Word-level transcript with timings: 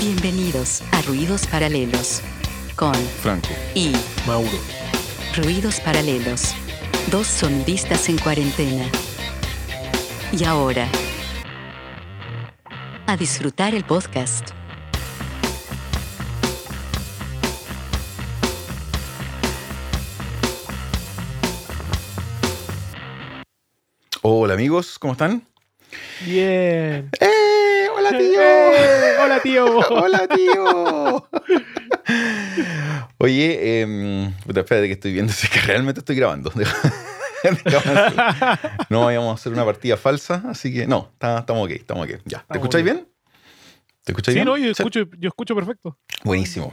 Bienvenidos 0.00 0.82
a 0.92 1.02
Ruidos 1.02 1.48
Paralelos 1.48 2.22
con 2.76 2.94
Franco. 2.94 3.48
y 3.74 3.92
Mauro. 4.28 4.48
Ruidos 5.36 5.80
Paralelos, 5.80 6.54
dos 7.10 7.26
sonidistas 7.26 8.08
en 8.08 8.16
cuarentena. 8.18 8.84
Y 10.30 10.44
ahora, 10.44 10.86
a 13.08 13.16
disfrutar 13.16 13.74
el 13.74 13.84
podcast. 13.84 14.50
Hola 24.22 24.54
amigos, 24.54 24.96
¿cómo 25.00 25.14
están? 25.14 25.42
Bien. 26.24 27.10
¡Eh! 27.20 27.37
¡Hola 28.08 28.18
tío! 28.18 28.40
¡Eh! 28.42 29.16
Hola, 29.22 29.40
tío. 29.42 29.64
¡Hola 29.90 30.28
tío! 30.28 31.28
Oye, 33.18 33.58
eh, 33.60 34.30
puta, 34.46 34.60
espérate 34.60 34.86
que 34.86 34.92
estoy 34.94 35.12
viendo 35.12 35.32
si 35.32 35.46
es 35.46 35.52
que 35.52 35.60
realmente 35.60 36.00
estoy 36.00 36.16
grabando. 36.16 36.52
no 38.90 39.04
vayamos 39.04 39.30
a 39.30 39.34
hacer 39.34 39.52
una 39.52 39.64
partida 39.64 39.96
falsa, 39.96 40.42
así 40.48 40.72
que 40.72 40.86
no, 40.86 41.10
estamos 41.12 41.64
ok, 41.64 41.70
estamos 41.70 42.06
ok. 42.06 42.20
Ya. 42.24 42.44
¿Te 42.48 42.58
escucháis 42.58 42.84
bien. 42.84 42.96
bien? 42.96 43.08
¿Te 44.04 44.12
escucháis 44.12 44.32
Sí, 44.34 44.38
bien? 44.38 44.46
no, 44.46 44.56
yo 44.56 44.64
Sí. 44.66 44.70
escucho, 44.82 45.00
yo 45.18 45.28
escucho 45.28 45.54
perfecto. 45.54 45.98
Buenísimo. 46.24 46.72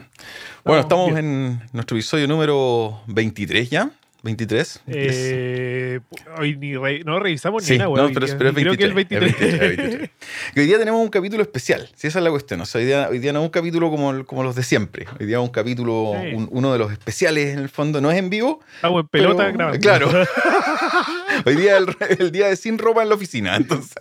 Bueno, 0.64 0.82
estamos 0.82 1.18
en 1.18 1.62
nuestro 1.74 1.98
episodio 1.98 2.28
número 2.28 3.02
23 3.08 3.70
ya. 3.70 3.90
23. 4.26 4.82
23. 4.88 5.16
Eh, 5.18 6.00
hoy 6.40 6.58
ni 6.58 6.76
re- 6.76 7.04
no 7.04 7.20
revisamos 7.20 7.64
Sí, 7.64 7.74
ni 7.74 7.78
nada, 7.78 7.90
no, 7.92 8.10
pero, 8.12 8.26
es 8.26 8.34
Y 8.34 8.36
Creo 8.36 8.54
23. 8.54 8.78
que 8.78 8.84
el 8.84 8.94
23. 8.94 9.30
es 9.32 9.38
23, 9.40 9.54
es 9.54 9.78
23. 9.78 10.10
Que 10.56 10.60
hoy 10.62 10.66
día 10.66 10.80
tenemos 10.80 11.00
un 11.02 11.10
capítulo 11.10 11.44
especial, 11.44 11.88
si 11.96 12.08
esa 12.08 12.18
es 12.20 12.24
la 12.26 12.32
cuestión. 12.32 12.60
O 12.62 12.66
sea, 12.66 12.80
hoy 12.82 12.88
día, 12.88 13.08
hoy 13.10 13.20
día 13.20 13.32
no 13.34 13.40
es 13.42 13.44
un 13.46 13.52
capítulo 13.52 13.92
como, 13.92 14.26
como 14.26 14.44
los 14.44 14.56
de 14.56 14.64
siempre. 14.64 15.06
Hoy 15.20 15.28
día 15.28 15.38
es 15.38 15.44
un 15.44 15.50
capítulo, 15.50 16.14
Sí. 16.20 16.34
un- 16.34 16.50
uno 16.52 16.74
de 16.74 16.80
los 16.80 16.92
especiales 16.92 17.54
en 17.54 17.60
el 17.60 17.70
fondo. 17.70 18.02
No 18.02 18.10
es 18.12 18.18
en 18.18 18.32
vivo. 18.32 18.62
Estamos 18.76 19.02
en 19.04 19.08
pelota 19.10 19.44
pero- 19.46 19.54
grabando. 19.58 19.80
Claro. 19.80 20.10
hoy 21.46 21.56
día 21.56 21.78
es 21.78 21.84
el, 21.84 21.96
el 22.20 22.32
día 22.32 22.48
de 22.48 22.56
sin 22.56 22.80
ropa 22.80 23.04
en 23.04 23.10
la 23.10 23.16
oficina. 23.16 23.56
Entonces, 23.56 23.94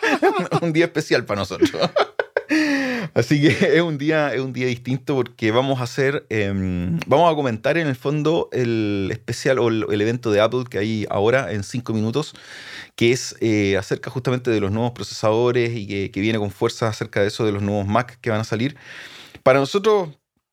un 0.62 0.72
día 0.72 0.84
especial 0.84 1.24
para 1.24 1.40
nosotros. 1.40 1.72
Así 3.12 3.40
que 3.40 3.48
es 3.76 3.82
un 3.82 3.98
día, 3.98 4.32
es 4.34 4.40
un 4.40 4.52
día 4.52 4.66
distinto 4.66 5.14
porque 5.16 5.50
vamos 5.50 5.80
a 5.80 5.84
hacer, 5.84 6.26
em, 6.30 6.98
vamos 7.06 7.30
a 7.32 7.34
comentar 7.34 7.76
en 7.76 7.86
el 7.86 7.96
fondo 7.96 8.48
el 8.52 9.08
especial 9.12 9.58
o 9.58 9.68
el, 9.68 9.84
el 9.90 10.00
evento 10.00 10.30
de 10.30 10.40
Apple 10.40 10.64
que 10.70 10.78
hay 10.78 11.06
ahora 11.10 11.52
en 11.52 11.62
cinco 11.64 11.92
minutos, 11.92 12.34
que 12.96 13.12
es 13.12 13.36
eh, 13.40 13.76
acerca 13.76 14.10
justamente 14.10 14.50
de 14.50 14.60
los 14.60 14.72
nuevos 14.72 14.92
procesadores 14.92 15.72
y 15.76 15.86
que, 15.86 16.10
que 16.10 16.20
viene 16.20 16.38
con 16.38 16.50
fuerza 16.50 16.88
acerca 16.88 17.20
de 17.20 17.28
eso, 17.28 17.44
de 17.44 17.52
los 17.52 17.62
nuevos 17.62 17.86
Mac 17.86 18.18
que 18.20 18.30
van 18.30 18.40
a 18.40 18.44
salir. 18.44 18.76
Para 19.42 19.58
nosotros, 19.58 20.10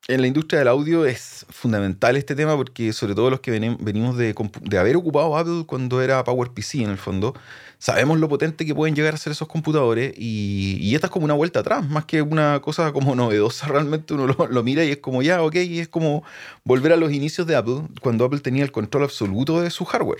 en 0.07 0.21
la 0.21 0.27
industria 0.27 0.59
del 0.59 0.67
audio 0.67 1.05
es 1.05 1.45
fundamental 1.49 2.17
este 2.17 2.35
tema 2.35 2.57
porque 2.57 2.91
sobre 2.91 3.15
todo 3.15 3.29
los 3.29 3.39
que 3.39 3.51
veni- 3.51 3.77
venimos 3.79 4.17
de, 4.17 4.35
de 4.61 4.77
haber 4.77 4.95
ocupado 4.97 5.37
Apple 5.37 5.63
cuando 5.67 6.01
era 6.01 6.23
PowerPC 6.23 6.75
en 6.75 6.89
el 6.89 6.97
fondo, 6.97 7.35
sabemos 7.81 8.19
lo 8.19 8.29
potente 8.29 8.63
que 8.63 8.75
pueden 8.75 8.95
llegar 8.95 9.15
a 9.15 9.17
ser 9.17 9.31
esos 9.31 9.47
computadores 9.47 10.13
y, 10.15 10.77
y 10.79 10.93
esta 10.93 11.07
es 11.07 11.11
como 11.11 11.25
una 11.25 11.33
vuelta 11.33 11.61
atrás, 11.61 11.83
más 11.89 12.05
que 12.05 12.21
una 12.21 12.61
cosa 12.61 12.93
como 12.93 13.15
novedosa 13.15 13.67
realmente 13.69 14.13
uno 14.13 14.27
lo, 14.27 14.47
lo 14.47 14.63
mira 14.63 14.85
y 14.85 14.91
es 14.91 14.97
como 14.97 15.23
ya, 15.23 15.41
ok, 15.41 15.55
y 15.55 15.79
es 15.79 15.87
como 15.87 16.23
volver 16.63 16.93
a 16.93 16.95
los 16.95 17.11
inicios 17.11 17.47
de 17.47 17.55
Apple, 17.55 17.87
cuando 18.01 18.23
Apple 18.23 18.39
tenía 18.39 18.63
el 18.63 18.71
control 18.71 19.05
absoluto 19.05 19.61
de 19.61 19.71
su 19.71 19.85
hardware. 19.85 20.19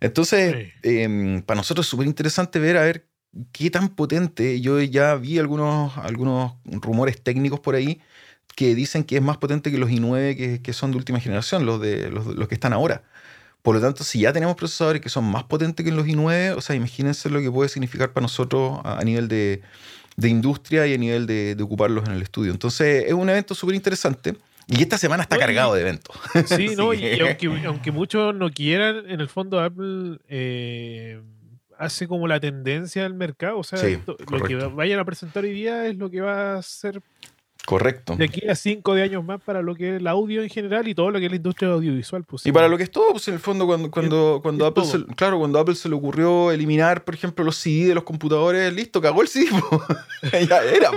Entonces, 0.00 0.72
em, 0.84 1.42
para 1.42 1.58
nosotros 1.58 1.86
es 1.86 1.90
súper 1.90 2.06
interesante 2.06 2.60
ver 2.60 2.76
a 2.76 2.82
ver 2.82 3.08
qué 3.50 3.68
tan 3.70 3.88
potente, 3.88 4.60
yo 4.60 4.80
ya 4.80 5.16
vi 5.16 5.40
algunos, 5.40 5.96
algunos 5.98 6.54
rumores 6.64 7.20
técnicos 7.20 7.58
por 7.58 7.74
ahí 7.74 8.00
que 8.54 8.76
dicen 8.76 9.02
que 9.02 9.16
es 9.16 9.22
más 9.22 9.38
potente 9.38 9.72
que 9.72 9.78
los 9.78 9.90
i9 9.90 10.36
que, 10.36 10.62
que 10.62 10.72
son 10.72 10.92
de 10.92 10.98
última 10.98 11.18
generación, 11.18 11.66
los, 11.66 11.80
de, 11.80 12.10
los, 12.10 12.26
los 12.26 12.46
que 12.48 12.54
están 12.54 12.72
ahora. 12.72 13.02
Por 13.62 13.76
lo 13.76 13.80
tanto, 13.80 14.02
si 14.02 14.20
ya 14.20 14.32
tenemos 14.32 14.56
procesadores 14.56 15.00
que 15.00 15.08
son 15.08 15.24
más 15.24 15.44
potentes 15.44 15.84
que 15.84 15.92
los 15.92 16.06
i9, 16.06 16.56
o 16.56 16.60
sea, 16.60 16.74
imagínense 16.74 17.30
lo 17.30 17.40
que 17.40 17.50
puede 17.50 17.68
significar 17.68 18.12
para 18.12 18.22
nosotros 18.22 18.80
a, 18.84 18.98
a 18.98 19.04
nivel 19.04 19.28
de, 19.28 19.62
de 20.16 20.28
industria 20.28 20.86
y 20.86 20.94
a 20.94 20.98
nivel 20.98 21.26
de, 21.26 21.54
de 21.54 21.62
ocuparlos 21.62 22.04
en 22.06 22.12
el 22.12 22.22
estudio. 22.22 22.50
Entonces, 22.50 23.04
es 23.06 23.12
un 23.12 23.28
evento 23.28 23.54
súper 23.54 23.76
interesante. 23.76 24.34
Y 24.68 24.80
esta 24.82 24.98
semana 24.98 25.22
está 25.22 25.38
cargado 25.38 25.74
de 25.74 25.82
eventos. 25.82 26.16
Sí, 26.46 26.74
no, 26.76 26.94
y, 26.94 27.20
aunque, 27.20 27.66
aunque 27.66 27.92
muchos 27.92 28.34
no 28.34 28.50
quieran, 28.50 29.08
en 29.08 29.20
el 29.20 29.28
fondo 29.28 29.60
Apple 29.60 30.18
eh, 30.28 31.20
hace 31.78 32.06
como 32.06 32.28
la 32.28 32.40
tendencia 32.40 33.02
del 33.02 33.14
mercado. 33.14 33.58
O 33.58 33.64
sea, 33.64 33.78
Sí, 33.78 33.98
lo 34.06 34.42
que 34.42 34.54
vayan 34.54 34.98
a 34.98 35.04
presentar 35.04 35.44
hoy 35.44 35.52
día 35.52 35.86
es 35.86 35.96
lo 35.96 36.10
que 36.10 36.20
va 36.20 36.56
a 36.56 36.62
ser 36.62 37.02
Correcto. 37.66 38.16
de 38.16 38.24
aquí 38.24 38.48
a 38.48 38.56
cinco 38.56 38.94
de 38.94 39.02
años 39.02 39.24
más 39.24 39.40
para 39.40 39.62
lo 39.62 39.74
que 39.76 39.90
es 39.94 40.00
el 40.00 40.06
audio 40.08 40.42
en 40.42 40.48
general 40.48 40.88
y 40.88 40.94
todo 40.94 41.10
lo 41.10 41.18
que 41.20 41.26
es 41.26 41.30
la 41.30 41.36
industria 41.36 41.70
audiovisual. 41.70 42.24
Pues, 42.24 42.44
Y 42.44 42.50
para 42.52 42.66
lo 42.68 42.76
que 42.76 42.82
es 42.82 42.90
todo, 42.90 43.10
pues 43.12 43.28
en 43.28 43.34
el 43.34 43.40
fondo, 43.40 43.66
cuando, 43.66 43.90
cuando, 43.90 44.40
cuando 44.42 44.66
Apple 44.66 44.82
todo. 44.82 45.06
se, 45.06 45.14
claro, 45.14 45.38
cuando 45.38 45.60
Apple 45.60 45.76
se 45.76 45.88
le 45.88 45.94
ocurrió 45.94 46.50
eliminar, 46.50 47.04
por 47.04 47.14
ejemplo, 47.14 47.44
los 47.44 47.56
CD 47.56 47.88
de 47.88 47.94
los 47.94 48.04
computadores, 48.04 48.72
listo, 48.72 49.00
cagó 49.00 49.22
el 49.22 49.28
CD. 49.28 49.46
ya 50.48 50.62
era. 50.64 50.90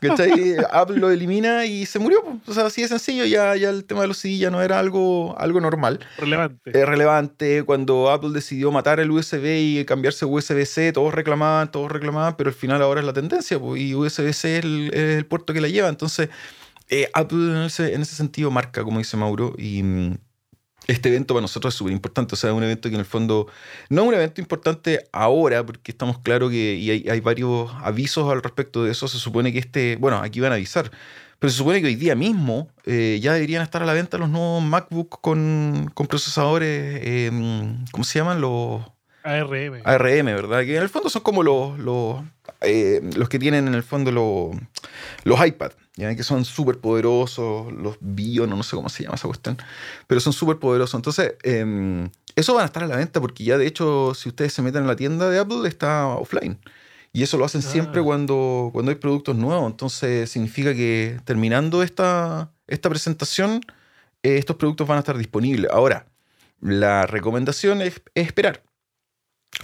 ¿Cachai? 0.00 0.56
Apple 0.70 0.98
lo 0.98 1.10
elimina 1.10 1.66
y 1.66 1.86
se 1.86 1.98
murió. 1.98 2.22
po. 2.22 2.38
O 2.46 2.54
sea, 2.54 2.66
así 2.66 2.82
de 2.82 2.88
sencillo, 2.88 3.24
ya, 3.24 3.56
ya 3.56 3.70
el 3.70 3.84
tema 3.84 4.02
de 4.02 4.08
los 4.08 4.18
CD 4.18 4.38
ya 4.38 4.50
no 4.50 4.62
era 4.62 4.78
algo, 4.78 5.36
algo 5.38 5.60
normal. 5.60 6.00
relevante. 6.18 6.70
Es 6.70 6.86
relevante. 6.86 7.64
Cuando 7.64 8.10
Apple 8.10 8.30
decidió 8.32 8.70
matar 8.70 9.00
el 9.00 9.10
USB 9.10 9.44
y 9.58 9.84
cambiarse 9.84 10.24
a 10.24 10.28
USB-C, 10.28 10.92
todos 10.92 11.12
reclamaban, 11.12 11.70
todos 11.70 11.90
reclamaban, 11.90 12.36
pero 12.36 12.48
al 12.48 12.54
final 12.54 12.80
ahora 12.82 13.00
es 13.00 13.06
la 13.06 13.12
tendencia, 13.12 13.58
po, 13.58 13.76
y 13.76 13.94
USB-C 13.94 14.28
es 14.58 14.64
el, 14.64 14.90
es 14.92 15.18
el 15.18 15.26
puerto 15.26 15.52
que 15.52 15.60
la 15.60 15.68
lleva. 15.68 15.88
Entonces, 15.96 16.28
eh, 16.88 17.08
Apple 17.14 17.38
en 17.38 17.62
ese, 17.62 17.94
en 17.94 18.02
ese 18.02 18.14
sentido 18.14 18.50
marca, 18.50 18.84
como 18.84 18.98
dice 18.98 19.16
Mauro, 19.16 19.54
y 19.58 19.82
mm, 19.82 20.18
este 20.86 21.08
evento 21.08 21.34
para 21.34 21.42
nosotros 21.42 21.74
es 21.74 21.78
súper 21.78 21.92
importante. 21.92 22.34
O 22.34 22.36
sea, 22.36 22.50
es 22.50 22.56
un 22.56 22.62
evento 22.62 22.88
que 22.88 22.94
en 22.94 23.00
el 23.00 23.06
fondo 23.06 23.48
no 23.88 24.02
es 24.02 24.08
un 24.08 24.14
evento 24.14 24.40
importante 24.40 25.08
ahora, 25.12 25.64
porque 25.64 25.90
estamos 25.92 26.18
claros 26.18 26.50
que 26.50 26.74
y 26.74 26.90
hay, 26.90 27.08
hay 27.08 27.20
varios 27.20 27.70
avisos 27.82 28.30
al 28.30 28.42
respecto 28.42 28.84
de 28.84 28.92
eso. 28.92 29.08
Se 29.08 29.18
supone 29.18 29.52
que 29.52 29.58
este, 29.58 29.96
bueno, 29.96 30.18
aquí 30.18 30.40
van 30.40 30.52
a 30.52 30.56
avisar, 30.56 30.90
pero 31.38 31.50
se 31.50 31.58
supone 31.58 31.80
que 31.80 31.88
hoy 31.88 31.96
día 31.96 32.14
mismo 32.14 32.68
eh, 32.84 33.18
ya 33.20 33.34
deberían 33.34 33.62
estar 33.62 33.82
a 33.82 33.86
la 33.86 33.92
venta 33.94 34.18
los 34.18 34.28
nuevos 34.28 34.62
MacBook 34.62 35.20
con, 35.20 35.90
con 35.94 36.06
procesadores, 36.06 37.00
eh, 37.02 37.30
¿cómo 37.90 38.04
se 38.04 38.18
llaman? 38.18 38.40
Los 38.40 38.82
ARM. 39.26 39.82
ARM, 39.84 40.26
¿verdad? 40.26 40.60
Que 40.60 40.76
en 40.76 40.82
el 40.82 40.88
fondo 40.88 41.10
son 41.10 41.22
como 41.22 41.42
los, 41.42 41.76
los, 41.80 42.22
eh, 42.60 43.00
los 43.16 43.28
que 43.28 43.40
tienen 43.40 43.66
en 43.66 43.74
el 43.74 43.82
fondo 43.82 44.12
los, 44.12 44.56
los 45.24 45.44
iPad, 45.44 45.72
¿ya? 45.96 46.14
que 46.14 46.22
son 46.22 46.44
súper 46.44 46.78
poderosos, 46.78 47.72
los 47.72 47.96
Bion, 48.00 48.48
no 48.50 48.62
sé 48.62 48.76
cómo 48.76 48.88
se 48.88 49.02
llama 49.02 49.16
esa 49.16 49.26
cuestión, 49.28 49.58
pero 50.06 50.20
son 50.20 50.32
súper 50.32 50.58
poderosos. 50.58 50.94
Entonces, 50.98 51.34
eh, 51.42 52.08
eso 52.36 52.54
van 52.54 52.62
a 52.62 52.66
estar 52.66 52.84
a 52.84 52.86
la 52.86 52.96
venta 52.96 53.20
porque 53.20 53.44
ya 53.44 53.58
de 53.58 53.66
hecho, 53.66 54.14
si 54.14 54.28
ustedes 54.28 54.52
se 54.52 54.62
meten 54.62 54.82
en 54.82 54.86
la 54.88 54.96
tienda 54.96 55.28
de 55.30 55.38
Apple, 55.38 55.66
está 55.68 56.06
offline. 56.08 56.58
Y 57.12 57.22
eso 57.22 57.38
lo 57.38 57.46
hacen 57.46 57.62
siempre 57.62 58.02
Ah. 58.02 58.04
cuando, 58.04 58.68
cuando 58.74 58.90
hay 58.90 58.96
productos 58.96 59.34
nuevos. 59.36 59.70
Entonces, 59.70 60.30
significa 60.30 60.74
que 60.74 61.18
terminando 61.24 61.82
esta, 61.82 62.50
esta 62.66 62.90
presentación, 62.90 63.62
eh, 64.22 64.36
estos 64.36 64.56
productos 64.56 64.86
van 64.86 64.96
a 64.98 65.00
estar 65.00 65.16
disponibles. 65.16 65.70
Ahora, 65.70 66.06
la 66.60 67.06
recomendación 67.06 67.80
es, 67.80 68.02
es 68.14 68.26
esperar. 68.26 68.62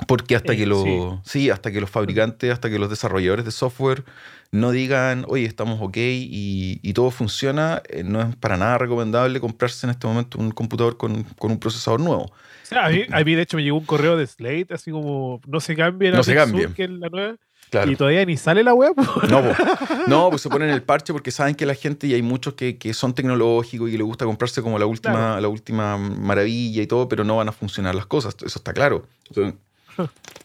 Porque 0.06 0.34
hasta 0.36 0.54
Eh, 0.54 0.56
que 0.56 0.66
los 0.66 0.82
sí. 0.82 0.98
sí. 1.24 1.50
hasta 1.50 1.70
que 1.70 1.80
los 1.82 1.90
fabricantes, 1.90 2.50
hasta 2.50 2.70
que 2.70 2.78
los 2.78 2.88
desarrolladores 2.88 3.44
de 3.44 3.50
software 3.50 4.04
no 4.52 4.70
digan, 4.70 5.24
oye, 5.28 5.46
estamos 5.46 5.80
ok 5.80 5.96
y, 5.96 6.78
y 6.82 6.92
todo 6.92 7.10
funciona, 7.10 7.82
eh, 7.88 8.04
no 8.04 8.20
es 8.20 8.36
para 8.36 8.58
nada 8.58 8.76
recomendable 8.76 9.40
comprarse 9.40 9.86
en 9.86 9.90
este 9.90 10.06
momento 10.06 10.38
un 10.38 10.50
computador 10.50 10.98
con, 10.98 11.24
con 11.24 11.52
un 11.52 11.58
procesador 11.58 12.00
nuevo. 12.00 12.24
O 12.24 12.34
sea, 12.62 12.86
a, 12.86 12.90
mí, 12.90 13.02
a 13.10 13.24
mí, 13.24 13.34
de 13.34 13.42
hecho, 13.42 13.56
me 13.56 13.64
llegó 13.64 13.78
un 13.78 13.86
correo 13.86 14.16
de 14.16 14.26
Slate, 14.26 14.68
así 14.74 14.90
como, 14.90 15.40
no 15.46 15.58
se 15.58 15.74
cambien 15.74 16.14
a 16.14 16.18
No 16.18 16.22
se 16.22 16.34
cambien. 16.34 16.74
Que 16.74 16.84
es 16.84 16.90
la 16.90 17.08
nueva. 17.08 17.36
Claro. 17.70 17.90
Y 17.90 17.96
todavía 17.96 18.26
ni 18.26 18.36
sale 18.36 18.62
la 18.62 18.74
web. 18.74 18.92
No, 19.30 19.42
po. 19.42 19.54
no, 20.06 20.28
pues 20.28 20.42
se 20.42 20.50
ponen 20.50 20.68
el 20.68 20.82
parche 20.82 21.14
porque 21.14 21.30
saben 21.30 21.54
que 21.54 21.64
la 21.64 21.74
gente, 21.74 22.06
y 22.06 22.12
hay 22.12 22.20
muchos 22.20 22.52
que, 22.52 22.76
que 22.76 22.92
son 22.92 23.14
tecnológicos 23.14 23.88
y 23.88 23.96
les 23.96 24.06
gusta 24.06 24.26
comprarse 24.26 24.60
como 24.60 24.78
la 24.78 24.84
última, 24.84 25.14
Claro. 25.14 25.40
la 25.40 25.48
última 25.48 25.96
maravilla 25.96 26.82
y 26.82 26.86
todo, 26.86 27.08
pero 27.08 27.24
no 27.24 27.38
van 27.38 27.48
a 27.48 27.52
funcionar 27.52 27.94
las 27.94 28.04
cosas. 28.04 28.36
Eso 28.44 28.58
está 28.58 28.74
claro. 28.74 29.06
Entonces, 29.28 29.54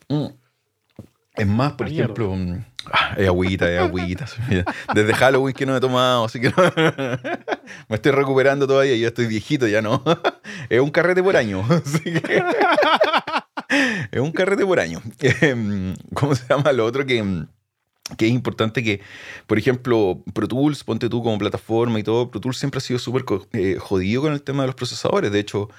mm. 0.07 0.25
Es 1.37 1.47
más, 1.47 1.73
por 1.73 1.87
La 1.87 1.93
ejemplo, 1.93 2.35
mm, 2.35 2.65
ah, 2.91 3.13
es 3.17 3.27
agüita, 3.27 3.71
es 3.71 3.79
agüita. 3.79 4.25
Desde 4.93 5.13
Halloween 5.13 5.53
que 5.55 5.65
no 5.65 5.75
he 5.77 5.79
tomado, 5.79 6.25
así 6.25 6.39
que 6.39 6.49
no- 6.49 6.55
me 7.89 7.95
estoy 7.95 8.11
recuperando 8.11 8.65
todavía. 8.67 8.95
Yo 8.95 9.07
estoy 9.07 9.27
viejito, 9.27 9.67
ya 9.67 9.81
no. 9.81 10.03
Es 10.69 10.79
un 10.81 10.89
carrete 10.89 11.21
por 11.23 11.37
año. 11.37 11.63
así 11.69 11.99
que- 11.99 12.43
es 14.11 14.19
un 14.19 14.31
carrete 14.31 14.65
por 14.65 14.79
año. 14.79 15.01
Em, 15.41 15.95
¿Cómo 16.13 16.35
se 16.35 16.45
llama 16.49 16.71
lo 16.71 16.85
otro 16.85 17.05
que, 17.05 17.17
em, 17.19 17.47
que 18.17 18.25
es 18.27 18.31
importante 18.31 18.83
que, 18.83 19.01
por 19.45 19.57
ejemplo, 19.57 20.23
Pro 20.33 20.47
Tools, 20.47 20.83
ponte 20.83 21.09
tú 21.09 21.21
como 21.21 21.37
plataforma 21.37 21.99
y 21.99 22.03
todo, 22.03 22.31
Pro 22.31 22.39
Tools 22.39 22.57
siempre 22.57 22.77
ha 22.79 22.81
sido 22.81 22.99
súper 22.99 23.23
eh, 23.53 23.77
jodido 23.79 24.21
con 24.23 24.33
el 24.33 24.41
tema 24.41 24.63
de 24.63 24.67
los 24.67 24.75
procesadores. 24.75 25.31
De 25.31 25.39
hecho, 25.39 25.69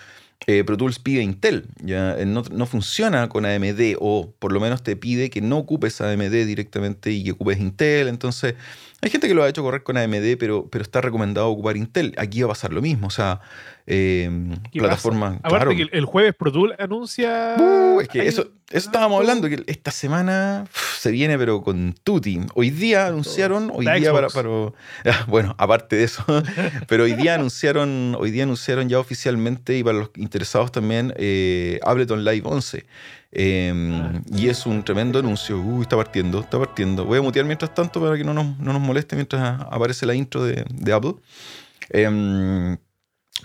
eh, 0.47 0.65
Pro 0.65 0.77
Tools 0.77 0.99
pide 0.99 1.23
Intel, 1.23 1.67
ya 1.83 2.19
eh, 2.19 2.25
no, 2.25 2.43
no, 2.51 2.67
funciona 2.67 3.29
con 3.29 3.45
AMD 3.45 3.97
o 3.99 4.33
por 4.39 4.53
lo 4.53 4.61
menos 4.61 4.83
te 4.83 4.97
pide 4.97 5.31
que 5.31 5.41
no 5.41 5.59
ocupes 5.59 6.01
AMD 6.01 6.31
directamente 6.31 7.11
y 7.11 7.25
que 7.25 7.33
ocupes 7.33 7.59
Intel. 7.59 8.09
Entonces, 8.09 8.55
hay 9.01 9.11
gente 9.11 9.29
que 9.29 9.35
lo 9.35 9.45
ha 9.45 9.49
hecho 9.49 9.63
correr 9.63 9.85
con 9.85 9.97
AMD, 9.97 10.37
pero, 10.39 10.69
pero 10.69 10.83
está 10.83 11.01
recomendado 11.01 11.49
ocupar 11.49 11.77
Intel. 11.77 12.15
Aquí 12.19 12.43
va 12.43 12.47
a 12.47 12.49
pasar 12.49 12.73
lo 12.73 12.83
mismo. 12.83 13.07
O 13.07 13.11
sea, 13.11 13.41
eh, 13.87 14.29
plataforma. 14.73 15.39
Aparte 15.43 15.77
que 15.77 15.87
el 15.93 16.05
jueves 16.05 16.35
Pro 16.35 16.51
Tools 16.51 16.75
anuncia. 16.79 17.55
Uh, 17.59 18.01
es 18.01 18.09
que 18.09 18.27
eso, 18.27 18.51
eso 18.71 18.89
estábamos 18.89 19.21
hablando, 19.21 19.49
que 19.49 19.63
esta 19.67 19.93
semana 19.93 20.67
se 20.99 21.13
viene, 21.13 21.39
pero 21.39 21.63
con 21.63 21.95
Tutti. 22.03 22.41
Hoy 22.55 22.71
día 22.71 23.07
anunciaron, 23.07 23.71
hoy 23.73 23.87
día 23.87 24.13
para, 24.13 24.29
para, 24.29 24.49
Bueno, 25.29 25.55
aparte 25.59 25.95
de 25.95 26.05
eso, 26.05 26.25
pero 26.89 27.05
hoy 27.05 27.15
día 27.15 27.37
anunciaron, 27.37 28.17
hoy 28.19 28.33
día 28.33 28.43
anunciaron 28.43 28.89
ya 28.89 28.99
oficialmente 28.99 29.79
y 29.79 29.85
para 29.85 29.99
los 29.99 30.11
interesados 30.17 30.73
también 30.73 31.15
eh, 31.17 31.79
Ableton 31.85 32.25
Live 32.25 32.43
11. 32.45 32.85
Em, 33.31 33.93
ah, 33.93 34.23
y 34.31 34.49
es 34.49 34.67
un 34.67 34.83
tremendo 34.85 35.19
anuncio. 35.19 35.61
Uy, 35.61 35.83
está 35.83 35.97
partiendo, 35.97 36.41
está 36.41 36.59
partiendo. 36.59 37.05
Voy 37.05 37.19
a 37.19 37.23
mutear 37.23 37.45
mientras 37.45 37.75
tanto 37.75 38.01
para 38.01 38.17
que 38.17 38.25
no 38.25 38.35
nos, 38.35 38.59
no 38.59 38.73
nos 38.73 38.83
moleste 38.83 39.17
mientras 39.17 39.61
aparece 39.61 40.07
la 40.07 40.15
intro 40.15 40.45
de, 40.45 40.65
de 40.71 40.93
Apple. 40.93 41.15
Em, 41.91 42.79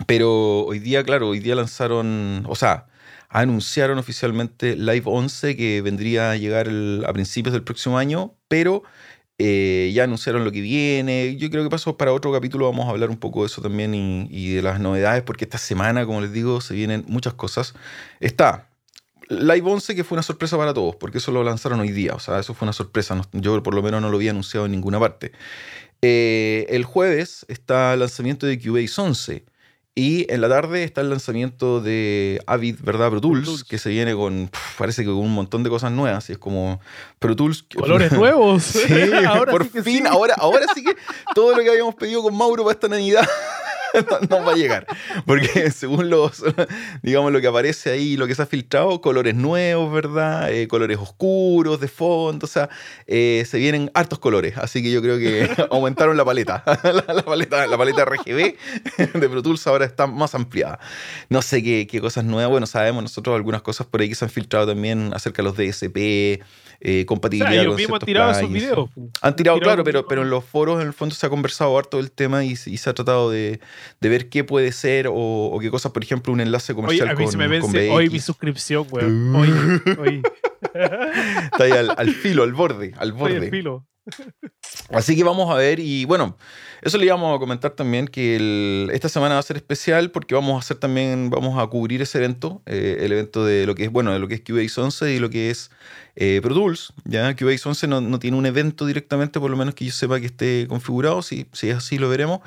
pero 0.06 0.64
hoy 0.66 0.78
día, 0.80 1.04
claro, 1.04 1.28
hoy 1.28 1.40
día 1.40 1.54
lanzaron, 1.54 2.44
o 2.48 2.54
sea, 2.56 2.86
anunciaron 3.28 3.98
oficialmente 3.98 4.76
Live 4.76 5.04
11 5.06 5.56
que 5.56 5.82
vendría 5.82 6.32
a 6.32 6.36
llegar 6.36 6.68
a 7.06 7.12
principios 7.12 7.52
del 7.52 7.62
próximo 7.62 7.98
año, 7.98 8.34
pero 8.48 8.82
eh, 9.38 9.92
ya 9.94 10.04
anunciaron 10.04 10.44
lo 10.44 10.52
que 10.52 10.60
viene. 10.60 11.36
Yo 11.36 11.50
creo 11.50 11.64
que 11.64 11.70
pasó 11.70 11.96
para 11.96 12.12
otro 12.12 12.32
capítulo, 12.32 12.70
vamos 12.70 12.86
a 12.86 12.90
hablar 12.90 13.10
un 13.10 13.18
poco 13.18 13.40
de 13.42 13.46
eso 13.46 13.62
también 13.62 13.94
y, 13.94 14.26
y 14.30 14.54
de 14.54 14.62
las 14.62 14.80
novedades, 14.80 15.22
porque 15.22 15.44
esta 15.44 15.58
semana, 15.58 16.06
como 16.06 16.20
les 16.20 16.32
digo, 16.32 16.60
se 16.60 16.74
vienen 16.74 17.04
muchas 17.08 17.34
cosas. 17.34 17.74
Está 18.20 18.68
Live 19.28 19.62
11 19.70 19.94
que 19.94 20.04
fue 20.04 20.16
una 20.16 20.22
sorpresa 20.22 20.56
para 20.56 20.74
todos, 20.74 20.96
porque 20.96 21.18
eso 21.18 21.32
lo 21.32 21.42
lanzaron 21.44 21.80
hoy 21.80 21.92
día, 21.92 22.14
o 22.14 22.18
sea, 22.18 22.38
eso 22.38 22.54
fue 22.54 22.66
una 22.66 22.72
sorpresa, 22.72 23.20
yo 23.32 23.62
por 23.62 23.74
lo 23.74 23.82
menos 23.82 24.02
no 24.02 24.10
lo 24.10 24.16
había 24.16 24.30
anunciado 24.30 24.66
en 24.66 24.72
ninguna 24.72 25.00
parte. 25.00 25.32
Eh, 26.02 26.66
el 26.68 26.84
jueves 26.84 27.46
está 27.48 27.94
el 27.94 28.00
lanzamiento 28.00 28.46
de 28.46 28.60
Cubase 28.60 29.00
11 29.00 29.44
y 29.94 30.30
en 30.30 30.40
la 30.40 30.48
tarde 30.48 30.82
está 30.82 31.00
el 31.00 31.08
lanzamiento 31.08 31.80
de 31.80 32.42
Avid, 32.46 32.76
¿verdad? 32.82 33.10
Pro 33.10 33.20
Tools, 33.20 33.62
que 33.62 33.78
se 33.78 33.90
viene 33.90 34.12
con, 34.14 34.50
parece 34.76 35.02
que 35.02 35.08
con 35.08 35.18
un 35.18 35.32
montón 35.32 35.62
de 35.62 35.70
cosas 35.70 35.92
nuevas, 35.92 36.28
y 36.28 36.32
es 36.32 36.38
como 36.38 36.80
Pro 37.20 37.36
Tools. 37.36 37.64
Colores 37.74 38.10
nuevos. 38.18 38.64
sí, 38.64 38.82
por 39.50 39.64
fin, 39.66 40.06
ahora, 40.08 40.34
ahora 40.36 40.66
sí 40.74 40.82
que 40.82 40.96
todo 41.34 41.56
lo 41.56 41.62
que 41.62 41.70
habíamos 41.70 41.94
pedido 41.94 42.22
con 42.22 42.36
Mauro 42.36 42.64
para 42.64 42.74
esta 42.74 42.88
Navidad 42.88 43.26
no 44.28 44.44
va 44.44 44.52
a 44.52 44.56
llegar. 44.56 44.86
Porque 45.26 45.70
según 45.70 46.10
los, 46.10 46.42
digamos, 47.02 47.32
lo 47.32 47.40
que 47.40 47.46
aparece 47.46 47.90
ahí, 47.90 48.16
lo 48.16 48.26
que 48.26 48.34
se 48.34 48.42
ha 48.42 48.46
filtrado, 48.46 49.00
colores 49.00 49.34
nuevos, 49.34 49.92
¿verdad? 49.92 50.52
Eh, 50.52 50.68
colores 50.68 50.98
oscuros 50.98 51.80
de 51.80 51.88
fondo, 51.88 52.44
o 52.44 52.48
sea, 52.48 52.68
eh, 53.06 53.44
se 53.46 53.58
vienen 53.58 53.90
hartos 53.94 54.18
colores. 54.18 54.56
Así 54.58 54.82
que 54.82 54.90
yo 54.90 55.02
creo 55.02 55.18
que 55.18 55.48
aumentaron 55.70 56.16
la 56.16 56.24
paleta. 56.24 56.62
la, 56.66 57.22
paleta. 57.22 57.66
La 57.66 57.78
paleta 57.78 58.04
RGB 58.04 58.56
de 59.14 59.28
Pro 59.28 59.42
Tools 59.42 59.66
ahora 59.66 59.84
está 59.84 60.06
más 60.06 60.34
ampliada. 60.34 60.78
No 61.28 61.42
sé 61.42 61.62
qué, 61.62 61.86
qué 61.86 62.00
cosas 62.00 62.24
nuevas. 62.24 62.50
Bueno, 62.50 62.66
sabemos 62.66 63.02
nosotros 63.02 63.36
algunas 63.36 63.62
cosas 63.62 63.86
por 63.86 64.00
ahí 64.00 64.08
que 64.08 64.14
se 64.14 64.24
han 64.24 64.30
filtrado 64.30 64.66
también 64.66 65.12
acerca 65.14 65.42
de 65.42 65.48
los 65.48 65.56
DSP, 65.56 66.42
eh, 66.86 67.06
compatibilidad 67.06 67.66
o 67.66 67.94
han 67.94 68.00
tirado 68.00 68.30
esos 68.30 68.52
videos. 68.52 68.90
Han 69.22 69.36
tirado, 69.36 69.58
claro, 69.58 69.84
pero, 69.84 70.06
pero 70.06 70.20
en 70.20 70.28
los 70.28 70.44
foros 70.44 70.82
en 70.82 70.86
el 70.86 70.92
fondo 70.92 71.14
se 71.14 71.24
ha 71.24 71.30
conversado 71.30 71.76
harto 71.78 71.96
del 71.96 72.10
tema 72.10 72.44
y, 72.44 72.56
se 72.56 72.90
ha 72.90 72.92
tratado 72.92 73.30
de, 73.30 73.58
de, 74.02 74.08
ver 74.10 74.28
qué 74.28 74.44
puede 74.44 74.70
ser 74.70 75.06
o, 75.10 75.56
qué 75.62 75.70
cosas, 75.70 75.92
por 75.92 76.04
ejemplo, 76.04 76.30
un 76.32 76.40
enlace 76.42 76.74
comercial 76.74 77.08
Oye, 77.08 77.12
a 77.12 77.16
mí 77.16 77.24
con, 77.24 77.32
se 77.32 77.38
me 77.38 77.48
vence 77.48 77.90
hoy 77.90 78.10
mi 78.10 78.20
suscripción, 78.20 78.86
weón. 78.90 79.34
Hoy, 79.34 79.50
hoy. 79.98 80.22
Está 80.72 81.64
ahí 81.64 81.72
al, 81.72 82.10
filo, 82.10 82.42
al 82.42 82.52
borde, 82.52 82.92
al 82.98 83.12
borde. 83.12 83.36
Al 83.36 83.50
filo. 83.50 83.86
Así 84.90 85.16
que 85.16 85.24
vamos 85.24 85.50
a 85.50 85.54
ver 85.54 85.80
y 85.80 86.04
bueno, 86.04 86.36
eso 86.82 86.98
le 86.98 87.06
íbamos 87.06 87.34
a 87.34 87.38
comentar 87.38 87.70
también 87.70 88.06
que 88.06 88.88
esta 88.92 89.08
semana 89.08 89.34
va 89.34 89.40
a 89.40 89.42
ser 89.42 89.56
especial 89.56 90.10
porque 90.10 90.34
vamos 90.34 90.56
a 90.56 90.58
hacer 90.58 90.76
también, 90.76 91.30
vamos 91.30 91.58
a 91.58 91.66
cubrir 91.66 92.02
ese 92.02 92.18
evento, 92.18 92.62
eh, 92.66 92.98
el 93.00 93.12
evento 93.12 93.44
de 93.44 93.66
lo 93.66 93.74
que 93.74 93.84
es, 93.84 93.90
bueno, 93.90 94.12
de 94.12 94.18
lo 94.18 94.28
que 94.28 94.34
es 94.34 94.42
Cubase 94.42 94.80
11 94.80 95.14
y 95.14 95.18
lo 95.18 95.30
que 95.30 95.50
es 95.50 95.70
eh, 96.16 96.40
Pro 96.42 96.54
Tools. 96.54 96.92
Ya 97.04 97.34
Cubase 97.34 97.66
11 97.66 97.86
no, 97.86 98.00
no, 98.00 98.18
tiene 98.18 98.36
un 98.36 98.46
evento 98.46 98.84
directamente, 98.86 99.40
por 99.40 99.50
lo 99.50 99.56
menos 99.56 99.74
que 99.74 99.86
yo 99.86 99.92
sepa 99.92 100.20
que 100.20 100.26
esté 100.26 100.66
configurado, 100.68 101.22
si, 101.22 101.46
si 101.52 101.70
es 101.70 101.76
así 101.76 101.96
lo 101.96 102.08
veremos, 102.10 102.40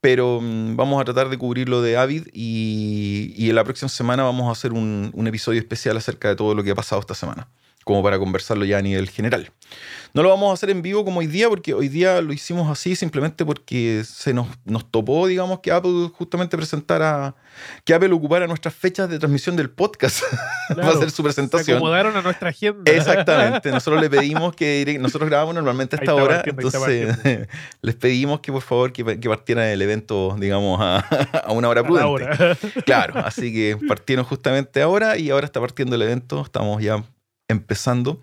pero 0.00 0.40
mm, 0.40 0.76
vamos 0.76 1.00
a 1.00 1.04
tratar 1.04 1.28
de 1.28 1.36
cubrir 1.36 1.68
lo 1.68 1.82
de 1.82 1.96
Avid 1.98 2.28
y, 2.32 3.34
y 3.36 3.50
en 3.50 3.54
la 3.56 3.64
próxima 3.64 3.90
semana 3.90 4.22
vamos 4.22 4.48
a 4.48 4.52
hacer 4.52 4.72
un, 4.72 5.10
un 5.14 5.26
episodio 5.26 5.60
especial 5.60 5.96
acerca 5.96 6.28
de 6.28 6.36
todo 6.36 6.54
lo 6.54 6.64
que 6.64 6.70
ha 6.70 6.74
pasado 6.74 7.00
esta 7.00 7.14
semana 7.14 7.48
como 7.84 8.02
para 8.02 8.18
conversarlo 8.18 8.64
ya 8.64 8.78
a 8.78 8.82
nivel 8.82 9.08
general. 9.08 9.50
No 10.14 10.22
lo 10.22 10.28
vamos 10.28 10.50
a 10.50 10.52
hacer 10.52 10.68
en 10.68 10.82
vivo 10.82 11.06
como 11.06 11.20
hoy 11.20 11.26
día, 11.26 11.48
porque 11.48 11.72
hoy 11.72 11.88
día 11.88 12.20
lo 12.20 12.34
hicimos 12.34 12.70
así 12.70 12.94
simplemente 12.96 13.46
porque 13.46 14.02
se 14.04 14.34
nos, 14.34 14.46
nos 14.66 14.90
topó, 14.90 15.26
digamos, 15.26 15.60
que 15.60 15.72
Apple 15.72 16.10
justamente 16.12 16.54
presentara, 16.54 17.34
que 17.84 17.94
Apple 17.94 18.12
ocupara 18.12 18.46
nuestras 18.46 18.74
fechas 18.74 19.08
de 19.08 19.18
transmisión 19.18 19.56
del 19.56 19.70
podcast 19.70 20.22
para 20.68 20.90
hacer 20.90 21.10
su 21.10 21.22
presentación. 21.22 21.64
Se 21.64 21.72
acomodaron 21.72 22.14
a 22.14 22.20
nuestra 22.20 22.50
agenda. 22.50 22.92
Exactamente. 22.92 23.70
Nosotros 23.72 24.02
le 24.02 24.10
pedimos 24.10 24.54
que, 24.54 24.98
nosotros 25.00 25.30
grabamos 25.30 25.54
normalmente 25.54 25.96
a 25.96 25.98
esta 26.00 26.14
hora, 26.14 26.42
entonces 26.44 27.16
les 27.80 27.94
pedimos 27.94 28.40
que 28.40 28.52
por 28.52 28.62
favor 28.62 28.92
que, 28.92 29.18
que 29.18 29.28
partieran 29.28 29.64
el 29.68 29.80
evento, 29.80 30.36
digamos, 30.38 30.78
a, 30.80 30.98
a 30.98 31.52
una 31.52 31.68
hora 31.68 31.82
prudente. 31.82 32.28
Claro, 32.84 33.20
así 33.24 33.52
que 33.52 33.78
partieron 33.88 34.26
justamente 34.26 34.82
ahora 34.82 35.16
y 35.16 35.30
ahora 35.30 35.46
está 35.46 35.60
partiendo 35.60 35.96
el 35.96 36.02
evento, 36.02 36.42
estamos 36.42 36.82
ya 36.82 37.02
empezando. 37.52 38.20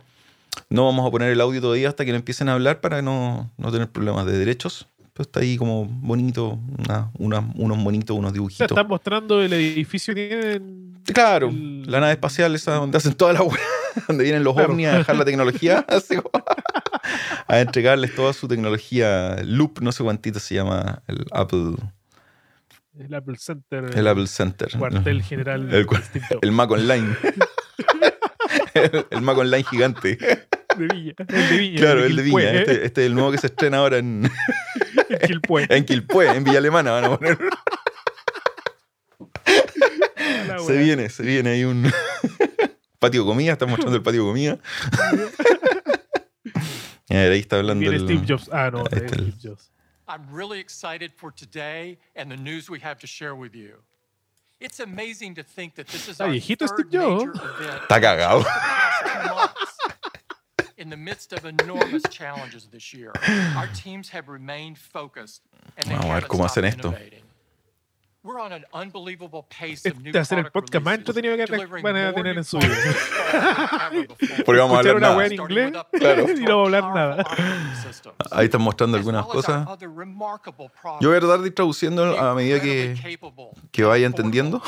No 0.70 0.86
vamos 0.86 1.08
a 1.08 1.12
poner 1.12 1.32
el 1.32 1.42
audio 1.42 1.62
todavía 1.62 1.90
hasta 1.90 2.06
que 2.06 2.12
no 2.12 2.18
empiecen 2.18 2.50
a 2.50 2.54
hablar 2.54 2.82
para 2.82 3.02
no, 3.02 3.50
no 3.58 3.72
tener 3.72 3.90
problemas 3.90 4.26
de 4.26 4.38
derechos. 4.38 4.88
Pero 5.14 5.24
está 5.24 5.42
ahí 5.42 5.58
como 5.58 5.86
bonito, 5.86 6.60
una, 7.18 7.52
unos 7.56 7.84
bonitos, 7.84 8.18
unos 8.18 8.34
dibujitos. 8.34 8.72
Están 8.72 8.88
mostrando 8.88 9.42
el 9.42 9.52
edificio 9.54 10.16
que 10.16 10.28
tienen. 10.28 10.90
Claro, 11.14 11.52
la 11.52 12.00
nave 12.00 12.14
espacial 12.14 12.54
esa 12.56 12.76
donde 12.76 12.98
hacen 12.98 13.14
toda 13.14 13.34
la 13.34 13.40
donde 14.08 14.24
vienen 14.24 14.44
los 14.44 14.56
ovnis 14.56 14.88
a 14.88 14.98
dejar 14.98 15.16
la 15.18 15.26
tecnología, 15.26 15.86
a 17.48 17.60
entregarles 17.60 18.16
toda 18.16 18.34
su 18.34 18.48
tecnología. 18.48 19.38
Loop, 19.44 19.82
no 19.82 19.92
sé 19.92 20.04
cuántito 20.04 20.40
se 20.40 20.56
llama 20.56 21.02
el 21.08 21.26
Apple. 21.32 21.76
El 22.98 23.14
Apple 23.14 23.38
Center. 23.38 23.92
El 23.98 24.08
Apple 24.08 24.28
Center. 24.28 24.70
Cuartel 24.78 25.24
general. 25.24 25.74
El, 25.74 25.88
el 26.42 26.52
Mac 26.52 26.72
Online. 26.72 27.08
el, 29.12 29.22
Mac 29.22 29.38
Online 29.38 29.64
gigante. 29.64 30.18
De 30.78 30.88
Viña. 30.88 31.14
El 31.28 31.50
de 31.50 31.58
Viña. 31.58 31.80
Claro, 31.80 32.06
el 32.06 32.16
de 32.16 32.22
Viña. 32.22 32.52
Este, 32.52 32.86
este, 32.86 33.02
es 33.02 33.08
el 33.08 33.16
nuevo 33.16 33.32
que 33.32 33.38
se 33.38 33.48
estrena 33.48 33.78
ahora 33.78 33.98
en. 33.98 34.30
en 35.10 35.20
Quilpué. 35.28 35.68
En 35.70 35.86
Quilpué, 35.86 36.28
en 36.32 36.44
Villa 36.44 36.60
Alemana 36.60 36.92
van 36.92 37.06
a 37.06 37.18
poner. 37.18 37.38
se 40.66 40.78
viene, 40.78 41.10
se 41.10 41.24
viene 41.24 41.50
ahí 41.52 41.64
un. 41.64 41.92
patio 43.00 43.26
comida, 43.26 43.54
están 43.54 43.70
mostrando 43.70 43.96
el 43.96 44.04
patio 44.04 44.26
comida. 44.26 44.60
ahí 47.10 47.40
está 47.40 47.58
hablando. 47.58 47.82
Viene 47.82 47.98
el... 47.98 48.04
Steve 48.04 48.26
Jobs. 48.28 48.50
Ah, 48.52 48.70
no, 48.72 48.86
Steve 48.86 49.34
Jobs. 49.42 49.72
I'm 50.08 50.26
really 50.32 50.60
excited 50.60 51.12
for 51.16 51.32
today 51.32 52.00
and 52.16 52.32
the 52.32 52.38
news 52.38 52.68
we 52.68 52.80
have 52.80 52.98
to 53.00 53.08
share 53.08 53.36
with 53.36 53.54
you. 53.54 53.84
It's 54.60 54.80
amazing 54.80 55.36
to 55.36 55.44
think 55.44 55.76
that 55.76 55.88
this 55.88 56.10
is 56.10 56.20
our 56.20 56.28
viejito 56.30 56.68
third 56.68 56.92
major 56.92 57.32
event 57.32 57.82
Está 57.88 58.00
cagado. 58.02 58.44
in 60.78 60.90
the 60.90 60.98
midst 60.98 61.32
of 61.34 61.46
enormous 61.46 62.04
challenges 62.10 62.68
this 62.72 62.94
year. 62.94 63.12
Our 63.56 63.68
teams 63.74 64.10
have 64.10 64.28
remained 64.28 64.78
focused 64.78 65.42
and 65.78 65.86
they 65.90 65.96
Vamos 65.96 66.06
a 66.06 66.08
ver 66.08 66.14
haven't 66.22 66.30
cómo 66.30 66.50
stopped 66.50 66.56
hacen 66.58 66.66
esto. 66.66 66.88
innovating. 66.90 67.24
We're 68.22 68.38
on 68.38 68.52
an 68.52 68.66
unbelievable 68.74 69.46
pace 69.50 69.86
of 69.90 69.98
new 70.02 70.12
Este 70.14 70.36
el 70.36 70.52
podcast 70.52 70.84
más 70.84 70.96
entretenido 70.98 71.38
que 71.38 71.46
delivering 71.46 71.82
van 71.82 71.96
a 71.96 72.14
tener 72.14 72.38
en 72.38 72.44
su 72.44 72.58
vida. 72.60 72.68
than 72.68 73.96
ever 73.96 74.08
before. 74.08 74.44
Porque 74.46 74.60
vamos 74.60 74.76
a 74.76 74.80
hablar 74.80 74.96
una 74.98 75.10
nada. 75.12 75.26
en 75.26 75.34
inglés 75.34 75.72
Claro. 75.94 76.26
y 76.36 76.42
no 76.42 76.58
vamos 76.58 76.74
a 76.74 76.78
hablar 76.78 76.94
nada. 76.94 77.26
Ahí 78.32 78.46
están 78.46 78.62
mostrando 78.62 78.98
algunas 78.98 79.26
cosas. 79.26 79.66
Yo 81.00 81.08
voy 81.08 81.16
a 81.16 81.20
tratar 81.22 81.40
de 81.40 81.48
ir 81.48 81.56
traduciendo 81.56 82.20
a 82.20 82.36
medida 82.36 82.60
que, 82.60 83.18
que 83.72 83.84
vaya 83.86 84.06
entendiendo. 84.06 84.62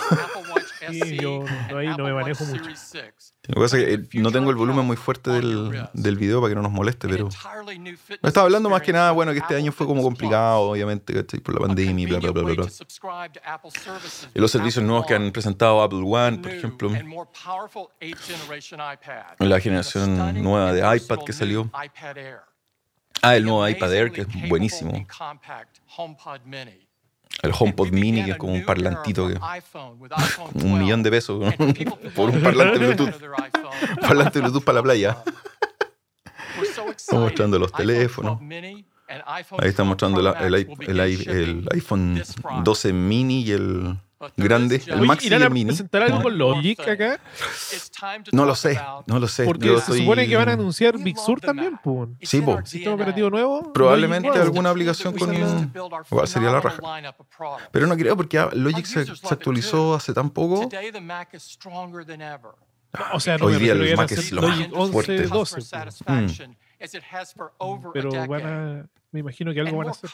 Sí, 0.90 1.18
yo 1.22 1.44
no- 1.70 1.78
ahí 1.78 1.88
no 1.88 2.04
me 2.06 2.14
manejo 2.14 2.44
mucho. 2.46 2.64
Lo 3.48 3.54
que 3.56 3.60
pasa 3.60 3.78
es 3.78 3.86
que 3.86 3.94
eh, 3.94 4.22
no 4.22 4.32
tengo 4.32 4.50
el 4.50 4.56
volumen 4.56 4.86
muy 4.86 4.96
fuerte 4.98 5.30
del, 5.32 5.72
del 5.94 6.16
video 6.18 6.40
para 6.42 6.50
que 6.52 6.56
no 6.56 6.62
nos 6.62 6.72
moleste, 6.72 7.08
pero. 7.08 7.30
Me 8.22 8.28
estaba 8.30 8.46
hablando 8.46 8.70
más 8.70 8.82
que 8.82 8.94
nada, 8.94 9.12
bueno, 9.12 9.32
que 9.32 9.40
este 9.40 9.56
año 9.56 9.72
fue 9.72 9.88
como 9.88 10.02
complicado, 10.04 10.60
obviamente, 10.72 11.14
¿cachai? 11.14 11.40
por 11.40 11.54
la 11.56 11.62
pandemia 11.68 12.04
y 12.04 12.06
bla, 12.08 12.20
bla, 12.20 12.32
bla, 12.32 12.42
bla, 12.44 12.54
bla. 12.56 12.64
Y 14.36 14.40
los 14.40 14.52
servicios 14.52 14.84
nuevos 14.86 15.06
que 15.08 15.16
han 15.16 15.32
presentado 15.32 15.82
Apple 15.82 16.02
One, 16.06 16.38
por 16.40 16.52
ejemplo. 16.58 16.90
La 19.40 19.60
generación 19.60 20.16
nueva 20.44 20.74
de 20.74 20.80
iPad 20.98 21.18
que 21.26 21.34
salió. 21.34 21.70
Ah, 23.24 23.36
el 23.36 23.44
nuevo 23.44 23.68
iPad 23.68 23.94
Air, 23.94 24.12
que 24.12 24.22
es 24.22 24.28
buenísimo. 24.50 24.92
El 27.42 27.52
HomePod 27.58 27.90
mini, 27.92 28.24
que 28.24 28.32
es 28.32 28.38
como 28.38 28.54
un 28.54 28.66
parlantito 28.66 29.28
que 29.28 29.36
un 30.64 30.80
millón 30.80 31.04
de 31.04 31.10
12. 31.10 31.12
pesos 31.12 31.56
por 32.16 32.30
un 32.30 32.42
parlante 32.42 32.80
to 32.80 32.86
Bluetooth. 32.86 33.22
Parlante 34.02 34.40
Bluetooth 34.40 34.64
para 34.64 34.76
la 34.78 34.84
playa. 34.84 35.24
excited. 36.90 37.18
mostrando 37.18 37.58
los 37.58 37.72
teléfonos. 37.72 38.40
12 38.40 38.46
mini 38.46 38.86
and 39.08 39.24
iPhone 39.26 39.60
Ahí 39.62 39.70
está 39.70 39.84
12 39.84 39.90
mostrando 39.90 40.20
el, 40.20 41.70
iPhone 41.72 42.16
this 42.16 42.36
Friday. 42.36 42.64
12 42.64 42.94
mini 42.94 43.42
y 43.42 43.52
el 43.52 43.98
grande, 44.38 44.76
el 44.76 44.82
just 44.82 45.04
Max 45.06 45.24
y 45.24 45.28
¿Irán 45.28 45.42
a 45.42 45.46
el 45.46 45.52
mini. 45.52 45.66
presentar 45.68 46.02
algo 46.04 46.22
con 46.22 46.38
Logic 46.38 46.80
acá? 46.88 47.20
No 48.32 48.46
lo 48.46 48.56
sé, 48.56 48.80
no 49.08 49.20
lo 49.20 49.28
sé. 49.28 49.46
Porque 49.46 49.68
Yo 49.68 49.80
se 49.80 49.86
soy- 49.88 50.00
supone 50.02 50.28
que 50.28 50.36
van 50.36 50.50
a 50.50 50.54
anunciar 50.54 50.98
Big 50.98 51.18
Sur 51.18 51.40
también, 51.40 51.80
pues. 51.84 52.10
Sí, 52.22 52.42
po. 52.42 52.60
Sistema 52.66 52.96
operativo 52.96 53.30
nuevo. 53.30 53.74
Probablemente 53.74 54.30
Logic 54.30 54.42
alguna 54.42 54.70
aplicación 54.70 55.18
con- 55.18 55.34
Igual 56.10 56.28
sería 56.28 56.50
la 56.52 56.62
raja. 56.62 56.82
Pero 57.72 57.88
no 57.88 57.96
creo 57.98 58.16
porque 58.16 58.46
Logic 58.54 58.86
se, 58.86 59.06
se 59.16 59.34
actualizó 59.34 59.96
hace 59.96 60.14
tan 60.14 60.30
poco. 60.30 60.68
Today 60.68 60.92
the 60.92 61.02
Mac 61.02 61.34
is 61.34 61.44
stronger 61.44 62.06
than 62.06 62.22
ever. 62.22 62.52
O 63.14 63.20
sea, 63.22 63.38
no 63.38 63.46
Hoy 63.46 63.54
me 63.54 63.60
día 63.60 63.74
refiero 63.74 63.86
el 63.86 63.94
a 63.94 63.96
Mac 64.02 64.06
hacer 64.12 64.20
es 64.20 64.32
lo 64.34 64.42
Logic 64.42 64.70
más 64.72 64.80
11, 64.80 64.94
fuerte. 64.94 65.28
12. 65.28 65.56
Customer 65.56 65.90
pues. 67.58 67.94
Pero 67.94 68.10
van 68.28 68.46
a. 68.46 68.86
Me 69.12 69.20
imagino 69.22 69.54
que 69.54 69.60
algo 69.62 69.78
van 69.78 69.88
a 69.88 69.92
hacer. 69.92 70.10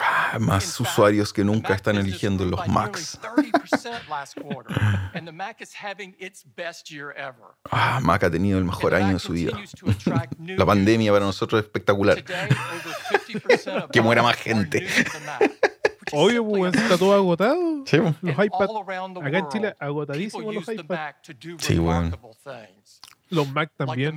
Ah, 0.00 0.38
más 0.40 0.80
usuarios 0.80 1.34
que 1.34 1.44
nunca 1.44 1.68
Mac 1.70 1.76
están 1.76 1.96
eligiendo 1.96 2.46
los 2.46 2.66
Macs. 2.66 3.18
nearly 3.22 3.50
30% 3.52 4.08
last 4.08 4.34
quarter, 4.40 4.74
and 5.14 5.26
the 5.26 5.32
Mac 5.32 5.60
is 5.60 5.74
having 5.74 6.14
its 6.18 6.44
best 6.56 6.90
year 6.90 7.12
ever. 7.14 7.54
Ah, 7.70 8.00
Mac 8.02 8.22
ha 8.24 8.30
tenido 8.30 8.58
el 8.58 8.64
mejor 8.64 8.94
año 8.94 9.12
de 9.14 9.18
su 9.18 9.32
vida. 9.34 9.52
La 10.38 10.64
pandemia 10.64 11.12
para 11.12 11.26
nosotros 11.26 11.60
es 11.60 11.66
espectacular. 11.66 12.22
Today, 12.22 12.48
over 12.48 13.48
50% 13.50 13.84
of 13.84 13.90
Que 13.92 14.00
muera 14.00 14.22
más 14.22 14.36
gente. 14.36 14.86
Obvio, 16.10 16.46
pues 16.46 16.74
está 16.74 16.96
todo 16.96 17.12
agotado. 17.14 17.84
Sí, 17.86 17.98
po. 17.98 18.14
Los 18.22 18.38
And 18.38 18.44
iPad. 18.46 18.68
all 18.70 18.84
around 18.88 19.18
the 19.18 19.26
Acá 19.26 19.38
en 19.38 19.48
Chile, 19.48 19.76
agotadísimos 19.78 20.54
los 20.54 20.62
use 20.62 20.74
the 20.76 20.82
iPad. 20.82 20.96
Mac 20.96 21.22
to 21.22 21.32
do 21.34 21.56
Sí, 21.58 21.74
things. 22.44 23.00
Los 23.28 23.46
Mac 23.52 23.70
también. 23.76 24.14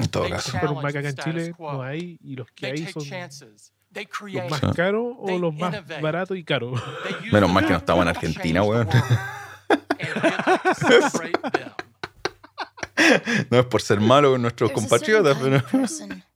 En 0.00 0.08
todo 0.08 0.28
caso. 0.28 0.58
Pero 0.60 0.72
un 0.72 0.82
Mac 0.82 0.96
acá 0.96 1.08
en 1.10 1.16
Chile 1.16 1.54
no 1.58 1.82
hay. 1.82 2.18
Y 2.22 2.34
los 2.34 2.50
que 2.50 2.66
hay 2.66 2.86
son 2.88 3.04
los 3.94 4.06
create. 4.06 4.48
más 4.50 4.60
caros 4.74 5.14
o 5.18 5.38
los 5.38 5.54
más 5.54 5.74
baratos 6.00 6.36
y 6.36 6.44
caros. 6.44 6.80
Menos 7.32 7.50
mal 7.50 7.64
que 7.64 7.72
no 7.72 7.78
estamos 7.78 8.02
en 8.02 8.08
Argentina, 8.08 8.62
weón. 8.62 8.88
No 13.50 13.58
es 13.58 13.64
por 13.66 13.80
ser 13.80 14.00
malo 14.00 14.32
con 14.32 14.42
nuestros 14.42 14.70
compatriotas, 14.72 15.36
pero. 15.40 15.62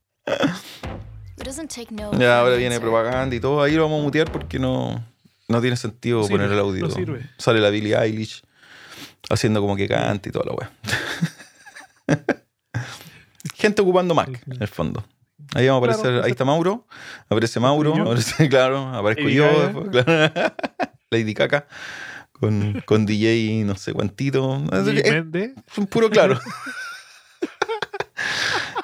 Ya, 2.18 2.38
ahora 2.38 2.54
viene 2.54 2.78
propaganda 2.78 3.35
y 3.35 3.40
todo. 3.40 3.62
Ahí 3.62 3.75
lo 3.75 3.82
vamos 3.82 4.00
a 4.00 4.04
mutear 4.04 4.30
porque 4.30 4.61
no, 4.61 5.04
no 5.49 5.61
tiene 5.61 5.76
sentido 5.76 6.18
No 6.21 6.25
sirve, 6.25 6.38
poner 6.38 6.52
el 6.52 6.59
audio. 6.61 6.87
no 6.87 6.90
sirve. 6.90 7.28
Sale 7.37 7.59
la 7.61 7.68
Billie 7.71 7.97
Eilish 7.97 8.42
haciendo 9.28 9.61
como 9.61 9.75
que 9.75 9.88
canta 9.88 10.28
y 10.28 10.32
toda 10.32 10.44
la 10.47 10.52
wea. 10.52 10.71
Gente 13.56 13.82
ocupando 13.82 14.14
Mac, 14.14 14.40
en 14.47 14.62
el 14.62 14.68
fondo. 14.68 15.04
Ahí 15.54 15.66
vamos 15.68 15.82
a 15.82 15.87
Claro, 15.87 16.00
aparecer, 16.00 16.25
ahí 16.25 16.30
está 16.30 16.44
Mauro, 16.44 16.87
aparece 17.28 17.61
Mauro, 17.61 17.94
aparece, 17.94 18.49
claro, 18.50 18.88
aparezco 18.88 19.23
Lady 19.25 19.35
yo, 19.35 19.44
Gaga. 19.44 19.62
después, 19.66 19.88
claro. 20.04 20.54
Lady 21.11 21.35
Caca, 21.35 21.66
con, 22.32 22.82
con 22.87 23.04
DJ 23.06 23.64
no 23.64 23.76
sé 23.76 23.92
cuantito. 23.92 24.62
Y 24.73 24.99
Es- 25.04 25.50
son 25.75 25.87
puro 25.87 26.09
claro. 26.11 26.40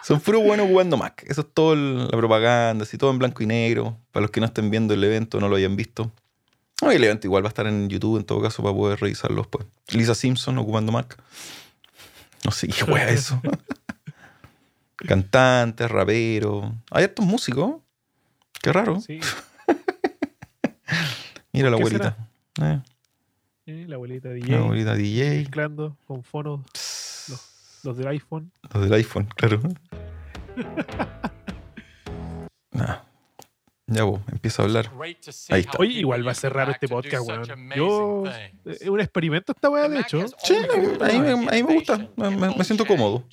Son 0.03 0.21
puro 0.21 0.41
buenos 0.41 0.67
jugando 0.69 0.97
Mac. 0.97 1.25
Eso 1.29 1.43
es 1.43 1.47
todo 1.53 1.75
el- 1.75 2.05
la 2.05 2.17
propaganda, 2.17 2.83
así 2.85 2.97
todo 2.99 3.11
en 3.11 3.19
blanco 3.19 3.43
y 3.43 3.47
negro. 3.47 3.99
Para 4.11 4.23
los 4.23 4.31
que 4.31 4.41
no 4.41 4.47
estén 4.47 4.71
viendo 4.71 4.95
el 4.95 5.05
evento, 5.05 5.39
no 5.41 5.49
lo 5.49 5.57
hayan 5.57 5.77
visto. 5.77 6.11
No, 6.83 6.91
el 6.91 7.03
evento 7.05 7.27
igual 7.27 7.43
va 7.43 7.49
a 7.49 7.51
estar 7.51 7.67
en 7.67 7.89
YouTube 7.89 8.19
en 8.19 8.25
todo 8.25 8.41
caso 8.41 8.63
para 8.63 8.75
poder 8.75 9.01
revisarlo 9.01 9.39
después. 9.43 9.67
Lisa 9.89 10.15
Simpson 10.15 10.57
ocupando 10.59 10.93
Mac. 10.93 11.17
No 12.45 12.53
sé 12.53 12.69
qué 12.69 12.85
wea 12.85 13.09
es 13.11 13.21
eso. 13.21 13.41
Cantantes, 15.07 15.91
raperos. 15.91 16.73
Hay 16.91 17.05
estos 17.05 17.25
músicos. 17.25 17.77
Qué 18.63 18.73
raro. 18.73 19.01
Sí. 19.01 19.21
Mira 21.53 21.71
la 21.71 21.77
¿Qué 21.77 21.83
abuelita. 21.83 22.17
Eh, 22.63 22.81
Eh, 23.67 23.85
La 23.87 23.97
abuelita 23.97 24.29
la 24.29 24.35
DJ. 24.35 24.57
abuelita 24.57 24.95
DJ. 24.95 25.39
Mezclando 25.41 25.97
con 26.07 26.23
fonos 26.25 26.61
los, 27.29 27.81
los 27.85 27.97
del 27.97 28.09
iPhone. 28.09 28.51
Los 28.73 28.83
del 28.85 28.93
iPhone, 28.95 29.29
claro. 29.37 29.61
Nah. 32.73 32.99
Ya 33.87 34.05
vos, 34.05 34.21
empieza 34.31 34.63
a 34.63 34.67
hablar. 34.67 34.91
Ahí 35.03 35.17
está. 35.61 35.79
Oye, 35.79 35.95
igual 36.01 36.27
va 36.27 36.33
a 36.33 36.35
ser 36.35 36.53
raro 36.53 36.73
este 36.73 36.87
podcast, 36.89 37.27
weón. 37.27 37.71
Yo. 37.75 38.25
Es 38.67 38.83
un 38.87 39.01
experimento 39.01 39.53
esta 39.53 39.71
weá, 39.71 39.89
de 39.89 40.01
hecho. 40.01 40.27
Sí, 40.43 40.55
always 40.55 41.01
a 41.01 41.07
mí, 41.07 41.63
me- 41.63 41.75
gusta. 41.75 42.09
Me- 42.17 42.31
me 42.55 42.65
siento 42.65 42.85
cómodo. 42.85 43.25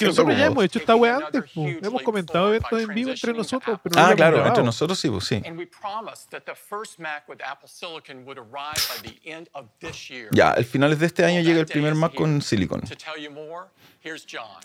Que 0.00 0.06
nosotros 0.06 0.36
ya 0.36 0.46
hemos 0.46 0.64
hecho 0.64 0.78
esta 0.78 0.94
weá 0.96 1.16
antes. 1.16 1.44
Hemos 1.54 2.02
comentado 2.02 2.50
by 2.70 2.82
en 2.82 2.88
vivo 2.94 3.10
entre 3.10 3.32
nosotros. 3.32 3.78
Pero 3.82 3.94
no 3.94 4.00
Ah, 4.00 4.04
hemos 4.06 4.16
claro, 4.16 4.32
grabado. 4.36 4.48
entre 4.48 4.64
nosotros 4.64 4.98
sí, 4.98 5.08
pues 5.08 5.24
sí. 5.24 5.42
And 5.46 5.56
we 5.58 5.66
promised 5.66 6.30
that 6.30 6.42
the 6.44 6.54
first 6.54 6.98
Mac 6.98 7.28
with 7.28 7.38
Apple 7.44 7.68
Silicon 7.68 8.24
would 8.24 8.38
arrive 8.38 8.80
by 8.88 9.08
the 9.10 9.20
end 9.30 9.48
of 9.52 9.66
this 9.80 10.08
year. 10.10 10.28
Ya, 10.32 10.50
al 10.50 10.64
finales 10.64 10.98
de 10.98 11.06
este 11.06 11.24
año 11.24 11.40
llega 11.40 11.60
el 11.60 11.66
primer 11.66 11.94
Mac 11.94 12.14
con 12.14 12.42
Silicon. 12.42 12.82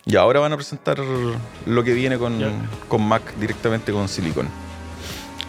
Y 0.06 0.16
ahora 0.16 0.40
van 0.40 0.54
a 0.54 0.56
presentar 0.56 0.98
lo 1.00 1.84
que 1.84 1.94
viene 1.94 2.18
con, 2.18 2.42
con 2.88 3.02
Mac 3.08 3.36
directamente 3.36 3.92
con 3.92 4.08
Silicon. 4.08 4.48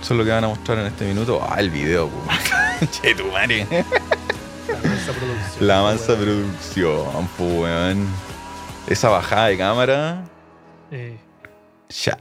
Eso 0.01 0.15
es 0.15 0.19
lo 0.19 0.25
que 0.25 0.31
van 0.31 0.45
a 0.45 0.49
mostrar 0.49 0.79
en 0.79 0.87
este 0.87 1.05
minuto. 1.05 1.41
Ah, 1.43 1.57
el 1.59 1.71
video. 1.71 2.11
Che, 3.03 3.15
tu 3.15 3.25
madre. 3.33 3.67
La 4.69 4.77
mansa 4.83 5.13
producción. 5.13 5.67
La 5.67 5.83
mansa 5.83 6.17
producción, 6.17 7.29
weón. 7.39 8.09
Esa 8.89 9.09
bajada 9.09 9.49
de 9.49 9.59
cámara. 9.59 10.25
Eh, 10.91 11.19
Ya. 12.05 12.17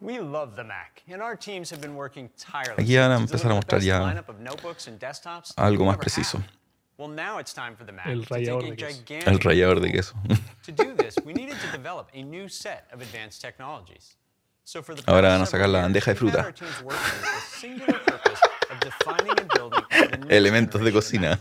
We 0.00 0.18
love 0.18 0.56
the 0.56 0.64
Mac, 0.64 1.02
and 1.12 1.22
our 1.22 1.36
teams 1.36 1.70
have 1.70 1.80
been 1.80 1.94
working 1.94 2.28
tirelessly 2.36 2.82
Aquí 2.84 2.96
van 2.96 3.12
a 3.12 3.16
to 3.16 3.20
empezar 3.22 3.52
a 3.52 3.54
mostrar 3.54 3.80
ya 3.82 4.00
lineup 4.00 4.28
of 4.28 4.40
notebooks 4.40 4.88
and 4.88 4.98
desktops 4.98 5.52
algo 5.56 5.84
más 5.84 5.96
preciso. 5.98 6.38
had. 6.38 6.46
Well, 6.98 7.08
now 7.08 7.38
it's 7.38 7.54
time 7.54 7.76
for 7.76 7.84
the 7.84 7.92
Mac 7.92 8.06
El 8.06 8.24
rallador 8.24 8.62
de 8.64 8.76
queso. 8.76 9.02
El 9.30 9.38
rallador 9.38 9.80
de 9.80 9.92
queso. 9.92 10.14
To 10.64 10.72
do 10.72 10.94
this, 10.96 11.14
we 11.24 11.32
needed 11.32 11.56
to 11.60 11.70
develop 11.76 12.08
a 12.14 12.22
new 12.22 12.48
set 12.48 12.88
of 12.92 13.00
advanced 13.00 13.40
technologies. 13.40 14.16
So 14.64 14.82
for 14.82 14.94
the 14.96 15.02
Ahora 15.06 15.28
van 15.30 15.42
a 15.42 15.46
sacar 15.46 15.68
la 15.68 15.82
bandeja 15.82 16.12
de 16.12 16.16
fruta. 16.16 16.52
Elementos 20.28 20.82
de 20.82 20.92
cocina. 20.92 21.38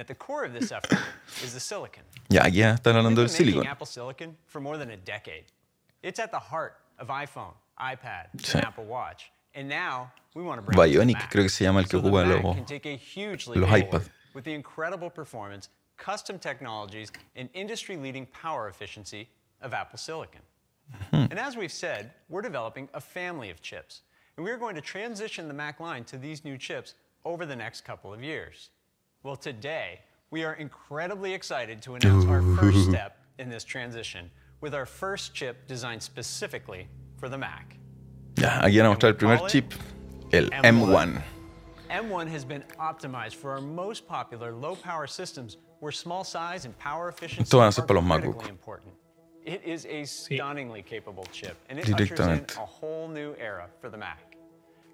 And 0.00 0.08
at 0.08 0.08
the 0.08 0.14
core 0.14 0.44
of 0.46 0.54
this 0.54 0.72
effort 0.72 0.98
is 1.44 1.52
the 1.52 1.60
silicon. 1.60 2.02
Ya, 2.30 2.44
aquí 2.44 2.54
ya 2.60 2.74
están 2.74 2.94
hablando 2.96 3.20
We've 3.20 3.28
del 3.28 3.36
been 3.36 3.46
making 3.46 3.52
Silicon. 3.52 3.66
Apple 3.66 3.86
Silicon 3.86 4.36
for 4.46 4.58
more 4.58 4.78
than 4.78 4.90
a 4.92 4.96
decade. 4.96 5.44
It's 6.02 6.18
at 6.18 6.30
the 6.32 6.38
heart 6.38 6.78
of 6.98 7.08
iPhone, 7.08 7.52
iPad, 7.78 8.28
Sí. 8.38 8.54
and 8.54 8.64
Apple 8.64 8.84
Watch. 8.86 9.30
And 9.54 9.68
now 9.68 10.10
we 10.34 10.42
want 10.42 10.56
to 10.58 10.62
bring 10.62 10.78
it 10.78 10.92
to 10.94 10.98
the 10.98 11.04
Bionic, 11.04 11.20
creo 11.30 11.42
que 11.42 11.48
se 11.50 11.64
llama 11.66 11.80
el 11.80 11.84
que 11.84 11.98
So 11.98 12.00
ocupa 12.00 12.42
los- 12.42 12.54
can 12.56 12.64
take 12.64 12.86
a 12.86 12.96
huge 12.96 13.46
leap 13.46 13.60
los 13.60 13.68
iPad. 13.70 14.08
With 14.32 14.44
the 14.44 14.54
incredible 14.54 15.10
performance, 15.10 15.68
custom 15.98 16.38
technologies, 16.38 17.12
and 17.36 17.50
industry-leading 17.52 18.24
power 18.32 18.70
efficiency 18.70 19.28
of 19.60 19.74
Apple 19.74 19.98
Silicon. 19.98 20.40
Hmm. 21.10 21.26
And 21.30 21.38
as 21.38 21.58
we've 21.58 21.70
said, 21.72 22.12
we're 22.30 22.40
developing 22.40 22.88
a 22.94 23.02
family 23.02 23.50
of 23.50 23.60
chips. 23.60 24.00
And 24.38 24.46
we're 24.46 24.56
going 24.56 24.76
to 24.76 24.80
transition 24.80 25.46
the 25.46 25.52
Mac 25.52 25.78
line 25.78 26.04
to 26.04 26.16
these 26.16 26.42
new 26.42 26.56
chips 26.56 26.94
over 27.26 27.44
the 27.44 27.54
next 27.56 27.82
couple 27.84 28.14
of 28.14 28.22
years. 28.24 28.70
Well, 29.22 29.36
today, 29.36 30.00
we 30.30 30.44
are 30.44 30.54
incredibly 30.54 31.34
excited 31.34 31.82
to 31.82 31.94
announce 31.94 32.24
our 32.24 32.40
first 32.56 32.88
step 32.88 33.18
in 33.38 33.50
this 33.50 33.64
transition 33.64 34.30
with 34.62 34.74
our 34.74 34.86
first 34.86 35.34
chip 35.34 35.68
designed 35.68 36.02
specifically 36.02 36.88
for 37.18 37.28
the 37.28 37.36
Mac. 37.36 37.76
Ya, 38.38 38.62
aquí 38.62 38.78
van 38.78 38.86
a 38.86 39.06
el 39.06 39.12
primer 39.12 39.46
chip, 39.46 39.74
el 40.32 40.48
M1. 40.64 41.22
M1 41.90 42.28
has 42.28 42.46
been 42.46 42.64
optimized 42.78 43.34
for 43.34 43.50
our 43.50 43.60
most 43.60 44.08
popular 44.08 44.52
low 44.52 44.74
power 44.74 45.06
systems 45.06 45.58
where 45.80 45.92
small 45.92 46.24
size 46.24 46.64
and 46.64 46.74
power 46.78 47.10
efficiency 47.10 47.42
Esto 47.42 47.58
van 47.58 47.64
a 47.64 47.68
are 47.68 47.72
ser 47.72 47.82
para 47.82 48.00
los 48.00 48.08
critically 48.08 48.32
MacBook. 48.32 48.48
important. 48.48 48.92
It 49.44 49.62
is 49.64 49.84
a 49.84 50.04
stunningly 50.06 50.80
capable 50.82 51.26
chip 51.30 51.58
and 51.68 51.78
it 51.78 51.84
Directamente. 51.84 52.52
ushers 52.52 52.56
in 52.56 52.62
a 52.62 52.66
whole 52.66 53.06
new 53.08 53.34
era 53.38 53.68
for 53.82 53.90
the 53.90 53.98
Mac. 53.98 54.29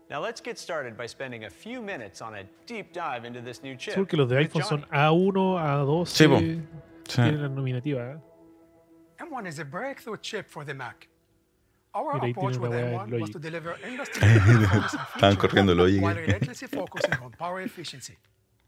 Now 0.09 0.23
let's 0.23 0.41
get 0.41 0.57
started 0.59 0.97
by 0.97 1.07
spending 1.09 1.45
a 1.45 1.51
few 1.51 1.83
minutes 1.83 2.23
on 2.23 2.35
a 2.37 2.45
deep 2.67 2.93
dive 2.93 3.25
into 3.27 3.41
this 3.43 3.63
new 3.63 3.77
chip. 3.77 3.95
sí, 3.95 4.01
porque 4.01 4.17
los 4.17 4.29
de 4.29 4.37
iPhone 4.39 4.63
son 4.63 4.83
Johnny. 4.83 5.31
A1, 5.33 5.59
A12. 5.59 6.07
Sí. 6.07 6.25
Sí. 7.09 7.15
Tienen 7.17 7.43
la 7.43 7.49
nominativa. 7.49 8.13
¿eh? 8.13 8.19
M1 9.19 9.49
is 9.49 9.59
a 9.59 9.65
breakthrough 9.65 10.17
chip 10.21 10.49
for 10.49 10.65
the 10.65 10.75
Mac. 10.75 11.09
Our 11.95 12.17
approach 12.17 12.57
with 12.59 12.69
una 12.69 12.71
weá 12.71 12.77
de 12.77 12.93
M1 12.93 12.99
was 13.13 13.21
Logic. 13.21 13.33
to 13.33 13.39
deliver 13.39 13.75
industry-leading 13.89 14.59
performance 14.69 14.95
and 14.95 15.09
Estaban 15.15 15.37
corriendo 15.37 15.75
Logic. 15.75 16.03
while 16.03 16.15
relentlessly 16.15 16.69
focusing 16.69 17.15
on 17.23 17.31
power 17.33 17.63
efficiency. 17.63 18.17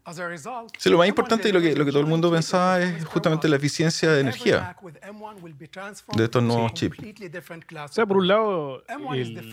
As 0.05 0.19
a 0.19 0.27
result, 0.27 0.75
Sí, 0.79 0.89
lo 0.89 0.97
más 0.99 1.05
M1 1.07 1.09
importante 1.11 1.49
y 1.51 1.53
lo 1.53 1.61
que, 1.61 1.77
lo 1.77 1.85
que 1.85 1.91
todo 1.93 2.01
el 2.01 2.07
mundo 2.07 2.31
pensaba 2.33 2.81
es 2.81 3.05
justamente 3.05 3.47
la 3.47 3.57
eficiencia 3.57 4.11
de 4.11 4.21
energía. 4.23 4.61
Mac 4.61 4.83
with 4.83 4.95
M1 5.03 5.43
will 5.43 5.55
be 5.55 5.69
transformed 5.69 6.19
de 6.19 6.25
estos 6.25 6.43
nuevos 6.43 6.73
chips. 6.73 6.97
O 6.99 7.89
sea, 7.89 8.07
por 8.07 8.17
un 8.17 8.27
lado, 8.27 8.83
M1 8.87 9.17
is 9.19 9.35
the 9.35 9.41
el- 9.41 9.53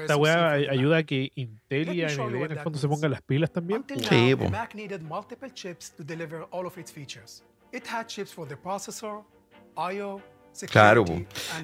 esta 0.00 0.16
weá 0.16 0.52
ayuda 0.52 0.98
a 0.98 1.02
que 1.02 1.30
Intel 1.34 1.94
y 1.94 2.02
AMD 2.02 2.34
en 2.34 2.52
el 2.52 2.58
fondo 2.58 2.78
se 2.78 2.88
pongan 2.88 3.10
las 3.10 3.22
pilas 3.22 3.50
también. 3.50 3.84
Sí, 4.08 4.34
po. 4.34 4.48
Mac 4.50 4.74
needed 4.74 5.02
multiple 5.02 5.50
chips 5.52 5.90
to 5.94 6.02
deliver 6.02 6.46
all 6.50 6.66
of 6.66 6.78
its 6.78 6.90
features. 6.90 7.44
It 7.72 7.86
had 7.86 8.06
chips 8.06 8.32
for 8.32 8.46
the 8.46 8.56
processor, 8.56 9.24
I/O, 9.76 10.20
Claro, 10.70 11.04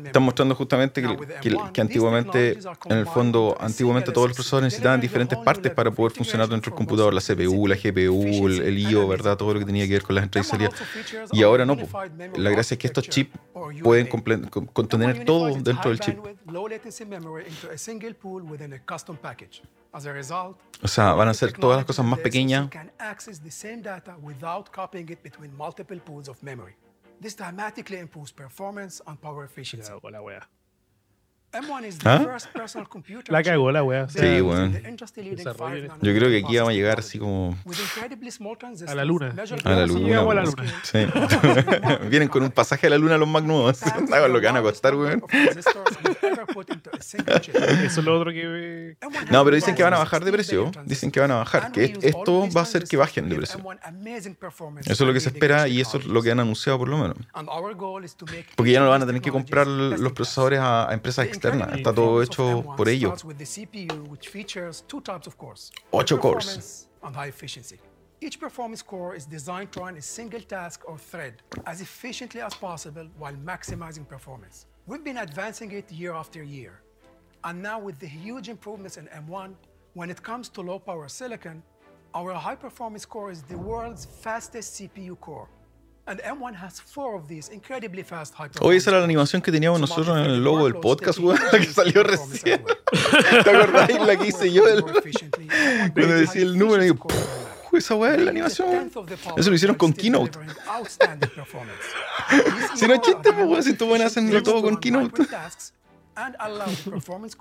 están 0.04 0.22
mostrando 0.22 0.54
justamente 0.54 1.00
que, 1.00 1.06
Now, 1.08 1.16
with 1.16 1.28
que- 1.40 1.50
M1, 1.50 1.64
que 1.66 1.70
these 1.72 1.80
antiguamente, 1.80 2.58
en 2.86 2.96
el 2.98 3.06
fondo, 3.06 3.56
antiguamente 3.60 4.10
todos 4.12 4.28
los 4.28 4.36
procesadores 4.36 4.64
necesitaban 4.66 5.00
diferentes 5.00 5.38
partes 5.38 5.72
para 5.72 5.90
poder 5.90 6.12
funcionar 6.12 6.48
dentro 6.48 6.70
del 6.70 6.76
computador, 6.76 7.14
la 7.14 7.20
CPU, 7.20 7.66
la 7.68 7.76
GPU, 7.76 8.46
el, 8.48 8.60
el 8.62 8.78
IO. 8.78 9.06
¿verdad? 9.08 9.36
Todo 9.36 9.54
lo 9.54 9.60
que 9.60 9.66
tenía 9.66 9.86
que 9.86 9.92
ver 9.92 10.02
con 10.02 10.14
las 10.16 10.24
entradas 10.24 10.48
y 10.48 10.50
M1 10.50 10.50
salidas. 10.50 11.28
Y 11.32 11.42
ahora 11.42 11.64
no, 11.64 11.76
la 12.36 12.50
gracia 12.50 12.74
es 12.74 12.78
que 12.78 12.86
estos 12.86 13.08
chips 13.08 13.30
pueden 13.82 14.06
UMA. 14.06 14.12
comple- 14.22 14.50
con- 14.50 14.66
M1 14.66 14.72
contener 14.72 15.24
todo 15.24 15.46
dentro 15.62 15.90
del 15.90 16.00
chip. 16.00 16.18
O 20.82 20.88
sea, 20.88 21.12
van 21.12 21.28
a 21.28 21.34
ser 21.34 21.52
todas 21.52 21.76
las 21.78 21.84
cosas 21.86 22.04
más 22.06 22.18
pequeñas. 22.20 22.68
Can 27.20 27.32
access 27.32 27.44
the 27.44 27.44
same 27.44 27.56
data 27.56 27.60
without 27.60 27.72
copying 27.72 27.76
it 27.76 27.76
between 27.76 27.76
multiple 27.76 27.76
pools 27.76 27.76
of 27.76 27.76
memory. 27.76 27.90
This 27.90 27.92
dramatically 27.92 27.98
improves 27.98 28.32
performance 28.32 29.00
and 29.06 29.20
power 29.20 29.44
efficiency. 29.44 29.92
La, 29.92 30.10
la 30.10 30.20
weá. 30.20 30.40
M1 31.52 31.84
is 31.86 31.98
the 31.98 32.08
¿Ah? 32.08 32.20
first 32.20 32.46
personal 32.52 32.88
computer 32.88 33.32
La 33.32 33.42
cagó 33.42 33.72
la 33.72 33.82
sea, 34.08 34.22
Sí, 34.22 34.40
weón. 34.40 34.70
using 34.70 34.82
the 34.82 34.88
industry-leading 34.88 35.36
Desarrollo 35.36 35.80
5 35.82 35.94
en- 35.94 36.00
Yo 36.00 36.14
creo 36.18 36.28
que 36.30 36.38
aquí 36.46 36.56
vamos 36.56 36.70
a 36.70 36.74
llegar 36.74 36.98
así 37.00 37.18
como 37.18 37.56
A 38.86 38.94
la 38.94 39.04
luna. 39.04 39.34
a 39.64 39.70
la 39.70 39.86
luna. 39.86 40.06
Llegamos 40.06 40.32
a 40.32 40.34
la 40.34 40.42
luna. 40.44 40.80
Sí. 40.82 40.98
Vienen 42.08 42.28
con 42.28 42.42
un 42.44 42.50
pasaje 42.52 42.86
a 42.86 42.90
la 42.90 42.98
luna 42.98 43.18
los 43.18 43.28
times 43.28 43.78
¿Sabes 44.08 44.30
lo 44.30 44.40
que 44.40 44.46
van 44.46 44.56
a 44.56 44.62
costar, 44.62 44.94
weón? 44.94 45.24
Eso 47.00 48.00
es 48.00 48.04
lo 48.04 48.18
otro 48.18 48.30
que. 48.30 48.96
M1 49.00 49.30
No, 49.30 49.44
pero 49.44 49.56
dicen 49.56 49.74
que 49.74 49.82
van 49.82 49.94
a 49.94 49.98
bajar 49.98 50.24
de 50.24 50.32
precio. 50.32 50.62
16 50.64 50.70
billion 50.76 50.88
Dicen 50.88 51.10
que 51.10 51.20
van 51.20 51.30
a 51.32 51.36
bajar. 51.36 51.72
Que 51.72 51.98
esto 52.02 52.48
va 52.54 52.60
a 52.60 52.64
hacer 52.64 52.84
que 52.84 52.96
bajen 52.96 53.28
de 53.28 53.36
precio. 53.36 53.58
M1 53.58 53.78
amazing 53.82 54.34
performance 54.36 54.88
Eso 54.88 55.04
es 55.04 55.08
lo 55.08 55.12
que 55.12 55.20
se 55.20 55.30
espera 55.30 55.66
y 55.66 55.80
eso 55.80 55.98
es 55.98 56.06
lo 56.06 56.22
que 56.22 56.30
han 56.30 56.38
anunciado 56.40 56.78
por 56.78 56.88
lo 56.88 56.98
menos. 56.98 57.16
Porque 58.54 58.70
ya 58.72 58.80
no 58.80 58.88
van 58.88 59.02
a 59.02 59.06
tener 59.06 59.20
que 59.20 59.30
comprar 59.32 59.66
los 59.66 60.12
procesadores 60.12 60.60
a, 60.60 60.88
a 60.90 60.94
empresas 60.94 61.26
externas. 61.26 61.39
Incredible 61.48 61.78
Está 61.78 61.94
todo 61.94 62.20
hecho 62.22 62.62
por 62.76 62.88
ellos. 62.88 63.24
with 63.24 63.38
the 63.38 63.44
CPU, 63.44 64.08
which 64.08 64.28
features 64.28 64.82
two 64.86 65.00
types 65.00 65.26
of 65.26 65.36
cores. 65.38 65.70
Ocho 65.92 66.16
cores. 66.18 66.44
performance 66.44 66.86
And 67.02 67.16
high 67.16 67.26
efficiency. 67.28 67.78
Each 68.20 68.38
performance 68.38 68.82
core 68.82 69.14
is 69.14 69.24
designed 69.24 69.72
to 69.72 69.80
run 69.80 69.96
a 69.96 70.02
single 70.02 70.40
task 70.42 70.82
or 70.86 70.98
thread 70.98 71.42
as 71.66 71.80
efficiently 71.80 72.42
as 72.42 72.54
possible 72.54 73.06
while 73.16 73.32
maximizing 73.32 74.06
performance. 74.06 74.66
We've 74.86 75.02
been 75.02 75.18
advancing 75.18 75.72
it 75.72 75.90
year 75.90 76.12
after 76.12 76.42
year. 76.42 76.82
And 77.44 77.62
now 77.62 77.78
with 77.78 77.98
the 77.98 78.06
huge 78.06 78.50
improvements 78.50 78.98
in 78.98 79.06
M1, 79.06 79.54
when 79.94 80.10
it 80.10 80.22
comes 80.22 80.50
to 80.50 80.60
low 80.60 80.78
power 80.78 81.08
silicon, 81.08 81.62
our 82.14 82.34
high 82.34 82.56
performance 82.56 83.06
core 83.06 83.30
is 83.30 83.42
the 83.42 83.56
world's 83.56 84.04
fastest 84.04 84.74
CPU 84.74 85.18
core. 85.18 85.48
Oye, 88.60 88.78
esa 88.78 88.90
era 88.90 88.98
la 88.98 89.04
animación 89.04 89.42
que 89.42 89.52
teníamos 89.52 89.80
nosotros 89.80 90.08
en 90.18 90.24
el 90.24 90.42
logo 90.42 90.64
del 90.64 90.76
podcast, 90.76 91.18
taking 91.18 91.26
weón, 91.28 91.40
la 91.44 91.50
que 91.50 91.56
huge 91.58 91.72
salió 91.72 92.02
performance 92.02 92.02
recién. 92.02 92.64
¿Te 93.44 93.50
acordáis 93.50 94.00
la 94.00 94.16
que 94.16 94.26
hice 94.28 94.52
yo? 94.52 94.66
El- 94.66 94.82
More 94.82 94.98
efficiently, 94.98 95.48
M1 95.48 95.48
Cuando 95.94 96.14
decía 96.14 96.42
el 96.42 96.58
número 96.58 96.84
y. 96.84 96.92
¡puf! 96.92 97.12
esa 97.72 97.94
weá 97.94 98.14
es 98.16 98.22
la 98.22 98.30
animación. 98.32 98.90
Eso 99.36 99.50
lo 99.50 99.54
hicieron 99.56 99.76
con 99.76 99.92
Keynote. 99.92 100.38
Si 102.74 102.86
no 102.86 102.94
es 102.94 103.00
chiste, 103.00 103.32
pues, 103.32 103.46
weón, 103.46 103.62
si 103.62 103.74
tú 103.74 103.88
pueden 103.88 104.06
hacerlo 104.06 104.42
todo 104.42 104.62
con 104.62 104.76
Keynote. 104.78 105.22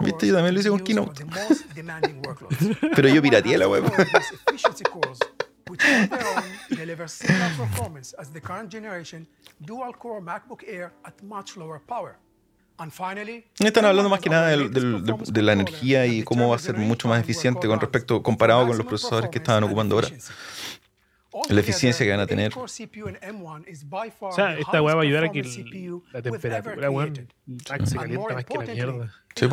Viste, 0.06 0.28
yo 0.28 0.36
también 0.36 0.54
lo 0.54 0.60
hice 0.60 0.70
con 0.70 0.80
Keynote. 0.80 1.26
Pero 2.96 3.10
yo 3.10 3.22
pirateé 3.22 3.58
la 3.58 3.68
web. 3.68 3.84
Which 5.70 5.82
on 5.86 6.10
their 6.10 6.26
own 6.36 6.44
deliver 6.78 7.08
similar 7.08 7.50
performance 7.56 8.16
as 8.20 8.32
the 8.34 8.42
current 8.42 8.70
generation 8.72 9.28
dual-core 9.64 10.22
MacBook 10.22 10.64
Air 10.68 10.92
at 11.06 11.14
much 11.24 11.56
lower 11.58 11.80
power. 11.80 12.18
And 12.80 12.92
finally, 12.92 13.46
Están 13.60 13.86
hablando 13.86 14.08
M1 14.08 14.12
más 14.12 14.20
que 14.22 14.30
nada 14.30 14.48
del- 14.48 14.72
del- 14.72 15.04
de, 15.04 15.14
de 15.32 15.42
la 15.42 15.52
energía 15.54 16.06
y 16.08 16.24
cómo 16.24 16.50
va 16.50 16.56
a 16.56 16.60
ser 16.60 16.76
the 16.76 16.82
mucho 16.82 17.08
más 17.10 17.20
eficiente 17.22 17.68
con 17.68 17.80
respecto 17.80 18.24
comparado 18.24 18.66
con 18.68 18.78
los 18.78 18.86
procesadores 18.88 19.30
que 19.30 19.38
estaban 19.40 19.64
and 19.64 19.72
ocupando 19.72 19.96
ahora. 19.96 20.08
La 21.50 21.60
eficiencia 21.60 22.06
que 22.06 22.12
van 22.12 22.20
a 22.22 22.26
tener. 22.28 22.52
the 22.52 22.60
8-core 22.60 22.88
CPU 22.88 23.08
in 23.10 23.16
M1 23.18 23.68
is 23.68 23.88
by 23.88 24.10
far 24.10 24.32
O 24.32 24.36
sea, 24.36 24.58
esta 24.58 24.82
weá 24.82 24.96
va 24.96 25.02
a 25.02 25.04
ayudar 25.04 25.26
a 25.26 25.32
que 25.32 25.40
el- 25.42 25.46
CPU 25.46 26.04
la 26.12 26.22
temperatura, 26.22 26.90
weón, 26.90 27.14
se 27.16 27.74
And 27.74 28.00
calienta 28.00 28.34
más 28.34 28.46
que 28.46 28.58
la 28.58 28.64
mierda. 28.74 29.14
Sí, 29.36 29.46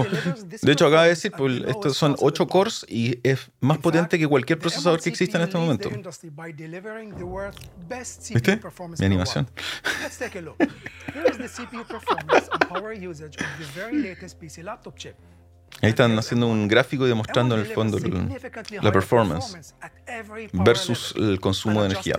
De 0.63 0.73
hecho, 0.73 0.87
acaba 0.87 1.03
de 1.03 1.11
decir, 1.11 1.33
pues, 1.37 1.63
estos 1.69 1.97
son 1.97 2.13
possible 2.13 2.29
8 2.29 2.47
cost. 2.47 2.53
cores 2.53 2.87
y 2.89 3.21
es 3.23 3.51
más 3.61 3.77
potente 3.79 4.19
que 4.19 4.27
cualquier 4.27 4.59
procesador 4.59 4.99
M1 4.99 5.05
que 5.05 5.11
existe 5.11 5.37
en 5.37 5.43
este 5.45 5.59
momento. 5.59 5.91
¿Viste? 8.31 8.61
Mi 8.99 9.07
animación. 9.07 9.47
Ahí 15.83 15.91
están 15.91 16.19
haciendo 16.19 16.47
un 16.47 16.69
gráfico 16.69 17.05
y 17.05 17.09
demostrando 17.09 17.55
en 17.55 17.61
el 17.63 17.67
fondo 17.67 17.99
la 18.83 18.93
performance 18.93 19.75
versus 20.53 21.15
el 21.17 21.39
consumo 21.39 21.83
de 21.83 21.87
energía. 21.87 22.17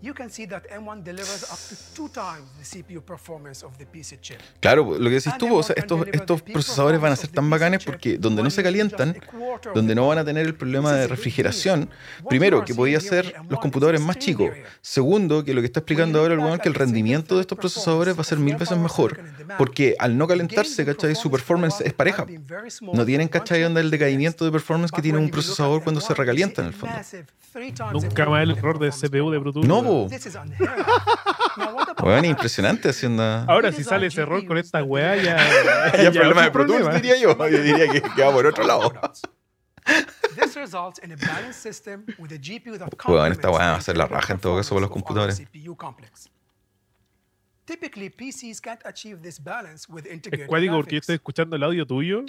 The 0.00 0.06
thermal 0.06 0.06
envelope 0.06 0.06
of 0.06 0.06
a 0.06 0.06
MacBook 0.06 0.06
Air, 0.06 0.06
you 0.06 0.14
can 0.14 0.30
see 0.30 0.46
that 0.46 0.62
M1 0.70 1.02
delivers 1.02 1.42
up 1.44 1.58
to 1.68 1.76
two 1.94 2.08
times 2.08 2.48
the 2.58 2.64
CPU 2.64 3.00
performance 3.00 3.64
of 3.64 3.76
the 3.78 3.86
PC 3.86 4.20
chip. 4.20 4.38
Claro, 4.60 4.98
lo 4.98 5.10
que 5.10 5.16
decís 5.16 5.36
tú, 5.38 5.54
o 5.54 5.62
sea, 5.62 5.74
estos, 5.76 6.06
estos 6.12 6.42
procesadores 6.42 7.00
van 7.00 7.12
a 7.12 7.16
ser 7.16 7.30
tan 7.30 7.48
bacanes 7.50 7.84
porque 7.84 8.18
donde 8.18 8.42
no 8.42 8.50
se 8.50 8.62
calientan, 8.62 9.16
donde 9.74 9.94
no 9.94 10.06
van 10.08 10.18
a 10.18 10.24
tener 10.24 10.46
el 10.46 10.54
problema 10.54 10.92
de 10.92 11.06
refrigeración, 11.08 11.90
primero, 12.28 12.64
que 12.64 12.74
podía 12.74 13.00
ser 13.00 13.34
los 13.48 13.58
computadores 13.60 14.00
más 14.00 14.18
chicos. 14.18 14.50
Segundo, 14.80 15.44
que 15.44 15.54
lo 15.54 15.60
que 15.60 15.66
está 15.66 15.80
explicando 15.80 16.20
ahora 16.20 16.34
el 16.34 16.40
weón, 16.40 16.58
que 16.58 16.68
el 16.68 16.74
rendimiento 16.74 17.36
de 17.36 17.42
estos 17.42 17.58
procesadores 17.58 18.16
va 18.16 18.20
a 18.20 18.24
ser 18.24 18.38
mil 18.38 18.56
veces 18.56 18.78
mejor. 18.78 19.20
Porque 19.56 19.96
al 19.98 20.16
no 20.16 20.26
calentarse, 20.26 20.84
¿cachai? 20.84 21.14
Su 21.14 21.30
performance 21.30 21.80
es 21.80 21.92
pareja. 21.92 22.26
No 22.80 23.04
tienen, 23.04 23.28
¿cachai? 23.28 23.64
Onda 23.64 23.80
el 23.80 23.90
decaimiento 23.90 24.44
de 24.44 24.52
performance 24.52 24.92
que 24.92 25.02
tiene 25.02 25.18
un 25.18 25.30
procesador 25.30 25.82
cuando 25.82 26.00
se 26.00 26.14
recalienta 26.14 26.62
en 26.62 26.68
el 26.68 26.74
fondo. 26.74 26.94
Nunca 27.92 28.26
más 28.26 28.42
el 28.42 28.50
error 28.52 28.78
de 28.78 28.90
CPU 28.90 29.30
de 29.30 29.38
Bluetooth. 29.38 29.64
No. 29.64 29.87
Po. 29.88 30.08
Weón, 32.04 32.24
impresionante 32.24 32.88
haciendo... 32.88 33.22
Ahora, 33.22 33.72
si 33.72 33.82
sale 33.84 34.06
ese 34.06 34.20
error 34.22 34.44
con 34.46 34.58
esta 34.58 34.82
weá, 34.82 35.16
ya. 35.16 35.36
Ya 36.02 36.12
problema 36.12 36.42
de 36.42 36.50
Pro 36.50 36.66
Tools, 36.66 36.94
diría 36.94 37.16
yo. 37.16 37.36
Yo 37.48 37.62
diría 37.62 37.88
que, 37.88 38.02
que 38.02 38.22
va 38.22 38.32
por 38.32 38.46
otro 38.46 38.64
lado. 38.64 38.92
This 40.36 40.54
results 40.54 41.00
in 41.02 41.12
a 41.12 41.16
balanced 41.16 41.60
system 41.60 42.04
with 42.18 42.30
a 42.32 42.38
GPU 42.38 42.78
that 42.78 42.88
Weón, 43.06 43.32
esta 43.32 43.50
weá 43.50 43.72
va 43.72 43.76
a 43.76 43.80
ser 43.80 43.96
la 43.96 44.06
raja 44.06 44.34
en 44.34 44.38
todo 44.38 44.56
caso 44.56 44.74
para 44.74 44.82
los 44.82 44.90
computadores. 44.90 45.40
CPU 45.40 45.76
complex. 45.76 46.28
Es 50.32 50.46
cuático 50.46 50.76
porque 50.76 50.94
yo 50.96 50.98
estoy 51.00 51.14
escuchando 51.16 51.56
el 51.56 51.62
audio 51.62 51.86
tuyo 51.86 52.24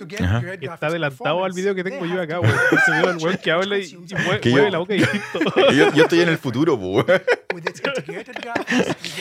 y 0.59 0.65
está 0.65 0.87
adelantado 0.87 1.43
al 1.43 1.53
video 1.53 1.73
que 1.75 1.83
tengo 1.83 2.05
yo 2.05 2.21
acá, 2.21 2.39
weón 2.39 3.37
que 3.37 3.51
habla 3.51 3.77
y, 3.77 3.89
Que 4.41 4.49
yo- 4.49 4.55
mueve 4.57 4.71
la 4.71 4.77
boca 4.79 4.93
distinto. 4.93 5.39
Y 5.71 5.75
Yo, 5.77 5.93
yo 5.93 6.03
estoy 6.03 6.21
en 6.21 6.29
el 6.29 6.37
futuro, 6.37 6.77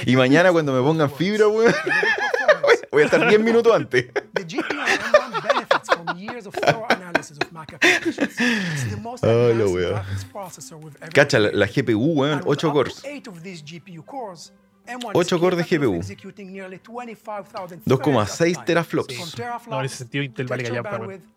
Y 0.07 0.17
mañana 0.17 0.51
cuando 0.53 0.73
me 0.73 0.81
pongan 0.81 1.11
fibra, 1.11 1.47
voy 2.91 3.03
a 3.03 3.05
estar 3.05 3.29
10 3.29 3.41
minutos 3.41 3.75
antes. 3.75 4.07
The 4.35 4.45
GPU 4.45 4.79
on 4.79 4.87
M1 4.87 5.43
benefits 5.43 5.89
from 5.89 6.19
years 6.19 6.47
of 6.47 6.55
thorough 6.55 6.87
analysis 6.91 7.39
of 7.41 7.53
Mac 7.53 7.73
applications. 7.75 8.41
It's 8.41 8.91
the 8.91 8.97
most 8.97 9.23
la 9.25 9.31
advanced 9.31 9.75
wea. 9.75 9.91
graphics 9.91 10.25
processor 10.33 10.77
we've 10.77 10.97
ever 11.01 11.13
Cacha, 11.13 11.39
la, 11.39 11.67
GPU, 11.67 12.15
weón, 12.15 12.33
And 12.39 12.45
with 12.45 12.59
8 13.05 13.29
up 13.29 13.35
to 13.43 14.03
cores. 14.03 14.53
Eight 14.89 14.95
of 14.95 15.03
these 15.03 15.09
GPU 15.09 15.13
cores, 15.13 15.15
M1 15.15 15.17
Ocho 15.17 15.37
is 15.37 15.41
cores 15.41 15.57
de 15.59 15.65
GPU. 15.65 15.97
executing 15.97 16.53
nearly 16.53 16.79
25,000 16.79 17.83
2,6 17.85 18.27
threads 18.27 18.41
at 18.41 18.69
a 18.69 18.83
time. 18.83 19.27
teraflops. 19.37 19.69
No, 19.69 19.79
en 19.81 19.87
ese 19.87 19.97
sentido, 19.97 20.25
Intel 20.25 20.47
vale 20.47 20.65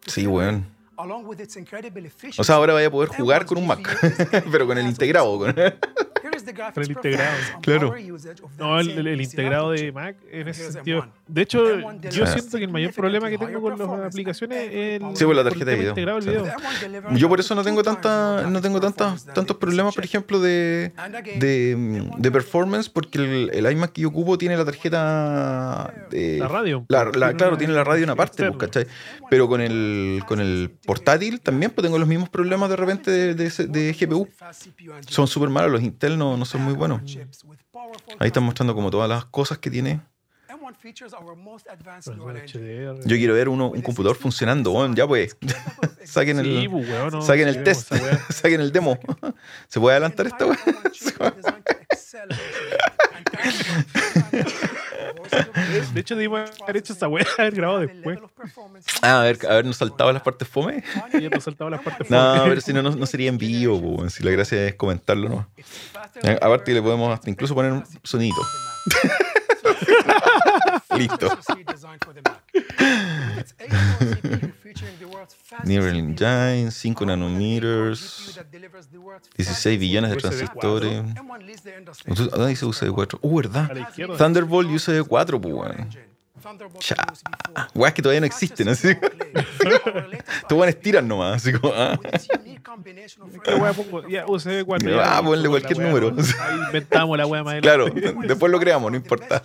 Sí, 0.06 0.26
weón. 0.28 0.66
O 2.38 2.44
sea, 2.44 2.56
ahora 2.56 2.74
vaya 2.74 2.88
a 2.88 2.92
poder 2.92 3.10
jugar 3.10 3.44
M1's 3.44 3.46
con 3.46 3.58
un 3.58 3.68
Mac, 3.68 4.46
pero 4.52 4.68
con 4.68 4.78
el 4.78 4.86
integrado. 4.86 5.38
Con... 5.40 5.56
El 6.76 6.92
integrado. 6.92 7.38
Claro. 7.62 7.94
No, 8.58 8.80
el, 8.80 8.90
el- 8.92 9.08
el 9.08 9.22
integrado 9.22 9.72
de. 9.72 9.92
Mac 9.92 10.16
en 10.32 10.48
ese 10.48 10.72
sentido. 10.72 11.04
M1. 11.04 11.10
De 11.28 11.42
hecho, 11.42 11.66
M1 11.78 12.10
yo 12.10 12.26
siento 12.28 12.58
que 12.58 12.64
el 12.66 12.72
mayor 12.72 12.94
problema 12.94 13.30
que 13.30 13.38
tengo 13.38 13.62
con 13.62 13.78
las 13.78 14.08
aplicaciones 14.08 14.58
es 14.72 15.02
el, 15.02 15.16
Sí, 15.18 15.26
por 15.26 15.36
la 15.36 15.42
el 15.42 15.48
tarjeta 15.50 15.72
de 15.72 15.76
video. 15.78 15.90
integrado 15.90 16.20
del 16.20 16.24
Sí. 16.24 16.30
video. 16.30 16.44
The 16.44 16.52
M1 16.52 16.80
delivers 16.82 17.20
Yo 17.20 17.30
por 17.30 17.40
eso 17.40 17.56
no 17.56 17.64
tengo 17.64 17.84
tanta, 17.84 18.48
no 18.50 18.62
tengo 18.62 18.80
tantas, 18.80 19.26
tantos 19.26 19.58
problemas, 19.58 19.96
por 19.96 20.04
ejemplo, 20.06 20.40
de, 20.40 20.92
again, 20.98 21.40
de, 21.40 21.76
M1 21.78 22.18
de 22.18 22.32
performance, 22.32 22.90
porque 22.90 23.18
el, 23.20 23.50
el 23.54 23.72
iMac 23.72 23.92
que 23.92 24.02
yo 24.02 24.10
ocupo 24.10 24.38
tiene 24.38 24.58
la 24.58 24.66
tarjeta 24.66 25.94
de... 26.10 26.38
La 26.40 26.48
radio. 26.48 26.86
La, 26.90 27.06
la- 27.06 27.12
Tiene 27.12 27.36
claro, 27.38 27.50
una- 27.54 27.58
tiene 27.58 27.74
la 27.74 27.84
radio 27.84 28.04
en 28.04 28.10
aparte, 28.10 28.50
pues, 28.50 28.50
externa. 28.64 28.86
¿cachai? 28.88 29.22
Pero 29.30 29.48
con 29.48 29.62
el, 29.62 30.24
con 30.28 30.40
el 30.40 30.72
portátil 30.86 31.40
también 31.42 31.72
pues 31.72 31.84
tengo 31.84 31.98
los 31.98 32.08
mismos 32.08 32.30
problemas 32.30 32.70
de 32.70 32.76
repente 32.76 33.12
de, 33.12 33.34
de 33.36 33.52
de 33.68 33.94
GPU. 34.00 34.28
Son 35.08 35.28
súper 35.28 35.50
malos, 35.50 35.72
los 35.72 35.82
Intel 35.82 36.18
no, 36.18 36.31
no 36.38 36.46
son 36.46 36.62
muy 36.62 36.74
buenos. 36.74 37.02
Ahí 38.20 38.28
están 38.28 38.44
mostrando 38.44 38.74
como 38.76 38.92
todas 38.92 39.10
las 39.10 39.26
cosas 39.26 39.58
que 39.58 39.70
tiene. 39.70 40.02
Pues, 42.06 42.18
bueno. 42.18 42.40
Yo 43.06 43.18
quiero 43.18 43.34
ver 43.34 43.50
uno, 43.50 43.70
un 43.70 43.82
computador 43.82 44.16
funcionando, 44.16 44.72
weón, 44.72 44.96
ya 44.96 45.08
pues. 45.08 45.38
Saquen 46.04 46.40
el, 46.40 46.46
Sí, 46.46 46.68
pues, 46.68 46.90
weón, 46.90 47.12
no, 47.12 47.22
saquen 47.22 47.52
sí, 47.52 47.58
el 47.58 47.64
test, 47.64 47.92
weá. 47.92 48.26
saquen 48.30 48.62
el 48.62 48.72
demo. 48.72 49.00
¿Se 49.68 49.80
puede 49.80 49.96
adelantar 49.96 50.28
esta 50.28 50.46
weá? 50.46 50.58
De 55.94 56.00
hecho, 56.02 56.16
debimos 56.16 56.50
haber 56.64 56.78
hecho 56.78 56.94
esa 56.94 57.08
weá, 57.08 57.26
haber 57.38 57.54
grabado 57.56 57.80
después. 57.80 58.20
Ah, 59.02 59.22
a 59.22 59.24
ver, 59.24 59.38
a 59.50 59.54
ver, 59.56 59.66
nos 59.66 59.78
saltaba 59.78 60.12
las 60.14 60.22
partes 60.22 60.48
fome. 60.48 60.84
Nos 61.32 61.44
saltaba 61.44 61.70
las 61.70 61.82
partes 61.82 62.10
No, 62.10 62.36
fome. 62.38 62.50
pero 62.50 62.62
si 62.62 62.74
no, 62.74 62.82
no, 62.82 62.92
no 62.96 63.06
sería 63.06 63.30
en 63.30 63.38
vivo, 63.38 64.08
si 64.10 64.24
la 64.24 64.32
gracia 64.32 64.68
es 64.68 64.76
comentarlo, 64.76 65.30
¿no? 65.30 65.48
Eh, 66.24 66.38
Aparte 66.42 66.74
le 66.74 66.82
podemos 66.82 67.14
hasta 67.14 67.30
incluso 67.30 67.54
poner 67.56 67.72
un 67.72 67.84
sonito. 68.04 68.42
Listo. 70.98 71.30
Neural 75.64 75.96
Engine, 75.96 76.72
5 76.72 77.06
nanómetros, 77.06 78.40
16 79.38 79.80
billones 79.80 80.12
de 80.12 80.18
transistores. 80.18 81.04
Entonces, 82.06 82.32
¿Dónde 82.32 82.48
dice 82.48 82.66
UCD4? 82.66 83.20
Uh, 83.22 83.40
A 83.40 83.42
¿verdad? 83.42 84.18
Thunderbolt 84.18 84.70
y 84.70 84.74
UCD4, 84.76 85.42
pues, 85.42 85.54
weón. 85.54 86.11
Cha. 86.80 86.96
Weas 87.74 87.94
que 87.94 88.02
todavía 88.02 88.20
no 88.20 88.26
existen, 88.26 88.70
así. 88.70 88.90
Estos 90.42 90.58
weones 90.58 90.80
tiran 90.80 91.08
nomás, 91.08 91.38
así 91.38 91.54
como, 91.54 91.74
ah. 91.76 92.00
¿Qué 93.44 93.56
weá 93.56 93.74
pongo? 93.74 94.08
Ya, 94.08 94.26
USB 94.28 94.66
4. 94.66 95.02
Ah, 95.02 95.22
ponle 95.24 95.50
cualquier 95.50 95.80
número. 95.80 96.08
Ahí 96.10 96.60
inventamos 96.68 97.18
la 97.18 97.26
weá 97.26 97.44
más 97.44 97.56
Claro, 97.62 97.86
después 98.24 98.52
lo 98.52 98.60
creamos, 98.60 98.92
no 98.92 98.98
importa. 98.98 99.42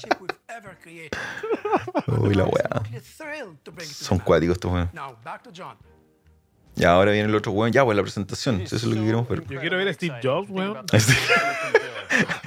Uy, 2.06 2.35
la 2.35 2.44
weá. 2.44 2.82
Son 3.85 4.18
cuáticos 4.18 4.56
estos 4.56 4.72
weones. 4.72 4.90
Ya, 6.76 6.92
ahora 6.92 7.10
viene 7.12 7.28
el 7.28 7.34
otro 7.34 7.52
weón. 7.52 7.72
Ya, 7.72 7.84
pues 7.84 7.96
la 7.96 8.02
presentación. 8.02 8.60
Eso 8.60 8.76
es 8.76 8.84
lo 8.84 8.94
que 8.94 9.00
queremos 9.00 9.28
ver. 9.28 9.46
Yo 9.46 9.60
quiero 9.60 9.78
ver 9.78 9.88
a 9.88 9.94
Steve 9.94 10.16
Jobs, 10.22 10.48
weón. 10.50 10.84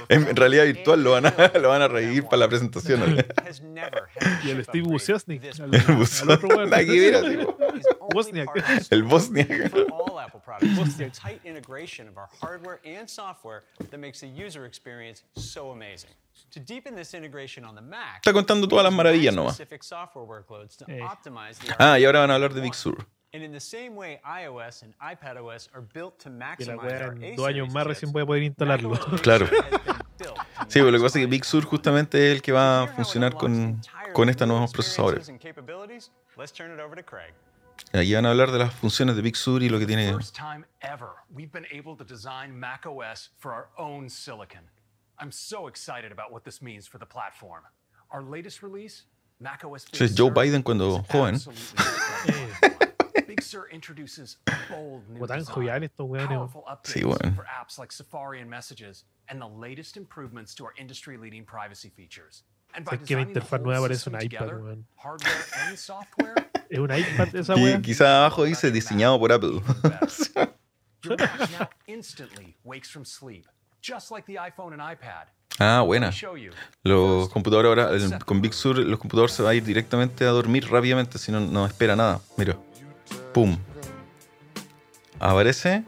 En 0.08 0.34
realidad 0.34 0.64
virtual 0.64 1.04
lo 1.04 1.12
van 1.12 1.26
a, 1.26 1.52
lo 1.60 1.68
van 1.68 1.82
a 1.82 1.88
reír 1.88 2.24
para 2.24 2.38
la 2.38 2.48
presentación. 2.48 3.00
Y 4.44 4.50
el 4.50 4.64
Steve 4.64 4.88
Wozniak. 4.88 5.42
He's 5.44 5.60
only 5.60 5.78
Wozniak. 8.12 8.48
El. 8.90 9.06
The 10.96 11.10
tight 11.10 11.40
integration 11.44 12.08
of 12.08 12.16
our 12.16 12.28
hardware 12.40 12.80
and 12.84 13.08
software 13.08 13.62
that 13.90 13.98
makes 13.98 14.20
the 14.20 14.26
user 14.26 14.66
experience 14.66 15.22
so 15.36 15.70
amazing. 15.70 16.10
To 16.52 16.60
deepen 16.60 16.96
this 16.96 17.14
integration 17.14 17.64
on 17.64 17.76
the 17.76 17.82
Mac, 17.82 18.16
Está 18.22 18.32
contando 18.32 18.66
todas 18.66 18.84
las 18.84 18.92
maravillas 18.92 19.34
nomás. 19.34 19.60
Eh. 19.60 21.00
Ah, 21.78 21.98
y 21.98 22.04
ahora 22.04 22.20
van 22.20 22.30
a 22.30 22.34
hablar 22.34 22.52
de 22.52 22.60
Big 22.60 22.74
Sur. 22.74 23.06
And 23.32 23.44
in 23.44 23.52
the 23.52 23.60
same 23.60 23.94
way, 23.94 24.20
iOS 24.26 24.82
and 24.82 24.92
iPadOS 24.98 25.68
are 25.72 25.82
built 25.82 26.18
to 26.20 26.30
maximize 26.30 27.00
our 27.00 27.14
dos 27.36 27.46
años 27.46 27.72
más 27.72 27.86
recién 27.86 28.10
voy 28.12 28.22
a 28.22 28.26
poder 28.26 28.42
instalarlo. 28.42 28.90
Claro. 29.22 29.46
Sí, 30.66 30.80
pero 30.80 30.90
lo 30.90 30.98
que 30.98 31.04
pasa 31.04 31.18
es 31.18 31.24
que 31.24 31.30
Big 31.30 31.44
Sur 31.44 31.64
justamente 31.64 32.30
es 32.30 32.36
el 32.36 32.42
que 32.42 32.52
va 32.52 32.82
a 32.82 32.86
funcionar 32.88 33.34
con, 33.34 33.80
con 34.12 34.28
estos 34.28 34.46
nuevos 34.48 34.72
procesadores. 34.72 35.30
Aquí 37.92 38.14
van 38.14 38.26
a 38.26 38.30
hablar 38.30 38.50
de 38.50 38.58
las 38.58 38.74
funciones 38.74 39.16
de 39.16 39.22
Big 39.22 39.36
Sur 39.36 39.62
y 39.62 39.68
lo 39.68 39.78
que 39.78 39.86
tiene. 39.86 40.12
First 40.12 40.36
time 40.36 40.64
ever, 40.80 41.08
we've 41.32 41.52
been 41.52 41.66
able 41.72 41.96
to 41.96 42.04
design 42.04 42.58
macOS 42.58 43.30
for 43.38 43.52
our 43.52 43.68
own 43.78 44.10
silicon. 44.10 44.68
I'm 45.18 45.30
so 45.30 45.68
excited 45.68 46.12
about 46.12 46.32
what 46.32 46.42
this 46.44 46.60
means 46.60 46.86
for 46.86 46.98
the 46.98 47.06
platform. 47.06 47.62
Our 48.10 48.22
latest 48.22 48.62
release, 48.62 49.04
macOS 49.40 49.86
Big 49.86 49.94
Ese 49.94 50.10
es 50.10 50.14
Joe 50.14 50.30
Biden 50.30 50.62
cuando 50.62 51.02
joven. 51.08 51.36
Big 53.30 53.42
Sur 53.42 53.68
introduces 53.70 54.38
bold 54.68 55.08
new 55.08 55.24
design, 55.26 55.84
estos 55.84 56.08
weón. 56.08 56.26
powerful 56.26 56.64
updates 56.66 56.92
Sí, 56.92 57.04
weón. 57.04 57.34
for 57.36 57.44
apps 57.46 57.78
like 57.78 57.92
Safari 57.92 58.40
and 58.40 58.50
Messages, 58.50 59.04
and 59.28 59.40
the 59.40 59.46
latest 59.46 59.96
improvements 59.96 60.54
to 60.56 60.64
our 60.64 60.72
industry-leading 60.76 61.44
privacy 61.44 61.90
features. 61.90 62.42
And 62.74 62.84
by 62.84 62.96
que 62.98 63.16
la 63.16 63.24
designing 63.24 63.34
the 63.34 63.40
interfaz 63.40 63.58
whole 63.60 63.64
nueva 63.66 63.86
parece 63.88 64.08
un 64.10 64.14
iPad, 64.16 64.20
together, 64.30 64.58
weón. 64.60 64.84
hardware 64.96 65.44
and 65.68 65.76
software, 65.78 66.34
Es 66.68 66.78
un 66.78 66.90
iPad 66.90 67.34
esa 67.34 67.54
quizá 67.82 68.18
abajo 68.26 68.44
dice 68.44 68.70
diseñado 68.72 69.18
por 69.18 69.32
Apple. 69.32 69.60
Your 71.04 71.16
Mac 71.16 71.50
now 71.58 71.68
instantly 71.86 72.56
wakes 72.64 72.90
from 72.90 73.04
sleep, 73.04 73.46
just 73.80 74.10
like 74.10 74.26
the 74.26 74.36
iPhone 74.36 74.72
and 74.72 74.80
iPad. 74.82 75.26
Ah, 75.58 75.82
buena. 75.82 76.10
Los 76.84 77.28
computadores 77.30 77.68
ahora, 77.68 77.90
el- 77.94 78.24
con 78.24 78.40
Big 78.40 78.54
Sur, 78.54 78.78
los 78.78 78.98
computadores 78.98 79.32
se 79.32 79.42
va 79.42 79.50
a 79.50 79.54
ir 79.54 79.64
directamente 79.64 80.24
a 80.24 80.28
dormir 80.30 80.68
rápidamente 80.70 81.18
si 81.18 81.32
no, 81.32 81.40
no 81.40 81.66
espera 81.66 81.94
nada. 81.96 82.20
Mira. 82.36 82.56
Pum. 83.32 83.56
Aparece. 85.20 85.84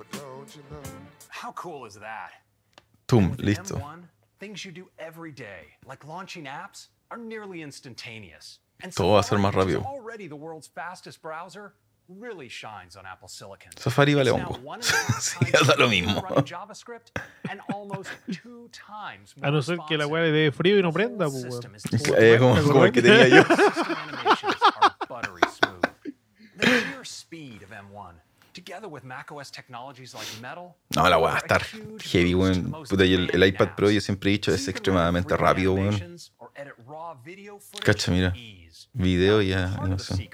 Tum. 3.06 3.34
Listo. 3.38 3.76
M1, 3.78 4.02
things 4.38 4.64
you 4.64 4.72
do 4.72 4.88
every 4.98 5.32
day, 5.32 5.74
like 5.86 6.06
launching 6.06 6.44
apps, 6.44 6.88
are 7.10 7.18
nearly 7.18 7.62
instantaneous. 7.62 8.58
And 8.82 8.92
Todo 8.94 9.12
va 9.14 9.20
a 9.20 9.22
ser 9.22 9.38
más 9.38 9.54
rápido. 9.54 9.82
Safari 13.78 14.14
vale 14.14 14.30
hongo. 14.30 14.58
Sí, 15.20 15.38
da 15.66 15.76
lo 15.76 15.88
mismo. 15.88 16.22
A 19.42 19.50
no 19.50 19.62
ser 19.62 19.78
que 19.88 19.96
la 19.96 20.06
weá 20.06 20.22
le 20.22 20.30
dé 20.32 20.52
frío 20.52 20.78
y 20.78 20.82
no 20.82 20.92
prenda, 20.92 21.26
pues 21.28 21.44
Eh, 22.18 22.36
como, 22.38 22.60
como 22.62 22.84
el 22.84 22.92
que 22.92 23.02
tenía 23.02 23.28
yo. 23.28 23.44
Speed 27.12 27.62
of 27.62 27.70
M1, 27.70 28.14
together 28.54 28.88
with 28.88 29.04
macOS 29.04 29.50
technologies 29.50 30.14
like 30.14 30.26
Metal, 30.40 30.74
No, 30.96 31.08
la 31.08 31.18
weá 31.18 31.32
va 31.32 31.34
a 31.34 31.38
estar 31.38 31.62
heavy, 32.12 32.34
weón. 32.34 32.72
Puta, 32.88 33.04
y 33.04 33.14
el, 33.14 33.44
iPad 33.44 33.74
Pro 33.76 33.90
yo 33.90 34.00
siempre 34.00 34.30
he 34.30 34.32
dicho 34.32 34.52
es 34.52 34.66
extremadamente 34.66 35.36
run 35.36 35.38
3D 35.38 35.42
rápido, 35.42 35.74
weón. 35.74 36.18
Cacha, 37.84 38.10
mira. 38.10 38.32
Video 38.94 39.42
y 39.42 39.52
Part 39.52 39.64
of 39.64 39.76
the 39.76 39.80
animación. 39.82 40.28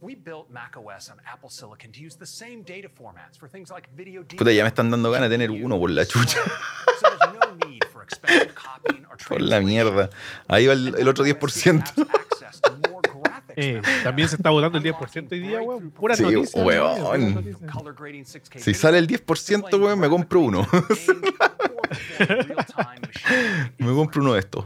architecture. 0.00 0.02
We 0.02 0.14
built 0.14 0.50
macOS 0.50 1.10
on 1.10 1.20
Apple 1.26 1.50
Silicon 1.50 1.92
to 1.92 2.00
use 2.00 2.16
the 2.16 2.26
same 2.26 2.62
data 2.62 2.88
formats 2.88 3.38
for 3.38 3.48
things 3.48 3.70
like 3.70 3.88
video 3.96 4.22
Puta, 4.22 4.52
ya 4.52 4.64
me 4.64 4.68
están 4.70 4.90
dando 4.90 5.10
ganas 5.10 5.28
de 5.30 5.36
tener 5.38 5.50
uno 5.50 5.78
por 5.78 5.90
la 5.90 6.04
chucha. 6.06 6.38
Por 9.28 9.40
la 9.42 9.60
mierda. 9.60 10.08
Ahí 10.48 10.66
va 10.66 10.72
el, 10.72 10.94
el 10.98 11.06
otro 11.08 11.24
10%. 11.24 11.80
Access 11.80 12.60
to 12.62 12.72
more 12.88 13.02
graphics 13.22 13.54
Eh, 13.56 13.80
también 14.02 14.28
se 14.28 14.36
está 14.36 14.50
votando 14.50 14.78
el 14.78 14.84
10% 14.84 15.30
hoy 15.32 15.40
día, 15.40 15.60
weón. 15.62 15.90
Pura 15.90 16.16
Sí, 16.16 16.22
noticia. 16.22 16.64
weón. 16.64 16.98
puras 17.00 17.20
noticias. 17.20 17.70
Color 17.70 17.94
grading 17.94 18.24
6K 18.24 18.58
Si 18.58 18.74
sale 18.74 18.98
el 18.98 19.06
10%, 19.06 19.78
weón, 19.80 19.98
me 20.00 20.08
compro 20.08 20.40
uno. 20.40 20.66
me 23.78 23.94
compro 23.94 24.22
uno 24.22 24.32
de 24.34 24.40
estos. 24.40 24.64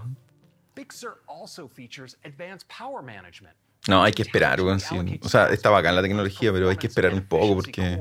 Big 0.75 0.93
Sur 0.93 1.21
also 1.27 1.69
features 1.69 2.17
advanced 2.25 2.67
power 2.69 3.03
management. 3.03 3.55
No, 3.89 4.03
hay 4.03 4.13
que 4.13 4.23
esperar, 4.23 4.61
weón. 4.63 4.81
sí. 4.81 5.21
O 5.23 5.29
sea, 5.29 5.49
está 5.49 5.69
bacán 5.69 5.95
la 5.95 6.03
tecnología, 6.03 6.53
pero 6.53 6.71
hay 6.71 6.77
que 6.77 6.87
esperar 6.87 7.13
un 7.13 7.27
poco 7.27 7.55
porque. 7.57 7.99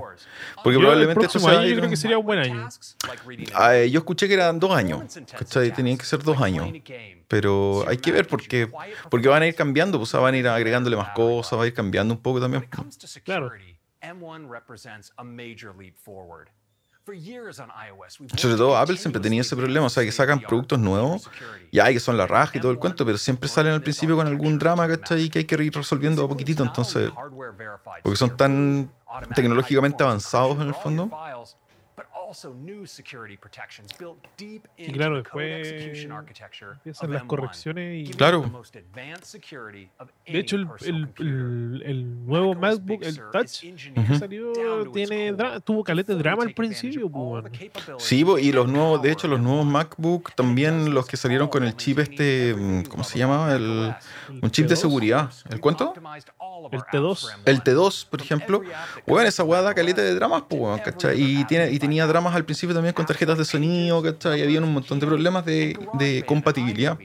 Porque 0.64 0.76
Yo, 0.76 0.80
probablemente 0.80 1.22
el 1.22 1.26
esto 1.26 1.48
año 1.48 1.68
yo 1.68 1.76
creo 1.76 1.90
que 1.90 1.98
sería 1.98 2.18
un 2.18 2.26
buen 2.26 2.40
año. 2.40 2.70
Ah, 3.54 3.76
eh, 3.76 3.92
yo 3.92 4.00
escuché 4.00 4.28
que 4.28 4.36
eran 4.36 4.60
dos 4.60 4.72
años. 4.72 5.04
¿Cachai? 5.38 5.74
Tenían 5.74 5.98
que 5.98 6.06
ser 6.06 6.24
dos 6.24 6.42
años. 6.42 6.72
Pero 7.28 7.84
hay 7.88 7.98
que 7.98 8.12
ver 8.12 8.28
porque, 8.28 8.70
porque 9.10 9.28
van 9.28 9.42
a 9.42 9.48
ir 9.48 9.56
cambiando, 9.56 9.98
pues, 9.98 10.10
o 10.10 10.12
sea, 10.12 10.20
van 10.22 10.36
a 10.36 10.38
ir 10.38 10.48
agregándole 10.48 10.96
más 10.96 11.10
cosas, 11.10 11.60
va 11.60 11.64
a 11.64 11.68
ir 11.68 11.74
cambiando 11.74 12.14
un 12.14 12.22
poco 12.22 12.40
también. 12.40 12.64
Claro. 12.70 12.90
security, 12.90 13.78
M1 14.02 14.50
represents 14.50 15.12
a 15.18 15.24
major 15.24 15.76
leap 15.78 15.98
forward. 15.98 16.50
Sobre 18.38 18.56
todo 18.56 18.78
Apple 18.78 18.98
siempre 18.98 19.22
tenía 19.22 19.42
ese 19.42 19.56
problema, 19.56 19.88
o 19.88 19.90
sea, 19.90 20.04
que 20.04 20.12
sacan 20.12 20.40
productos 20.40 20.80
nuevos, 20.80 21.30
ya 21.72 21.92
que 21.92 22.00
son 22.00 22.18
la 22.18 22.28
raja 22.28 22.58
y 22.58 22.62
todo 22.62 22.72
el 22.72 22.80
cuento, 22.80 23.06
pero 23.06 23.18
siempre 23.18 23.50
salen 23.50 23.74
al 23.74 23.82
principio 23.82 24.16
con 24.16 24.28
algún 24.28 24.58
drama, 24.58 24.88
¿cachai? 24.88 25.30
Que 25.30 25.40
hay 25.40 25.46
que 25.46 25.64
ir 25.64 25.74
resolviendo 25.74 26.24
a 26.24 26.30
poquitito, 26.30 26.64
entonces, 26.64 27.12
porque 28.04 28.18
son 28.18 28.36
tan 28.38 28.92
tecnológicamente 29.36 30.04
avanzados 30.04 30.56
en 30.60 30.68
el 30.68 30.74
fondo. 30.74 31.10
Y 34.78 34.92
claro, 34.92 35.18
después 35.18 35.72
empiezan 35.72 37.12
las 37.12 37.24
correcciones 37.24 38.10
y... 38.10 38.12
Claro. 38.14 38.64
De 40.26 40.40
hecho, 40.40 40.56
el, 40.56 40.68
el, 40.82 41.10
el, 41.20 41.84
el 41.86 42.26
nuevo 42.26 42.56
MacBook, 42.56 43.04
el 43.04 43.20
Touch, 43.32 43.62
que 43.62 44.20
salió, 44.20 44.54
tiene 44.92 45.34
tuvo 45.64 45.84
caleta 45.84 46.14
de 46.14 46.20
drama 46.20 46.44
al 46.44 46.54
principio. 46.54 47.10
bueno. 47.10 47.50
Sí, 47.98 48.26
y 48.40 48.52
los 48.52 48.68
nuevos, 48.68 49.02
de 49.02 49.12
hecho, 49.12 49.28
los 49.28 49.40
nuevos 49.40 49.66
MacBook, 49.66 50.34
también 50.36 50.94
los 50.94 51.06
que 51.06 51.18
salieron 51.18 51.48
con 51.48 51.64
el 51.64 51.76
chip 51.76 52.00
este, 52.00 52.56
mm, 52.56 52.84
¿cómo 52.84 53.04
se 53.04 53.20
llama? 53.20 53.54
El, 53.54 53.94
un 54.42 54.52
chip 54.52 54.68
de 54.68 54.76
seguridad. 54.76 55.32
¿El 55.50 55.60
cuánto? 55.60 55.94
El 56.72 56.82
T2. 56.82 57.36
El 57.46 57.64
T2, 57.64 58.08
por 58.10 58.22
ejemplo. 58.22 58.62
Bueno, 59.06 59.28
esa 59.28 59.44
weá 59.44 59.62
da 59.62 59.74
caleta 59.74 60.02
de 60.02 60.16
dramas, 60.16 60.44
pues, 60.50 60.82
¿cachai? 60.82 61.22
Y, 61.22 61.44
tiene, 61.46 61.72
y 61.72 61.80
tenía 61.80 62.06
dramas 62.24 62.36
al 62.36 62.46
principio 62.46 62.74
también 62.74 62.94
con 62.94 63.06
tarjetas 63.06 63.38
de 63.38 63.46
sonido, 63.46 64.02
¿cachai? 64.02 64.40
Y 64.40 64.44
había 64.44 64.62
un 64.62 64.74
montón 64.74 65.00
de 65.00 65.08
problemas 65.08 65.46
de, 65.46 65.78
de 65.94 66.24
compatibilidad. 66.26 66.98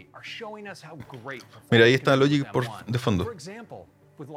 Mira, 1.71 1.85
ahí 1.85 1.95
está 1.95 2.17
Logic 2.17 2.51
por, 2.51 2.65
de 2.87 2.99
fondo. 2.99 3.27
With 4.19 4.29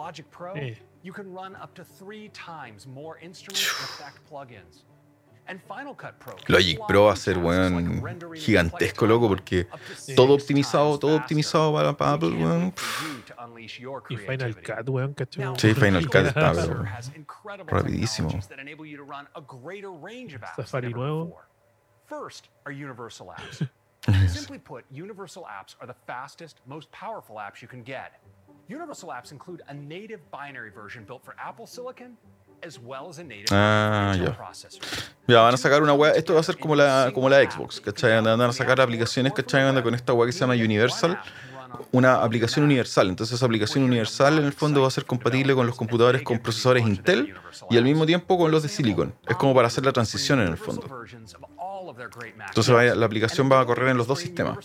Logic 6.48 6.80
Pro, 6.88 7.06
va 7.06 7.14
a 7.14 7.16
ser, 7.16 7.38
weón, 7.38 8.04
gigantesco, 8.36 9.06
loco, 9.06 9.28
porque 9.28 9.68
todo 10.16 10.34
optimizado, 10.34 10.98
todo 11.00 11.16
optimizado 11.18 11.74
para, 11.74 11.94
para 11.96 12.14
Apple, 12.14 12.30
weón. 12.30 12.74
Y 14.10 14.18
Final. 14.18 14.56
Cut, 14.56 14.90
weón, 14.90 15.14
¿cachai? 15.14 15.54
Sí, 15.58 15.74
Final 15.74 16.06
Cut 16.08 16.26
está, 16.28 16.54
pero 16.56 16.86
rapidísimo. 17.68 18.30
Safari 20.56 20.94
nuevo. 20.94 21.40
First 22.06 22.50
are 22.66 22.72
universal 22.74 23.34
apps. 23.38 23.68
Simply 24.28 24.58
put, 24.58 24.84
universal 24.90 25.48
apps 25.50 25.76
are 25.80 25.88
the 25.88 25.96
fastest, 26.08 26.60
most 26.66 26.92
powerful 26.92 27.36
apps 27.38 27.62
you 27.62 27.68
can 27.68 27.84
get. 27.84 28.20
Universal 28.68 29.10
apps 29.10 29.32
include 29.32 29.62
a 29.68 29.74
native 29.74 30.20
binary 30.32 30.72
version 30.72 31.04
built 31.04 31.24
for 31.24 31.36
Apple 31.38 31.68
Silicon, 31.68 32.18
Ah, 33.52 34.13
ya. 34.17 34.38
Ya, 35.28 35.41
van 35.41 35.54
a 35.54 35.58
sacar 35.58 35.82
una 35.82 35.93
weá, 35.93 36.12
esto 36.12 36.34
va 36.34 36.39
a 36.39 36.43
ser 36.43 36.58
como 36.58 36.76
la, 36.76 37.12
como 37.13 37.30
la 37.30 37.39
Xbox, 37.50 37.80
¿cachai? 37.82 38.21
Van 38.21 38.41
a- 38.41 38.54
sacar 38.54 38.80
aplicaciones, 38.82 39.34
¿cachai? 39.34 39.62
Anda 39.63 39.82
con 39.84 39.95
esta 39.95 40.13
weá 40.13 40.26
que 40.28 40.32
se 40.34 40.39
llama 40.39 40.54
Universal, 40.54 41.19
una 41.93 42.15
aplicación 42.21 42.65
universal. 42.65 43.08
Entonces 43.10 43.36
esa 43.36 43.45
aplicación 43.45 43.84
universal 43.86 44.38
en 44.39 44.45
el 44.45 44.52
fondo 44.54 44.82
va 44.82 44.88
a 44.89 44.91
ser 44.91 45.06
compatible 45.06 45.56
con 45.56 45.65
los 45.65 45.76
computadores 45.78 46.21
con 46.21 46.39
procesadores 46.39 46.86
Intel 46.86 47.34
y 47.69 47.78
al 47.78 47.84
mismo 47.86 48.06
tiempo 48.06 48.38
con 48.38 48.52
los 48.52 48.62
de 48.63 48.69
Silicon. 48.69 49.13
Es 49.28 49.36
como 49.38 49.56
para 49.56 49.67
hacer 49.67 49.86
la 49.86 49.93
transición 49.93 50.41
en 50.41 50.50
el 50.50 50.58
fondo. 50.58 50.82
Entonces 52.47 52.95
la 52.97 53.06
aplicación 53.06 53.50
va 53.52 53.62
a 53.62 53.65
correr 53.65 53.89
en 53.89 53.97
los 53.97 54.06
dos 54.08 54.19
sistemas. 54.19 54.58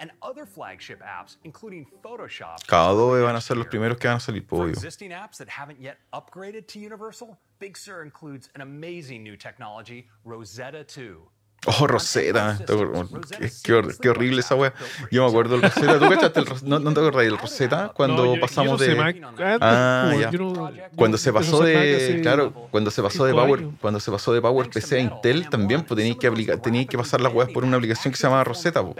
Universal 0.00 0.20
versions 0.20 0.22
of 0.22 0.34
their 0.34 0.46
apps, 0.46 0.56
starting 0.56 0.56
with 0.56 0.56
Lightroom 0.56 0.80
next 0.80 0.96
month, 0.96 1.00
and 1.00 1.00
other 1.00 1.00
flagship 1.00 1.02
apps, 1.02 1.36
including 1.44 1.86
Photoshop. 2.02 2.66
Cada 2.66 2.92
Adobe 2.92 3.22
van 3.22 3.36
a 3.36 3.40
ser 3.40 3.54
los 3.56 3.66
primeros 3.66 3.98
que 3.98 4.08
van 4.08 4.16
a 4.16 4.20
salir, 4.20 4.46
pollo. 4.46 4.68
existing 4.68 5.10
apps 5.10 5.36
that 5.36 5.48
haven't 5.48 5.80
yet 5.80 5.98
upgraded 6.12 6.66
to 6.68 6.78
Universal, 6.78 7.38
Big 7.58 7.76
Sur 7.76 8.02
includes 8.02 8.48
an 8.54 8.62
amazing 8.62 9.22
new 9.22 9.36
technology, 9.36 10.08
Rosetta 10.24 10.84
2. 10.84 11.22
Oh, 11.66 11.86
Rosetta. 11.86 12.56
te 12.64 12.72
acuerdas? 12.72 13.06
Qué, 13.38 13.50
qué 13.62 13.72
hor- 13.74 13.98
qué 14.00 14.08
horrible 14.08 14.40
esa 14.40 14.54
weá. 14.54 14.72
Yo 15.10 15.24
me 15.24 15.28
acuerdo 15.28 15.58
del 15.58 15.62
Rosetta. 15.70 15.98
¿Tú 15.98 16.08
cachaste 16.08 16.40
el 16.40 16.46
no, 16.64 16.78
¿No 16.78 16.94
te 16.94 17.00
acordás 17.00 17.24
del 17.24 17.36
Rosetta? 17.36 17.92
Cuando 17.94 18.16
No, 18.24 18.24
yo- 18.30 18.34
yo 18.36 18.40
pasamos 18.40 18.72
no 18.72 18.78
sé 18.78 18.88
de. 18.88 18.94
Mac 18.94 19.16
antes, 19.22 19.58
Ah, 19.60 20.08
pues, 20.10 20.20
ya. 20.20 20.30
yo 20.30 20.70
Cuando 20.96 21.18
se 21.18 21.26
yo 21.28 21.34
pasó 21.34 21.62
de. 21.62 22.20
Claro, 22.22 22.52
cuando 22.70 22.90
se 22.90 23.02
pasó 23.02 23.24
de 23.26 23.34
Power. 23.34 23.66
Cuando 23.80 24.00
se 24.00 24.10
pasó 24.10 24.32
de 24.32 24.40
Power 24.40 24.70
PC 24.70 24.96
a 24.96 25.00
Intel 25.00 25.50
también, 25.50 25.82
pues 25.84 25.98
tenías 25.98 26.16
que 26.16 26.26
aplicar, 26.28 26.58
tenías 26.62 26.86
que 26.86 26.96
pasar 26.96 27.20
las 27.20 27.34
weas 27.34 27.50
por 27.50 27.62
una 27.64 27.76
aplicación 27.76 28.10
que 28.12 28.16
se 28.16 28.22
llama 28.26 28.42
Rosetta, 28.42 28.82
po. 28.82 28.96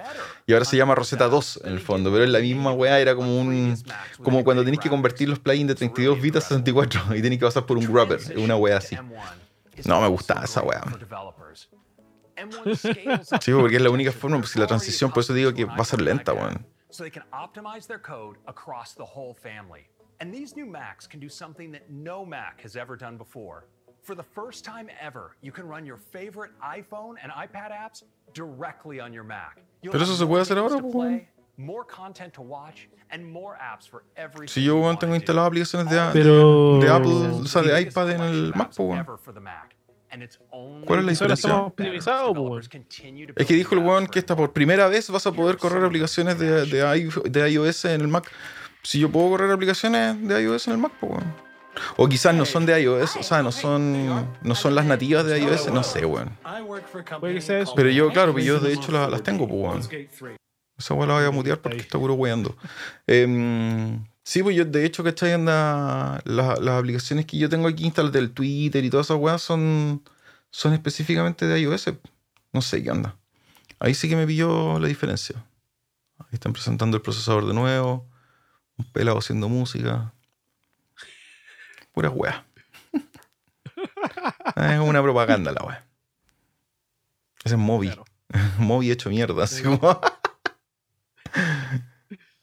Y 0.46 0.52
ahora 0.52 0.66
se 0.66 0.76
llama 0.76 0.94
Rosetta 0.94 1.28
2 1.28 1.60
en 1.64 1.72
el 1.72 1.80
fondo, 1.80 2.10
pero 2.12 2.24
es 2.24 2.30
la 2.30 2.40
misma 2.40 2.72
wea, 2.72 3.00
era 3.00 3.14
como 3.14 3.40
un. 3.40 3.74
Como 4.22 4.44
cuando 4.44 4.62
tenías 4.64 4.82
que 4.82 4.90
convertir 4.90 5.30
los 5.30 5.38
plugins 5.38 5.68
de 5.68 5.74
32 5.76 6.20
bits 6.20 6.36
a 6.36 6.40
64 6.42 7.16
y 7.16 7.22
tenías 7.22 7.38
que 7.40 7.46
pasar 7.46 7.64
por 7.64 7.78
un 7.78 7.86
wrapper, 7.86 8.20
una 8.36 8.56
wea 8.56 8.76
así. 8.76 8.96
No, 9.86 10.00
me 10.02 10.08
gustaba 10.08 10.44
esa 10.44 10.60
wea. 10.62 10.82
Sí, 13.40 13.52
porque 13.52 13.76
es 13.76 13.82
la 13.82 13.90
única 13.90 14.12
forma, 14.12 14.38
pues 14.38 14.50
si 14.50 14.58
la 14.58 14.66
transición, 14.66 15.10
por 15.10 15.22
eso 15.22 15.34
digo 15.34 15.52
que 15.52 15.64
va 15.64 15.76
a 15.76 15.84
ser 15.84 16.00
lenta, 16.00 16.32
weón. 16.32 16.64
So 16.90 17.04
they 17.04 17.10
can 17.10 17.22
optimize 17.32 17.86
their 17.86 18.00
code 18.00 18.36
across 18.46 18.94
the 18.94 19.04
whole 19.04 19.34
family. 19.34 19.86
And 20.20 20.34
these 20.34 20.56
new 20.56 20.66
Macs 20.66 21.06
can 21.06 21.20
do 21.20 21.28
something 21.28 21.70
that 21.72 21.88
no 21.88 22.24
Mac 22.26 22.60
has 22.62 22.76
ever 22.76 22.96
done 22.96 23.16
before. 23.16 23.66
For 24.02 24.14
the 24.14 24.22
first 24.22 24.64
time 24.64 24.88
ever, 25.00 25.36
you 25.40 25.52
can 25.52 25.68
run 25.68 25.86
your 25.86 25.98
favorite 25.98 26.50
iPhone 26.62 27.14
and 27.22 27.30
iPad 27.32 27.70
apps 27.70 28.02
directly 28.34 28.98
on 29.00 29.12
your 29.12 29.24
Mac. 29.24 29.62
You'll 29.82 29.92
Pero 29.92 30.04
eso 30.04 30.16
se 30.16 30.26
puede 30.26 30.42
hacer 30.42 30.58
ahora, 30.58 30.82
play, 30.82 31.28
More 31.56 31.84
content 31.84 32.32
to 32.34 32.42
watch 32.42 32.88
and 33.10 33.24
more 33.24 33.58
apps 33.60 33.86
for 33.86 34.02
every 34.16 34.48
Si 34.48 34.62
yo 34.64 34.78
weón, 34.78 34.98
tengo 34.98 35.14
instaladas 35.14 35.48
aplicaciones 35.48 35.90
de, 35.90 36.10
Pero- 36.12 36.80
de 36.80 36.88
Apple, 36.88 37.12
o 37.12 37.46
sea, 37.46 37.62
de 37.62 37.80
iPad 37.80 38.10
en 38.10 38.20
el 38.22 38.52
Mac. 38.54 38.72
¿Cuál 40.84 41.00
es 41.00 41.04
la 41.04 41.10
diferencia? 41.10 41.72
pues, 41.76 42.06
weón. 42.40 42.60
Es 43.36 43.46
que 43.46 43.54
dijo 43.54 43.74
el 43.74 43.80
weón 43.80 44.06
que 44.06 44.18
esta 44.18 44.36
por 44.36 44.52
primera 44.52 44.88
vez 44.88 45.10
vas 45.10 45.26
a 45.26 45.32
poder 45.32 45.56
correr 45.56 45.84
aplicaciones 45.84 46.38
de, 46.38 46.66
de, 46.66 47.50
iOS 47.50 47.84
en 47.86 48.00
el 48.00 48.08
Mac. 48.08 48.30
Si 48.82 48.98
yo 48.98 49.10
puedo 49.10 49.30
correr 49.30 49.50
aplicaciones 49.50 50.26
de 50.26 50.42
iOS 50.42 50.68
en 50.68 50.74
el 50.74 50.78
Mac, 50.78 50.92
pues 51.00 51.12
weón. 51.12 51.50
O 51.96 52.08
quizás 52.08 52.34
no 52.34 52.44
son 52.44 52.66
de 52.66 52.80
iOS, 52.82 53.16
o 53.16 53.22
sea, 53.22 53.42
no 53.42 53.52
son, 53.52 54.28
no 54.42 54.54
son 54.54 54.74
las 54.74 54.84
nativas 54.84 55.24
de 55.24 55.38
iOS, 55.38 55.72
no 55.72 55.82
sé, 55.82 56.04
weón. 56.04 56.36
Pero 57.76 57.90
yo, 57.90 58.10
claro, 58.10 58.32
pues 58.32 58.44
yo 58.44 58.58
de 58.58 58.72
hecho 58.72 58.90
las, 58.92 59.10
las 59.10 59.22
tengo, 59.22 59.48
pues 59.48 59.88
weón. 59.90 60.38
Esa 60.80 60.94
weá 60.94 61.06
la 61.06 61.14
voy 61.14 61.24
a 61.24 61.30
mutear 61.30 61.58
porque 61.58 61.78
está 61.78 61.98
puro 61.98 62.14
weando. 62.14 62.56
Em, 63.06 64.02
sí, 64.30 64.42
pues 64.44 64.54
yo 64.54 64.64
de 64.64 64.84
hecho, 64.86 65.02
¿cachai? 65.02 65.32
Anda, 65.32 66.20
la- 66.24 66.54
las 66.56 66.78
aplicaciones 66.78 67.26
que 67.26 67.36
yo 67.36 67.48
tengo 67.48 67.66
aquí 67.66 67.84
instaladas 67.84 68.12
del 68.14 68.30
Twitter 68.30 68.84
y 68.84 68.88
todas 68.90 69.06
esas 69.08 69.16
weas 69.18 69.42
son, 69.42 70.02
son 70.50 70.72
específicamente 70.72 71.46
de 71.46 71.60
iOS. 71.60 71.90
No 72.52 72.62
sé 72.62 72.80
qué 72.82 72.92
onda. 72.92 73.16
Ahí 73.80 73.92
sí 73.94 74.08
que 74.08 74.14
me 74.14 74.26
pilló 74.28 74.78
la 74.78 74.86
diferencia. 74.86 75.44
Ahí 76.18 76.26
están 76.34 76.52
presentando 76.52 76.96
el 76.96 77.02
procesador 77.02 77.44
de 77.46 77.54
nuevo. 77.54 78.06
Un 78.76 78.84
pelado 78.92 79.18
haciendo 79.18 79.48
música. 79.48 80.12
Puras 81.92 82.12
weas. 82.14 82.36
es 84.56 84.78
una 84.80 85.02
propaganda 85.02 85.50
la 85.50 85.64
wea. 85.64 85.86
Ese 87.44 87.56
es 87.56 87.60
Moby. 87.60 87.90
Moby 88.58 88.92
hecho 88.92 89.10
mierda, 89.10 89.42
así 89.42 89.62
como. 89.64 90.00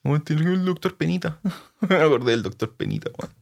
Como 0.04 0.21
tiene 0.21 0.54
el 0.54 0.63
doctor 0.63 0.95
Penita. 0.95 1.39
Me 1.90 1.96
acordé 1.96 2.32
del 2.32 2.44
doctor 2.44 2.74
Penita, 2.76 3.10
weón. 3.18 3.34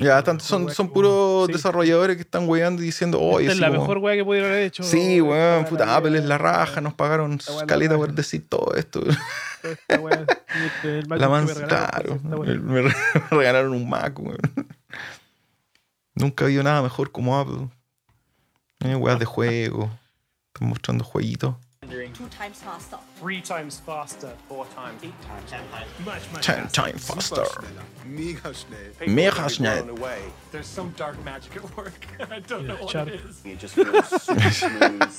Ya, 0.00 0.22
tanto, 0.22 0.42
son, 0.42 0.70
son 0.70 0.88
puros 0.88 1.46
Sí. 1.48 1.52
desarrolladores 1.52 2.16
que 2.16 2.22
están 2.22 2.48
weando 2.48 2.80
y 2.82 2.86
diciendo, 2.86 3.20
oye, 3.20 3.44
Esta 3.46 3.52
es 3.54 3.60
la 3.60 3.68
como- 3.68 3.80
mejor 3.80 3.98
weá 3.98 4.14
que 4.16 4.24
pudieron 4.24 4.50
haber 4.50 4.62
hecho. 4.62 4.82
Sí, 4.82 5.20
weón, 5.20 5.66
puta, 5.66 5.94
Apple 5.94 6.16
es 6.18 6.24
la 6.24 6.38
raja, 6.38 6.80
nos 6.80 6.94
pagaron 6.94 7.38
caleta 7.66 7.96
por 7.96 8.14
decir 8.14 8.48
todo 8.48 8.72
esto. 8.74 9.02
Esta 9.62 9.98
el 10.84 11.06
Mac 11.08 11.18
La 11.20 11.26
que 11.28 11.32
me 11.46 11.54
regalaron, 11.54 12.18
claro. 12.20 12.44
Me 12.62 12.80
un 13.76 13.88
Mac, 13.88 14.18
weón. 14.18 14.38
Nunca 16.14 16.44
habido 16.46 16.62
nada 16.62 16.80
mejor 16.80 17.10
como 17.12 17.38
Apple. 17.38 17.68
Eh, 18.80 18.94
weas 18.94 19.18
de 19.18 19.24
juego. 19.26 19.90
Están 20.54 20.68
mostrando 20.68 21.04
jueguitos. 21.04 21.54
two 22.14 22.26
times 22.28 22.58
faster. 22.58 22.98
Three 23.24 23.40
times 23.40 23.80
faster. 23.80 24.34
Four 24.50 24.66
times. 24.74 25.02
Eight 25.02 25.18
times. 25.22 25.50
Ten 25.50 25.62
times. 25.72 25.86
Much, 26.04 26.22
much 26.30 26.44
Ten 26.44 26.64
faster. 26.64 26.82
times 26.82 27.06
faster. 27.06 27.46
Mega 28.04 28.52
schnell. 28.52 29.08
Mega 29.08 29.48
schnell. 29.48 29.98
There's 30.52 30.66
some 30.66 30.90
dark 30.90 31.16
magic 31.24 31.56
at 31.56 31.74
work. 31.74 32.06
I 32.30 32.40
don't 32.40 32.66
know 32.66 32.74
what 32.76 32.94
it 33.08 33.22
is. 33.26 33.40
It 33.46 33.58
just 33.58 33.76
feels 33.76 34.22
super 34.22 34.50
smooth. 34.50 35.10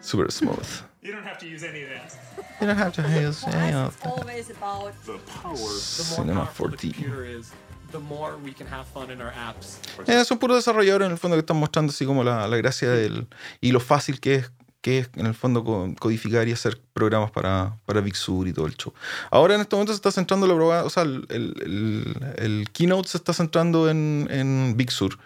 Super 0.00 0.28
smooth. 0.32 0.68
You 1.02 1.12
don't 1.12 1.22
have 1.22 1.38
to 1.38 1.46
use 1.46 1.62
any 1.62 1.84
of 1.84 1.90
that. 1.90 2.16
You 2.60 2.66
don't 2.66 2.76
have 2.76 2.94
to 2.94 3.02
use 3.22 3.44
any 3.44 3.72
of 3.72 3.94
is 3.94 4.02
always 4.04 4.50
about 4.50 4.92
The 5.04 5.18
power. 5.40 5.54
The 5.54 6.04
Cinema 6.18 6.34
more 6.34 6.44
powerful 6.46 6.68
the 6.70 6.76
4D. 6.78 6.94
computer 6.94 7.24
is, 7.24 7.52
the 7.92 8.00
more 8.00 8.38
we 8.38 8.52
can 8.52 8.66
have 8.66 8.86
fun 8.88 9.12
in 9.12 9.20
our 9.20 9.30
apps. 9.30 9.78
Eh, 10.08 10.24
son 10.24 10.38
puros 10.40 10.56
desarrolladores 10.56 11.06
en 11.06 11.12
el 11.12 11.18
fondo 11.18 11.36
que 11.36 11.42
están 11.42 11.58
mostrando 11.58 11.92
así 11.92 12.04
como 12.04 12.24
la, 12.24 12.48
la 12.48 12.56
gracia 12.56 12.90
del 12.90 13.28
y 13.60 13.70
lo 13.70 13.78
fácil 13.78 14.18
que 14.18 14.34
es 14.34 14.50
que 14.86 15.00
es 15.00 15.10
en 15.16 15.26
el 15.26 15.34
fondo 15.34 15.64
codificar 15.98 16.46
y 16.46 16.52
hacer 16.52 16.80
programas 16.92 17.32
para, 17.32 17.76
para 17.86 18.00
Big 18.00 18.14
Sur 18.14 18.46
y 18.46 18.52
todo 18.52 18.68
el 18.68 18.76
show. 18.76 18.94
Ahora 19.32 19.56
en 19.56 19.60
este 19.60 19.74
momento 19.74 19.92
se 19.92 19.96
está 19.96 20.12
centrando 20.12 20.46
la 20.46 20.54
prueba, 20.54 20.84
o 20.84 20.90
sea, 20.90 21.02
el, 21.02 21.26
el, 21.28 22.68
keynote 22.72 23.08
se 23.08 23.16
está 23.16 23.32
centrando 23.32 23.90
en, 23.90 24.28
en 24.30 24.76
Big 24.76 24.92
Sur 24.92 25.18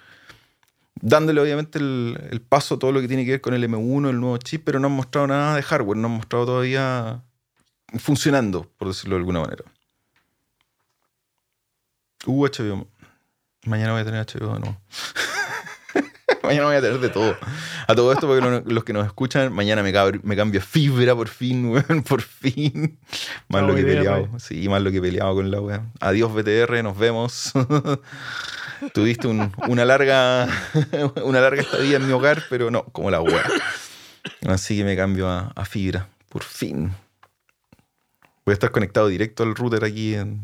dándole 1.03 1.43
obviamente 1.43 1.79
el, 1.79 2.19
el, 2.31 2.41
paso 2.41 2.77
a 2.77 2.79
todo 2.79 2.91
lo 2.91 3.03
que 3.03 3.09
tiene 3.09 3.27
que 3.27 3.33
ver 3.33 3.41
con 3.43 3.53
el 3.53 3.63
M1, 3.63 4.09
el 4.09 4.19
nuevo 4.19 4.39
chip, 4.39 4.63
pero 4.65 4.81
no 4.81 4.87
han 4.87 4.95
mostrado 4.95 5.27
nada 5.27 5.57
de 5.57 5.63
hardware, 5.63 5.99
no 5.99 6.09
han 6.09 6.15
mostrado 6.15 6.47
todavía 6.47 7.21
funcionando, 7.99 8.67
por 8.79 8.89
decirlo 8.89 9.17
de 9.17 9.21
alguna 9.21 9.41
manera. 9.41 9.65
Uh, 12.25 12.47
HBO. 12.47 12.89
Mañana 13.67 13.93
voy 13.93 14.01
a 14.01 14.05
tener 14.07 14.27
HBO 14.27 14.55
de 14.55 14.61
nuevo. 14.61 14.81
mañana 16.43 16.67
voy 16.67 16.77
a 16.77 16.81
tener 16.81 16.99
de 17.01 17.09
todo. 17.09 17.37
A 17.87 17.95
todo 17.95 18.13
esto, 18.13 18.27
porque 18.27 18.63
los 18.67 18.85
que 18.85 18.93
nos 18.93 19.07
escuchan, 19.07 19.53
mañana 19.53 19.83
me, 19.83 19.93
me 20.23 20.37
cambio 20.37 20.61
fibra 20.61 21.15
por 21.15 21.29
fin, 21.29 21.67
weón, 21.71 22.03
por 22.03 22.23
fin. 22.23 22.99
Más 23.49 23.63
lo 23.63 23.75
que 23.75 23.83
he 23.83 23.85
peleado. 23.85 24.29
Sí, 24.39 24.69
más 24.69 24.83
lo 24.83 24.91
que 24.91 24.99
he 24.99 25.03
peleado 25.03 25.35
con 25.35 25.51
la 25.51 25.61
weá. 25.61 25.87
Adiós, 26.01 26.33
BTR, 26.33 26.83
nos 26.83 26.99
vemos. 26.99 27.53
Tuviste 28.95 29.27
una 29.27 29.85
larga 29.85 30.49
una 31.25 31.41
larga 31.41 31.61
estadía 31.61 31.97
en 31.97 32.07
mi 32.07 32.13
hogar, 32.13 32.45
pero 32.49 32.71
no, 32.71 32.85
como 32.85 33.11
la 33.11 33.21
weá. 33.21 33.45
Así 34.47 34.79
que 34.79 34.85
me 34.85 34.97
cambio 34.97 35.29
a, 35.29 35.53
a 35.55 35.65
fibra, 35.65 36.09
por 36.29 36.43
fin. 36.43 36.93
Voy 38.47 38.53
a 38.53 38.55
estar 38.55 38.71
conectado 38.71 39.09
directo 39.09 39.43
al 39.43 39.55
router 39.55 39.85
aquí. 39.85 40.15
En... 40.15 40.43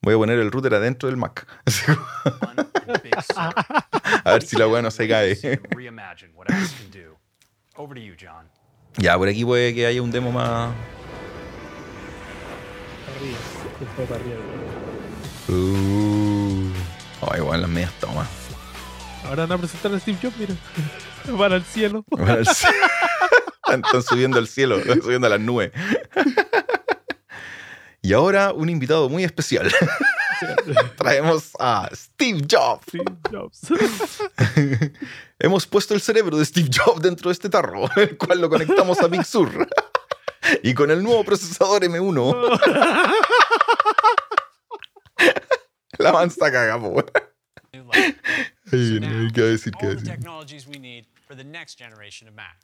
Voy 0.00 0.14
a 0.14 0.16
poner 0.16 0.38
el 0.38 0.50
router 0.50 0.74
adentro 0.74 1.08
del 1.08 1.16
Mac. 1.16 1.46
a 4.24 4.32
ver 4.32 4.42
si 4.42 4.56
la 4.56 4.68
weá 4.68 4.80
no 4.80 4.90
se 4.90 5.08
cae. 5.08 5.36
ya, 8.96 9.16
por 9.16 9.28
aquí 9.28 9.44
puede 9.44 9.74
que 9.74 9.86
haya 9.86 10.02
un 10.02 10.10
demo 10.10 10.32
más. 10.32 10.72
Uh, 15.48 16.70
oh, 17.20 17.36
igual 17.36 17.60
las 17.60 17.70
medias 17.70 17.92
tomas. 18.00 18.28
Ahora 19.24 19.46
van 19.46 19.52
a 19.52 19.58
presentar 19.58 19.94
a 19.94 20.00
Steve 20.00 20.18
Jobs, 20.22 20.36
mira. 20.38 20.54
Van 21.36 21.52
al 21.52 21.64
cielo. 21.64 22.04
Van 22.10 22.30
al 22.30 22.46
cielo. 22.46 22.76
Están 23.68 24.02
subiendo 24.02 24.38
al 24.38 24.48
cielo, 24.48 24.80
subiendo 24.82 25.26
a 25.26 25.30
las 25.30 25.40
nubes. 25.40 25.72
Y 28.08 28.14
ahora 28.14 28.54
un 28.54 28.70
invitado 28.70 29.10
muy 29.10 29.22
especial. 29.22 29.70
Traemos 30.96 31.50
a 31.58 31.90
Steve 31.94 32.40
Jobs. 32.50 32.86
Steve 32.86 33.04
Jobs. 33.30 33.68
Hemos 35.38 35.66
puesto 35.66 35.92
el 35.92 36.00
cerebro 36.00 36.38
de 36.38 36.46
Steve 36.46 36.70
Jobs 36.74 37.02
dentro 37.02 37.28
de 37.28 37.34
este 37.34 37.50
tarro, 37.50 37.84
el 37.96 38.16
cual 38.16 38.40
lo 38.40 38.48
conectamos 38.48 38.98
a 39.00 39.08
Big 39.08 39.26
Sur. 39.26 39.68
y 40.62 40.72
con 40.72 40.90
el 40.90 41.02
nuevo 41.02 41.22
procesador 41.22 41.82
M1. 41.82 42.60
La 45.98 46.10
mansa 46.10 46.50
caga, 46.50 46.80
po. 46.80 47.04
Ay, 47.92 48.16
¿Qué 48.70 49.42
decir? 49.42 49.74
¿Qué 49.78 49.86
decir? 49.86 50.18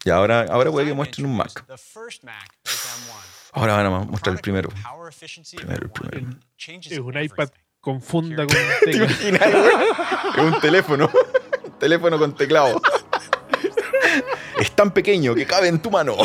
Y 0.06 0.08
ahora, 0.08 0.46
ahora 0.48 0.70
voy 0.70 0.84
a 0.84 0.86
que 0.86 0.94
muestren 0.94 1.26
un 1.26 1.36
Mac. 1.36 1.66
Ahora 3.54 3.76
van 3.76 3.86
a 3.86 3.90
mostrar 4.00 4.34
el 4.34 4.40
primero. 4.40 4.68
Primero, 5.56 5.82
el 5.84 5.90
primero. 5.90 6.38
Es 6.58 6.98
un 6.98 7.22
iPad 7.22 7.48
con 7.80 8.02
funda 8.02 8.46
con 8.46 8.56
teclado. 8.84 9.68
Es 10.36 10.38
un 10.38 10.60
teléfono. 10.60 11.10
Un 11.64 11.78
teléfono 11.78 12.18
con 12.18 12.34
teclado. 12.34 12.82
Es 14.58 14.72
tan 14.72 14.90
pequeño 14.90 15.34
que 15.34 15.46
cabe 15.46 15.68
en 15.68 15.80
tu 15.80 15.90
mano. 15.90 16.16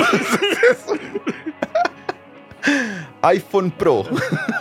iPhone 3.22 3.72
Pro. 3.72 4.06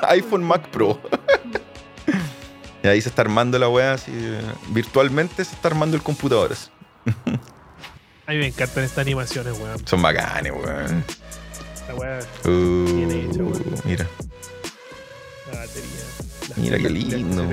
iPhone 0.03 0.45
Mac 0.45 0.69
Pro. 0.69 1.01
Y 2.83 2.87
ahí 2.87 3.01
se 3.01 3.09
está 3.09 3.23
armando 3.23 3.59
la 3.59 3.69
weá 3.69 3.95
así. 3.95 4.13
Virtualmente 4.69 5.45
se 5.45 5.55
está 5.55 5.69
armando 5.69 5.97
el 5.97 6.03
computador. 6.03 6.55
A 8.27 8.33
mí 8.33 8.39
me 8.39 8.49
encantan 8.49 8.85
estas 8.85 8.99
animaciones, 8.99 9.59
weón. 9.59 9.87
Son 9.87 10.03
bacanes, 10.03 10.53
weón. 10.53 11.05
Weá. 11.99 12.21
Uh, 12.45 12.49
Mira. 13.85 14.07
La 15.53 15.59
batería. 15.59 16.05
mira 16.57 16.79
qué 16.79 16.89
lindo. 16.91 17.45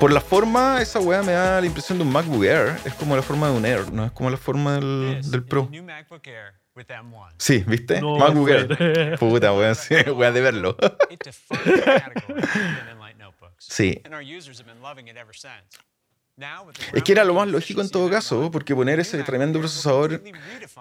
Por 0.00 0.12
la 0.12 0.20
forma, 0.20 0.82
esa 0.82 0.98
weá 0.98 1.22
me 1.22 1.32
da 1.32 1.60
la 1.60 1.66
impresión 1.66 1.98
de 1.98 2.04
un 2.04 2.10
MacBook 2.12 2.44
Air. 2.44 2.76
Es 2.84 2.94
como 2.94 3.14
la 3.16 3.22
forma 3.22 3.48
de 3.48 3.56
un 3.56 3.64
Air, 3.64 3.92
no 3.92 4.04
es 4.04 4.12
como 4.12 4.28
la 4.30 4.36
forma 4.36 4.74
del, 4.74 5.20
del 5.30 5.44
Pro. 5.44 5.68
Sí, 7.38 7.64
¿viste? 7.66 8.00
MacBook 8.02 8.48
Air. 8.48 9.16
Puta, 9.18 9.52
weón, 9.52 9.74
sí, 9.76 9.94
weá 10.10 10.32
de 10.32 10.40
verlo. 10.40 10.76
sí. 13.58 14.02
Es 16.92 17.04
que 17.04 17.12
era 17.12 17.22
lo 17.22 17.34
más 17.34 17.46
lógico 17.46 17.80
en 17.80 17.88
todo 17.88 18.10
caso, 18.10 18.50
porque 18.50 18.74
poner 18.74 18.98
ese 18.98 19.22
tremendo 19.22 19.60
procesador 19.60 20.20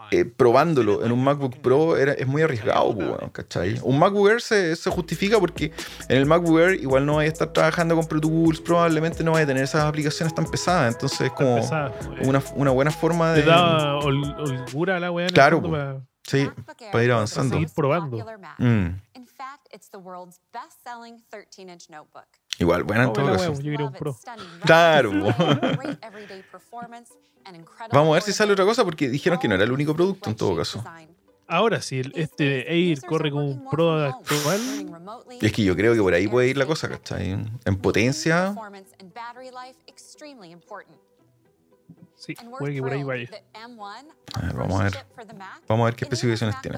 eh, 0.09 0.25
probándolo 0.25 1.05
en 1.05 1.11
un 1.11 1.23
MacBook 1.23 1.57
Pro 1.57 1.95
era, 1.95 2.13
es 2.13 2.25
muy 2.25 2.41
arriesgado, 2.41 2.95
¿cachai? 3.31 3.79
Un 3.83 3.99
MacBook 3.99 4.29
Air 4.29 4.41
se, 4.41 4.75
se, 4.75 4.89
justifica 4.89 5.39
porque 5.39 5.71
en 6.09 6.17
el 6.17 6.25
MacBook 6.25 6.59
Air 6.59 6.81
igual 6.81 7.05
no 7.05 7.17
vais 7.17 7.29
a 7.29 7.33
estar 7.33 7.53
trabajando 7.53 7.95
con 7.95 8.07
Pro 8.07 8.19
Tools, 8.19 8.61
probablemente 8.61 9.23
no 9.23 9.33
vais 9.33 9.43
a 9.43 9.47
tener 9.47 9.63
esas 9.63 9.83
aplicaciones 9.83 10.33
tan 10.33 10.49
pesadas, 10.49 10.91
entonces 10.91 11.21
es 11.21 11.31
como 11.33 11.61
una, 12.23 12.41
una, 12.55 12.71
buena 12.71 12.89
forma 12.89 13.33
de... 13.33 13.43
Te 13.43 13.49
da 13.49 13.97
holgura 13.97 14.97
a 14.97 14.99
la 14.99 15.11
weá. 15.11 15.27
Claro, 15.27 16.03
sí, 16.23 16.49
para 16.91 17.03
ir 17.03 17.11
avanzando. 17.11 17.53
Seguir 17.53 17.69
probando. 17.75 18.25
Mm. 18.57 18.87
Igual, 22.59 22.83
bueno, 22.83 23.03
en 23.03 23.13
todo 23.13 23.25
caso. 23.25 23.53
Claro. 24.63 25.11
Vamos 27.91 28.11
a 28.11 28.13
ver 28.13 28.23
si 28.23 28.31
sale 28.31 28.53
otra 28.53 28.65
cosa 28.65 28.85
porque 28.85 29.09
dijeron 29.09 29.39
que 29.39 29.47
no 29.47 29.55
era 29.55 29.63
el 29.63 29.71
único 29.71 29.95
producto 29.95 30.29
en 30.29 30.35
todo 30.35 30.55
caso. 30.55 30.83
Ahora, 31.47 31.81
si 31.81 32.01
este 32.15 32.71
Air 32.73 33.01
corre 33.01 33.29
con 33.29 33.43
un 33.43 33.69
Pro 33.69 33.95
actual. 34.05 34.61
Es 35.41 35.51
que 35.51 35.63
yo 35.63 35.75
creo 35.75 35.93
que 35.93 36.01
por 36.01 36.13
ahí 36.13 36.27
puede 36.27 36.47
ir 36.47 36.57
la 36.57 36.65
cosa, 36.65 36.87
¿cachai? 36.89 37.31
En 37.65 37.77
potencia. 37.81 38.55
Sí, 42.25 42.35
puede 42.57 42.73
que 42.75 42.81
por 42.81 42.91
ahí 42.93 43.03
vaya. 43.03 43.29
A 44.35 44.41
ver, 44.41 44.53
vamos 44.55 44.79
a 44.79 44.83
ver. 44.85 44.93
Vamos 45.67 45.83
a 45.83 45.85
ver 45.87 45.95
qué 45.95 46.05
especificaciones 46.05 46.55
tiene. 46.61 46.77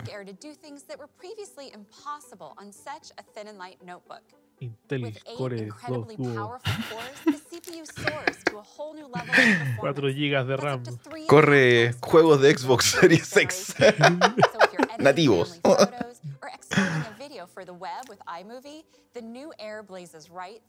Intel 4.60 5.22
Core 5.38 5.70
2 5.88 6.08
Duo. 6.18 6.58
4 9.78 10.08
GB 10.08 10.46
de 10.48 10.58
RAM. 10.58 10.84
Corre 11.28 11.94
juegos 12.02 12.42
de 12.42 12.58
Xbox 12.58 12.86
Series 12.86 13.38
X 13.38 13.76
nativos. 15.00 15.60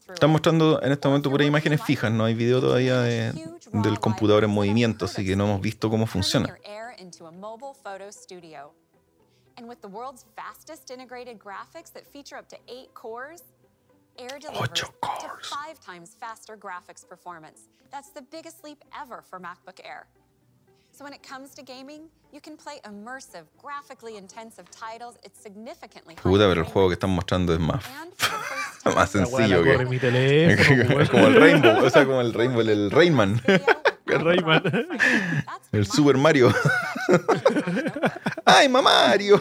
Están 0.09 0.31
mostrando 0.31 0.83
en 0.83 0.93
este 0.93 1.09
momento 1.09 1.31
puras 1.31 1.47
imágenes 1.47 1.83
fijas, 1.83 2.11
no 2.13 2.25
hay 2.25 2.35
video 2.35 2.61
todavía 2.61 3.01
de, 3.01 3.33
del 3.73 4.01
computador 4.01 4.45
en 4.45 4.51
movimiento, 4.51 5.05
así 5.05 5.25
que 5.25 5.37
no 5.37 5.45
hemos 5.47 5.61
visto 5.61 5.91
cómo 5.91 6.07
funciona. 6.07 6.57
And 9.59 9.67
with 9.67 9.81
the 9.81 9.89
world's 9.89 10.27
fastest 10.37 10.91
integrated 10.91 11.39
graphics 11.39 11.91
that 11.95 12.07
feature 12.07 12.37
up 12.37 12.47
to 12.51 12.59
8 12.69 12.93
cores, 12.93 13.43
Air 14.19 14.39
delivers 14.39 14.83
up 15.03 15.21
to 15.21 15.47
five 15.49 15.79
times 15.81 16.17
faster 16.19 16.57
graphics 16.57 17.07
performance. 17.07 17.69
That's 17.91 18.11
the 18.11 18.23
biggest 18.23 18.65
leap 18.65 18.83
ever 18.99 19.23
for 19.23 19.39
MacBook 19.39 19.81
Air. 19.85 20.07
So 20.93 21.05
when 21.05 21.13
it 21.13 21.23
comes 21.23 21.55
to 21.55 21.63
gaming, 21.63 22.09
you 22.37 22.43
can 22.43 22.57
play 22.59 22.79
immersive, 22.85 23.47
graphically 23.63 24.19
intensive 24.19 24.67
titles. 24.71 25.15
It's 25.25 25.41
significantly 25.41 26.17
Puta, 26.17 26.47
pero 26.47 26.61
el 26.61 26.67
juego 26.67 26.89
que 26.89 26.95
están 26.95 27.11
mostrando 27.11 27.55
es 27.55 27.61
más, 27.61 27.83
más 28.85 29.11
sencillo 29.11 29.63
que 29.65 29.77
como 31.11 31.27
el 31.29 31.35
Rainbow, 31.35 31.83
o 31.83 31.89
sea, 31.89 32.05
como 32.05 32.21
el 32.21 32.35
Rainbow, 32.39 32.61
el 32.61 32.91
Rayman. 32.91 33.41
el 33.47 34.21
Rayman. 34.21 34.63
el 35.73 35.87
Super 35.87 36.19
Mario. 36.19 36.53
¡Ay, 38.45 38.69
Mario! 38.69 39.41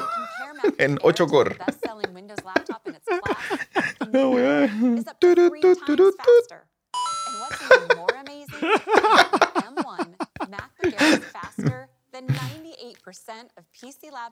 en 0.77 0.97
8 1.01 1.27
core. 1.27 1.57
No, 4.13 4.29
weón. 4.29 5.03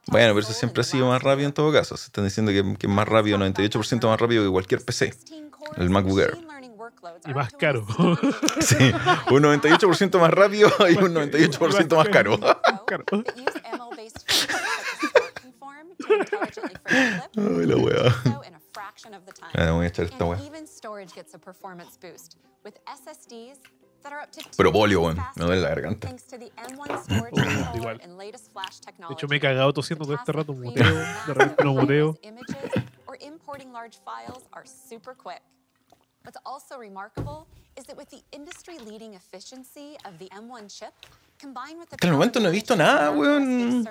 Bueno, 0.07 0.33
pero 0.33 0.39
eso 0.39 0.53
siempre 0.53 0.81
ha 0.81 0.83
sido 0.83 1.07
más 1.07 1.21
rápido 1.21 1.47
en 1.47 1.53
todo 1.53 1.71
caso. 1.71 1.97
Se 1.97 2.05
están 2.05 2.23
diciendo 2.23 2.51
que, 2.51 2.77
que 2.77 2.87
es 2.87 2.93
más 2.93 3.07
rápido, 3.07 3.37
98% 3.37 4.07
más 4.07 4.19
rápido 4.19 4.43
que 4.43 4.49
cualquier 4.49 4.83
PC. 4.83 5.13
El 5.77 5.89
MacBook 5.89 6.19
Air. 6.19 6.37
Y 7.25 7.33
más 7.33 7.53
caro. 7.53 7.85
Sí, 8.59 8.91
un 9.31 9.43
98% 9.43 10.19
más 10.19 10.31
rápido 10.31 10.69
y 10.89 10.97
un 10.97 11.13
98% 11.13 11.95
más 11.95 12.09
caro. 12.09 12.37
Ay, 17.35 17.65
la 17.65 17.77
wea. 17.77 18.11
so 18.23 18.43
in 18.43 18.55
a 18.55 18.59
fraction 18.73 19.13
of 19.13 19.25
the 19.25 19.31
time. 19.31 19.51
Ah, 19.53 19.71
voy 19.71 19.85
a 19.85 19.87
echar 19.87 20.05
esta 20.05 20.25
And 20.25 20.33
Propolio, 24.57 25.01
weón. 25.01 25.15
faster 25.15 25.41
Me 25.41 25.45
duele 25.45 25.61
la 25.61 25.69
garganta. 25.69 26.07
thanks 26.07 26.23
to 26.23 26.37
the 26.37 26.51
M1 26.57 27.03
storage 27.03 27.33
controller 27.33 27.75
Igual. 27.75 27.97
De 27.97 29.13
hecho, 29.13 29.27
me 29.27 29.37
he 29.37 29.39
cagado 29.39 29.73
tosiendo 29.73 30.05
todo 30.05 30.15
este 30.15 30.31
rato. 30.31 30.53
Muteo, 30.53 30.83
de 30.83 31.33
repente 31.33 31.63
no 31.63 31.73
muteo. 31.73 32.13
voluminous 32.13 32.19
images 32.23 32.83
or 33.07 33.17
importing 33.21 33.71
large 33.71 33.97
files 34.03 34.43
are 34.53 34.65
super 34.65 35.15
quick. 35.15 35.41
What's 36.23 36.37
also 36.45 36.77
remarkable 36.77 37.47
is 37.77 37.85
that 37.85 37.97
with 37.97 38.09
the 38.09 38.21
industry-leading 38.31 39.13
efficiency 39.15 39.97
of 40.05 40.17
the 40.19 40.29
M1 40.29 40.69
chip, 40.69 40.93
combined 41.39 41.79
with 41.79 41.89
the 41.89 41.95
Hasta 41.95 42.07
el 42.07 42.13
momento 42.13 42.39
no 42.39 42.49
he 42.49 42.53
visto 42.53 42.75
nada, 42.75 43.11
weón. 43.11 43.85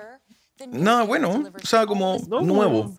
Nada 0.67 1.03
bueno. 1.03 1.43
O 1.61 1.65
sea, 1.65 1.85
como 1.85 2.17
No, 2.27 2.41
nuevo. 2.41 2.97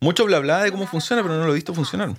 Mucho 0.00 0.24
bla 0.24 0.38
bla 0.40 0.62
de 0.62 0.70
cómo 0.72 0.86
funciona, 0.86 1.22
pero 1.22 1.36
no 1.36 1.44
lo 1.44 1.52
he 1.52 1.54
visto 1.54 1.74
funcionar. 1.74 2.14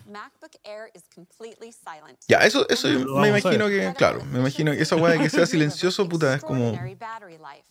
Ya, 2.27 2.39
eso, 2.39 2.67
eso 2.69 2.87
me 2.87 3.29
imagino 3.29 3.67
que, 3.67 3.93
claro, 3.97 4.23
me 4.25 4.39
imagino 4.39 4.71
que 4.71 4.81
esa 4.81 4.95
weá 4.95 5.13
de 5.13 5.19
que 5.19 5.29
sea 5.29 5.45
silencioso, 5.45 6.07
puta, 6.07 6.33
es 6.33 6.41
como. 6.41 6.69
Extraordinary 6.69 6.95
battery 6.95 7.37
life, 7.37 7.67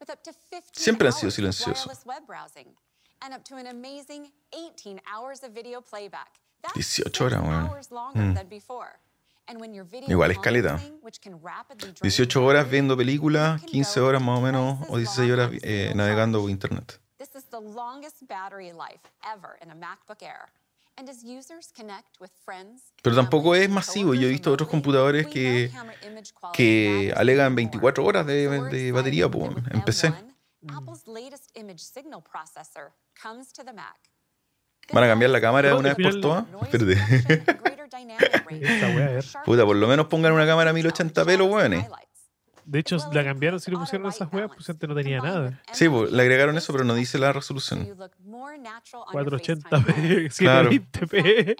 with 0.00 0.10
up 0.10 0.22
to 0.22 0.32
15 0.50 0.70
Siempre 0.72 1.08
han 1.08 1.12
sido 1.14 1.30
silenciosos. 1.30 1.86
wireless 1.86 2.04
web 2.06 2.26
browsing, 2.26 2.74
and 3.20 3.34
up 3.34 3.44
to 3.44 3.56
an 3.56 3.66
amazing 3.66 4.32
18 4.52 5.00
hours 5.06 5.42
of 5.42 5.52
video 5.52 5.80
playback. 5.80 6.40
That's 6.62 6.98
18 6.98 7.12
horas, 7.26 7.40
weón. 7.42 7.68
hours 7.68 7.90
Igual 10.08 10.30
es 10.30 10.38
caleta. 10.38 10.70
conferencing, 10.72 11.02
which 11.02 11.20
can 11.20 11.40
rapidly 11.42 11.92
drain 11.92 12.02
18 12.02 12.44
horas 12.44 12.70
viendo 12.70 12.96
películas, 12.96 13.60
can 13.60 13.70
15 13.70 14.00
go 14.00 14.06
horas 14.06 14.22
más 14.22 14.38
o 14.38 14.42
menos, 14.42 14.78
o 14.88 14.96
as 14.96 15.02
16 15.02 15.28
long 15.28 15.38
horas 15.38 15.50
eh, 15.62 15.92
navegando 15.94 16.40
por 16.40 16.50
internet. 16.50 17.00
Pero 23.02 23.16
tampoco 23.16 23.54
es 23.54 23.68
masivo. 23.68 24.14
Yo 24.14 24.26
he 24.26 24.30
visto 24.30 24.52
otros 24.52 24.68
computadores 24.68 25.26
que, 25.26 25.70
que 26.52 27.12
alegan 27.16 27.52
even 27.52 27.64
more. 27.70 27.80
24 27.80 28.04
horas 28.04 28.26
de, 28.26 28.48
de 28.70 28.92
batería 28.92 29.24
en 29.26 29.82
PC. 29.82 30.08
M1, 30.08 30.32
Apple's 30.76 31.06
latest 31.06 31.50
image 31.56 31.80
signal 31.80 32.22
processor 32.22 32.92
comes 33.20 33.52
to 33.52 33.64
the 33.64 33.72
Mac. 33.72 34.11
¿Van 34.92 35.04
a 35.04 35.06
cambiar 35.06 35.30
la 35.30 35.40
cámara 35.40 35.68
de 35.70 35.74
una 35.74 35.94
vez 35.94 36.06
por 36.06 36.20
todas? 36.20 36.44
Espérate. 36.62 37.42
Puta, 39.44 39.64
por 39.64 39.76
lo 39.76 39.86
menos 39.88 40.06
pongan 40.06 40.32
una 40.32 40.46
cámara 40.46 40.72
1080p 40.72 41.36
los 41.38 41.48
weones. 41.48 41.86
De 42.64 42.78
hecho, 42.78 42.96
la 43.12 43.24
cambiaron 43.24 43.58
si 43.58 43.72
le 43.72 43.76
pusieron 43.76 44.06
esas 44.08 44.32
weas, 44.32 44.48
pues 44.54 44.70
antes 44.70 44.88
no 44.88 44.94
tenía 44.94 45.20
nada. 45.20 45.60
Sí, 45.72 45.88
pues 45.88 46.12
le 46.12 46.22
agregaron 46.22 46.56
eso, 46.56 46.72
pero 46.72 46.84
no 46.84 46.94
dice 46.94 47.18
la 47.18 47.32
resolución. 47.32 47.88
480p, 49.12 50.36
Claro. 50.38 50.70
720p. 50.70 51.56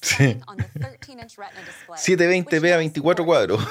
Sí. 0.00 0.36
720p 2.16 2.72
a 2.72 2.78
24 2.78 3.24
cuadros. 3.24 3.64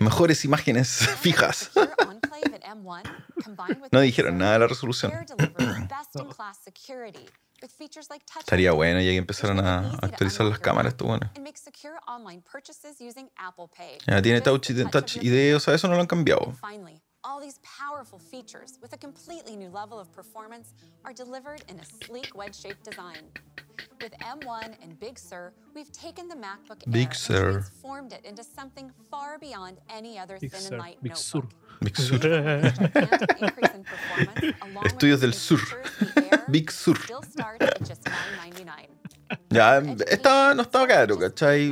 Mejores 0.00 0.44
imágenes 0.46 1.08
fijas. 1.20 1.70
No 3.92 4.00
dijeron 4.00 4.38
nada 4.38 4.54
de 4.54 4.58
la 4.60 4.66
resolución. 4.66 5.12
Estaría 8.38 8.72
bueno 8.72 9.00
ya 9.00 9.10
que 9.10 9.16
empezaron 9.16 9.60
a 9.60 9.90
actualizar 10.00 10.46
las 10.46 10.58
cámaras, 10.58 10.94
esto 10.94 11.04
bueno. 11.04 11.30
Ya 14.06 14.22
tiene 14.22 14.40
Touch, 14.40 14.70
touch 14.90 15.16
ID, 15.16 15.56
o 15.56 15.60
sea, 15.60 15.74
eso 15.74 15.88
no 15.88 15.94
lo 15.94 16.00
han 16.00 16.06
cambiado. 16.06 16.54
And 17.30 17.38
finally, 17.38 17.40
all 17.40 17.40
these 17.40 17.58
powerful 17.62 18.18
features 18.18 18.78
with 18.82 18.92
a 18.92 18.96
completely 18.96 19.56
new 19.56 19.70
level 19.70 19.98
of 19.98 20.12
performance 20.12 20.74
are 21.04 21.12
delivered 21.12 21.62
in 21.68 21.78
a 21.78 21.84
sleek 22.04 22.34
wedge-shaped 22.34 22.84
design. 22.84 23.22
With 24.02 24.12
M1 24.20 24.74
and 24.82 24.98
Big 24.98 25.18
Sur, 25.18 25.52
we've 25.74 25.90
taken 25.92 26.28
the 26.28 26.34
MacBook 26.34 26.82
Air 26.86 26.92
Big 26.92 27.08
and 27.08 27.16
transformed 27.16 28.12
it 28.12 28.24
into 28.24 28.42
something 28.42 28.90
far 29.10 29.38
beyond 29.38 29.78
any 29.88 30.18
other 30.18 30.38
Big 30.40 30.50
thin 30.52 30.60
Sur, 30.60 30.74
and 30.74 30.82
light 30.82 31.02
Big 31.02 31.16
Sur. 31.16 31.38
notebook. 31.40 31.80
Big 31.82 31.96
Sur. 31.96 32.18
Gigantic 32.18 33.42
increase 33.42 33.74
in 33.74 33.84
performance, 33.84 34.56
along 34.62 34.82
with 34.84 34.92
Estudios 34.98 35.20
del 35.20 35.32
Sur. 35.32 35.58
features, 35.58 36.14
the 36.14 36.32
Air 36.32 36.44
Big 36.50 36.70
Sur. 36.70 36.94
still 36.96 37.22
starts 37.22 37.64
at 37.64 37.78
just 37.86 38.04
$9.99. 38.04 38.86
Ya, 39.50 39.80
estaba, 40.06 40.54
no 40.54 40.62
estaba 40.62 40.86
caro, 40.88 41.16
¿cachai? 41.16 41.70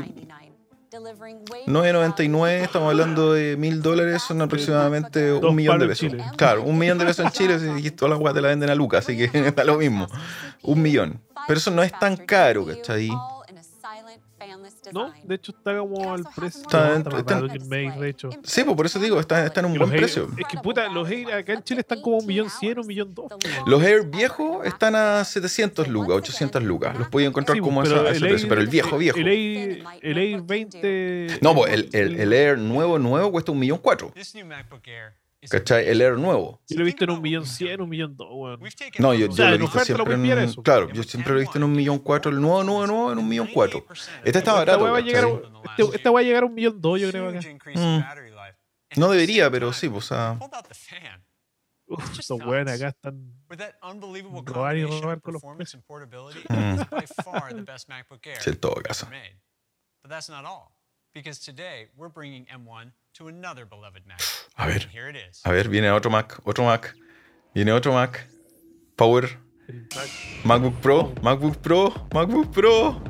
9.99, 1.66 2.48
estamos 2.62 2.90
hablando 2.90 3.32
de 3.32 3.56
mil 3.56 3.82
dólares, 3.82 4.22
son 4.22 4.42
aproximadamente 4.42 5.28
Dos 5.28 5.44
un 5.44 5.56
millón 5.56 5.78
de 5.78 5.86
pesos. 5.86 6.10
Chile. 6.10 6.24
Claro, 6.36 6.62
un 6.62 6.78
millón 6.78 6.98
de 6.98 7.06
pesos 7.06 7.24
en 7.26 7.32
Chile, 7.32 7.58
si 7.58 7.90
todas 7.90 8.10
las 8.10 8.18
guas 8.18 8.34
te 8.34 8.40
la 8.40 8.48
venden 8.48 8.70
a 8.70 8.74
Lucas, 8.74 9.04
así 9.04 9.16
que 9.16 9.50
da 9.52 9.64
lo 9.64 9.78
mismo. 9.78 10.06
Un 10.62 10.82
millón. 10.82 11.20
Pero 11.46 11.58
eso 11.58 11.70
no 11.70 11.82
es 11.82 11.92
tan 11.98 12.16
caro, 12.16 12.66
¿cachai? 12.66 13.10
No, 14.92 15.12
de 15.24 15.34
hecho 15.34 15.52
está 15.56 15.76
como 15.78 16.12
al 16.12 16.24
precio. 16.36 16.62
Está- 16.62 16.96
Está 16.96 17.18
está- 17.18 17.40
de 17.42 18.08
hecho. 18.08 18.30
Sí, 18.42 18.64
pues 18.64 18.76
por 18.76 18.86
eso 18.86 18.98
digo, 18.98 19.18
está, 19.20 19.44
está 19.46 19.60
en 19.60 19.66
un 19.66 19.78
buen 19.78 19.90
Air- 19.90 19.98
precio. 19.98 20.28
Es 20.36 20.46
que 20.48 20.58
puta, 20.58 20.88
los 20.88 21.08
Air 21.10 21.32
acá 21.32 21.52
en 21.54 21.62
Chile 21.62 21.80
están 21.80 22.00
como 22.00 22.18
un 22.18 22.26
millón 22.26 22.50
cien, 22.50 22.78
un 22.78 22.86
millón 22.86 23.14
dos. 23.14 23.26
Los 23.66 23.82
Air 23.82 24.06
viejos 24.06 24.66
están 24.66 24.94
a 24.94 25.24
700 25.24 25.88
lucas, 25.88 26.16
800 26.16 26.62
lucas. 26.62 26.98
Los 26.98 27.08
podía 27.08 27.28
encontrar 27.28 27.56
Sí, 27.56 27.60
como 27.62 27.82
pero 27.82 28.00
a 28.06 28.10
ese 28.10 28.16
el 28.16 28.20
precio, 28.28 28.36
Air- 28.46 28.48
pero 28.48 28.60
el 28.60 28.66
viejo, 28.68 28.98
viejo. 28.98 29.18
El 29.18 29.28
Air, 29.28 29.84
el 30.02 30.18
Air 30.18 30.42
20. 30.42 31.38
No, 31.40 31.54
pues 31.54 31.72
el, 31.72 31.88
el, 31.92 32.20
el 32.20 32.32
Air 32.32 32.58
nuevo, 32.58 32.98
nuevo 32.98 33.30
cuesta 33.32 33.52
un 33.52 33.58
millón 33.58 33.78
cuatro. 33.78 34.10
This 34.14 34.34
new 34.34 34.46
MacBook 34.46 34.86
Air 34.88 35.12
is 35.12 35.27
¿Cachai? 35.48 35.88
El 35.88 36.00
Air 36.00 36.18
nuevo. 36.18 36.60
Yo 36.68 36.76
lo 36.78 36.82
he 36.82 36.86
visto 36.86 37.04
en 37.04 37.10
un 37.10 37.22
millón 37.22 37.46
cien, 37.46 37.80
un 37.80 37.88
millón 37.88 38.16
dos, 38.16 38.28
weón. 38.32 38.60
No, 38.98 39.14
yo, 39.14 39.26
O 39.26 39.28
yo 39.28 39.32
sea, 39.36 39.50
lo 39.50 39.54
he 39.54 39.58
visto 39.58 39.78
lo 39.78 39.84
siempre 39.84 40.16
pillar 40.18 40.38
en... 40.38 40.44
eso. 40.44 40.62
Claro, 40.62 40.90
yo 40.90 41.02
siempre 41.04 41.32
lo 41.32 41.38
he 41.38 41.42
visto 41.42 41.58
en 41.58 41.64
un 41.64 41.72
millón 41.72 41.98
cuatro. 42.00 42.30
El 42.32 42.40
nuevo, 42.40 42.64
nuevo, 42.64 42.86
nuevo 42.86 43.12
en 43.12 43.18
un 43.18 43.28
millón 43.28 43.48
cuatro. 43.54 43.84
Este 43.88 44.38
está 44.38 44.38
Esta 44.40 44.52
barato, 44.54 44.82
weá 44.82 44.92
va 44.92 44.98
a 44.98 45.00
llegar 45.00 45.24
a, 45.24 45.28
este- 45.78 45.96
esta 45.96 46.10
va 46.10 46.20
a 46.20 46.22
llegar 46.22 46.42
a 46.42 46.46
un 46.46 46.54
millón 46.54 46.80
dos, 46.80 47.00
yo 47.00 47.10
creo 47.10 47.28
acá. 47.28 47.38
And 47.38 48.04
No 48.96 49.10
debería, 49.10 49.50
pero 49.50 49.72
sí, 49.72 49.88
pues, 49.88 50.04
o 50.04 50.08
sea... 50.08 50.38
Uf, 51.86 52.18
estos 52.18 52.38
weones 52.44 52.74
acá 52.74 52.88
están. 52.88 53.32
Robar 54.44 54.76
y 54.76 54.84
robar 54.84 55.20
con 55.22 55.34
los 55.34 55.42
portability, 55.86 56.40
Mm. 56.48 56.80
Sí, 58.40 58.50
en 58.50 58.56
todo 58.60 58.74
caso. 58.82 59.06
But 60.02 60.10
that's 60.10 60.28
not 60.28 60.44
all, 60.44 60.72
because 61.14 61.40
today 61.40 61.88
we're 61.96 62.12
bringing 62.12 62.44
M1 62.46 62.92
A 64.56 64.66
ver. 64.66 64.82
And 64.82 64.92
here 64.92 65.10
it 65.10 65.16
is. 65.30 65.40
A 65.44 65.50
ver, 65.50 65.68
viene 65.68 65.90
otro 65.90 66.10
Mac, 66.10 66.40
otro 66.44 66.64
Mac. 66.64 66.94
Viene 67.54 67.72
otro 67.72 67.92
Mac. 67.92 68.28
Power. 68.96 69.38
MacBook 70.44 70.74
Pro, 70.80 71.12
MacBook 71.22 71.56
Pro, 71.58 72.08
MacBook 72.14 72.52
Pro. 72.52 73.02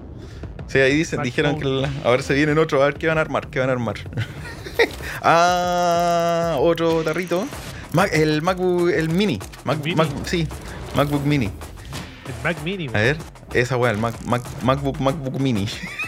Sí, 0.66 0.78
ahí 0.78 0.94
dicen, 0.96 1.22
dijeron 1.22 1.58
que 1.58 1.64
la- 1.66 1.90
ahora 2.04 2.22
se 2.22 2.34
vienen 2.34 2.58
otro, 2.58 2.82
a 2.82 2.86
ver 2.86 2.94
qué 2.94 3.06
van 3.06 3.16
a 3.18 3.20
armar, 3.20 3.48
qué 3.48 3.58
van 3.60 3.68
a 3.70 3.72
armar. 3.72 3.96
ah, 5.22 6.56
otro 6.60 7.02
tarrito. 7.04 7.46
Mac- 7.92 8.12
el 8.12 8.42
MacBook, 8.42 8.90
el 8.90 9.08
mini. 9.08 9.38
Mac- 9.64 9.82
Mini. 9.82 9.94
Mac- 9.96 10.26
sí, 10.26 10.46
MacBook 10.94 11.24
Mini. 11.24 11.46
El 11.46 12.42
Mac 12.44 12.62
Mini, 12.62 12.88
A 12.88 12.92
ver, 12.92 13.16
esa 13.54 13.76
weá, 13.76 13.90
el 13.92 13.98
Mac, 13.98 14.14
Mac- 14.26 14.62
MacBook, 14.62 14.98
MacBook 15.00 15.38
Mini. 15.40 15.66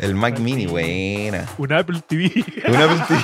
el 0.00 0.14
Mac 0.14 0.38
Mini, 0.38 0.66
buena. 0.66 1.46
Un 1.58 1.72
Apple 1.72 2.00
TV. 2.00 2.32
Un 2.66 2.76
Apple 2.76 3.04
TV. 3.06 3.20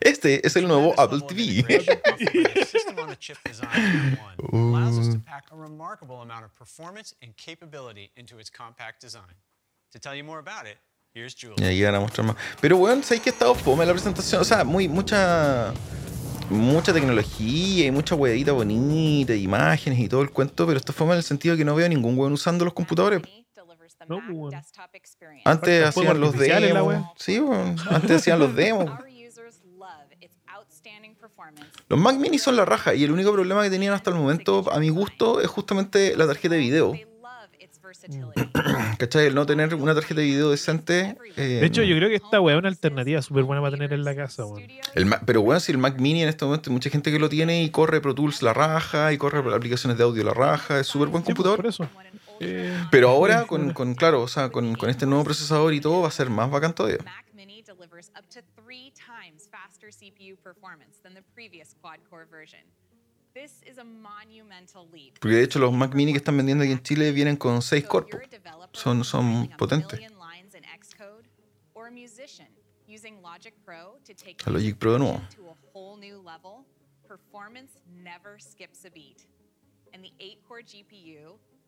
Este 0.00 0.44
es 0.44 0.56
el 0.56 0.66
nuevo 0.66 0.94
Apple 0.98 1.20
TV. 1.20 1.58
integration 1.58 2.00
offered 2.04 2.42
by 2.42 2.52
the 2.54 2.64
system-on-a-chip 2.64 3.38
design 3.44 3.68
of 3.68 4.50
M1 4.50 4.52
allows 4.52 4.98
us 4.98 5.08
to 5.08 5.18
pack 5.20 5.44
a 5.52 5.56
remarkable 5.56 6.22
amount 6.22 6.44
of 6.44 6.54
performance 6.56 7.14
and 7.22 7.36
capability 7.36 8.10
into 8.16 8.38
its 8.38 8.50
compact 8.50 9.00
design. 9.00 9.36
To 9.92 9.98
tell 9.98 10.14
you 10.14 10.24
more 10.24 10.40
about 10.40 10.66
it, 10.66 10.78
here's 11.14 11.34
Julie. 11.34 11.56
Y 11.58 11.64
ahí 11.64 11.82
van 11.82 11.94
a 11.94 12.00
mostrar 12.00 12.26
más. 12.26 12.36
Pero 12.60 12.78
weón, 12.78 13.04
¿sabes 13.04 13.22
que 13.22 13.30
ha 13.30 13.32
estado 13.32 13.54
fome 13.54 13.86
la 13.86 13.92
presentación? 13.92 14.40
O 14.40 14.44
sea, 14.44 14.64
muy, 14.64 14.88
mucha. 14.88 15.72
Mucha 16.50 16.92
tecnología 16.92 17.86
y 17.86 17.90
mucha 17.90 18.14
huevita 18.14 18.52
bonita, 18.52 19.34
imágenes 19.34 19.98
y 20.00 20.08
todo 20.08 20.20
el 20.20 20.30
cuento, 20.30 20.66
pero 20.66 20.78
esto 20.78 20.92
fome 20.92 21.12
en 21.12 21.18
el 21.18 21.22
sentido 21.22 21.54
de 21.54 21.58
que 21.58 21.64
no 21.64 21.74
veo 21.74 21.88
ningún 21.88 22.18
weón 22.18 22.32
usando 22.32 22.64
los 22.64 22.74
computadores. 22.74 23.22
No, 24.08 24.20
pues. 24.30 24.54
Antes 25.44 25.84
hacían 25.84 26.20
los 26.20 26.36
demos. 26.36 27.04
Sí. 27.16 27.40
Antes 27.90 28.10
hacían 28.18 28.38
los 28.38 28.54
demos. 28.54 28.90
Los 31.88 31.98
Mac 32.00 32.16
Mini 32.16 32.38
son 32.38 32.56
la 32.56 32.64
raja 32.64 32.94
y 32.94 33.04
el 33.04 33.12
único 33.12 33.32
problema 33.32 33.62
que 33.62 33.70
tenían 33.70 33.92
hasta 33.94 34.10
el 34.10 34.16
momento, 34.16 34.64
a 34.72 34.78
mi 34.78 34.88
gusto, 34.88 35.40
es 35.40 35.46
justamente 35.48 36.16
la 36.16 36.26
tarjeta 36.26 36.54
de 36.54 36.60
video. 36.60 36.94
¿Cachai? 38.98 39.26
El 39.26 39.34
no 39.34 39.44
tener 39.44 39.74
una 39.74 39.94
tarjeta 39.94 40.20
de 40.20 40.26
video 40.26 40.50
decente. 40.50 41.16
eh, 41.36 41.42
De 41.60 41.66
hecho, 41.66 41.82
yo 41.82 41.96
creo 41.96 42.08
que 42.08 42.16
esta 42.16 42.40
weá 42.40 42.54
es 42.56 42.60
una 42.60 42.68
alternativa 42.68 43.20
súper 43.22 43.44
buena 43.44 43.60
para 43.60 43.72
tener 43.72 43.92
en 43.92 44.04
la 44.04 44.14
casa, 44.14 44.46
weón. 44.46 44.66
pero 45.26 45.42
bueno, 45.42 45.60
si 45.60 45.72
el 45.72 45.78
Mac 45.78 45.98
Mini 45.98 46.22
en 46.22 46.28
este 46.28 46.44
momento 46.44 46.70
hay 46.70 46.74
mucha 46.74 46.90
gente 46.90 47.10
que 47.12 47.18
lo 47.18 47.28
tiene 47.28 47.62
y 47.62 47.70
corre 47.70 48.00
Pro 48.00 48.14
Tools 48.14 48.42
la 48.42 48.52
raja 48.54 49.12
y 49.12 49.18
corre 49.18 49.38
aplicaciones 49.54 49.98
de 49.98 50.04
audio 50.04 50.24
la 50.24 50.32
raja, 50.34 50.80
es 50.80 50.86
súper 50.86 51.08
buen 51.08 51.22
Sí, 51.24 51.34
pues, 51.34 51.36
computador. 51.36 51.56
por 51.58 51.66
eso. 51.66 51.88
Eh, 52.40 52.86
Pero 52.90 53.08
ahora, 53.10 53.46
con, 53.46 53.72
con 53.72 53.94
claro, 53.94 54.22
o 54.22 54.28
sea, 54.28 54.50
con, 54.50 54.74
con 54.74 54.90
este 54.90 55.06
nuevo 55.06 55.24
procesador 55.24 55.72
y 55.74 55.80
todo, 55.80 56.02
va 56.02 56.08
a 56.08 56.12
ser 56.12 56.30
más 56.30 56.50
bacán 56.50 56.74
todavía. 56.74 56.98
Porque 65.20 65.36
de 65.36 65.42
hecho 65.42 65.58
los 65.58 65.72
Mac 65.72 65.94
Mini 65.94 66.12
que 66.12 66.18
están 66.18 66.36
vendiendo 66.36 66.64
aquí 66.64 66.72
en 66.72 66.82
Chile 66.82 67.12
vienen 67.12 67.36
con 67.36 67.62
6 67.62 67.68
So 67.68 67.76
if 67.76 67.88
corpos. 67.88 68.20
Son, 68.72 69.04
son 69.04 69.48
potentes. 69.56 69.98
million 69.98 70.18
lines 70.18 70.54
in 70.54 70.62
Xcode, 70.64 71.24
or 71.74 71.86
a 71.86 71.90
musician 71.90 72.48
using 72.86 73.22
Logic 73.22 73.54
Pro 73.64 73.98
to 74.04 74.12
take 74.14 74.36
A 74.44 74.50
Logic 74.50 74.76
Pro 74.76 74.92
de 74.92 74.98
nuevo. 74.98 75.20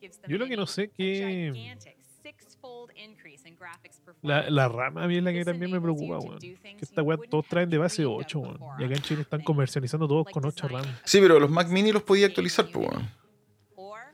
Music 0.05 0.23
to 0.23 0.27
a 0.27 0.29
whole 0.29 0.29
new 0.29 0.29
level, 0.29 0.29
performance 0.29 0.29
never 0.29 0.29
skips 0.29 0.29
a 0.29 0.29
beat. 0.29 0.29
And 0.29 0.29
the 0.29 0.29
8-core 0.29 0.29
GPU 0.29 0.29
gives 0.29 0.29
the 0.29 0.29
Yo 0.29 0.39
lo 0.39 0.47
que 0.47 0.57
no 0.57 0.67
sé 0.67 0.91
que- 0.91 1.53
gigantic 1.53 1.97
six-fold 2.23 2.91
increase 2.97 3.47
in 3.47 3.55
graphics 3.57 4.01
La, 4.23 4.49
la 4.49 4.69
RAM 4.69 4.97
a 4.97 5.07
mí 5.07 5.19
es 5.19 5.23
la 5.23 5.33
que 5.33 5.45
también 5.45 5.71
me 5.71 5.79
preocupa, 5.81 6.19
weón. 6.19 6.39
Que 6.39 6.57
esta 6.81 7.03
weá 7.03 7.19
todos 7.29 7.47
traen 7.49 7.69
de 7.69 7.77
base 7.79 8.05
8, 8.07 8.39
weón. 8.39 8.59
Y 8.79 8.85
acá 8.85 8.95
en 8.95 9.03
Chile 9.03 9.23
están 9.23 9.43
comercializando 9.43 10.09
todos 10.09 10.27
con 10.33 10.45
8 10.45 10.69
RAM. 10.69 10.85
Sí, 11.05 11.21
pero 11.21 11.39
los 11.39 11.51
Mac 11.51 11.69
Mini 11.69 11.93
los 11.93 12.03
podía 12.03 12.27
actualizar, 12.27 12.71
pues, 12.73 12.89
weón. 12.89 13.11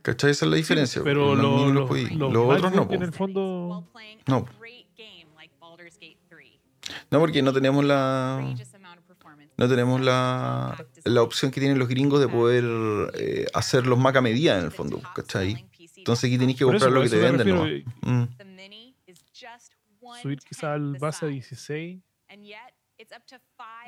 ¿Cachai? 0.03 0.31
Esa 0.31 0.47
es 0.47 0.51
la 0.51 0.57
diferencia. 0.57 1.03
Pero 1.05 1.35
los 1.37 1.43
los, 1.45 1.63
los 1.67 1.73
los, 1.75 1.89
podía- 1.89 2.09
los 2.17 2.33
los 2.33 2.57
otros 2.57 2.73
no, 2.75 2.89
en 2.91 3.03
el 3.03 3.13
fondo... 3.13 3.87
No. 4.27 4.47
No, 7.11 7.19
porque 7.21 7.43
no 7.43 7.53
tenemos 7.53 7.85
la. 7.85 8.55
No 9.57 9.69
tenemos 9.69 10.01
la, 10.01 10.85
la 11.05 11.23
opción 11.23 11.51
que 11.51 11.61
tienen 11.61 11.79
los 11.79 11.87
gringos 11.89 12.19
de 12.21 12.29
poder 12.29 12.65
eh, 13.15 13.47
hacer 13.53 13.87
los 13.87 13.99
Mac 13.99 14.17
a 14.17 14.21
medida 14.23 14.59
en 14.59 14.65
el 14.65 14.71
fondo, 14.71 15.01
¿cachai? 15.15 15.67
Entonces 16.01 16.25
aquí 16.29 16.39
tenés 16.39 16.57
que 16.57 16.65
Por 16.65 16.75
eso, 16.77 16.87
comprar 16.87 17.03
lo 17.05 17.09
que 17.09 17.17
te 17.17 17.23
venden, 17.23 17.49
¿no? 17.49 17.65
refiero, 17.65 17.91
Mm. 18.03 18.25
Subir 20.23 20.39
quizás 20.39 20.65
al 20.65 20.97
base 20.99 21.27
a 21.27 21.29
16. 21.29 21.99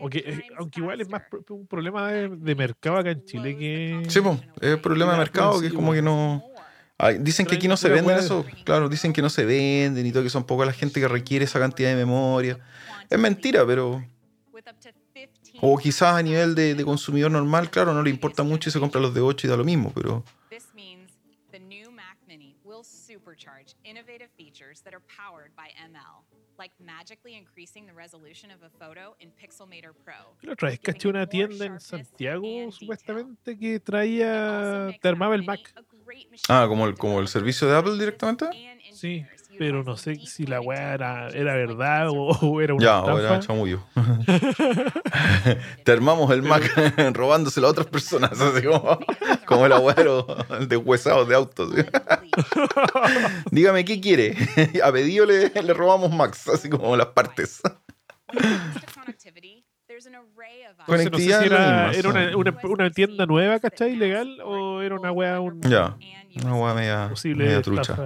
O 0.01 0.09
que, 0.09 0.19
eh, 0.19 0.43
aunque 0.59 0.81
igual 0.81 1.01
es 1.01 1.09
más 1.09 1.23
pro- 1.31 1.45
un 1.51 1.67
problema 1.67 2.11
de, 2.11 2.29
de 2.29 2.55
mercado 2.55 2.97
acá 2.99 3.11
en 3.11 3.25
Chile 3.25 3.57
que... 3.57 4.03
Sí, 4.09 4.21
pues, 4.21 4.39
es 4.61 4.77
problema 4.79 5.13
de 5.13 5.19
mercado 5.19 5.61
que 5.61 5.67
es 5.69 5.73
como 5.73 5.93
que 5.93 6.03
no. 6.03 6.43
Ay, 6.99 7.19
dicen 7.19 7.47
que 7.47 7.57
aquí 7.57 7.67
no 7.69 7.77
se 7.77 7.89
venden 7.89 8.17
eso. 8.19 8.45
Claro, 8.65 8.89
dicen 8.89 9.13
que 9.13 9.23
no 9.23 9.29
se 9.31 9.45
venden 9.45 10.07
y 10.07 10.13
todo, 10.13 10.23
que 10.23 10.31
son 10.31 10.45
poca 10.45 10.65
la 10.65 10.73
gente 10.73 11.01
que 11.01 11.09
requiere 11.09 11.45
esa 11.45 11.59
cantidad 11.59 11.89
de 11.91 11.97
memoria. 11.97 12.59
Es 13.11 13.19
mentira, 13.19 13.67
pero. 13.67 14.05
O 15.61 15.77
quizás 15.79 16.15
a 16.17 16.23
nivel 16.23 16.55
de, 16.55 16.75
de 16.75 16.85
consumidor 16.85 17.31
normal, 17.31 17.71
claro, 17.71 17.93
no 17.95 18.03
le 18.03 18.11
importa 18.11 18.43
mucho 18.43 18.69
y 18.69 18.73
se 18.73 18.81
compra 18.81 19.01
los 19.01 19.13
de 19.15 19.21
8 19.21 19.47
y 19.47 19.51
da 19.51 19.57
lo 19.57 19.65
mismo, 19.65 19.93
pero. 19.95 20.25
Supercharge 23.43 23.75
innovative 23.85 24.29
features 24.37 24.81
that 24.83 24.95
are 24.95 25.03
powered 25.17 25.55
by 25.57 25.69
ML, 25.91 26.25
like 26.59 26.73
magically 26.81 27.37
increasing 27.37 27.87
the 27.87 27.93
resolution 27.93 28.51
of 28.51 28.63
a 28.63 28.71
photo 28.79 29.15
in 29.21 29.31
Pixelmator 29.31 29.93
Pro. 30.05 30.37
La 30.43 30.53
otra 30.53 30.71
vez 30.71 30.81
caché 30.81 31.09
una 31.09 31.27
tienda 31.27 31.67
en 31.67 31.81
Santiago, 31.81 32.71
supuestamente, 32.73 33.59
que 33.59 33.81
traía... 33.81 34.97
Te 35.01 35.09
armaba 35.09 35.35
el 35.35 35.45
Mac. 35.45 35.61
Ah, 36.49 36.67
como 36.69 36.87
el, 36.87 36.97
como 36.97 37.21
el 37.21 37.29
servicio 37.29 37.69
de 37.69 37.77
Apple 37.77 37.99
directamente. 37.99 38.47
Sí, 38.93 39.25
pero 39.63 39.85
no 39.85 39.97
sé 39.97 40.17
si 40.17 40.45
la 40.45 40.61
weá 40.61 40.93
era, 40.95 41.29
era 41.29 41.55
verdad 41.55 42.09
o, 42.09 42.31
o 42.31 42.61
era 42.61 42.75
una 42.75 42.83
Ya, 42.85 42.99
estafa. 42.99 43.39
chamullo. 43.39 43.81
Te 45.85 45.93
armamos 45.93 46.33
el 46.33 46.43
Mac 46.43 46.65
robándoselo 47.15 47.69
a 47.69 47.71
otras 47.71 47.87
personas, 47.87 48.41
así 48.41 48.67
como, 48.67 48.99
como 49.47 49.67
el 49.67 49.73
abuelo 49.73 50.27
de 50.69 50.77
huesados 50.77 51.29
de 51.29 51.37
autos. 51.37 51.73
Dígame 53.53 53.85
qué 53.85 54.01
quiere. 54.01 54.37
A 54.83 54.91
pedido 54.91 55.27
le, 55.27 55.51
le 55.51 55.75
robamos 55.75 56.11
Macs, 56.11 56.49
así 56.49 56.69
como 56.69 56.97
las 56.97 57.07
partes. 57.07 57.63
Entonces, 60.89 61.13
no 61.13 61.19
sé 61.19 61.25
si 61.25 61.31
era, 61.31 61.93
era 61.93 62.09
una, 62.09 62.29
sí. 62.31 62.35
una, 62.35 62.59
una 62.65 62.91
tienda 62.91 63.27
nueva, 63.27 63.61
¿cachai? 63.61 63.95
Legal, 63.95 64.41
o 64.45 64.83
era 64.83 64.97
una 64.97 65.13
weá, 65.13 65.39
un 65.39 65.61
Ya, 65.63 65.97
una 66.43 66.55
hueá 66.57 66.75
media, 66.75 67.09
posible 67.11 67.45
media 67.45 67.59
estafa. 67.59 68.03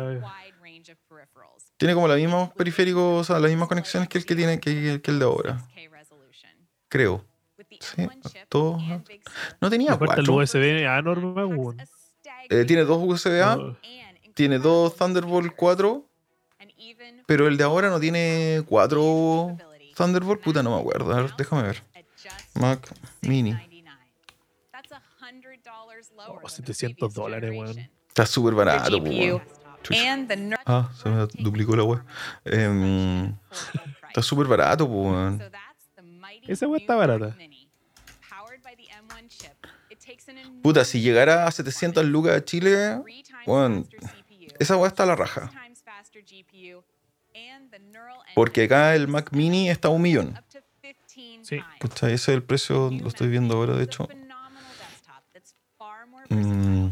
Tiene 1.76 1.94
como 1.94 2.08
los 2.08 2.16
mismos 2.16 2.50
periféricos, 2.54 3.20
o 3.20 3.24
sea, 3.24 3.38
las 3.38 3.50
mismas 3.50 3.68
conexiones 3.68 4.08
que 4.08 4.18
el 4.18 4.24
que 4.26 4.34
tiene 4.34 4.58
que, 4.60 5.00
que 5.02 5.10
el 5.10 5.18
de 5.18 5.24
ahora. 5.24 5.62
Creo. 6.88 7.24
Sí, 7.80 8.08
todo. 8.48 8.78
No 9.60 9.68
tenía 9.70 9.96
falta 9.96 10.20
el 10.20 10.26
cuatro. 10.26 10.34
USB 10.36 10.86
A 10.88 11.02
normal. 11.02 11.76
Eh, 12.48 12.64
tiene 12.64 12.84
dos 12.84 12.98
USB 13.02 13.42
A, 13.42 13.56
No. 13.56 13.76
tiene 14.34 14.58
dos 14.58 14.96
Thunderbolt 14.96 15.54
4, 15.54 16.06
pero 17.26 17.48
el 17.48 17.56
de 17.56 17.64
ahora 17.64 17.90
no 17.90 18.00
tiene 18.00 18.62
cuatro 18.68 19.56
Thunderbolt. 19.94 20.40
Puta, 20.42 20.62
no 20.62 20.74
me 20.76 20.80
acuerdo. 20.80 21.12
A 21.12 21.22
ver, 21.22 21.36
déjame 21.36 21.62
ver. 21.64 21.82
Mac 22.54 22.88
Mini. 23.22 23.54
Oh, 26.28 26.48
700 26.48 27.12
dólares, 27.12 27.50
weón. 27.50 27.90
Está 28.08 28.24
súper 28.26 28.54
barato, 28.54 28.96
weón. 28.98 29.42
Chucha. 29.86 30.26
Ah, 30.66 30.90
se 31.00 31.08
me 31.08 31.26
duplicó 31.38 31.76
la 31.76 31.84
web. 31.84 32.02
Em, 32.44 33.34
está 34.08 34.22
súper 34.22 34.46
barato, 34.46 34.84
weón. 34.84 35.42
Esa 36.46 36.66
weá 36.66 36.80
está 36.80 36.96
barata. 36.96 37.36
Puta, 40.62 40.84
si 40.84 41.00
llegara 41.00 41.46
a 41.46 41.50
700 41.50 42.04
lucas 42.04 42.36
a 42.36 42.44
Chile, 42.44 43.00
bueno, 43.46 43.86
esa 44.58 44.76
weá 44.76 44.88
está 44.88 45.04
a 45.04 45.06
la 45.06 45.16
raja. 45.16 45.50
Porque 48.34 48.64
acá 48.64 48.94
el 48.94 49.08
Mac 49.08 49.32
Mini 49.32 49.70
está 49.70 49.88
a 49.88 49.90
un 49.90 50.02
millón. 50.02 50.38
Sí. 51.42 51.60
Pucha, 51.80 52.06
ese 52.06 52.14
es 52.14 52.28
el 52.36 52.42
precio, 52.42 52.90
lo 52.90 53.08
estoy 53.08 53.28
viendo 53.28 53.56
ahora, 53.56 53.74
de 53.76 53.84
hecho. 53.84 54.08
Mm, 56.28 56.88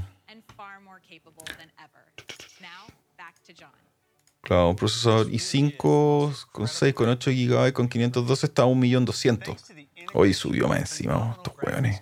claro, 4.45 4.71
un 4.71 4.77
procesador 4.77 5.29
i5 5.29 6.47
con 6.53 6.69
6, 6.69 6.95
con 6.95 7.09
8 7.09 7.31
GB, 7.31 7.73
con 7.73 7.89
512 7.89 8.47
está 8.47 8.63
a 8.63 8.67
1.200.000. 8.67 9.89
Hoy 10.13 10.33
subió 10.33 10.69
más 10.69 10.81
encima, 10.81 11.35
estos 11.37 11.55
weones. 11.63 12.01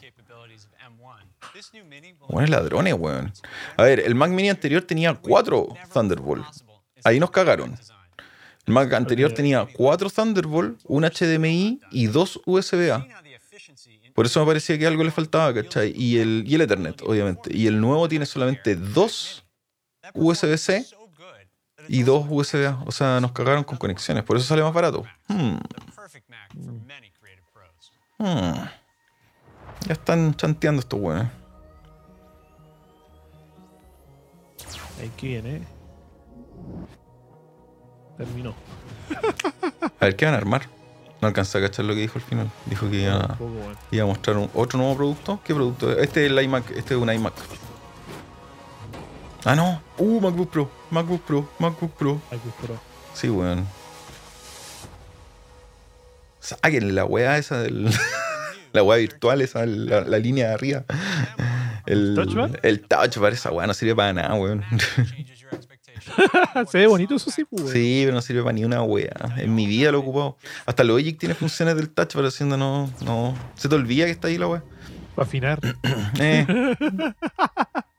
Buenos 2.28 2.50
ladrones, 2.50 2.94
weón. 2.94 3.32
A 3.76 3.82
ver, 3.84 4.00
el 4.00 4.14
Mac 4.14 4.30
Mini 4.30 4.50
anterior 4.50 4.82
tenía 4.82 5.14
4 5.14 5.68
Thunderbolt. 5.92 6.44
Ahí 7.04 7.18
nos 7.18 7.30
cagaron. 7.30 7.78
El 8.66 8.74
Mac 8.74 8.92
anterior 8.92 9.32
tenía 9.32 9.66
4 9.72 10.10
Thunderbolt, 10.10 10.80
un 10.84 11.04
HDMI 11.04 11.80
y 11.90 12.06
2 12.06 12.42
USB-A. 12.46 13.06
Por 14.14 14.26
eso 14.26 14.40
me 14.40 14.46
parecía 14.46 14.78
que 14.78 14.86
algo 14.86 15.04
le 15.04 15.10
faltaba, 15.10 15.54
¿cachai? 15.54 15.92
Y 15.96 16.18
el, 16.18 16.44
y 16.46 16.54
el 16.54 16.60
Ethernet, 16.62 17.00
obviamente. 17.02 17.56
Y 17.56 17.66
el 17.66 17.80
nuevo 17.80 18.08
tiene 18.08 18.26
solamente 18.26 18.76
2 18.76 19.44
USB-C 20.14 20.86
y 21.88 22.02
2 22.02 22.26
USB-A. 22.28 22.82
O 22.86 22.92
sea, 22.92 23.20
nos 23.20 23.32
cagaron 23.32 23.64
con 23.64 23.78
conexiones. 23.78 24.22
Por 24.24 24.36
eso 24.36 24.46
sale 24.46 24.62
más 24.62 24.72
barato. 24.72 25.04
Hmm. 25.28 25.56
Hmm. 28.18 28.64
Ya 29.86 29.92
están 29.94 30.34
chanteando 30.36 30.80
estos 30.80 31.00
weones. 31.00 31.28
Ahí 35.00 35.10
que 35.16 35.26
viene. 35.28 35.62
Terminó. 38.16 38.54
A 40.00 40.04
ver, 40.04 40.16
¿qué 40.16 40.24
van 40.26 40.34
a 40.34 40.36
armar? 40.38 40.68
No 41.20 41.28
alcancé 41.28 41.58
a 41.58 41.60
cachar 41.60 41.84
lo 41.84 41.94
que 41.94 42.00
dijo 42.00 42.14
al 42.18 42.24
final. 42.24 42.50
Dijo 42.66 42.88
que 42.90 43.02
iba, 43.02 43.38
iba 43.90 44.02
a 44.04 44.06
mostrar 44.06 44.36
un- 44.36 44.50
otro 44.54 44.78
nuevo 44.78 44.96
producto. 44.96 45.40
¿Qué 45.44 45.54
producto? 45.54 45.90
Este 45.98 46.26
es 46.26 46.32
el 46.32 46.40
iMac. 46.42 46.70
Este 46.72 46.94
es 46.94 47.00
un 47.00 47.10
iMac. 47.12 47.32
Ah, 49.44 49.56
no. 49.56 49.82
Uh, 49.98 50.20
MacBook 50.20 50.50
Pro. 50.50 50.70
MacBook 50.90 51.22
Pro. 51.22 51.48
MacBook 51.58 51.92
Pro. 51.92 52.20
MacBook 52.30 52.54
Pro. 52.60 52.80
Sí, 53.14 53.28
weón. 53.28 53.66
Sáquenle 56.38 56.92
la 56.92 57.04
weá 57.04 57.38
esa 57.38 57.60
del. 57.60 57.90
la 58.72 58.82
weá 58.82 58.98
virtual, 58.98 59.40
esa, 59.40 59.66
la, 59.66 60.02
la 60.02 60.18
línea 60.18 60.48
de 60.48 60.54
arriba. 60.54 60.84
El 61.86 62.14
¿Touch 62.14 62.34
bar? 62.34 62.60
El 62.62 62.82
touch 62.82 63.18
bar, 63.18 63.32
esa 63.32 63.50
weá 63.50 63.66
no 63.66 63.74
sirve 63.74 63.96
para 63.96 64.12
nada, 64.12 64.34
weón. 64.34 64.64
Se 66.70 66.78
ve 66.78 66.86
bonito 66.86 67.14
eso 67.16 67.30
sí, 67.30 67.44
pues, 67.44 67.62
weón. 67.62 67.74
Sí, 67.74 68.02
pero 68.04 68.14
no 68.14 68.22
sirve 68.22 68.42
para 68.42 68.52
ni 68.52 68.64
una 68.64 68.82
wea. 68.82 69.14
En 69.38 69.54
mi 69.54 69.66
vida 69.66 69.90
lo 69.90 69.98
he 69.98 70.00
ocupado. 70.00 70.36
Hasta 70.66 70.84
Logic 70.84 71.18
tiene 71.18 71.34
funciones 71.34 71.74
del 71.74 71.90
touch, 71.90 72.12
pero 72.14 72.28
haciendo 72.28 72.56
no. 72.56 72.88
no. 73.04 73.34
Se 73.56 73.68
te 73.68 73.74
olvida 73.74 74.04
que 74.06 74.12
está 74.12 74.28
ahí 74.28 74.38
la 74.38 74.46
wea. 74.46 74.62
Para 75.16 75.26
afinar. 75.26 75.58
Eh. 76.20 76.46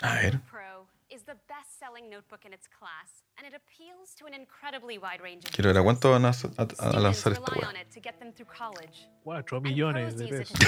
The 0.00 0.06
13-inch 0.06 0.06
A 0.06 0.30
ver. 0.30 0.40
Pro 0.50 0.86
is 1.10 1.22
the 1.24 1.34
best 1.48 1.48
best-selling 1.48 2.08
notebook 2.08 2.44
in 2.46 2.52
its 2.52 2.66
class, 2.68 3.22
and 3.36 3.46
it 3.46 3.52
appeals 3.54 4.14
to 4.18 4.26
an 4.26 4.34
incredibly 4.34 4.98
wide 4.98 5.20
range 5.20 5.44
of 5.44 5.50
Quiero 5.52 5.72
ver 5.72 5.80
a 5.80 5.82
cuánto 5.82 6.10
van 6.12 6.24
a, 6.24 6.28
a- 6.58 6.96
a 6.96 7.00
lanzar 7.00 7.32
esta 7.32 7.44
rely 7.44 7.60
weá. 7.60 7.68
on 7.68 7.76
it 7.76 7.90
to 7.90 8.00
get 8.00 8.18
them 8.20 8.32
through 8.32 8.46
college. 8.46 9.06
4 9.24 9.60
millones 9.60 10.16
de 10.16 10.28
pesos. 10.28 10.56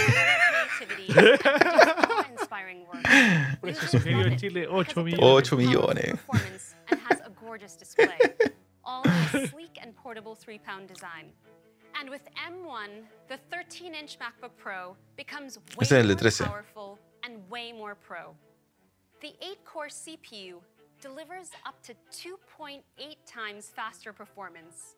Por 3.60 3.70
eso 3.70 3.84
Users 3.86 3.90
sugerio 3.90 4.18
love 4.18 4.26
en 4.32 4.36
Chile 4.38 4.66
because 4.66 4.88
8 4.88 4.98
it 4.98 5.04
millones. 5.04 5.50
delivers 5.50 5.52
8 5.52 5.56
millones. 5.56 6.04
powerful 6.04 6.16
performance 6.16 6.74
and 6.90 7.00
has 7.00 7.20
a 7.20 7.30
gorgeous 7.44 7.76
display, 7.76 8.18
all 8.84 9.02
in 9.04 9.10
a 9.10 9.46
sleek 9.48 9.78
and 9.80 9.94
portable 9.96 10.34
three-pound 10.34 10.88
design. 10.88 11.30
And 11.98 12.10
with 12.10 12.22
M1, 12.36 12.88
the 13.28 13.38
13-inch 13.56 14.18
MacBook 14.18 14.50
Pro 14.58 14.96
becomes 15.16 15.58
way 15.58 15.82
Ese 15.82 15.92
es 15.92 16.02
el 16.02 16.08
de 16.08 16.14
more 16.14 16.16
13. 16.16 16.46
powerful 16.46 16.98
and 17.22 17.38
way 17.48 17.72
more 17.72 17.94
pro. 17.94 18.34
The 19.24 19.34
8-core 19.42 19.86
CPU 19.86 20.56
delivers 21.00 21.48
up 21.64 21.82
to 21.84 21.94
2.8 22.12 22.82
times 23.24 23.72
faster 23.74 24.12
performance. 24.12 24.96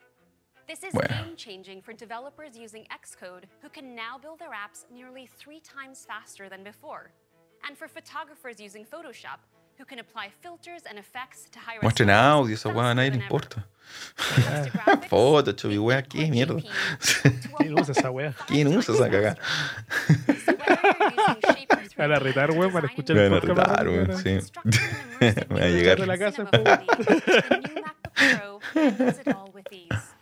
This 0.66 0.82
is 0.82 0.92
Bueno. 0.92 1.06
game-changing 1.22 1.80
for 1.80 1.92
developers 1.92 2.58
using 2.58 2.86
Xcode 2.86 3.44
who 3.62 3.68
can 3.68 3.94
now 3.94 4.18
build 4.18 4.40
their 4.40 4.50
apps 4.50 4.84
nearly 4.92 5.28
three 5.28 5.60
times 5.60 6.04
faster 6.04 6.48
than 6.48 6.64
before. 6.64 7.12
And 7.68 7.78
for 7.78 7.86
photographers 7.86 8.58
using 8.58 8.84
Photoshop 8.84 9.38
who 9.78 9.84
can 9.84 9.98
apply 9.98 10.30
filters 10.42 10.82
and 10.88 10.98
effects 10.98 11.48
to 11.50 11.58
high 11.58 11.78
Muestren 11.82 12.10
audio, 12.10 12.54
esa 12.54 12.68
weá 12.70 12.90
a 12.90 12.94
nadie 12.94 13.10
le 13.10 13.16
importa. 13.18 13.64
Photoshop 15.08 15.70
y 15.72 15.78
weá, 15.78 16.02
qué 16.02 16.26
mierda. 16.30 16.60
¿Quién 17.58 17.78
usa 17.78 17.92
esa 17.92 18.10
weá? 18.10 18.34
¿Quién 18.46 18.68
usa 18.68 18.94
esa 18.94 19.08
cagada? 19.10 19.38
Van 21.96 22.12
a 22.12 22.18
retar, 22.18 22.50
weón, 22.50 22.72
para 22.72 22.88
escuchar 22.88 23.16
Me 23.16 23.24
el 23.26 23.30
van 23.30 23.38
a 23.38 23.40
podcast 23.40 23.58
más 23.58 23.68
retar, 23.68 23.86
rápido, 23.86 24.04
weón, 24.04 24.08
¿no? 24.08 24.18
sí. 24.18 24.52
Me 25.20 25.56
va 25.56 25.64
a 25.64 25.68
llegar. 25.68 25.98
de 25.98 26.06
la 26.06 26.18
casa, 26.18 26.44
Cinema 26.50 26.82
4D, 26.84 27.48
the 27.48 27.56
new 27.68 27.82
MacBook 27.82 28.12
Pro 28.14 28.60
handles 28.74 29.18
it 29.18 29.28
all 29.28 29.50
with 29.54 29.72
ease. 29.72 30.14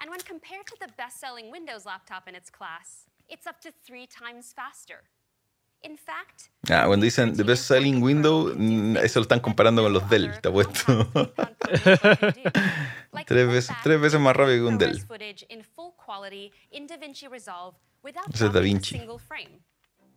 And 0.00 0.10
when 0.10 0.20
compared 0.20 0.66
to 0.66 0.76
the 0.80 0.88
best-selling 0.96 1.50
Windows 1.50 1.86
laptop 1.86 2.28
in 2.28 2.34
its 2.34 2.50
class, 2.50 3.06
it's 3.28 3.46
up 3.46 3.60
to 3.62 3.70
three 3.84 4.06
times 4.06 4.52
faster. 4.52 5.04
In 5.82 5.96
fact, 5.96 6.50
Ah, 6.70 6.84
cuando 6.86 7.04
dicen 7.04 7.34
The 7.36 7.42
Best 7.42 7.64
Selling 7.64 8.02
Window, 8.02 8.52
mm, 8.54 8.98
eso 8.98 9.18
lo 9.20 9.22
están 9.22 9.40
comparando 9.40 9.82
con 9.82 9.92
los 9.94 10.08
Dell, 10.10 10.38
te 10.40 10.48
apuesto. 10.50 11.10
tres, 13.26 13.46
veces, 13.48 13.76
tres 13.82 14.00
veces 14.00 14.20
más 14.20 14.36
rápido 14.36 14.56
que 14.56 14.68
un 14.72 14.78
Dell. 14.78 14.90
ProRes 14.90 15.04
footage 15.06 15.46
in 15.48 15.62
full 15.64 15.92
quality 15.96 16.52
in 16.70 16.86
DaVinci 16.86 17.28
Resolve 17.30 17.76
without 18.02 18.28
Ese 18.28 18.34
es 18.34 18.52
dropping 18.52 18.56
a 18.56 18.60
DaVinci. 18.78 18.98
single 18.98 19.18
frame. 19.18 19.60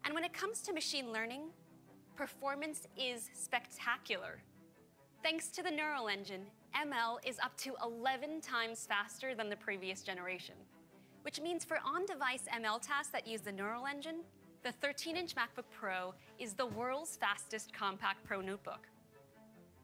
And 0.06 0.14
when 0.14 0.24
it 0.26 0.34
comes 0.34 0.62
to 0.64 0.74
machine 0.74 1.12
learning, 1.14 1.52
performance 2.18 2.88
is 2.98 3.30
spectacular. 3.34 4.42
Thanks 5.24 5.48
to 5.52 5.64
the 5.64 5.72
Neural 5.72 6.10
Engine, 6.10 6.46
ML 6.76 7.20
is 7.26 7.38
up 7.40 7.56
to 7.64 7.76
11 7.82 8.42
times 8.42 8.86
faster 8.86 9.34
than 9.34 9.50
the 9.50 9.56
previous 9.56 10.04
generation. 10.04 10.56
Which 11.24 11.40
means 11.40 11.64
for 11.64 11.78
on-device 11.86 12.44
ML 12.54 12.80
tasks 12.82 13.12
that 13.14 13.26
use 13.26 13.40
the 13.42 13.54
Neural 13.54 13.86
Engine, 13.88 14.26
the 14.64 14.74
13-inch 14.82 15.36
MacBook 15.36 15.66
Pro 15.78 16.14
is 16.40 16.54
the 16.54 16.66
world's 16.66 17.18
fastest 17.18 17.74
compact 17.74 18.24
Pro 18.24 18.40
notebook. 18.40 18.88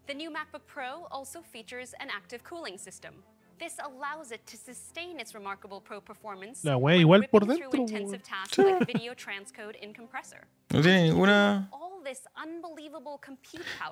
The 0.07 0.13
new 0.13 0.31
MacBook 0.31 0.65
Pro 0.67 1.05
also 1.11 1.41
features 1.41 1.93
an 1.99 2.07
active 2.15 2.43
cooling 2.43 2.77
system. 2.77 3.15
This 3.59 3.75
allows 3.83 4.31
it 4.31 4.45
to 4.47 4.55
sustain 4.55 5.19
its 5.19 5.35
remarkable 5.35 5.81
pro 5.81 5.99
performance 5.99 6.63
La 6.63 6.77
wea 6.77 7.03
when 7.03 7.23
igual 7.23 7.29
por 7.29 7.41
ripping 7.41 7.57
dentro, 7.57 7.71
through 7.71 7.81
intensive 7.81 8.23
tasks 8.23 8.57
like 8.57 8.87
video 8.93 9.13
transcode 9.13 9.75
in 9.81 9.93
compressor. 9.93 10.47
No 10.71 10.81
tiene 10.81 11.09
ninguna. 11.09 11.67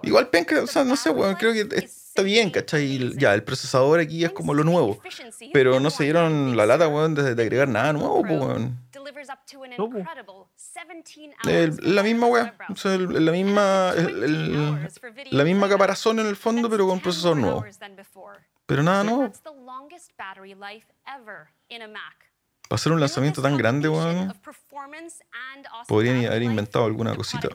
Igual 0.03 0.29
penca, 0.29 0.61
o 0.61 0.67
sea, 0.67 0.83
no 0.83 0.95
sé, 0.95 1.09
weón, 1.09 1.35
creo 1.35 1.53
que 1.53 1.75
está 1.85 2.21
bien, 2.23 2.49
¿cachai? 2.49 3.15
Ya, 3.17 3.33
el 3.33 3.43
procesador 3.43 3.99
aquí 3.99 4.23
es 4.23 4.31
como 4.31 4.53
lo 4.53 4.63
nuevo. 4.63 4.99
Pero 5.53 5.79
no 5.79 5.89
se 5.89 6.03
dieron 6.03 6.57
la 6.57 6.65
lata, 6.65 6.87
weón, 6.87 7.13
de, 7.15 7.35
de 7.35 7.41
agregar 7.43 7.67
nada 7.67 7.93
nuevo, 7.93 8.21
weón. 8.39 8.79
17 11.43 11.51
El- 11.83 11.95
la 11.95 12.03
misma 12.03 12.27
weá, 12.27 12.43
o 12.73 12.75
sea, 12.75 12.93
el- 12.95 13.25
la 13.25 13.31
misma, 13.31 13.93
el- 13.95 14.23
el- 14.23 14.55
la 15.31 15.43
misma 15.43 15.67
caparazón 15.69 16.19
en 16.19 16.27
el 16.27 16.35
fondo, 16.35 16.69
pero 16.69 16.87
con 16.87 16.99
procesador 17.03 17.37
nuevo. 17.41 17.57
Pero 18.65 18.83
nada 18.83 19.03
nuevo. 19.15 19.23
Para 22.67 22.75
hacer 22.75 22.91
un 22.91 22.99
lanzamiento 22.99 23.41
tan 23.41 23.55
grande, 23.57 23.87
weón, 23.87 24.33
podrían 25.87 26.25
haber 26.25 26.41
inventado 26.43 26.85
alguna 26.85 27.15
cosita. 27.15 27.47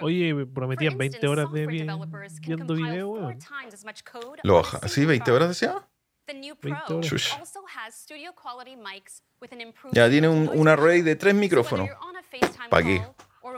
Oye, 0.00 0.34
me 0.34 0.46
prometían 0.46 0.92
For 0.92 0.98
20 0.98 1.16
instance, 1.16 1.26
horas 1.28 1.52
de 1.52 1.66
vi- 1.66 1.86
viendo 2.40 2.74
video, 2.74 3.08
four 3.08 3.18
weón. 3.20 3.38
times 3.38 3.74
as 3.74 3.84
much 3.84 4.02
code 4.04 4.40
Lo 4.42 4.54
baja. 4.56 4.78
¿Sí? 4.88 4.94
single 5.00 5.18
¿20 5.18 5.30
horas 5.32 5.48
decía? 5.48 5.88
The 6.26 6.34
new 6.34 6.54
20 6.60 6.84
Pro 6.86 6.96
horas. 6.98 7.38
Ya 9.92 10.08
tiene 10.10 10.28
un, 10.28 10.50
un 10.52 10.68
array 10.68 11.02
de 11.02 11.16
tres 11.16 11.34
micrófonos. 11.34 11.88
¿Para 12.70 12.82
qué? 12.86 13.02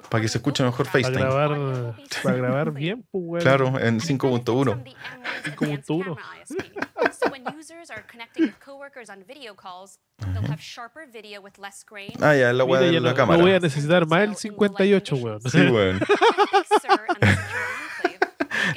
Para 0.09 0.23
que 0.23 0.29
se 0.29 0.39
escuche 0.39 0.63
mejor 0.65 0.87
Para 0.87 1.03
FaceTime. 1.05 1.21
grabar, 1.21 1.97
para 2.23 2.37
grabar 2.37 2.71
bien, 2.73 3.05
pues, 3.11 3.25
weón. 3.27 3.43
Claro, 3.43 3.79
en 3.79 4.01
5.1. 4.01 4.83
5.1. 5.45 6.17
So 7.13 7.31
when 7.31 7.45
users 7.59 7.91
are 7.91 8.03
connecting 8.11 8.47
with 8.47 8.55
coworkers 8.65 9.11
on 9.11 9.25
video 9.27 9.55
calls, 9.55 9.99
they'll 10.33 10.51
have 10.51 10.61
sharper 10.61 11.07
video 11.13 11.41
with 11.41 11.59
less 11.59 11.85
grain. 11.85 12.13
Ah, 12.21 12.35
ya, 12.35 12.53
la 12.53 12.65
weá 12.65 12.81
de 12.81 12.93
la 13.01 13.11
no, 13.11 13.15
cámara. 13.17 13.39
no 13.39 13.45
voy 13.45 13.55
a 13.55 13.61
necesitar 13.61 14.07
más 14.07 14.23
el 14.23 14.37
58, 14.37 15.17
weón. 15.17 15.41
Sí, 15.43 15.61
weón. 15.61 16.01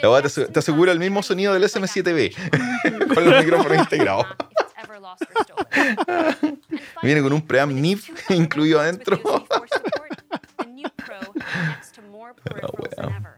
La 0.03 0.09
weá 0.11 0.21
te, 0.21 0.29
te 0.29 0.59
asegura 0.59 0.91
el 0.91 0.99
mismo 0.99 1.23
sonido 1.23 1.53
del 1.53 1.63
SM7B 1.63 2.35
con 3.15 3.25
los 3.25 3.43
micrófonos 3.43 3.77
integrados. 3.83 4.25
Viene 7.01 7.21
con 7.21 7.33
un 7.33 7.41
preamp 7.45 7.71
NIF 7.73 8.09
incluido 8.31 8.79
adentro. 8.79 9.19
The 10.95 11.03
Pro 11.03 11.19
connects 11.33 11.91
to 11.91 12.01
more 12.11 12.33
oh, 12.49 12.49
peripherals 12.49 12.95
than 12.95 13.11
ever, 13.13 13.37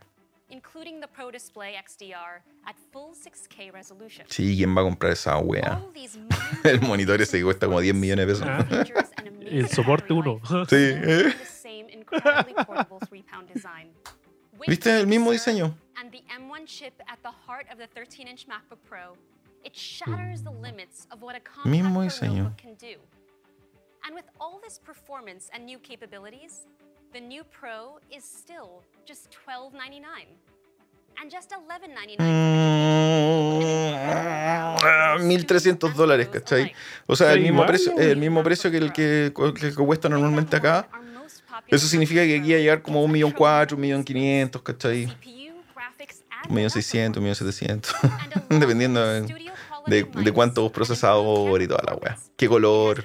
including 0.49 0.99
the 0.99 1.07
Pro 1.07 1.31
Display 1.31 1.75
XDR 1.83 2.41
at 2.67 2.75
full 2.91 3.11
6K 3.13 3.71
resolution. 3.73 4.25
Sí, 4.29 4.55
¿quién 4.57 4.75
va 4.75 4.81
a 4.81 4.83
comprar 4.85 5.11
esa 5.13 5.37
weá? 5.39 5.79
El 6.63 6.81
monitor 6.81 7.21
ese 7.21 7.37
que 7.37 7.43
cuesta 7.43 7.67
como 7.67 7.79
10 7.81 7.95
millones 7.95 8.27
de 8.27 8.33
pesos. 8.33 8.67
features 8.69 9.09
El 9.51 9.67
soporte 9.69 10.13
1. 10.13 10.41
Sí, 10.67 10.93
same 11.45 11.89
incredibly 11.91 12.53
portable 12.65 12.99
three-pound 13.07 13.47
design. 13.51 13.89
¿Viste 14.67 14.99
el 14.99 15.07
mismo 15.07 15.31
diseño? 15.31 15.73
and 15.99 16.11
the 16.11 16.21
M1 16.29 16.65
chip 16.65 16.93
at 17.07 17.17
the 17.23 17.31
heart 17.31 17.65
of 17.71 17.77
the 17.77 17.87
13-inch 17.99 18.45
MacBook 18.47 18.77
Pro, 18.87 19.13
it 19.63 19.75
shatters 19.75 20.41
the 20.43 20.51
limits 20.51 21.07
of 21.11 21.21
what 21.21 21.35
a 21.35 21.39
compact 21.39 21.67
Mismo 21.75 22.03
diseño. 22.03 22.43
notebook 22.43 22.57
can 22.57 22.73
do. 22.75 22.95
And 24.05 24.13
with 24.15 24.25
all 24.39 24.59
this 24.63 24.77
performance 24.79 25.49
and 25.53 25.65
new 25.65 25.77
capabilities, 25.79 26.67
the 27.11 27.19
new 27.21 27.43
Pro 27.43 27.99
is 28.15 28.23
still 28.23 28.83
just 29.05 29.29
$12.99. 29.47 30.27
And 31.21 31.29
just 31.31 31.51
$11.99 31.51 32.17
Mm, 35.19 35.27
1300 35.27 35.95
dólares, 35.95 36.29
¿cachai? 36.29 36.73
O 37.07 37.15
sea, 37.15 37.33
el 37.33 37.41
mismo 37.41 37.65
precio, 37.65 37.97
el 37.99 38.17
mismo 38.17 38.41
precio 38.43 38.71
que 38.71 38.77
el 38.77 38.93
que, 38.93 39.33
que 39.33 39.73
cuesta 39.73 40.07
normalmente 40.07 40.55
acá. 40.55 40.87
Eso 41.67 41.87
significa 41.87 42.23
que 42.23 42.37
aquí 42.39 42.51
va 42.51 42.57
a 42.57 42.59
llegar 42.61 42.81
como 42.81 43.05
1.400.000, 43.07 44.05
1.500.000, 44.05 44.63
¿cachai? 44.63 45.07
1.600.000, 46.47 47.19
1.700.000, 47.19 48.47
dependiendo 48.59 49.05
de, 49.05 49.21
de, 49.87 50.03
de 50.03 50.31
cuántos 50.31 50.71
procesadores 50.71 51.65
y 51.65 51.67
toda 51.67 51.83
la 51.85 51.95
weá. 51.95 52.17
¿Qué 52.37 52.47
color? 52.47 53.03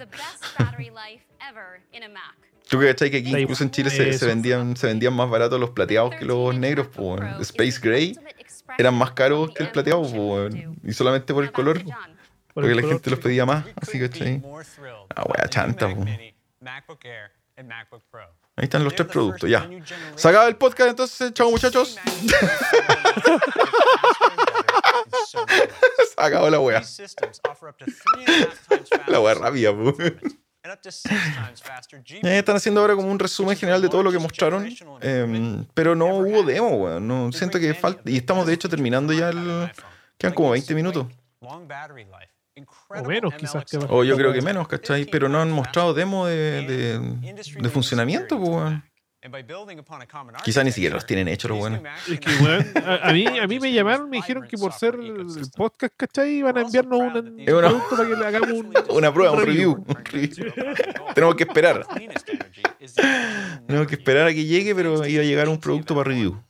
¿Tú 2.75 2.81
que 2.81 3.11
que 3.11 3.19
aquí 3.19 3.37
incluso 3.37 3.63
en. 3.63 3.71
Chile 3.71 3.89
se, 3.89 4.13
se 4.19 4.27
vendían, 4.27 4.77
se 4.77 4.89
vendían 4.89 5.15
más 5.15 5.31
baratos 5.31 5.61
los 5.61 5.71
plateados 5.71 6.13
que 6.17 6.25
los 6.25 6.53
negros? 6.57 6.89
Weón. 6.97 7.41
Space 7.41 7.79
Gray 7.81 8.19
eran 8.79 8.95
más 8.97 9.13
caros 9.13 9.55
que 9.55 9.63
el 9.63 9.71
plateado, 9.71 10.03
y 10.83 10.93
solamente 10.93 11.33
por 11.33 11.45
el 11.45 11.53
color, 11.53 11.85
Por 11.85 11.95
porque 12.55 12.71
el 12.71 12.77
la 12.77 12.83
color. 12.83 12.95
gente 12.97 13.11
los 13.11 13.21
pedía 13.21 13.47
más, 13.47 13.65
así 13.81 14.01
que 14.01 14.11
¿cachai? 14.11 14.43
Ah, 15.15 15.23
wea 15.23 15.49
chanta, 15.49 15.87
Mac 15.87 15.97
po. 15.97 16.05
Mini, 16.05 16.35
MacBook 16.61 17.05
Air, 17.05 17.31
and 17.57 17.69
MacBook 17.69 18.03
Pro. 18.11 18.27
Ahí 18.57 18.65
están 18.65 18.83
los 18.83 18.93
tres 18.97 19.07
the 19.07 19.13
productos, 19.13 19.49
ya. 19.49 19.71
Se 20.17 20.29
acaba 20.29 20.49
el 20.49 20.57
podcast, 20.57 20.91
entonces, 20.91 21.33
chao 21.33 21.51
muchachos. 21.53 21.97
Se 26.09 26.15
acabó 26.17 26.51
la 26.51 26.59
wea. 26.59 26.81
These 26.81 26.91
systems 26.91 27.41
offer 27.49 27.69
up 27.69 27.79
to 27.79 27.85
three 27.85 28.25
and 28.27 28.29
a 28.29 28.49
half 28.49 28.69
times 28.69 28.89
faster 28.89 29.13
La 29.13 29.21
wea 29.21 29.35
rápida, 29.35 29.73
pues. 29.73 30.13
Eh, 32.23 32.39
Están 32.39 32.57
haciendo 32.57 32.81
ahora 32.81 32.95
como 32.97 33.11
un 33.11 33.19
resumen 33.19 33.55
general 33.55 33.83
de 33.83 33.89
todo 33.91 34.03
lo 34.03 34.11
que 34.11 34.19
mostraron, 34.19 34.67
em, 35.03 35.67
pero 35.75 35.95
no 35.95 36.07
hubo 36.17 36.43
demo, 36.43 36.71
weón. 36.77 37.07
No, 37.07 37.33
siento 37.33 37.59
que 37.59 37.75
falta. 37.75 38.11
Y 38.11 38.17
estamos 38.17 38.47
de 38.47 38.55
hecho 38.55 38.69
terminando 38.69 39.13
ya 39.13 39.29
el. 39.29 39.71
Quedan 40.17 40.33
como 40.35 40.51
20 40.51 40.75
minutos. 40.75 41.07
O 42.89 43.05
menos, 43.05 43.35
quizás. 43.35 43.65
Que 43.67 43.77
O 43.91 44.05
yo 44.05 44.17
creo 44.17 44.33
que 44.33 44.41
menos, 44.41 44.67
¿cachai? 44.67 45.05
Pero 45.05 45.29
no 45.29 45.41
han 45.41 45.51
mostrado 45.51 45.93
demo 45.93 46.27
de, 46.27 46.63
de, 46.67 46.99
de 47.61 47.69
funcionamiento, 47.69 48.39
pues, 48.39 48.49
weón. 48.49 48.85
Quizá 50.45 50.63
ni 50.63 50.71
siquiera 50.71 50.97
los 50.97 51.07
tienen 51.07 51.29
hechos 51.29 51.51
los 51.51 51.59
buenos. 51.59 51.81
Es 52.11 52.21
que, 52.21 52.31
weón, 52.43 52.67
a, 52.85 53.09
a 53.09 53.13
mí, 53.13 53.27
a 53.27 53.47
mí 53.47 53.59
me 53.59 53.73
llamaron, 53.73 54.11
me 54.11 54.19
dijeron 54.19 54.47
que 54.47 54.59
por 54.59 54.73
ser 54.73 54.97
el, 54.97 55.27
podcast, 55.57 55.95
¿cachai? 55.97 56.31
Iban 56.37 56.59
a 56.59 56.61
enviarnos 56.61 57.01
un, 57.01 57.13
producto 57.47 57.97
para 57.97 58.09
que 58.09 58.17
le 58.17 58.27
hagamos 58.27 58.51
un, 58.51 58.75
Una 58.91 59.15
prueba, 59.15 59.33
un 59.33 59.41
review. 59.47 59.85
un 59.87 60.05
review. 60.05 60.53
Tenemos 61.15 61.37
que 61.37 61.45
esperar. 61.45 61.87
Tenemos 63.67 63.87
que 63.87 63.95
esperar 63.95 64.27
a 64.27 64.35
que 64.35 64.45
llegue, 64.45 64.75
pero 64.75 65.07
iba 65.07 65.23
a 65.23 65.25
llegar 65.25 65.49
un 65.49 65.59
producto 65.59 65.95
para 65.95 66.11
review. 66.11 66.43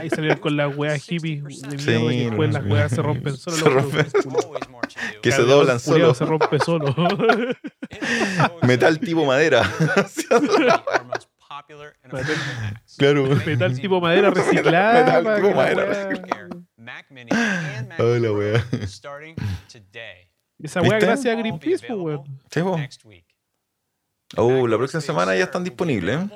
Ahí 0.00 0.08
salieron 0.08 0.38
con 0.38 0.56
las 0.56 0.74
weas 0.76 1.02
hippies 1.02 1.44
de 1.44 1.78
Sí, 1.78 2.24
después 2.24 2.50
no, 2.50 2.60
las 2.60 2.70
weas 2.70 2.92
se 2.92 3.02
rompen 3.02 3.36
solo. 3.36 3.56
Se 3.56 3.68
rompen. 3.68 4.06
Que 5.22 5.32
se 5.32 5.42
doblan 5.42 5.80
solo. 5.80 6.14
se 6.14 6.24
rompe 6.24 6.58
solo. 6.60 6.94
Metal 8.62 9.00
tipo 9.00 9.24
madera. 9.24 9.68
Claro. 12.98 13.24
Metal 13.46 13.80
tipo 13.80 14.00
madera 14.00 14.30
reciclada. 14.30 15.04
Metal 15.22 15.36
tipo 15.36 15.54
madera 15.54 15.84
reciclada. 15.86 16.48
Mac 16.76 17.06
Mini 17.10 17.30
and 17.32 17.88
Mac 17.88 18.00
Hola, 18.00 18.28
Pro 18.28 18.38
wea. 18.38 18.86
starting 18.86 19.34
today. 19.70 20.28
Esa 20.62 20.80
wea 20.82 20.98
gracias 20.98 21.34
a 21.34 21.38
Greenpeace, 21.38 21.86
pues, 21.86 21.98
weón. 21.98 22.40
Sí, 22.50 22.60
po. 22.62 22.76
Oh, 24.36 24.66
la 24.66 24.76
próxima 24.76 25.00
semana 25.00 25.34
ya 25.36 25.44
están 25.44 25.64
disponibles. 25.64 26.20
¿eh? 26.20 26.28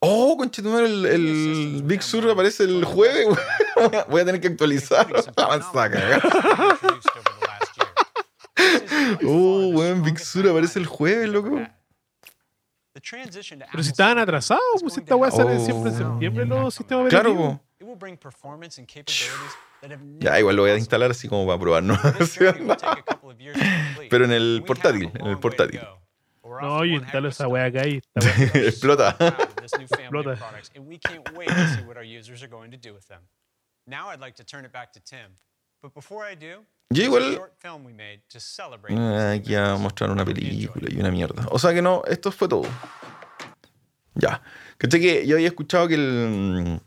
Oh, 0.00 0.36
conchetumare, 0.38 0.86
el, 0.86 1.04
el 1.06 1.82
Big 1.84 2.02
Sur 2.02 2.28
aparece 2.30 2.64
el 2.64 2.84
jueves. 2.84 3.28
Voy 4.08 4.22
a 4.22 4.24
tener 4.24 4.40
que 4.40 4.48
actualizar 4.48 5.06
la 5.10 5.48
manzaca. 5.48 6.20
Oh, 9.24 9.68
weón, 9.74 10.02
Big 10.02 10.18
Sur 10.18 10.48
aparece 10.48 10.78
el 10.78 10.86
jueves, 10.86 11.28
loco. 11.28 11.60
Pero 13.70 13.82
si 13.82 13.90
estaban 13.90 14.18
atrasados, 14.18 14.80
pues 14.80 14.96
esta 14.98 15.16
wea 15.16 15.30
sale 15.30 15.56
Oh. 15.56 15.64
siempre 15.64 15.90
en 15.90 15.96
septiembre 15.98 16.44
los 16.46 16.74
sistemas 16.74 17.08
Claro, 17.08 17.32
operativos. 17.32 17.60
have 19.82 20.18
Ya, 20.18 20.38
igual 20.38 20.56
lo 20.56 20.62
voy 20.62 20.70
a 20.72 20.76
instalar 20.76 21.10
así 21.10 21.28
como 21.28 21.46
para 21.46 21.58
probar, 21.58 21.82
¿no? 21.82 21.94
Pero 24.10 24.24
en 24.24 24.32
el 24.32 24.62
portátil, 24.66 25.10
en 25.14 25.26
el 25.26 25.38
portátil. 25.38 25.80
No, 26.60 26.84
yo 26.84 26.94
instalo 26.96 27.28
esa 27.28 27.46
wea 27.48 27.66
acá 27.66 27.86
y 27.86 27.98
esta 27.98 28.20
wea. 28.20 28.50
Explota. 28.68 29.16
Explota. 29.62 30.36
Now 33.86 34.08
I'd 34.10 34.20
like 34.20 34.36
to 34.36 34.44
turn 34.44 34.64
it 34.64 34.72
back 34.72 34.92
to 34.92 35.00
Tim. 35.00 35.36
But 35.82 35.94
before 35.94 36.24
I 36.30 36.34
do, 36.36 36.64
Yo 36.92 37.04
igual- 37.04 37.22
celebrate 37.22 37.56
Ah, 38.98 39.32
Aquí 39.36 39.54
a 39.54 39.76
mostrar 39.76 40.10
una 40.10 40.24
película 40.24 40.88
y 40.90 40.98
una 40.98 41.10
mierda. 41.10 41.46
O 41.50 41.58
sea 41.58 41.72
que 41.72 41.82
no, 41.82 42.02
esto 42.08 42.32
fue 42.32 42.48
todo. 42.48 42.66
Ya. 44.14 44.42
¿Cachai 44.76 45.00
que 45.00 45.26
yo 45.26 45.36
había 45.36 45.48
escuchado 45.48 45.86
que 45.88 45.94
el. 45.94 46.80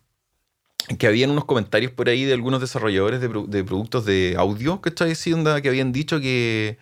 Que 0.99 1.07
habían 1.07 1.29
unos 1.31 1.45
comentarios 1.45 1.93
por 1.93 2.09
ahí 2.09 2.25
de 2.25 2.33
algunos 2.33 2.59
desarrolladores 2.59 3.21
de, 3.21 3.29
de 3.29 3.63
productos 3.63 4.03
de 4.05 4.35
audio, 4.37 4.81
¿cachai? 4.81 5.13
Onda, 5.33 5.61
que 5.61 5.69
habían 5.69 5.93
dicho 5.93 6.19
que, 6.19 6.77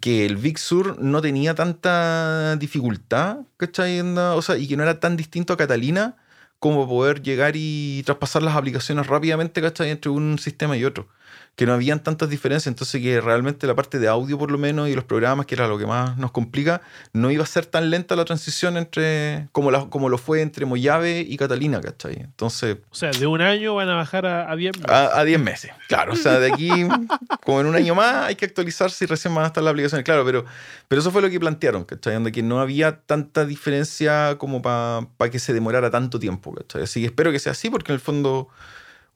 que 0.00 0.24
el 0.24 0.36
Big 0.36 0.58
Sur 0.60 1.00
no 1.00 1.20
tenía 1.20 1.56
tanta 1.56 2.54
dificultad, 2.56 3.38
¿cachai? 3.56 4.00
O 4.00 4.42
sea, 4.42 4.56
y 4.56 4.68
que 4.68 4.76
no 4.76 4.84
era 4.84 5.00
tan 5.00 5.16
distinto 5.16 5.52
a 5.52 5.56
Catalina 5.56 6.16
como 6.60 6.88
poder 6.88 7.20
llegar 7.20 7.54
y 7.56 8.04
traspasar 8.06 8.42
las 8.42 8.54
aplicaciones 8.54 9.08
rápidamente, 9.08 9.60
¿cachai? 9.60 9.90
Entre 9.90 10.08
un 10.12 10.38
sistema 10.38 10.76
y 10.76 10.84
otro. 10.84 11.08
Que 11.56 11.64
no 11.66 11.72
habían 11.72 12.00
tantas 12.02 12.28
diferencias, 12.28 12.66
entonces 12.68 13.00
que 13.02 13.18
realmente 13.20 13.66
la 13.66 13.74
parte 13.74 13.98
de 13.98 14.08
audio 14.08 14.38
por 14.38 14.50
lo 14.50 14.58
menos 14.58 14.88
y 14.90 14.94
los 14.94 15.04
programas, 15.04 15.46
que 15.46 15.54
era 15.54 15.66
lo 15.66 15.78
que 15.78 15.86
más 15.86 16.16
nos 16.18 16.30
complica, 16.30 16.82
no 17.14 17.30
iba 17.30 17.42
a 17.44 17.46
ser 17.46 17.64
tan 17.64 17.88
lenta 17.90 18.14
la 18.14 18.26
transición 18.26 18.76
entre 18.76 19.48
como, 19.52 19.70
la- 19.70 19.86
como 19.88 20.10
lo 20.10 20.18
fue 20.18 20.42
entre 20.42 20.66
Mojave 20.66 21.20
y 21.26 21.36
Catalina, 21.38 21.80
¿cachai? 21.80 22.16
Entonces, 22.20 22.76
O 22.90 22.94
sea, 22.94 23.10
de 23.10 23.26
un 23.26 23.40
año 23.40 23.74
van 23.74 23.88
a 23.88 23.94
bajar 23.94 24.26
a, 24.26 24.50
a 24.52 24.54
10 24.54 24.76
meses. 24.76 24.90
a, 24.90 25.18
a 25.18 25.24
10 25.24 25.40
meses. 25.40 25.70
Claro, 25.88 26.12
o 26.12 26.16
sea, 26.16 26.38
de 26.38 26.52
aquí, 26.52 26.68
como 27.44 27.60
en 27.62 27.66
un 27.68 27.74
año 27.74 27.94
más, 27.94 28.26
hay 28.26 28.34
que 28.36 28.44
actualizarse 28.44 29.04
y 29.04 29.08
recién 29.08 29.34
van 29.34 29.44
a 29.44 29.46
estar 29.46 29.62
las 29.64 29.70
aplicaciones. 29.72 30.04
Claro, 30.04 30.26
pero, 30.26 30.44
pero 30.88 31.00
eso 31.00 31.10
fue 31.10 31.22
lo 31.22 31.30
que 31.30 31.40
plantearon, 31.40 31.84
¿cachai? 31.84 32.12
Donde 32.12 32.32
que 32.32 32.42
no 32.42 32.60
había 32.60 33.00
tanta 33.00 33.46
diferencia 33.46 34.36
como 34.36 34.60
para 34.60 35.06
que 35.30 35.38
se 35.38 35.54
demorara 35.54 35.90
tanto 35.90 36.18
tiempo, 36.18 36.54
¿cachai? 36.54 36.82
Así 36.82 37.00
que 37.00 37.06
espero 37.06 37.32
que 37.32 37.38
sea 37.38 37.52
así, 37.52 37.70
porque 37.70 37.92
en 37.92 37.94
el 37.94 38.00
fondo, 38.00 38.48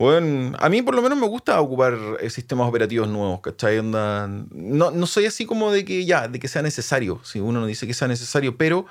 bueno, 0.01 0.57
a 0.59 0.71
mí 0.71 0.81
por 0.81 0.95
lo 0.95 1.03
menos 1.03 1.19
me 1.19 1.27
gusta 1.29 1.61
ocupar 1.61 1.99
eh, 2.21 2.31
sistemas 2.31 2.67
operativos 2.67 3.07
nuevos, 3.07 3.43
¿cachai? 3.43 3.79
Onda, 3.79 4.27
no, 4.51 4.91
no 4.91 5.07
soy 5.07 5.27
así 5.27 5.45
como 5.45 5.71
de 5.71 5.85
que 5.85 6.07
ya, 6.07 6.27
de 6.27 6.41
que 6.41 6.49
sea 6.49 6.63
necesario, 6.63 7.21
si 7.23 7.39
uno 7.39 7.61
no 7.61 7.67
dice 7.67 7.87
que 7.87 7.93
sea 7.93 8.09
necesario, 8.09 8.57
pero 8.57 8.87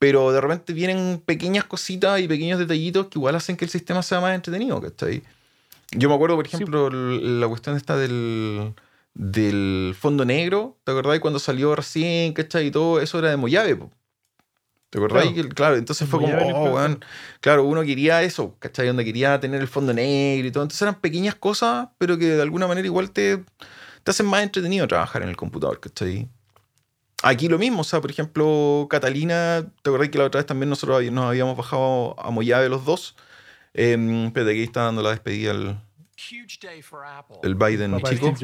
pero 0.00 0.32
de 0.32 0.40
repente 0.40 0.72
vienen 0.72 1.22
pequeñas 1.24 1.64
cositas 1.64 2.20
y 2.20 2.26
pequeños 2.26 2.58
detallitos 2.58 3.06
que 3.06 3.20
igual 3.20 3.36
hacen 3.36 3.56
que 3.56 3.64
el 3.66 3.70
sistema 3.70 4.02
sea 4.02 4.20
más 4.20 4.34
entretenido, 4.34 4.80
¿cachai? 4.80 5.22
Yo 5.92 6.08
me 6.08 6.16
acuerdo, 6.16 6.34
por 6.34 6.46
ejemplo, 6.46 6.90
la 6.90 7.46
cuestión 7.46 7.76
esta 7.76 7.96
del, 7.96 8.74
del 9.14 9.94
fondo 9.96 10.24
negro, 10.24 10.76
¿te 10.82 10.90
acordás 10.90 11.20
cuando 11.20 11.38
salió 11.38 11.76
recién, 11.76 12.32
¿cachai? 12.32 12.66
Y 12.66 12.70
todo 12.72 13.00
eso 13.00 13.20
era 13.20 13.30
de 13.30 13.36
Mojave, 13.36 13.76
po. 13.76 13.90
¿Te 14.90 14.98
acordás? 14.98 15.24
Claro. 15.24 15.34
Que, 15.34 15.48
claro, 15.54 15.76
entonces 15.76 16.08
fue 16.08 16.20
como, 16.20 16.34
oh, 16.34 16.74
weón. 16.74 17.04
Claro, 17.40 17.64
uno 17.64 17.82
quería 17.82 18.22
eso, 18.22 18.56
¿cachai? 18.58 18.86
Donde 18.86 19.04
quería 19.04 19.38
tener 19.38 19.60
el 19.60 19.68
fondo 19.68 19.92
negro 19.92 20.48
y 20.48 20.50
todo. 20.50 20.62
Entonces 20.62 20.82
eran 20.82 20.94
pequeñas 20.94 21.34
cosas, 21.34 21.88
pero 21.98 22.16
que 22.16 22.26
de 22.26 22.42
alguna 22.42 22.66
manera 22.66 22.86
igual 22.86 23.10
te, 23.10 23.44
te 24.02 24.10
hacen 24.10 24.26
más 24.26 24.42
entretenido 24.42 24.88
trabajar 24.88 25.22
en 25.22 25.28
el 25.28 25.36
computador, 25.36 25.78
¿cachai? 25.80 26.28
Aquí 27.22 27.48
lo 27.48 27.58
mismo, 27.58 27.80
o 27.80 27.84
sea, 27.84 28.00
por 28.00 28.10
ejemplo, 28.10 28.86
Catalina, 28.88 29.66
¿te 29.82 29.90
acordás 29.90 30.08
que 30.08 30.18
la 30.18 30.24
otra 30.24 30.38
vez 30.38 30.46
también 30.46 30.70
nosotros 30.70 31.02
nos 31.10 31.24
habíamos 31.24 31.56
bajado 31.56 32.14
a 32.18 32.30
Mojave 32.30 32.68
los 32.68 32.84
dos? 32.84 33.16
Eh, 33.74 33.96
espérate, 34.26 34.52
aquí 34.52 34.62
está 34.62 34.84
dando 34.84 35.02
la 35.02 35.10
despedida 35.10 35.50
el, 35.50 35.76
Huge 36.18 36.58
day 36.60 36.82
for 36.82 37.04
Apple. 37.04 37.38
el 37.42 37.54
Biden 37.54 37.92
Papá 37.92 38.10
chico. 38.10 38.34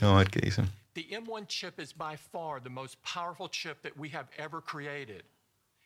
Vamos 0.00 0.14
a 0.14 0.18
ver 0.18 0.28
qué 0.30 0.40
dicen. 0.40 0.70
The 0.94 1.06
M1 1.12 1.46
chip 1.46 1.78
is 1.78 1.92
by 1.92 2.16
far 2.16 2.60
the 2.60 2.70
most 2.70 3.00
powerful 3.02 3.48
chip 3.48 3.82
that 3.82 3.96
we 3.96 4.08
have 4.10 4.26
ever 4.38 4.60
created. 4.60 5.22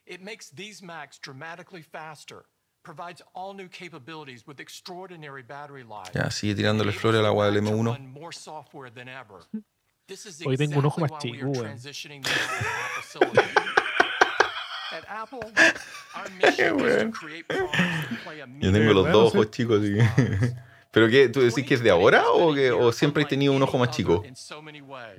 It 0.07 0.23
makes 0.23 0.51
these 0.51 0.83
Macs 0.83 1.19
dramatically 1.19 1.83
faster, 1.83 2.45
provides 2.83 3.21
all 3.35 3.53
new 3.55 3.69
capabilities 3.69 4.47
with 4.47 4.61
extraordinary 4.61 5.43
battery 5.43 5.83
life. 5.85 6.11
Ya, 6.15 6.31
sigue 6.31 6.55
tirándole 6.57 6.93
flores 6.93 7.19
al 7.21 7.27
agua 7.27 7.51
del 7.51 7.63
M1. 7.63 8.13
more 8.13 8.33
software 8.33 8.91
than 8.91 9.09
ever. 9.09 9.43
This 10.09 10.27
is 10.27 10.41
Hoy 10.43 10.57
tengo 10.57 10.79
un 10.79 10.87
ojo 10.87 11.03
exactly 11.05 11.33
más 11.33 11.37
chico, 11.39 11.47
are 11.49 11.67
eh. 11.67 11.71
transitioning 11.71 12.23
to 12.23 12.31
Apple 12.31 13.03
Silicon. 13.03 13.65
At 14.93 15.05
Apple, 15.09 15.53
our 16.15 16.29
mission 16.43 16.81
is 16.81 17.03
to 17.03 17.11
create 17.11 17.49
products 17.49 17.79
that 17.79 18.19
play 18.25 18.41
a 18.41 18.47
Yo 18.47 18.71
tengo 18.73 18.93
los 18.95 19.11
dos 19.13 19.33
sí. 19.33 19.37
ojos 19.37 19.51
chicos, 19.51 19.81
así 19.81 19.95
que- 19.95 20.55
¿Pero 20.95 21.09
qué? 21.09 21.29
¿Tú 21.29 21.41
decís 21.41 21.67
que 21.67 21.75
es 21.75 21.83
de 21.83 21.91
ahora 21.91 22.31
o, 22.31 22.55
que, 22.55 22.71
o 22.71 22.93
siempre 22.93 23.25
has 23.25 23.29
tenido 23.29 23.53
un 23.53 23.63
ojo 23.63 23.77
más 23.79 23.91
chico? 23.91 24.23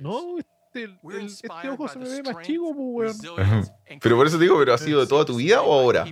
No, 0.00 0.38
este, 0.38 0.84
el- 0.84 0.98
el- 1.12 1.26
este 1.26 1.48
ojo 1.68 1.86
se 1.88 1.98
me 1.98 2.08
ve 2.08 2.22
más 2.22 2.44
chico, 2.46 2.74
pues, 2.74 3.20
weón. 3.36 3.70
Pero 4.00 4.16
por 4.16 4.26
eso 4.26 4.36
te 4.38 4.42
digo, 4.44 4.58
¿pero 4.58 4.72
ha 4.74 4.78
sido 4.78 5.00
de 5.00 5.06
toda 5.06 5.24
tu 5.24 5.36
vida 5.36 5.60
o 5.62 5.72
ahora? 5.72 6.04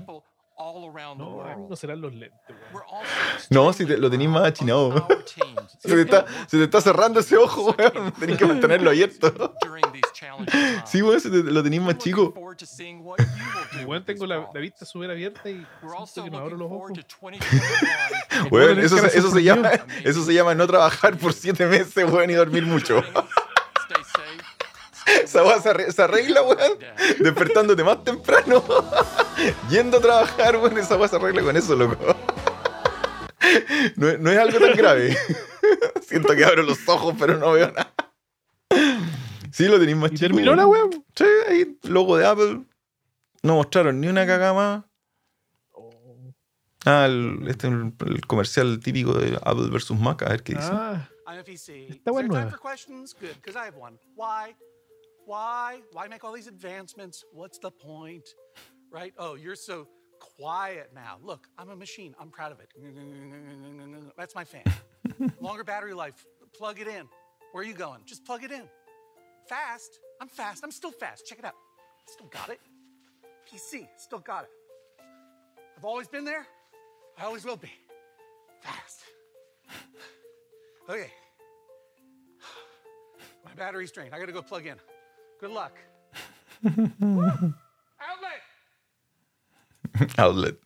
No, 1.25 1.69
no 1.71 1.77
serán 1.77 2.01
los 2.01 2.15
lentes, 2.15 2.39
weón. 2.73 2.85
No, 3.51 3.73
si 3.73 3.85
te- 3.87 3.97
lo 3.99 4.09
tenéis 4.11 4.31
más 4.31 4.45
achinado. 4.45 5.07
Se 5.81 5.89
te, 5.95 6.01
está, 6.03 6.25
se 6.47 6.57
te 6.59 6.65
está 6.65 6.81
cerrando 6.81 7.21
ese 7.21 7.37
ojo, 7.37 7.75
weón. 7.77 8.13
Tenés 8.13 8.39
que 8.39 8.47
mantenerlo 8.47 8.91
abierto. 8.91 9.55
Sí, 10.87 11.03
weón, 11.03 11.21
se 11.21 11.29
te- 11.31 11.43
lo 11.43 11.63
tenéis 11.63 11.83
más 11.83 11.99
chico. 11.99 12.33
Weón, 13.87 14.05
tengo 14.05 14.27
la, 14.27 14.49
la 14.53 14.61
vista 14.61 14.85
súper 14.85 15.11
abierta 15.11 15.49
y 15.51 15.67
siento 16.07 16.25
que 16.25 16.31
no 16.31 16.39
abro 16.39 16.57
los 16.57 16.71
ojos. 16.71 16.93
Weón, 18.51 18.69
tenés 18.77 18.87
eso, 18.93 18.99
se- 18.99 19.19
eso, 19.19 19.31
se 19.31 19.43
llama, 19.43 19.71
eso 20.05 20.25
se 20.25 20.35
llama 20.35 20.55
no 20.55 20.67
trabajar 20.67 21.17
por 21.17 21.33
siete 21.33 21.67
meses, 21.67 21.97
weón, 22.11 22.31
y 22.31 22.35
dormir 22.35 22.65
mucho. 22.65 23.03
Esa 25.23 25.43
weá 25.45 25.61
se, 25.61 25.71
arre- 25.71 25.91
se 25.93 26.03
arregla, 26.03 26.43
weón, 26.43 26.79
despertándote 27.21 27.85
más 27.85 28.03
temprano, 28.05 28.65
yendo 29.71 29.99
a 29.99 30.01
trabajar, 30.01 30.57
weón, 30.57 30.79
esa 30.79 30.97
weá 30.97 31.09
se 31.09 31.17
arregla 31.17 31.43
con 31.43 31.57
eso, 31.57 31.77
loco. 31.77 31.97
No, 33.97 34.09
es- 34.09 34.19
no 34.19 34.31
es 34.31 34.39
algo 34.39 34.59
tan 34.59 34.75
grave. 34.75 35.17
Siento 36.07 36.35
que 36.35 36.45
abro 36.45 36.63
los 36.63 36.79
ojos, 36.89 37.15
pero 37.19 37.37
no 37.39 37.53
veo 37.53 37.71
nada. 37.71 37.93
Sí, 39.53 39.67
lo 39.69 39.79
tenéis 39.79 39.97
más 39.99 40.11
¿Y 40.13 40.15
chico. 40.15 40.27
terminó 40.29 40.55
la 40.55 40.67
weón. 40.67 40.91
Sí, 41.15 41.25
ahí, 41.49 41.79
logo 41.85 42.17
de 42.17 42.27
Apple. 42.27 42.61
No 43.45 43.57
mostraron 43.57 44.01
ni 44.01 44.09
una 44.09 44.27
cagada 44.27 44.55
más. 44.55 44.85
Ah, 46.87 47.05
el, 47.07 47.47
este 47.47 47.67
es 47.67 47.73
el, 47.73 47.95
el 48.07 48.27
comercial 48.27 48.81
típico 48.81 49.13
de 49.13 49.37
Apple 49.43 49.69
versus 49.71 49.99
Mac, 49.99 50.23
a 50.23 50.31
ver 50.31 50.43
qué 50.43 50.55
dice. 50.55 50.69
Ah, 50.73 51.09
I'm 51.27 51.45
FEC. 51.45 51.91
Está 51.91 51.93
Is 51.93 52.01
there 52.05 52.13
bueno. 52.13 52.35
time 52.35 52.51
for 52.51 52.59
questions? 52.59 53.15
Good, 53.15 53.35
because 53.37 53.55
I 53.57 53.67
have 53.67 53.77
one. 53.77 53.99
Why? 54.17 54.55
Why? 55.27 55.83
Why 55.93 56.09
make 56.09 56.25
all 56.25 56.33
these 56.33 56.47
advancements? 56.49 57.23
What's 57.33 57.59
the 57.59 57.71
point? 57.71 58.25
Right? 58.91 59.13
Oh, 59.19 59.35
you're 59.35 59.57
so 59.57 59.89
quiet 60.21 60.91
now. 60.95 61.19
Look, 61.23 61.47
I'm 61.59 61.69
a 61.71 61.77
machine. 61.77 62.15
I'm 62.19 62.31
proud 62.31 62.53
of 62.53 62.61
it. 62.61 62.71
That's 64.17 64.35
my 64.35 64.45
fan. 64.45 64.65
Longer 65.41 65.65
battery 65.65 65.93
life. 65.95 66.25
Plug 66.57 66.81
it 66.81 66.87
in. 66.89 67.09
Where 67.53 67.63
are 67.63 67.67
you 67.67 67.75
going? 67.75 68.01
Just 68.07 68.25
plug 68.25 68.43
it 68.43 68.53
in. 68.53 68.69
Fast. 69.49 70.01
I'm 70.21 70.29
fast. 70.29 70.65
I'm 70.65 70.71
still 70.71 70.93
fast. 70.93 71.27
Check 71.27 71.39
it 71.39 71.45
out. 71.45 71.55
Still 72.07 72.29
got 72.29 72.49
it. 72.51 72.61
PC, 73.55 73.87
still 73.97 74.19
got 74.19 74.45
it. 74.45 74.51
I've 75.77 75.85
always 75.85 76.09
been 76.09 76.25
there. 76.25 76.47
I 77.17 77.25
always 77.25 77.45
will 77.45 77.57
be. 77.57 77.71
Fast. 78.61 79.05
Okay. 80.91 81.11
My 83.45 83.53
battery's 83.57 83.93
drained. 83.93 84.13
I 84.13 84.19
gotta 84.19 84.33
go 84.33 84.43
plug 84.43 84.67
in. 84.67 84.77
Good 85.41 85.53
luck. 85.53 85.79
Outlet. 86.65 88.41
Outlet. 90.19 90.57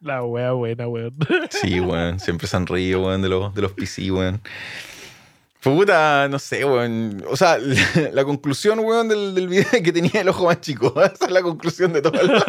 La 0.00 0.24
wea 0.24 0.52
buena, 0.52 0.88
weón. 0.88 1.16
Sí, 1.50 1.80
weón. 1.80 2.18
Siempre 2.18 2.48
se 2.48 2.56
han 2.56 2.66
weón, 2.68 3.22
de 3.22 3.28
los, 3.28 3.54
de 3.54 3.62
los 3.62 3.72
PC, 3.72 4.10
weón. 4.10 4.40
Puta, 5.62 6.28
no 6.28 6.38
sé, 6.38 6.64
weón. 6.64 7.24
O 7.28 7.36
sea, 7.36 7.58
la, 7.58 7.76
la 8.12 8.24
conclusión, 8.24 8.78
weón, 8.80 9.08
del, 9.08 9.34
del 9.34 9.48
video 9.48 9.66
es 9.72 9.82
que 9.82 9.92
tenía 9.92 10.20
el 10.20 10.28
ojo 10.28 10.46
más 10.46 10.60
chico. 10.60 10.92
Esa 11.02 11.24
es 11.26 11.30
la 11.30 11.42
conclusión 11.42 11.92
de 11.92 12.02
todo. 12.02 12.20
El... 12.20 12.30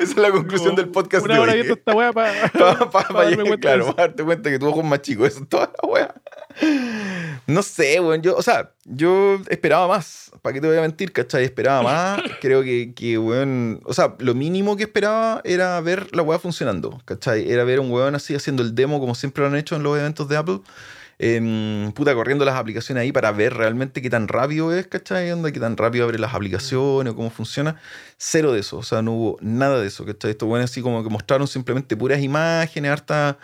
Esa 0.00 0.12
es 0.12 0.16
la 0.16 0.30
conclusión 0.30 0.74
del 0.74 0.88
podcast 0.88 1.24
Una 1.24 1.34
de 1.34 1.40
hora 1.40 1.52
hoy. 1.52 1.58
viendo 1.58 1.74
esta 1.74 1.94
wea 1.94 2.12
para 2.12 2.50
Pa- 2.50 2.90
pa- 2.90 3.08
pa- 3.08 3.24
darme 3.24 3.36
cuenta 3.44 3.52
de 3.52 3.58
claro, 3.76 3.86
para 3.94 4.08
darte 4.08 4.24
cuenta 4.24 4.50
que 4.50 4.58
tu 4.58 4.66
ojo 4.66 4.80
es 4.80 4.86
más 4.86 5.02
chico. 5.02 5.26
Eso 5.26 5.40
es 5.42 5.48
toda 5.48 5.70
la 5.82 5.88
wea. 5.88 6.14
No 7.48 7.62
sé, 7.62 7.98
weón. 7.98 8.20
Yo, 8.20 8.36
o 8.36 8.42
sea, 8.42 8.74
yo 8.84 9.40
esperaba 9.48 9.88
más. 9.88 10.30
¿Para 10.42 10.52
qué 10.52 10.60
te 10.60 10.66
voy 10.68 10.76
a 10.76 10.82
mentir, 10.82 11.12
cachai? 11.12 11.44
Esperaba 11.44 11.82
más. 11.82 12.20
Creo 12.42 12.62
que, 12.62 12.92
que, 12.94 13.16
weón. 13.16 13.80
O 13.84 13.94
sea, 13.94 14.14
lo 14.18 14.34
mínimo 14.34 14.76
que 14.76 14.82
esperaba 14.82 15.40
era 15.44 15.80
ver 15.80 16.14
la 16.14 16.22
weá 16.22 16.38
funcionando, 16.38 17.00
cachai? 17.06 17.50
Era 17.50 17.64
ver 17.64 17.80
un 17.80 17.90
weón 17.90 18.14
así 18.14 18.34
haciendo 18.34 18.62
el 18.62 18.74
demo 18.74 19.00
como 19.00 19.14
siempre 19.14 19.42
lo 19.42 19.48
han 19.48 19.56
hecho 19.56 19.76
en 19.76 19.82
los 19.82 19.98
eventos 19.98 20.28
de 20.28 20.36
Apple. 20.36 20.60
em, 21.18 21.90
puta, 21.92 22.14
corriendo 22.14 22.44
las 22.44 22.54
aplicaciones 22.56 23.02
ahí 23.02 23.12
para 23.12 23.32
ver 23.32 23.54
realmente 23.54 24.02
qué 24.02 24.10
tan 24.10 24.28
rápido 24.28 24.72
es, 24.74 24.86
¿cachai? 24.86 25.32
Onda, 25.32 25.50
qué 25.52 25.60
tan 25.60 25.76
rápido 25.76 26.04
abre 26.04 26.18
las 26.18 26.34
aplicaciones 26.34 27.12
o 27.12 27.16
cómo 27.16 27.30
funciona. 27.30 27.80
Cero 28.18 28.52
de 28.52 28.60
eso, 28.60 28.78
o 28.78 28.82
sea, 28.84 29.02
no 29.02 29.12
hubo 29.12 29.38
nada 29.40 29.80
de 29.80 29.88
eso, 29.88 30.04
¿cachai? 30.06 30.32
Esto, 30.32 30.46
bueno, 30.46 30.64
así 30.64 30.82
como 30.82 31.02
que 31.02 31.10
mostraron 31.10 31.48
simplemente 31.48 31.96
puras 31.96 32.20
imágenes, 32.22 32.90
harta, 32.92 33.38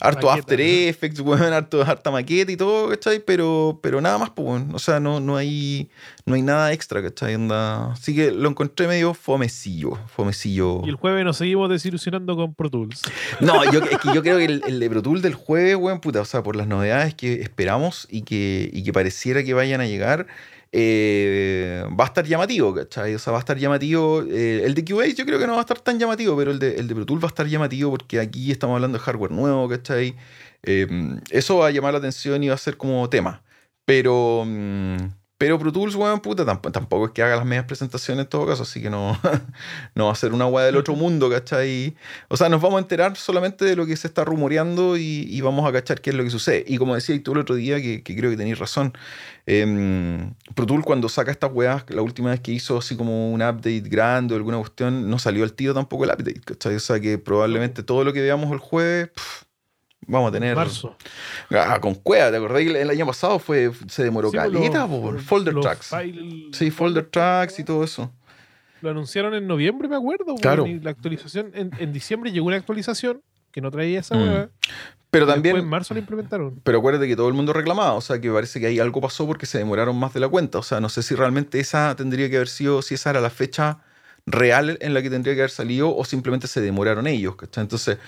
harto 0.00 0.26
Maqueta, 0.26 0.40
After 0.40 0.58
¿no? 0.58 0.64
Effects, 0.64 1.20
weón, 1.20 1.52
harto, 1.52 1.82
harta 1.82 2.10
maqueta 2.10 2.52
y 2.52 2.56
todo, 2.56 2.88
¿cachai? 2.88 3.20
Pero, 3.20 3.78
pero 3.82 4.00
nada 4.00 4.18
más, 4.18 4.30
pues, 4.30 4.48
weón. 4.48 4.74
O 4.74 4.78
sea, 4.78 5.00
no, 5.00 5.20
no, 5.20 5.36
hay, 5.36 5.88
no 6.26 6.34
hay 6.34 6.42
nada 6.42 6.72
extra, 6.72 7.02
¿cachai? 7.02 7.34
Onda... 7.34 7.92
Así 7.92 8.14
que 8.14 8.30
lo 8.30 8.48
encontré 8.48 8.86
medio 8.88 9.14
fomecillo, 9.14 9.98
fomecillo. 10.08 10.82
Y 10.84 10.88
el 10.88 10.96
jueves 10.96 11.24
nos 11.24 11.36
seguimos 11.36 11.68
desilusionando 11.70 12.36
con 12.36 12.54
Pro 12.54 12.70
Tools. 12.70 13.02
No, 13.40 13.64
yo, 13.72 13.80
es 13.80 13.98
que 13.98 14.14
yo 14.14 14.22
creo 14.22 14.38
que 14.38 14.44
el, 14.44 14.62
el 14.66 14.80
de 14.80 14.90
Pro 14.90 15.02
Tool 15.02 15.22
del 15.22 15.34
jueves, 15.34 15.76
weón, 15.76 16.00
puta, 16.00 16.20
o 16.20 16.24
sea, 16.24 16.42
por 16.42 16.56
las 16.56 16.66
novedades 16.66 17.14
que 17.14 17.40
esperamos 17.40 18.06
y 18.10 18.22
que, 18.22 18.70
y 18.72 18.82
que 18.82 18.92
pareciera 18.92 19.44
que 19.44 19.54
vayan 19.54 19.80
a 19.80 19.86
llegar, 19.86 20.26
eh, 20.76 21.84
va 21.98 22.04
a 22.04 22.06
estar 22.08 22.26
llamativo, 22.26 22.74
¿cachai? 22.74 23.14
O 23.14 23.18
sea, 23.20 23.32
va 23.32 23.38
a 23.38 23.40
estar 23.40 23.56
llamativo. 23.56 24.22
eh, 24.28 24.64
el 24.64 24.74
de 24.74 24.84
Cubase 24.84 25.14
yo 25.14 25.24
creo 25.24 25.38
que 25.38 25.46
no 25.46 25.52
va 25.52 25.58
a 25.58 25.60
estar 25.60 25.78
tan 25.78 26.00
llamativo, 26.00 26.36
pero 26.36 26.50
el 26.50 26.58
de, 26.58 26.74
el 26.76 26.88
de 26.88 26.94
Pro 26.96 27.06
Tool 27.06 27.22
va 27.22 27.28
a 27.28 27.34
estar 27.34 27.46
llamativo 27.46 27.90
porque 27.92 28.18
aquí 28.18 28.50
estamos 28.50 28.74
hablando 28.74 28.98
de 28.98 29.04
hardware 29.04 29.30
nuevo, 29.30 29.68
¿cachai? 29.68 30.16
Eh, 30.64 30.88
eso 31.30 31.58
va 31.58 31.68
a 31.68 31.70
llamar 31.70 31.92
la 31.92 31.98
atención 32.00 32.42
y 32.42 32.48
va 32.48 32.54
a 32.54 32.58
ser 32.58 32.76
como 32.76 33.08
tema. 33.08 33.44
Pero, 33.84 34.42
mm, 34.44 34.96
pero 35.36 35.58
Pro 35.58 35.72
Tools, 35.72 35.94
weón, 35.96 36.20
puta, 36.20 36.44
tamp- 36.44 36.70
tampoco 36.72 37.06
es 37.06 37.12
que 37.12 37.22
haga 37.22 37.36
las 37.36 37.44
medias 37.44 37.64
presentaciones 37.66 38.24
en 38.24 38.28
todo 38.30 38.46
caso, 38.46 38.62
así 38.62 38.80
que 38.80 38.88
no, 38.90 39.18
no 39.94 40.06
va 40.06 40.12
a 40.12 40.14
ser 40.14 40.32
una 40.32 40.46
weá 40.46 40.64
del 40.66 40.76
otro 40.76 40.94
mundo, 40.94 41.28
¿cachai? 41.28 41.96
O 42.28 42.36
sea, 42.36 42.48
nos 42.48 42.62
vamos 42.62 42.76
a 42.78 42.80
enterar 42.80 43.16
solamente 43.16 43.64
de 43.64 43.76
lo 43.76 43.84
que 43.86 43.96
se 43.96 44.06
está 44.06 44.24
rumoreando 44.24 44.96
y, 44.96 45.26
y 45.28 45.40
vamos 45.40 45.68
a 45.68 45.72
cachar 45.72 46.00
qué 46.00 46.10
es 46.10 46.16
lo 46.16 46.22
que 46.24 46.30
sucede. 46.30 46.64
Y 46.66 46.78
como 46.78 46.94
decía 46.94 47.20
tú 47.22 47.32
el 47.32 47.38
otro 47.38 47.56
día, 47.56 47.80
que, 47.82 48.02
que 48.02 48.16
creo 48.16 48.30
que 48.30 48.36
tenéis 48.36 48.58
razón, 48.58 48.92
em, 49.46 50.34
Pro 50.54 50.66
Tools 50.66 50.84
cuando 50.84 51.08
saca 51.08 51.30
estas 51.30 51.50
weas, 51.52 51.84
la 51.90 52.02
última 52.02 52.30
vez 52.30 52.40
que 52.40 52.52
hizo 52.52 52.78
así 52.78 52.96
como 52.96 53.30
un 53.32 53.42
update 53.42 53.80
grande 53.82 54.34
o 54.34 54.36
alguna 54.36 54.58
cuestión, 54.58 55.10
no 55.10 55.18
salió 55.18 55.44
al 55.44 55.52
tiro 55.54 55.74
tampoco 55.74 56.04
el 56.04 56.10
update, 56.10 56.40
¿cachai? 56.44 56.76
O 56.76 56.80
sea 56.80 57.00
que 57.00 57.18
probablemente 57.18 57.82
todo 57.82 58.04
lo 58.04 58.12
que 58.12 58.20
veamos 58.22 58.52
el 58.52 58.58
jueves... 58.58 59.10
pff, 59.14 59.43
Vamos 60.06 60.28
a 60.30 60.32
tener. 60.32 60.54
Marzo. 60.56 60.96
Ah, 61.50 61.78
con 61.80 61.94
cueva, 61.94 62.30
¿te 62.30 62.36
acordás? 62.36 62.62
que 62.62 62.80
El, 62.80 62.90
año 62.90 63.06
pasado 63.06 63.38
fue, 63.38 63.70
se 63.88 64.04
demoró 64.04 64.30
Sí, 64.30 64.36
pues, 64.36 64.50
caleta, 64.52 64.86
los- 64.86 64.88
po, 65.00 65.12
los- 65.12 65.22
folder 65.22 65.54
tracks. 65.60 65.90
file- 65.92 66.48
Sí, 66.52 66.70
folder 66.70 67.06
tracks 67.06 67.58
y 67.58 67.64
todo 67.64 67.84
eso. 67.84 68.12
Lo 68.82 68.90
anunciaron 68.90 69.34
en 69.34 69.46
noviembre, 69.46 69.88
me 69.88 69.96
acuerdo. 69.96 70.34
Claro. 70.36 70.66
y 70.66 70.78
la 70.80 70.90
actualización, 70.90 71.50
en, 71.54 71.70
en 71.78 71.92
diciembre 71.92 72.30
llegó 72.32 72.46
una 72.46 72.56
actualización 72.56 73.22
que 73.50 73.60
no 73.60 73.70
traía 73.70 74.00
esa 74.00 74.14
Mm. 74.14 74.22
hueá. 74.22 74.48
Pero 75.10 75.26
también. 75.28 75.56
en 75.56 75.68
marzo 75.68 75.94
la 75.94 76.00
implementaron. 76.00 76.60
Pero 76.64 76.78
acuérdate 76.78 77.06
que 77.06 77.14
todo 77.14 77.28
el 77.28 77.34
mundo 77.34 77.52
reclamaba, 77.52 77.92
o 77.92 78.00
sea 78.00 78.20
que 78.20 78.28
parece 78.32 78.58
que 78.58 78.66
ahí 78.66 78.80
algo 78.80 79.00
pasó 79.00 79.26
porque 79.28 79.46
se 79.46 79.58
demoraron 79.58 79.96
más 79.96 80.12
de 80.12 80.18
la 80.18 80.28
cuenta. 80.28 80.58
O 80.58 80.62
sea, 80.64 80.80
no 80.80 80.88
sé 80.88 81.04
si 81.04 81.14
realmente 81.14 81.60
esa 81.60 81.94
tendría 81.94 82.28
que 82.28 82.34
haber 82.36 82.48
sido, 82.48 82.82
si 82.82 82.94
esa 82.94 83.10
era 83.10 83.20
la 83.20 83.30
fecha 83.30 83.78
real 84.26 84.76
en 84.80 84.92
la 84.92 85.02
que 85.02 85.10
tendría 85.10 85.34
que 85.34 85.42
haber 85.42 85.50
salido 85.50 85.94
o 85.94 86.04
simplemente 86.04 86.48
se 86.48 86.60
demoraron 86.60 87.06
ellos, 87.06 87.36
¿cachai? 87.36 87.62
Entonces, 87.62 87.98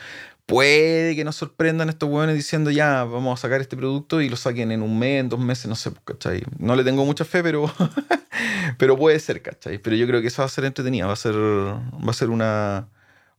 puede 0.47 1.17
que 1.17 1.25
nos 1.25 1.37
sorprendan 1.37 1.89
estos 1.89 2.09
hueones 2.09 2.37
diciendo 2.37 2.71
ya, 2.71 3.05
vamos 3.05 3.39
a 3.39 3.43
sacar 3.43 3.61
este 3.61 3.77
producto 3.77 4.21
y 4.21 4.29
lo 4.29 4.37
saquen 4.37 4.73
en 4.73 4.83
un 4.83 4.99
mes, 4.99 5.21
en 5.21 5.29
dos 5.29 5.41
meses, 5.41 5.67
no 5.67 5.75
sé, 5.75 5.91
¿cachai? 6.05 6.43
No 6.59 6.77
le 6.77 6.85
tengo 6.85 7.05
mucha 7.05 7.25
fe, 7.25 7.43
pero, 7.43 7.71
pero 8.79 8.97
puede 8.97 9.19
ser, 9.19 9.43
¿cachai? 9.43 9.79
Pero 9.79 9.97
yo 9.97 10.07
creo 10.07 10.21
que 10.21 10.29
eso 10.29 10.43
va 10.43 10.47
a 10.47 10.49
ser 10.49 10.65
entretenida, 10.65 11.07
va 11.07 11.13
a 11.13 11.17
ser, 11.17 11.35
va 11.35 12.11
a 12.11 12.13
ser 12.13 12.31
una... 12.31 12.89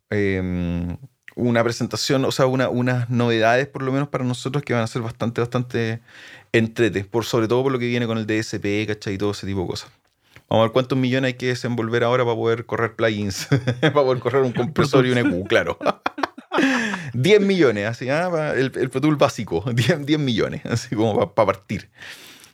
em, 0.10 0.98
una 1.36 1.64
presentación, 1.64 2.26
o 2.26 2.32
sea, 2.32 2.48
una, 2.48 2.68
unas 2.68 3.10
novedades 3.12 3.68
por 3.68 3.84
lo 3.84 3.92
menos 3.92 4.10
para 4.10 4.24
nosotros 4.24 4.64
que 4.64 4.74
van 4.74 4.82
a 4.82 4.88
ser 4.88 5.04
bastante, 5.04 5.40
bastante 5.40 6.02
entrete, 6.52 7.04
por, 7.06 7.26
sobre 7.26 7.48
todo 7.48 7.62
por 7.64 7.72
lo 7.72 7.80
que 7.80 7.86
viene 7.86 8.08
con 8.08 8.18
el 8.18 8.26
DSP, 8.26 8.88
¿cachai? 8.88 9.14
Y 9.14 9.18
todo 9.20 9.32
ese 9.32 9.46
tipo 9.46 9.62
de 9.62 9.68
cosas. 9.68 9.92
Vamos 10.50 10.64
a 10.64 10.68
ver 10.68 10.72
cuántos 10.74 10.98
millones 10.98 11.28
hay 11.30 11.34
que 11.36 11.48
desenvolver 11.48 12.04
ahora 12.04 12.24
para 12.24 12.36
poder 12.36 12.66
correr 12.66 12.96
plugins, 12.96 13.48
para 13.82 13.94
poder 13.94 14.20
correr 14.20 14.42
un 14.42 14.54
compresor 14.54 15.06
y 15.06 15.12
un 15.12 15.20
EQ, 15.20 15.48
claro. 15.48 15.78
10 17.22 17.42
millones, 17.42 17.88
así, 17.88 18.10
¿ah? 18.10 18.30
Pa- 18.32 18.52
el, 18.54 18.72
el 18.76 18.90
Pro 18.90 19.02
Tool 19.02 19.16
básico, 19.16 19.64
10, 19.74 20.06
10 20.06 20.20
millones, 20.20 20.66
así 20.66 20.96
como 20.96 21.34
para 21.34 21.46
partir. 21.46 21.90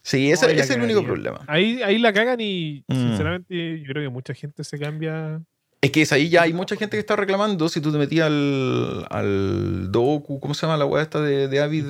Sí, 0.01 0.31
ese, 0.31 0.47
la 0.47 0.51
ese 0.53 0.61
es 0.61 0.69
el 0.71 0.81
único 0.81 1.03
problema. 1.03 1.43
Ahí, 1.47 1.81
ahí 1.81 1.97
la 1.97 2.11
cagan 2.13 2.39
y 2.41 2.83
Mm. 2.87 2.93
sinceramente 2.93 3.79
yo 3.79 3.85
creo 3.87 4.03
que 4.03 4.09
mucha 4.09 4.33
gente 4.33 4.63
se 4.63 4.77
cambia. 4.77 5.41
Es 5.83 5.91
que 5.91 6.01
es 6.01 6.13
ahí 6.13 6.29
ya 6.29 6.43
hay 6.43 6.53
mucha 6.53 6.77
gente 6.77 6.95
que 6.95 7.01
está 7.01 7.17
reclamando. 7.17 7.67
Si 7.67 7.81
tú 7.81 7.91
te 7.91 7.97
metías 7.97 8.27
al, 8.27 9.05
al 9.09 9.91
docu, 9.91 10.39
¿cómo 10.39 10.53
se 10.53 10.65
llama 10.65 10.77
la 10.77 10.85
weá 10.85 11.03
esta 11.03 11.19
de, 11.19 11.49
de 11.49 11.59
Avid? 11.59 11.85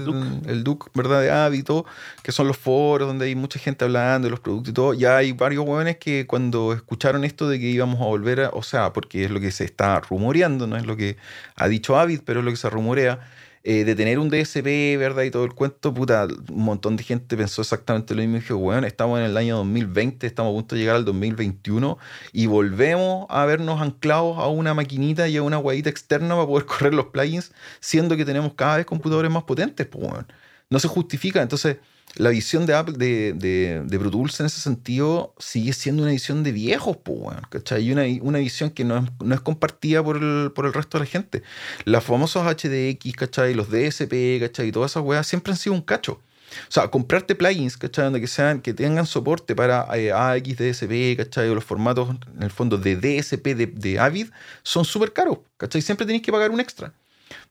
El 0.47 0.63
Duc, 0.63 0.89
¿verdad? 0.95 1.21
De 1.21 1.29
Avid 1.29 1.59
y 1.59 1.63
todo, 1.63 1.85
que 2.23 2.31
son 2.31 2.47
los 2.47 2.57
foros 2.57 3.07
donde 3.07 3.27
hay 3.27 3.35
mucha 3.35 3.59
gente 3.59 3.85
hablando 3.85 4.25
de 4.25 4.31
los 4.31 4.39
productos 4.39 4.71
y 4.71 4.73
todo. 4.73 4.95
Ya 4.95 5.17
hay 5.17 5.33
varios 5.33 5.63
weones 5.63 5.97
que 5.97 6.25
cuando 6.25 6.73
escucharon 6.73 7.23
esto 7.23 7.47
de 7.47 7.59
que 7.59 7.67
íbamos 7.67 8.01
a 8.01 8.05
volver 8.05 8.41
a, 8.41 8.49
o 8.49 8.63
sea, 8.63 8.93
porque 8.93 9.25
es 9.25 9.29
lo 9.29 9.39
que 9.39 9.51
se 9.51 9.63
está 9.63 9.99
rumoreando, 9.99 10.65
no 10.65 10.75
es 10.75 10.87
lo 10.87 10.97
que 10.97 11.17
ha 11.55 11.67
dicho 11.67 11.95
Avid, 11.95 12.21
pero 12.25 12.39
es 12.39 12.45
lo 12.45 12.49
que 12.49 12.57
se 12.57 12.71
rumorea. 12.71 13.19
Eh, 13.65 13.85
de 13.85 13.95
tener 13.95 14.19
un 14.19 14.29
DSP, 14.29 14.97
¿verdad? 14.97 15.23
Y 15.23 15.31
todo 15.31 15.45
el 15.45 15.53
cuento, 15.53 15.93
puta, 15.93 16.27
un 16.49 16.63
montón 16.63 16.97
de 16.97 17.03
gente 17.03 17.37
pensó 17.37 17.61
exactamente 17.61 18.13
lo 18.13 18.21
mismo 18.21 18.37
y 18.37 18.39
dijo, 18.41 18.57
weón, 18.57 18.83
estamos 18.83 19.19
en 19.19 19.25
el 19.25 19.37
año 19.37 19.55
2020, 19.57 20.27
estamos 20.27 20.51
a 20.51 20.53
punto 20.53 20.75
de 20.75 20.81
llegar 20.81 20.97
al 20.97 21.05
2021 21.05 21.97
y 22.33 22.47
volvemos 22.47 23.25
a 23.29 23.45
vernos 23.45 23.81
anclados 23.81 24.37
a 24.37 24.47
una 24.47 24.73
maquinita 24.73 25.29
y 25.29 25.37
a 25.37 25.43
una 25.43 25.57
guayita 25.57 25.89
externa 25.89 26.35
para 26.35 26.45
poder 26.45 26.65
correr 26.67 26.93
los 26.93 27.05
plugins, 27.07 27.53
siendo 27.79 28.17
que 28.17 28.25
tenemos 28.25 28.53
cada 28.55 28.77
vez 28.77 28.85
computadores 28.85 29.31
más 29.31 29.43
potentes, 29.43 29.87
pues, 29.87 30.11
weón. 30.11 30.27
No 30.69 30.79
se 30.79 30.87
justifica. 30.87 31.41
Entonces, 31.41 31.77
la 32.15 32.29
visión 32.29 32.65
de 32.65 32.75
Apple, 32.75 32.95
de, 32.97 33.33
de, 33.33 33.83
de 33.85 33.99
Pro 33.99 34.11
Tools 34.11 34.39
en 34.39 34.45
ese 34.45 34.61
sentido, 34.61 35.33
sigue 35.39 35.73
siendo 35.73 36.03
una 36.03 36.11
visión 36.11 36.43
de 36.43 36.51
viejos, 36.51 36.97
pues, 36.97 37.37
¿cachai? 37.49 37.83
Y 37.83 37.91
una, 37.91 38.03
una 38.21 38.39
visión 38.39 38.69
que 38.69 38.83
no 38.83 38.97
es, 38.97 39.03
no 39.23 39.33
es 39.33 39.41
compartida 39.41 40.03
por 40.03 40.17
el, 40.17 40.51
por 40.53 40.65
el 40.65 40.73
resto 40.73 40.97
de 40.97 41.05
la 41.05 41.09
gente. 41.09 41.43
Los 41.85 42.03
famosos 42.03 42.45
HDX, 42.45 43.13
¿cachai? 43.15 43.53
Los 43.53 43.69
DSP, 43.69 44.39
¿cachai? 44.39 44.67
Y 44.67 44.71
todas 44.71 44.91
esas 44.91 45.03
weas 45.03 45.25
siempre 45.25 45.51
han 45.53 45.57
sido 45.57 45.73
un 45.73 45.81
cacho. 45.81 46.19
O 46.67 46.71
sea, 46.71 46.87
comprarte 46.89 47.33
plugins, 47.33 47.77
¿cachai? 47.77 48.05
Donde 48.05 48.21
que, 48.21 48.27
sean, 48.27 48.61
que 48.61 48.73
tengan 48.73 49.07
soporte 49.07 49.55
para 49.55 49.87
eh, 49.97 50.11
AX, 50.11 50.57
DSP, 50.57 51.17
¿cachai? 51.17 51.49
O 51.49 51.55
los 51.55 51.63
formatos, 51.63 52.09
en 52.35 52.43
el 52.43 52.51
fondo, 52.51 52.77
de 52.77 52.95
DSP 52.95 53.55
de, 53.55 53.65
de 53.67 53.99
Avid, 53.99 54.27
son 54.61 54.85
súper 54.85 55.13
caros, 55.13 55.39
¿cachai? 55.57 55.81
Siempre 55.81 56.05
tenéis 56.05 56.23
que 56.23 56.31
pagar 56.31 56.51
un 56.51 56.59
extra. 56.59 56.93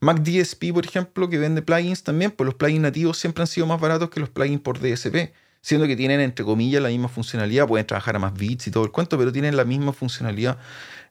Mac 0.02 0.20
DSP, 0.20 0.72
por 0.74 0.84
ejemplo, 0.84 1.30
que 1.30 1.38
vende 1.38 1.62
plugins 1.62 2.02
también, 2.02 2.32
pues 2.32 2.44
los 2.44 2.56
plugins 2.56 2.82
nativos 2.82 3.18
siempre 3.18 3.42
han 3.42 3.46
sido 3.46 3.68
más 3.68 3.80
baratos 3.80 4.10
que 4.10 4.18
los 4.18 4.28
plugins 4.28 4.60
por 4.60 4.80
DSP, 4.80 5.32
siendo 5.60 5.86
que 5.86 5.94
tienen, 5.94 6.18
entre 6.18 6.44
comillas, 6.44 6.82
la 6.82 6.88
misma 6.88 7.08
funcionalidad, 7.08 7.68
pueden 7.68 7.86
trabajar 7.86 8.16
a 8.16 8.18
más 8.18 8.34
bits 8.34 8.66
y 8.66 8.72
todo 8.72 8.82
el 8.82 8.90
cuento, 8.90 9.16
pero 9.16 9.30
tienen 9.30 9.56
la 9.56 9.64
misma 9.64 9.92
funcionalidad. 9.92 10.58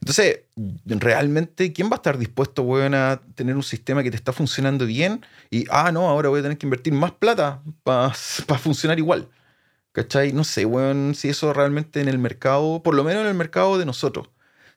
Entonces, 0.02 0.42
realmente, 0.86 1.72
¿quién 1.72 1.88
va 1.88 1.94
a 1.94 1.96
estar 1.96 2.18
dispuesto, 2.18 2.64
weón, 2.64 2.94
a 2.94 3.22
tener 3.36 3.56
un 3.56 3.64
sistema 3.64 4.04
que 4.04 4.12
te 4.12 4.18
está 4.18 4.34
funcionando 4.34 4.86
bien 4.86 5.26
y, 5.50 5.64
ah, 5.70 5.94
no, 5.94 6.10
ahora 6.10 6.28
voy 6.28 6.42
a 6.42 6.44
tener 6.44 6.58
que 6.58 6.66
invertir 6.66 6.92
más 6.92 7.14
plata 7.14 7.62
para 7.84 8.14
funcionar 8.62 9.00
igual? 9.00 9.30
¿Cachai? 9.94 10.34
No 10.34 10.44
sé, 10.44 10.66
weón, 10.66 11.16
si 11.16 11.30
eso 11.30 11.54
realmente 11.54 12.02
en 12.02 12.10
el 12.10 12.18
mercado, 12.18 12.84
por 12.84 12.94
lo 12.94 13.06
menos 13.06 13.22
en 13.22 13.30
el 13.30 13.36
mercado 13.36 13.78
de 13.78 13.86
nosotros. 13.86 14.28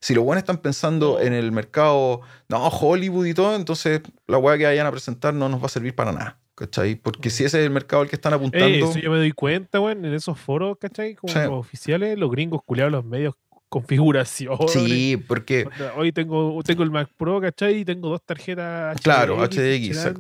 Si 0.05 0.13
los 0.15 0.23
buenos 0.23 0.43
están 0.43 0.59
pensando 0.59 1.19
en 1.19 1.33
el 1.33 1.51
mercado, 1.51 2.21
no, 2.51 2.69
Hollywood 2.69 3.25
y 3.25 3.33
todo, 3.33 3.57
entonces 3.57 4.03
la 4.27 4.37
weá 4.37 4.59
que 4.59 4.67
vayan 4.67 4.87
a 4.87 4.91
presentar 4.91 5.33
no 5.33 5.49
nos 5.49 5.63
va 5.63 5.65
a 5.65 5.71
servir 5.71 5.95
para 5.95 6.13
nada. 6.13 6.39
¿cachai? 6.55 6.95
Porque 6.97 7.31
si 7.31 7.43
ese 7.43 7.59
es 7.59 7.65
el 7.65 7.71
mercado 7.71 8.03
al 8.03 8.11
que 8.11 8.17
están 8.17 8.35
apuntando. 8.35 8.67
Eh, 8.67 8.81
eso 8.81 8.99
yo 8.99 9.11
me 9.11 9.17
doy 9.17 9.33
cuenta, 9.33 9.81
weón, 9.81 10.05
en 10.05 10.13
esos 10.13 10.39
foros, 10.39 10.77
¿cachai? 10.79 11.15
Como 11.15 11.33
los 11.33 11.53
oficiales, 11.53 12.19
los 12.19 12.31
gringos 12.31 12.61
culiados, 12.67 12.93
los 12.93 13.05
medios 13.07 13.35
configuración. 13.71 14.59
Sí, 14.69 15.17
porque. 15.27 15.67
Hoy 15.97 16.13
tengo, 16.13 16.61
tengo 16.63 16.83
el 16.83 16.91
Mac 16.91 17.09
Pro, 17.17 17.41
¿cachai? 17.41 17.79
Y 17.79 17.85
tengo 17.87 18.11
dos 18.11 18.21
tarjetas 18.27 19.01
Claro, 19.01 19.39
HDX. 19.39 20.13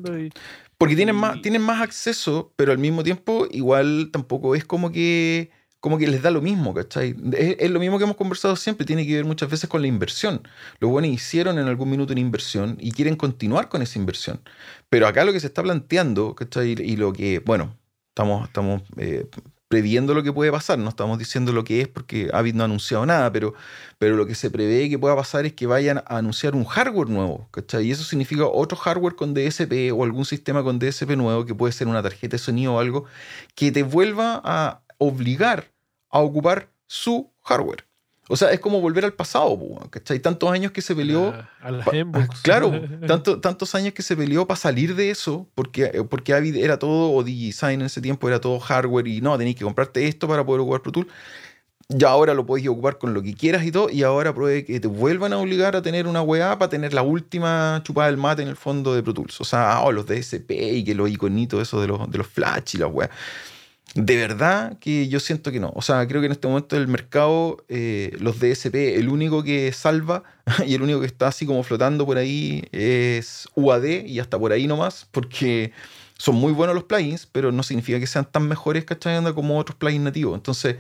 Porque 0.78 0.97
tienen 0.97 1.14
más, 1.14 1.43
tienen 1.43 1.61
más 1.61 1.82
acceso, 1.82 2.55
pero 2.57 2.72
al 2.72 2.78
mismo 2.78 3.03
tiempo, 3.03 3.47
igual 3.51 4.09
tampoco 4.11 4.55
es 4.55 4.64
como 4.64 4.91
que 4.91 5.51
como 5.85 5.99
que 5.99 6.07
les 6.07 6.22
da 6.22 6.30
lo 6.30 6.41
mismo, 6.41 6.72
¿cachai? 6.72 7.14
Es, 7.37 7.70
lo 7.70 7.78
mismo 7.78 7.99
que 7.99 8.05
hemos 8.05 8.16
conversado 8.16 8.57
siempre, 8.57 8.87
tiene 8.87 9.07
que 9.07 9.16
ver 9.16 9.26
muchas 9.26 9.51
veces 9.51 9.68
con 9.68 9.82
la 9.82 9.87
inversión. 9.87 10.41
Los 10.80 10.91
buenos 10.91 11.11
hicieron 11.11 11.59
en 11.59 11.68
algún 11.68 11.91
minuto 11.91 12.14
una 12.14 12.22
inversión 12.22 12.78
y 12.80 12.91
quieren 12.91 13.16
continuar 13.16 13.68
con 13.68 13.82
esa 13.82 13.99
inversión. 13.99 14.41
Pero 14.89 15.07
acá 15.07 15.26
lo 15.26 15.32
que 15.35 15.41
se 15.41 15.47
está 15.49 15.62
planteando, 15.62 16.35
¿cachai? 16.35 16.70
Y 16.70 16.97
lo 16.97 17.12
que, 17.12 17.41
bueno, 17.41 17.76
estamos, 18.09 18.47
estamos 18.49 18.80
eh, 18.97 19.28
previendo 19.68 20.14
lo 20.14 20.22
que 20.22 20.32
puede 20.32 20.51
pasar, 20.51 20.78
no 20.78 20.89
estamos 20.89 21.18
diciendo 21.18 21.53
lo 21.53 21.64
que 21.64 21.82
es 21.82 21.89
porque 21.89 22.30
Avid 22.32 22.55
no 22.55 22.62
ha 22.62 22.64
anunciado 22.64 23.05
nada, 23.05 23.30
pero, 23.30 23.53
pero 23.99 24.16
lo 24.16 24.24
que 24.24 24.35
se 24.35 24.51
prevé 24.51 24.89
que 24.89 24.99
pueda 24.99 25.14
pasar 25.14 25.45
es 25.45 25.53
que 25.53 25.66
vayan 25.66 25.99
a 25.99 26.16
anunciar 26.16 26.55
un 26.55 26.64
hardware 26.64 27.11
nuevo, 27.11 27.47
¿cachai? 27.51 27.89
Y 27.89 27.91
eso 27.91 28.05
significa 28.05 28.47
otro 28.47 28.78
hardware 28.78 29.16
con 29.16 29.35
DSP 29.35 29.93
o 29.93 30.03
algún 30.03 30.24
sistema 30.24 30.62
con 30.62 30.78
DSP 30.78 31.11
nuevo, 31.11 31.45
que 31.45 31.55
puede 31.55 31.74
ser 31.74 31.89
una 31.89 32.03
tarjeta 32.03 32.37
de 32.37 32.39
sonido 32.39 32.72
o 32.72 32.80
algo, 32.80 33.05
que 33.55 33.70
te 33.70 33.82
vuelva 33.82 34.41
a 34.43 34.80
obligar 34.97 35.74
a 36.14 36.20
ocupar 36.20 36.68
su 36.86 37.28
hardware. 37.42 37.84
O 38.28 38.36
sea, 38.36 38.52
es 38.52 38.60
como 38.60 38.80
volver 38.80 39.04
al 39.04 39.12
pasado, 39.12 39.58
¿cachai? 39.90 40.20
Tantos 40.20 40.50
años 40.50 40.70
que 40.70 40.80
se 40.80 40.94
peleó. 40.94 41.34
A, 41.60 41.68
a 41.68 42.28
Claro, 42.42 42.72
tanto, 43.06 43.40
tantos 43.40 43.74
años 43.74 43.92
que 43.92 44.02
se 44.02 44.16
peleó 44.16 44.46
para 44.46 44.56
salir 44.56 44.94
de 44.94 45.10
eso, 45.10 45.48
porque, 45.56 45.90
eh, 45.92 46.04
porque 46.08 46.32
Avid 46.32 46.56
era 46.56 46.78
todo, 46.78 47.12
o 47.12 47.24
DigiSign 47.24 47.80
en 47.80 47.86
ese 47.86 48.00
tiempo 48.00 48.28
era 48.28 48.40
todo 48.40 48.60
hardware 48.60 49.08
y 49.08 49.20
no, 49.20 49.36
tenéis 49.36 49.56
que 49.56 49.64
comprarte 49.64 50.06
esto 50.06 50.28
para 50.28 50.46
poder 50.46 50.60
ocupar 50.60 50.82
Pro 50.82 50.92
Tools. 50.92 51.08
Ya 51.88 52.08
ahora 52.08 52.32
lo 52.32 52.46
podéis 52.46 52.68
ocupar 52.68 52.96
con 52.96 53.12
lo 53.12 53.20
que 53.20 53.34
quieras 53.34 53.64
y 53.64 53.72
todo, 53.72 53.90
y 53.90 54.04
ahora 54.04 54.32
puede 54.32 54.64
que 54.64 54.78
te 54.78 54.88
vuelvan 54.88 55.32
a 55.32 55.38
obligar 55.38 55.74
a 55.76 55.82
tener 55.82 56.06
una 56.06 56.22
weá 56.22 56.58
para 56.58 56.70
tener 56.70 56.94
la 56.94 57.02
última 57.02 57.82
chupada 57.84 58.06
del 58.06 58.16
mate 58.16 58.42
en 58.42 58.48
el 58.48 58.56
fondo 58.56 58.94
de 58.94 59.02
Pro 59.02 59.12
Tools. 59.12 59.40
O 59.40 59.44
sea, 59.44 59.80
oh, 59.82 59.90
los 59.90 60.06
DSP 60.06 60.50
y 60.50 60.84
que 60.84 60.94
los 60.94 61.10
iconitos, 61.10 61.60
eso 61.60 61.80
de 61.80 61.88
los, 61.88 62.08
de 62.08 62.18
los 62.18 62.26
flash 62.28 62.76
y 62.76 62.78
las 62.78 62.90
weas. 62.90 63.10
De 63.95 64.16
verdad 64.16 64.76
que 64.80 65.09
yo 65.09 65.20
siento 65.20 65.53
que 65.53 65.61
no. 65.61 65.72
O 65.76 65.82
sea, 65.82 66.07
creo 66.09 66.20
que 66.20 66.26
en 66.26 66.32
este 66.32 66.49
momento 66.49 66.74
del 66.74 66.88
mercado, 66.88 67.64
eh, 67.68 68.16
los 68.18 68.40
DSP, 68.40 68.74
el 68.97 69.09
único 69.09 69.45
que 69.45 69.72
salva 69.72 70.24
y 70.66 70.74
el 70.74 70.82
único 70.82 71.01
que 71.01 71.07
está 71.07 71.28
así 71.28 71.47
como 71.47 71.62
flotando 71.62 72.05
por 72.05 72.18
ahí 72.18 72.64
es 72.72 73.49
UAD 73.55 73.84
y 74.07 74.18
hasta 74.18 74.36
por 74.36 74.51
ahí 74.51 74.66
nomás, 74.66 75.07
porque 75.12 75.72
son 76.18 76.34
muy 76.34 76.53
buenos 76.53 76.74
los 76.74 76.84
plugins, 76.84 77.26
pero 77.26 77.53
no 77.53 77.62
significa 77.62 78.01
que 78.01 78.09
sean 78.09 78.24
tan 78.24 78.49
mejores, 78.49 78.84
¿cachai? 78.84 79.22
como 79.32 79.59
otros 79.59 79.76
plugins 79.76 80.03
nativos. 80.03 80.34
Entonces, 80.34 80.76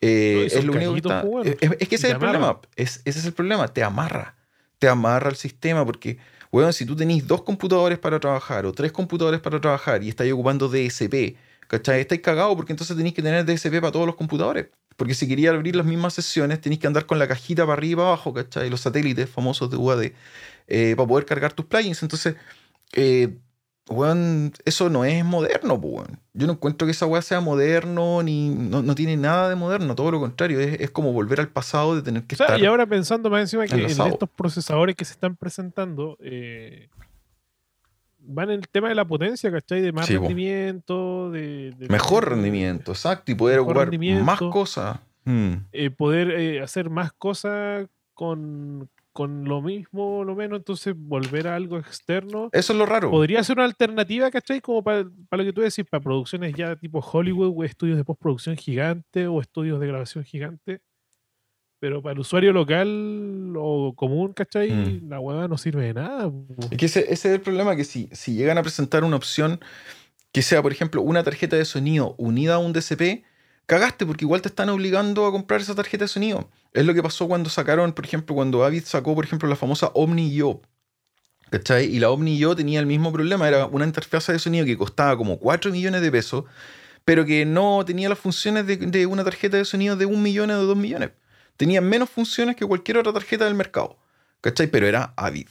eh, 0.00 0.48
es 0.50 0.64
lo 0.64 0.72
único 0.72 0.92
que 0.92 0.98
está. 0.98 1.24
Es, 1.60 1.88
que 1.88 1.94
ese 1.94 2.08
es 2.08 2.12
el 2.12 2.18
problema. 2.18 2.60
ese 2.74 3.00
es 3.04 3.24
el 3.24 3.32
problema. 3.34 3.68
Te 3.68 3.84
amarra. 3.84 4.34
Te 4.80 4.88
amarra 4.88 5.30
el 5.30 5.36
sistema 5.36 5.86
porque. 5.86 6.18
Bueno, 6.50 6.72
si 6.72 6.86
tú 6.86 6.96
tenés 6.96 7.26
dos 7.26 7.42
computadores 7.42 7.98
para 7.98 8.18
trabajar 8.18 8.64
o 8.64 8.72
tres 8.72 8.90
computadores 8.90 9.38
para 9.38 9.60
trabajar 9.60 10.02
y 10.02 10.08
estás 10.08 10.26
ocupando 10.32 10.68
DSP 10.68 11.36
¿Cachai? 11.68 12.00
Estáis 12.00 12.22
cagados 12.22 12.56
porque 12.56 12.72
entonces 12.72 12.96
tenéis 12.96 13.14
que 13.14 13.22
tener 13.22 13.44
DSP 13.44 13.80
para 13.80 13.92
todos 13.92 14.06
los 14.06 14.16
computadores. 14.16 14.66
Porque 14.96 15.14
si 15.14 15.28
quería 15.28 15.50
abrir 15.50 15.76
las 15.76 15.86
mismas 15.86 16.14
sesiones, 16.14 16.60
tenéis 16.60 16.80
que 16.80 16.88
andar 16.88 17.06
con 17.06 17.18
la 17.18 17.28
cajita 17.28 17.62
para 17.62 17.74
arriba 17.74 17.92
y 17.92 17.96
para 17.96 18.08
abajo, 18.08 18.34
¿cachai? 18.34 18.68
Los 18.68 18.80
satélites 18.80 19.30
famosos 19.30 19.70
de 19.70 19.76
UAD, 19.76 20.12
eh, 20.66 20.94
para 20.96 21.08
poder 21.08 21.24
cargar 21.24 21.52
tus 21.52 21.66
plugins. 21.66 22.02
Entonces, 22.02 22.34
eh, 22.94 23.36
eso 24.64 24.90
no 24.90 25.04
es 25.04 25.24
moderno, 25.24 25.80
pues, 25.80 26.08
Yo 26.34 26.46
no 26.46 26.54
encuentro 26.54 26.86
que 26.86 26.92
esa 26.92 27.06
weá 27.06 27.22
sea 27.22 27.40
moderno, 27.40 28.22
ni 28.22 28.50
no, 28.50 28.94
tiene 28.94 29.16
nada 29.16 29.48
de 29.48 29.54
moderno, 29.54 29.94
todo 29.94 30.10
lo 30.10 30.20
contrario, 30.20 30.60
es, 30.60 30.90
como 30.90 31.12
volver 31.12 31.40
al 31.40 31.48
pasado 31.48 31.96
de 31.96 32.02
tener 32.02 32.24
que 32.24 32.34
estar. 32.34 32.60
Y 32.60 32.66
ahora 32.66 32.86
pensando 32.86 33.30
más 33.30 33.42
encima 33.42 33.66
que 33.66 33.74
en 33.74 33.86
estos 33.86 34.28
procesadores 34.30 34.94
que 34.94 35.04
se 35.04 35.12
están 35.12 35.36
presentando, 35.36 36.18
eh, 36.20 36.88
van 38.28 38.50
en 38.50 38.60
el 38.60 38.68
tema 38.68 38.88
de 38.88 38.94
la 38.94 39.06
potencia, 39.06 39.50
¿cachai? 39.50 39.80
De 39.80 39.92
más 39.92 40.08
rendimiento, 40.08 41.30
de, 41.30 41.74
Mejor 41.88 42.28
rendimiento, 42.30 42.92
exacto, 42.92 43.32
y 43.32 43.34
poder 43.34 43.60
ocupar 43.60 43.90
más 44.22 44.38
cosas. 44.38 45.00
Mm. 45.24 45.52
Eh, 45.72 45.90
poder 45.90 46.30
eh, 46.30 46.60
hacer 46.62 46.90
más 46.90 47.12
cosas 47.12 47.86
con, 48.14 48.88
lo 49.18 49.62
mismo, 49.62 50.22
lo 50.24 50.36
menos, 50.36 50.58
entonces 50.58 50.94
volver 50.96 51.48
a 51.48 51.56
algo 51.56 51.78
externo. 51.78 52.50
Eso 52.52 52.72
es 52.72 52.78
lo 52.78 52.86
raro. 52.86 53.10
Podría 53.10 53.42
ser 53.42 53.56
una 53.56 53.64
alternativa, 53.64 54.30
¿cachai? 54.30 54.60
Como 54.60 54.84
para, 54.84 55.02
lo 55.02 55.44
que 55.44 55.52
tú 55.52 55.60
decís, 55.60 55.84
para 55.90 56.02
producciones 56.02 56.54
ya 56.54 56.76
tipo 56.76 57.00
Hollywood, 57.00 57.52
o 57.56 57.64
estudios 57.64 57.96
de 57.96 58.04
postproducción 58.04 58.56
gigante, 58.56 59.26
o 59.26 59.40
estudios 59.40 59.80
de 59.80 59.86
grabación 59.88 60.24
gigante. 60.24 60.80
Pero 61.80 62.02
para 62.02 62.14
el 62.14 62.18
usuario 62.18 62.52
local 62.52 63.54
o 63.56 63.94
común, 63.94 64.32
¿cachai? 64.32 64.70
Mm. 64.70 65.08
La 65.08 65.20
hueá 65.20 65.46
no 65.46 65.56
sirve 65.56 65.86
de 65.86 65.94
nada. 65.94 66.32
Es 66.70 66.76
que 66.76 66.86
ese, 66.86 67.12
es 67.12 67.24
el 67.24 67.40
problema, 67.40 67.76
que 67.76 67.84
si, 67.84 68.08
si 68.12 68.34
llegan 68.34 68.58
a 68.58 68.62
presentar 68.62 69.04
una 69.04 69.16
opción 69.16 69.60
que 70.32 70.42
sea, 70.42 70.60
por 70.60 70.72
ejemplo, 70.72 71.02
una 71.02 71.22
tarjeta 71.22 71.56
de 71.56 71.64
sonido 71.64 72.14
unida 72.18 72.54
a 72.54 72.58
un 72.58 72.72
DCP, 72.72 73.24
cagaste 73.66 74.06
porque 74.06 74.24
igual 74.24 74.42
te 74.42 74.48
están 74.48 74.68
obligando 74.70 75.24
a 75.26 75.30
comprar 75.30 75.60
esa 75.60 75.74
tarjeta 75.74 76.04
de 76.04 76.08
sonido. 76.08 76.50
Es 76.72 76.84
lo 76.84 76.94
que 76.94 77.02
pasó 77.02 77.28
cuando 77.28 77.48
sacaron, 77.48 77.92
por 77.92 78.04
ejemplo, 78.04 78.34
cuando 78.34 78.64
Avid 78.64 78.84
sacó, 78.84 79.14
por 79.14 79.24
ejemplo, 79.24 79.48
la 79.48 79.56
famosa 79.56 79.90
Omni 79.94 80.34
Yo. 80.34 80.60
¿Cachai? 81.50 81.86
Y 81.86 81.98
la 82.00 82.10
Omni 82.10 82.38
Yo 82.38 82.56
tenía 82.56 82.80
el 82.80 82.86
mismo 82.86 83.12
problema, 83.12 83.48
era 83.48 83.66
una 83.66 83.84
interfaz 83.84 84.26
de 84.26 84.38
sonido 84.38 84.66
que 84.66 84.76
costaba 84.76 85.16
como 85.16 85.38
4 85.38 85.70
millones 85.70 86.02
de 86.02 86.10
pesos, 86.10 86.44
pero 87.04 87.24
que 87.24 87.46
no 87.46 87.84
tenía 87.86 88.08
las 88.08 88.18
funciones 88.18 88.66
de, 88.66 88.76
de 88.76 89.06
una 89.06 89.24
tarjeta 89.24 89.56
de 89.56 89.64
sonido 89.64 89.96
de 89.96 90.06
1 90.06 90.18
millón 90.18 90.50
o 90.50 90.58
de 90.58 90.66
2 90.66 90.76
millones 90.76 91.10
tenía 91.58 91.82
menos 91.82 92.08
funciones 92.08 92.56
que 92.56 92.64
cualquier 92.64 92.96
otra 92.96 93.12
tarjeta 93.12 93.44
del 93.44 93.54
mercado. 93.54 93.98
¿Cachai? 94.40 94.68
Pero 94.68 94.86
era 94.86 95.12
Avid. 95.16 95.48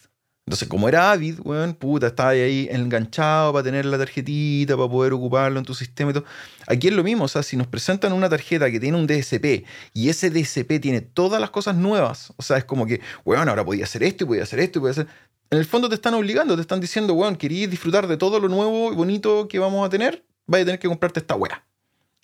Entonces, 0.48 0.70
como 0.70 0.88
era 0.88 1.12
Avid, 1.12 1.40
weón, 1.44 1.74
puta, 1.74 2.08
estaba 2.08 2.30
ahí 2.30 2.70
enganchado 2.72 3.52
para 3.52 3.66
tener 3.66 3.86
la 3.86 3.98
tarjetita, 3.98 4.78
para 4.78 4.88
poder 4.88 5.12
ocuparlo 5.12 5.60
en 5.60 5.66
tu 5.66 5.74
sistema 5.74 6.12
y 6.12 6.14
todo. 6.14 6.24
Aquí 6.68 6.88
es 6.88 6.94
lo 6.94 7.04
mismo, 7.04 7.26
o 7.26 7.28
sea, 7.28 7.44
si 7.44 7.58
nos 7.58 7.68
presentan 7.68 8.14
una 8.14 8.30
tarjeta 8.30 8.72
que 8.72 8.80
tiene 8.80 8.98
un 8.98 9.08
DSP 9.08 9.66
y 9.94 10.08
ese 10.08 10.30
DSP 10.30 10.80
tiene 10.80 11.02
todas 11.02 11.42
las 11.42 11.50
cosas 11.50 11.76
nuevas, 11.76 12.32
o 12.38 12.44
sea, 12.44 12.56
es 12.56 12.64
como 12.64 12.86
que, 12.86 13.02
weón, 13.26 13.50
ahora 13.50 13.66
podía 13.66 13.84
hacer 13.84 14.04
esto 14.04 14.24
y 14.24 14.28
podía 14.28 14.44
hacer 14.44 14.62
esto 14.62 14.80
y 14.80 14.82
podía 14.84 14.92
hacer. 14.92 15.08
En 15.50 15.58
el 15.58 15.66
fondo 15.66 15.90
te 15.90 15.96
están 15.96 16.14
obligando, 16.14 16.56
te 16.56 16.62
están 16.62 16.80
diciendo, 16.80 17.14
weón, 17.14 17.36
querías 17.36 17.70
disfrutar 17.70 18.08
de 18.08 18.16
todo 18.16 18.40
lo 18.40 18.48
nuevo 18.48 18.94
y 18.94 18.96
bonito 18.96 19.50
que 19.50 19.60
vamos 19.60 19.86
a 19.86 19.90
tener, 19.90 20.24
vais 20.46 20.62
a 20.62 20.66
tener 20.66 20.80
que 20.80 20.88
comprarte 20.88 21.20
esta 21.20 21.36
weá. 21.36 21.67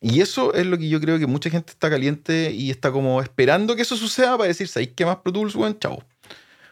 Y 0.05 0.19
eso 0.19 0.53
es 0.53 0.65
lo 0.65 0.77
que 0.77 0.89
yo 0.89 0.99
creo 0.99 1.17
que 1.17 1.27
mucha 1.27 1.49
gente 1.49 1.71
está 1.71 1.89
caliente 1.89 2.51
y 2.51 2.71
está 2.71 2.91
como 2.91 3.21
esperando 3.21 3.73
que 3.73 3.83
eso 3.83 3.95
suceda 3.95 4.37
para 4.37 4.49
decir, 4.49 4.67
¿sabéis 4.67 4.91
qué 4.97 5.05
más 5.05 5.15
Pro 5.23 5.31
Tools, 5.31 5.55
weón? 5.55 5.79
Chao. 5.79 6.03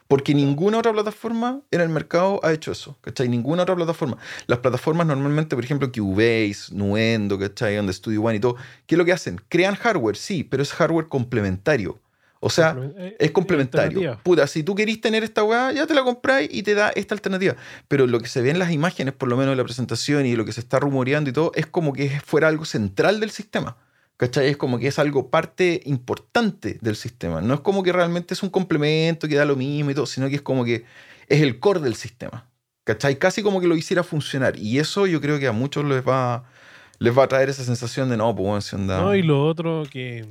Porque 0.09 0.35
ninguna 0.35 0.79
otra 0.79 0.91
plataforma 0.91 1.61
en 1.71 1.79
el 1.79 1.87
mercado 1.87 2.41
ha 2.43 2.51
hecho 2.51 2.73
eso, 2.73 2.97
¿cachai? 2.99 3.29
Ninguna 3.29 3.63
otra 3.63 3.73
plataforma. 3.73 4.17
Las 4.47 4.59
plataformas 4.59 5.07
normalmente, 5.07 5.55
por 5.55 5.63
ejemplo, 5.63 5.89
Cubase, 5.89 6.73
Nuendo, 6.73 7.39
¿cachai? 7.39 7.77
Donde 7.77 7.93
Studio 7.93 8.21
One 8.21 8.35
y 8.35 8.39
todo, 8.41 8.57
¿qué 8.85 8.95
es 8.95 8.99
lo 8.99 9.05
que 9.05 9.13
hacen? 9.13 9.39
Crean 9.47 9.75
hardware, 9.75 10.17
sí, 10.17 10.43
pero 10.43 10.61
es 10.61 10.73
hardware 10.73 11.07
complementario. 11.07 12.01
O 12.43 12.49
sea, 12.49 12.75
eh, 12.97 13.15
es 13.19 13.29
complementario. 13.29 14.19
Puta, 14.23 14.47
si 14.47 14.63
tú 14.63 14.73
querís 14.73 14.99
tener 14.99 15.23
esta 15.23 15.43
weá, 15.43 15.71
ya 15.71 15.85
te 15.85 15.93
la 15.93 16.03
compráis 16.03 16.49
y 16.51 16.63
te 16.63 16.73
da 16.73 16.89
esta 16.89 17.13
alternativa. 17.13 17.55
Pero 17.87 18.07
lo 18.07 18.19
que 18.19 18.27
se 18.27 18.41
ve 18.41 18.49
en 18.49 18.57
las 18.57 18.71
imágenes, 18.71 19.13
por 19.13 19.29
lo 19.29 19.37
menos 19.37 19.51
en 19.51 19.59
la 19.59 19.63
presentación 19.63 20.25
y 20.25 20.35
lo 20.35 20.43
que 20.43 20.51
se 20.51 20.59
está 20.59 20.79
rumoreando 20.79 21.29
y 21.29 21.33
todo, 21.33 21.51
es 21.53 21.67
como 21.67 21.93
que 21.93 22.09
fuera 22.19 22.47
algo 22.47 22.65
central 22.65 23.19
del 23.19 23.29
sistema. 23.29 23.77
¿Cachai? 24.17 24.49
Es 24.49 24.57
como 24.57 24.79
que 24.79 24.87
es 24.87 24.97
algo 24.97 25.29
parte 25.29 25.81
importante 25.85 26.79
del 26.81 26.95
sistema. 26.95 27.41
No 27.41 27.53
es 27.53 27.59
como 27.59 27.83
que 27.83 27.93
realmente 27.93 28.33
es 28.33 28.41
un 28.41 28.49
complemento 28.49 29.27
que 29.27 29.35
da 29.35 29.45
lo 29.45 29.55
mismo 29.55 29.91
y 29.91 29.93
todo, 29.93 30.07
sino 30.07 30.27
que 30.27 30.35
es 30.35 30.41
como 30.41 30.65
que 30.65 30.83
es 31.27 31.41
el 31.41 31.59
core 31.59 31.79
del 31.79 31.95
sistema. 31.95 32.47
¿Cachai? 32.85 33.19
Casi 33.19 33.43
como 33.43 33.61
que 33.61 33.67
lo 33.67 33.75
hiciera 33.75 34.03
funcionar. 34.03 34.57
Y 34.57 34.79
eso 34.79 35.05
yo 35.05 35.21
creo 35.21 35.37
que 35.37 35.45
a 35.45 35.51
muchos 35.51 35.85
les 35.85 36.01
va, 36.01 36.43
les 36.97 37.15
va 37.15 37.25
a 37.25 37.27
traer 37.27 37.49
esa 37.49 37.63
sensación 37.63 38.09
de 38.09 38.17
no, 38.17 38.35
pues, 38.35 38.65
si 38.65 38.77
No, 38.77 39.13
y 39.13 39.21
lo 39.21 39.45
otro 39.45 39.83
que 39.89 40.25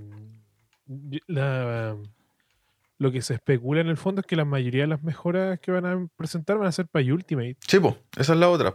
lo 2.98 3.12
que 3.12 3.22
se 3.22 3.34
especula 3.34 3.80
en 3.80 3.88
el 3.88 3.96
fondo 3.96 4.20
es 4.20 4.26
que 4.26 4.36
la 4.36 4.44
mayoría 4.44 4.82
de 4.82 4.88
las 4.88 5.02
mejoras 5.02 5.58
que 5.60 5.70
van 5.70 5.86
a 5.86 6.08
presentar 6.16 6.58
van 6.58 6.66
a 6.66 6.72
ser 6.72 6.86
para 6.86 7.04
Ultimate. 7.04 7.56
Sí, 7.66 7.78
esa 8.16 8.32
es 8.32 8.38
la 8.38 8.48
otra. 8.48 8.74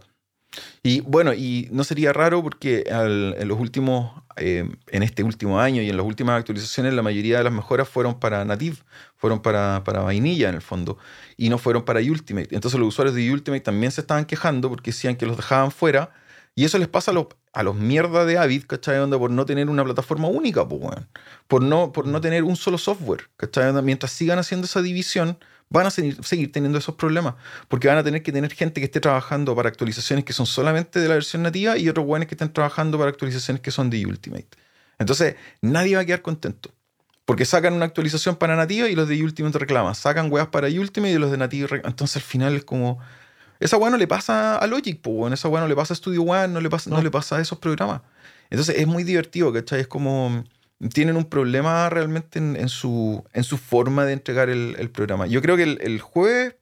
Y 0.84 1.01
bueno, 1.01 1.34
y 1.34 1.68
no 1.72 1.84
sería 1.84 2.13
raro 2.13 2.41
porque 2.41 2.86
en 2.88 3.47
los 3.47 3.59
últimos, 3.59 4.22
eh, 4.38 4.70
en 4.88 5.03
este 5.03 5.24
último 5.24 5.59
año 5.59 5.82
y 5.82 5.89
en 5.89 5.97
las 5.97 6.05
últimas 6.05 6.39
actualizaciones, 6.39 6.93
la 6.93 7.01
mayoría 7.01 7.39
de 7.39 7.43
las 7.43 7.53
mejoras 7.53 7.89
fueron 7.89 8.20
para 8.20 8.45
Native, 8.45 8.78
fueron 9.16 9.41
para, 9.41 9.84
para 9.84 10.01
vainilla 10.01 10.49
en 10.49 10.55
el 10.55 10.61
fondo, 10.61 10.97
y 11.38 11.49
no 11.49 11.57
fueron 11.57 11.84
para 11.84 11.99
Ultimate. 11.99 12.55
Entonces 12.55 12.80
los 12.80 12.89
usuarios 12.89 13.16
de 13.16 13.32
Ultimate 13.32 13.61
también 13.61 13.91
se 13.91 14.01
estaban 14.01 14.26
quejando 14.26 14.70
porque 14.70 14.91
decían 14.91 15.16
que 15.16 15.26
los 15.26 15.38
dejaban 15.38 15.72
fuera 15.72 16.11
y 16.56 16.66
eso 16.66 16.78
les 16.78 16.88
pasa 16.88 17.12
a 17.12 17.14
los, 17.14 17.28
a 17.53 17.64
los 17.64 17.76
mierdas 17.76 18.26
de 18.26 18.38
Avid, 18.38 18.64
¿cachai? 18.66 18.97
Onda 18.99 19.20
por 19.20 19.30
no 19.30 19.45
tener 19.45 19.70
una 19.70 19.84
plataforma 19.84 20.30
única, 20.30 20.66
Por 21.47 21.62
no, 21.62 21.91
por 21.91 22.08
no 22.08 22.22
tener 22.22 22.43
un 22.43 22.56
solo 22.56 22.78
software, 22.78 23.30
¿cachai? 23.38 23.74
Mientras 23.84 24.14
sigan 24.14 24.39
haciendo 24.39 24.66
esa 24.66 24.82
división, 24.82 25.38
van 25.70 25.88
a 25.88 25.91
seguir, 25.91 26.24
seguir 26.24 26.51
teniendo 26.51 26.78
esos 26.78 26.95
problemas, 26.95 27.36
porque 27.68 27.88
van 27.89 27.97
a 27.97 28.03
tener 28.03 28.24
que 28.24 28.32
tener 28.32 28.53
gente 28.53 28.80
que 28.80 28.86
esté 28.86 29.01
trabajando 29.01 29.56
para 29.56 29.68
actualizaciones 29.70 30.24
que 30.24 30.34
son 30.34 30.45
solamente 30.45 30.99
de 30.99 31.08
la 31.10 31.16
versión 31.16 31.43
nativa 31.43 31.78
y 31.78 31.89
otros 31.89 32.06
buenos 32.06 32.28
que 32.28 32.36
estén 32.36 32.53
trabajando 32.53 32.97
para 32.97 33.10
actualizaciones 33.10 33.62
que 33.62 33.72
son 33.72 33.89
de 33.89 34.06
Ultimate. 34.06 34.47
Entonces, 34.97 35.36
nadie 35.62 35.95
va 35.95 36.03
a 36.03 36.06
quedar 36.06 36.22
contento. 36.22 36.72
Porque 37.26 37.43
sacan 37.45 37.74
una 37.74 37.86
actualización 37.86 38.36
para 38.36 38.56
nativa 38.56 38.88
y 38.88 38.95
los 38.95 39.10
de 39.10 39.22
Ultimate 39.24 39.58
reclaman. 39.58 39.95
Sacan 39.95 40.32
weas 40.32 40.47
para 40.47 40.68
Ultimate 40.68 41.12
y 41.12 41.18
los 41.18 41.32
de 41.32 41.38
nativa 41.38 41.68
reclaman. 41.68 41.91
Entonces 41.91 42.18
al 42.18 42.22
final 42.22 42.56
es 42.56 42.64
como. 42.64 42.99
Esa 43.60 43.78
wea 43.78 43.89
no 43.89 43.97
le 43.97 44.08
pasa 44.08 44.58
a 44.58 44.68
Logic, 44.68 44.99
po, 45.01 45.28
esa 45.30 45.47
wea 45.47 45.62
no 45.62 45.68
le 45.68 45.76
pasa 45.76 45.93
a 45.93 45.97
Studio 45.97 46.24
One, 46.24 46.49
no 46.49 46.62
le 46.62 46.70
pasa, 46.70 46.89
no. 46.89 47.01
le 47.01 47.12
pasa 47.12 47.38
a 47.38 47.41
esos 47.41 47.58
programas. 47.60 48.01
Entonces 48.49 48.76
es 48.78 48.88
muy 48.88 49.03
divertido, 49.03 49.51
¿cachai? 49.53 49.82
Es 49.82 49.88
como. 49.88 50.43
Tienen 50.93 51.16
un 51.16 51.24
problema 51.24 51.89
realmente 51.89 52.38
en, 52.38 52.68
su, 52.68 53.24
en 53.32 53.45
su 53.45 53.58
forma 53.58 54.06
de 54.06 54.12
entregar 54.12 54.49
el, 54.49 54.89
programa. 54.91 55.26
Yo 55.26 55.41
creo 55.41 55.56
que 55.56 55.64
el, 55.64 56.01
jueves. 56.01 56.56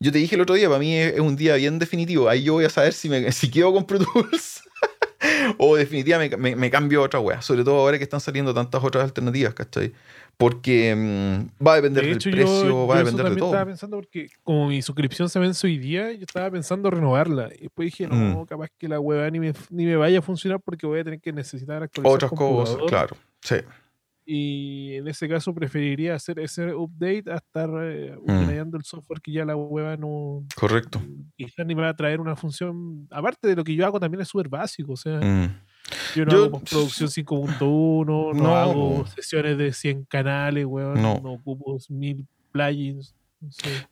Yo 0.00 0.10
te 0.10 0.18
dije 0.18 0.34
el 0.34 0.40
otro 0.40 0.56
día, 0.56 0.66
para 0.66 0.80
mí 0.80 0.96
es, 0.96 1.20
un 1.20 1.36
día 1.36 1.54
bien 1.54 1.78
definitivo. 1.78 2.28
Ahí 2.28 2.42
yo 2.42 2.54
voy 2.54 2.64
a 2.64 2.70
saber 2.70 2.92
si, 2.92 3.08
me, 3.08 3.30
si 3.32 3.48
quedo 3.48 3.72
con 3.72 3.86
Pro 3.86 3.98
Tools 4.00 4.62
o 5.58 5.76
definitivamente 5.76 6.36
me, 6.36 6.70
cambio 6.70 7.00
a 7.02 7.04
otra 7.04 7.20
wea. 7.20 7.40
Sobre 7.42 7.62
todo 7.62 7.76
ahora 7.76 7.96
que 7.96 8.04
están 8.04 8.20
saliendo 8.20 8.52
tantas 8.52 8.82
otras 8.82 9.04
alternativas, 9.04 9.54
¿cachai? 9.54 9.92
Porque 10.40 10.94
mm, 10.96 11.62
va 11.62 11.74
a 11.74 11.76
depender 11.76 12.02
del 12.02 12.16
precio, 12.16 12.86
va 12.86 12.94
a 12.94 12.98
depender 13.00 13.28
de 13.28 13.36
todo. 13.36 13.50
estaba 13.50 13.66
pensando 13.66 13.98
porque 13.98 14.30
como 14.42 14.68
mi 14.68 14.80
suscripción 14.80 15.28
se 15.28 15.38
vence 15.38 15.66
hoy 15.66 15.76
día, 15.76 16.10
yo 16.12 16.22
estaba 16.22 16.50
pensando 16.50 16.88
renovarla. 16.90 17.50
Y 17.58 17.64
después 17.64 17.88
dije, 17.88 18.06
no, 18.06 18.16
mm. 18.16 18.46
capaz 18.46 18.68
que 18.78 18.88
la 18.88 18.98
web 18.98 19.30
ni 19.32 19.38
me, 19.38 19.52
ni 19.68 19.84
me 19.84 19.96
vaya 19.96 20.20
a 20.20 20.22
funcionar 20.22 20.58
porque 20.64 20.86
voy 20.86 21.00
a 21.00 21.04
tener 21.04 21.20
que 21.20 21.30
necesitar 21.30 21.82
actualizar 21.82 22.14
Otras 22.14 22.30
cosas, 22.30 22.78
claro. 22.88 23.18
Sí. 23.42 23.56
Y 24.24 24.94
en 24.94 25.08
ese 25.08 25.28
caso 25.28 25.54
preferiría 25.54 26.14
hacer 26.14 26.38
ese 26.38 26.72
update 26.72 27.24
a 27.30 27.36
estar 27.36 27.68
eh, 27.82 28.16
mm. 28.24 28.74
el 28.76 28.82
software 28.82 29.20
que 29.20 29.32
ya 29.32 29.44
la 29.44 29.56
web 29.56 29.98
no. 29.98 30.46
Correcto. 30.56 31.02
Quizás 31.36 31.66
ni 31.66 31.74
me 31.74 31.82
va 31.82 31.90
a 31.90 31.96
traer 31.96 32.18
una 32.18 32.34
función. 32.34 33.06
Aparte 33.10 33.46
de 33.46 33.56
lo 33.56 33.62
que 33.62 33.74
yo 33.74 33.84
hago, 33.84 34.00
también 34.00 34.22
es 34.22 34.28
súper 34.28 34.48
básico. 34.48 34.92
O 34.92 34.96
sea, 34.96 35.20
mm. 35.20 35.54
Yo 36.14 36.24
no 36.24 36.44
hago 36.44 36.60
producción 36.60 37.08
5.1, 37.08 38.34
no, 38.34 38.56
hago 38.56 39.06
sesiones 39.06 39.58
de 39.58 39.72
100 39.72 40.04
canales, 40.04 40.64
weón. 40.66 41.00
No, 41.00 41.14
ocupo 41.14 41.78
mil 41.88 42.26
plugins. 42.52 43.14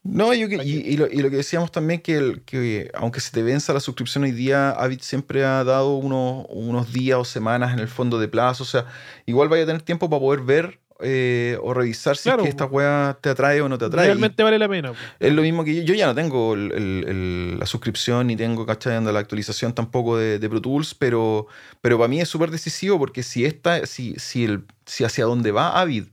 No, 0.03 0.35
y, 0.35 0.97
lo, 0.97 1.09
que 1.09 1.37
decíamos 1.37 1.73
también 1.73 2.01
que, 2.01 2.43
que 2.45 2.91
aunque 2.93 3.21
se 3.21 3.33
te 3.33 3.43
venza 3.43 3.73
la 3.73 3.81
suscripción 3.81 4.25
hoy 4.25 4.33
día, 4.33 4.71
Avid 4.71 5.01
siempre 5.01 5.43
ha 5.43 5.65
dado 5.65 5.97
unos, 5.97 6.45
unos 6.51 6.93
días 6.93 7.19
o 7.19 7.25
semanas 7.25 7.73
en 7.73 7.79
el 7.79 7.89
fondo 7.89 8.19
de 8.19 8.29
plazo. 8.29 8.65
O 8.65 8.67
sea, 8.67 8.87
igual 9.25 9.49
vaya 9.49 9.63
a 9.63 9.67
tener 9.67 9.81
tiempo 9.81 10.11
para 10.11 10.21
poder 10.21 10.43
ver 10.43 10.81
eh, 11.01 11.59
o 11.63 11.75
revisar 11.75 12.17
si 12.17 12.29
es 12.29 12.37
que 12.37 12.49
esta 12.49 12.65
weá 12.65 13.19
te 13.21 13.29
atrae 13.31 13.61
o 13.61 13.69
no 13.69 13.79
te 13.79 13.85
atrae. 13.85 14.07
Realmente 14.07 14.43
vale 14.43 14.59
la 14.59 14.69
pena. 14.69 14.93
Es 15.21 15.33
lo 15.33 15.43
mismo 15.43 15.65
que 15.65 15.75
yo, 15.75 15.83
yo 15.83 15.95
ya 15.95 16.07
no 16.07 16.15
tengo 16.15 16.57
la 16.57 17.67
suscripción 17.67 18.27
ni 18.27 18.37
tengo, 18.37 18.67
¿cachai? 18.67 19.03
la 19.03 19.19
actualización 19.19 19.75
tampoco 19.75 20.17
de, 20.17 20.49
Pro 20.49 20.61
Tools, 20.61 20.95
pero, 20.95 21.47
pero 21.81 21.99
para 21.99 22.09
mí 22.09 22.21
es 22.21 22.29
súper 22.29 22.51
decisivo 22.51 22.99
porque 22.99 23.23
si, 23.23 23.45
esta, 23.45 23.87
si, 23.87 24.15
si, 24.17 24.45
el, 24.45 24.65
si 24.87 25.05
hacia 25.05 25.25
dónde 25.25 25.53
va 25.53 25.81
Avid 25.81 26.05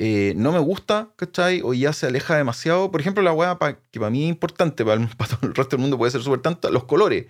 eh, 0.00 0.32
no 0.36 0.52
me 0.52 0.60
gusta, 0.60 1.10
¿cachai? 1.16 1.60
O 1.64 1.74
ya 1.74 1.92
se 1.92 2.06
aleja 2.06 2.36
demasiado. 2.36 2.92
Por 2.92 3.00
ejemplo, 3.00 3.20
la 3.20 3.32
weá 3.32 3.58
que 3.90 3.98
para 3.98 4.10
mí 4.10 4.24
es 4.24 4.28
importante, 4.28 4.84
para, 4.84 5.04
todo 5.04 5.40
el 5.42 5.54
resto 5.54 5.76
del 5.76 5.80
mundo 5.80 5.98
puede 5.98 6.12
ser 6.12 6.22
súper 6.22 6.40
tanto, 6.40 6.70
los 6.70 6.84
colores. 6.84 7.26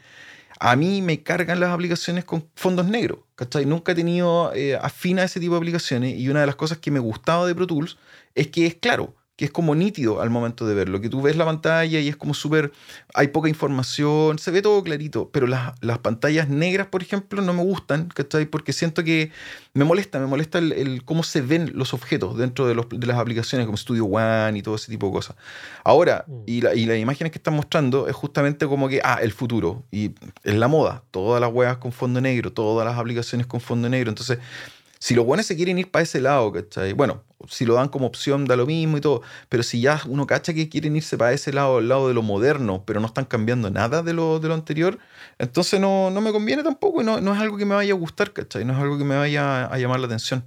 A 0.61 0.77
mí 0.77 1.03
me 1.03 1.23
cargan 1.23 1.61
las 1.61 1.71
aplicaciones 1.71 2.25
con 2.25 2.49
fondos 2.55 2.87
negros, 2.87 3.21
¿cachai? 3.37 3.65
Nunca 3.65 3.93
he 3.93 3.95
tenido 3.95 4.53
eh, 4.55 4.77
afina 4.77 5.23
a 5.23 5.25
ese 5.27 5.41
tipo 5.41 5.55
de 5.55 5.59
aplicaciones 5.59 6.19
y 6.19 6.29
una 6.29 6.41
de 6.41 6.47
las 6.47 6.57
cosas 6.57 6.79
que 6.79 6.91
me 6.91 6.99
gustaba 6.99 7.47
de 7.47 7.55
Pro 7.55 7.67
Tools 7.67 7.97
es 8.35 8.49
que 8.49 8.67
es 8.67 8.75
claro 8.75 9.15
que 9.39 9.45
es 9.45 9.53
como 9.53 9.77
nítido 9.77 10.21
al 10.21 10.31
momento 10.31 10.67
de 10.67 10.75
verlo, 10.75 11.01
que 11.01 11.09
tú 11.09 11.23
ves 11.23 11.37
la 11.37 11.45
pantalla 11.45 12.01
y 12.01 12.09
es 12.09 12.17
como 12.17 12.35
súper, 12.35 12.73
hay 13.15 13.29
poca 13.29 13.49
información, 13.49 14.37
se 14.41 14.51
ve 14.51 14.63
todo 14.63 14.83
clarito, 14.83 15.31
pero 15.33 15.47
las, 15.47 15.75
las, 15.81 15.99
pantallas 15.99 16.49
negras, 16.49 16.89
por 16.89 17.03
ejemplo, 17.03 17.41
no 17.41 17.53
me 17.53 17.63
gustan, 17.63 18.09
¿cachai? 18.09 18.47
Porque 18.47 18.73
siento 18.73 19.05
que 19.05 19.31
me 19.75 19.85
molesta, 19.85 20.19
me 20.19 20.27
molesta 20.27 20.59
el, 20.59 21.05
cómo 21.05 21.23
se 21.23 21.41
ven 21.41 21.71
los 21.75 21.95
objetos 21.95 22.37
dentro 22.37 22.67
de, 22.67 22.75
los, 22.75 22.89
de, 22.89 23.07
las 23.07 23.17
aplicaciones 23.17 23.65
como 23.65 23.77
Studio 23.77 24.07
One 24.07 24.59
y 24.59 24.63
todo 24.63 24.75
ese 24.75 24.91
tipo 24.91 25.07
de 25.07 25.13
cosas. 25.13 25.37
Ahora, 25.85 26.25
mm. 26.27 26.33
y, 26.47 26.61
la, 26.61 26.75
y 26.75 26.87
las 26.87 26.99
imágenes 26.99 27.31
que 27.31 27.39
están 27.39 27.55
mostrando 27.55 28.09
es 28.09 28.17
justamente 28.17 28.67
como 28.67 28.89
que, 28.89 29.01
ah, 29.05 29.21
el 29.23 29.31
futuro, 29.31 29.85
y 29.93 30.17
es 30.43 30.57
la 30.57 30.67
moda, 30.67 31.05
todas 31.13 31.41
las 31.41 31.53
weas 31.53 31.77
con 31.77 31.93
fondo 31.93 32.21
negro, 32.21 32.53
todas 32.53 32.85
las 32.85 32.99
aplicaciones 32.99 33.47
con 33.47 33.61
fondo 33.61 33.89
negro, 33.89 34.11
entonces 34.11 34.41
si 34.99 35.15
los 35.15 35.25
buenos 35.25 35.47
se 35.47 35.57
quieren 35.57 35.79
ir 35.79 35.91
para 35.91 36.03
ese 36.03 36.21
lado, 36.21 36.53
¿cachai? 36.53 36.93
Bueno, 36.93 37.23
si 37.49 37.65
lo 37.65 37.75
dan 37.75 37.89
como 37.89 38.07
opción 38.07 38.45
da 38.47 38.57
lo 38.57 38.67
mismo 38.67 38.97
y 38.97 39.01
todo, 39.01 39.23
pero 39.49 39.63
si 39.63 39.81
ya 39.81 40.01
uno 40.07 40.27
cacha 40.27 40.53
que 40.53 40.69
quieren 40.69 40.97
irse 40.97 41.17
para 41.17 41.33
ese 41.33 41.53
lado, 41.53 41.79
el 41.79 41.89
lado 41.89 42.09
de 42.09 42.15
lo 42.15 42.23
moderno, 42.23 42.83
pero 42.85 43.01
no 43.01 43.07
están 43.07 43.25
cambiando 43.25 43.71
nada 43.71 44.03
de 44.03 44.13
lo, 44.13 44.41
de 44.41 44.49
lo 44.49 44.55
anterior, 44.55 44.99
entonces 45.39 45.81
no, 45.81 46.11
no 46.11 46.21
me 46.21 46.33
conviene 46.33 46.63
tampoco 46.63 47.01
y 47.03 47.05
no, 47.05 47.21
no, 47.21 47.33
es 47.35 47.41
algo 47.41 47.57
que 47.57 47.65
me 47.65 47.75
vaya 47.75 47.93
a 47.93 47.97
gustar, 47.97 48.33
¿cachai? 48.33 48.65
No 48.65 48.73
es 48.73 48.79
algo 48.81 48.99
que 48.99 49.05
me 49.05 49.17
vaya 49.17 49.67
a, 49.67 49.79
llamar 49.79 50.01
la 50.01 50.07
atención. 50.07 50.45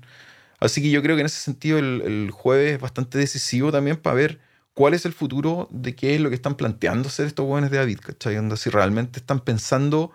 Así 0.60 0.82
que 0.82 0.91
yo 0.91 1.02
creo 1.02 1.16
que 1.16 1.22
en 1.22 1.26
ese 1.28 1.39
sentido 1.39 1.80
el, 1.80 2.02
el, 2.02 2.32
jueves 2.32 2.74
es 2.74 2.82
bastante 2.82 3.18
decisivo 3.18 3.72
también 3.72 3.97
para 3.97 4.16
ver 4.16 4.39
cuál 4.74 4.93
es 4.93 5.06
el 5.06 5.14
futuro 5.14 5.68
de 5.72 5.95
qué 5.95 6.16
es 6.16 6.22
lo 6.22 6.30
que 6.30 6.36
están 6.36 6.56
planteando 6.56 7.08
hacer 7.10 7.26
estos 7.28 7.45
jóvenes 7.45 7.72
de 7.72 7.78
David, 7.78 7.99
¿cachai? 7.99 8.38
Onda, 8.38 8.58
si 8.58 8.70
realmente 8.70 9.20
están 9.20 9.39
pensando 9.39 10.12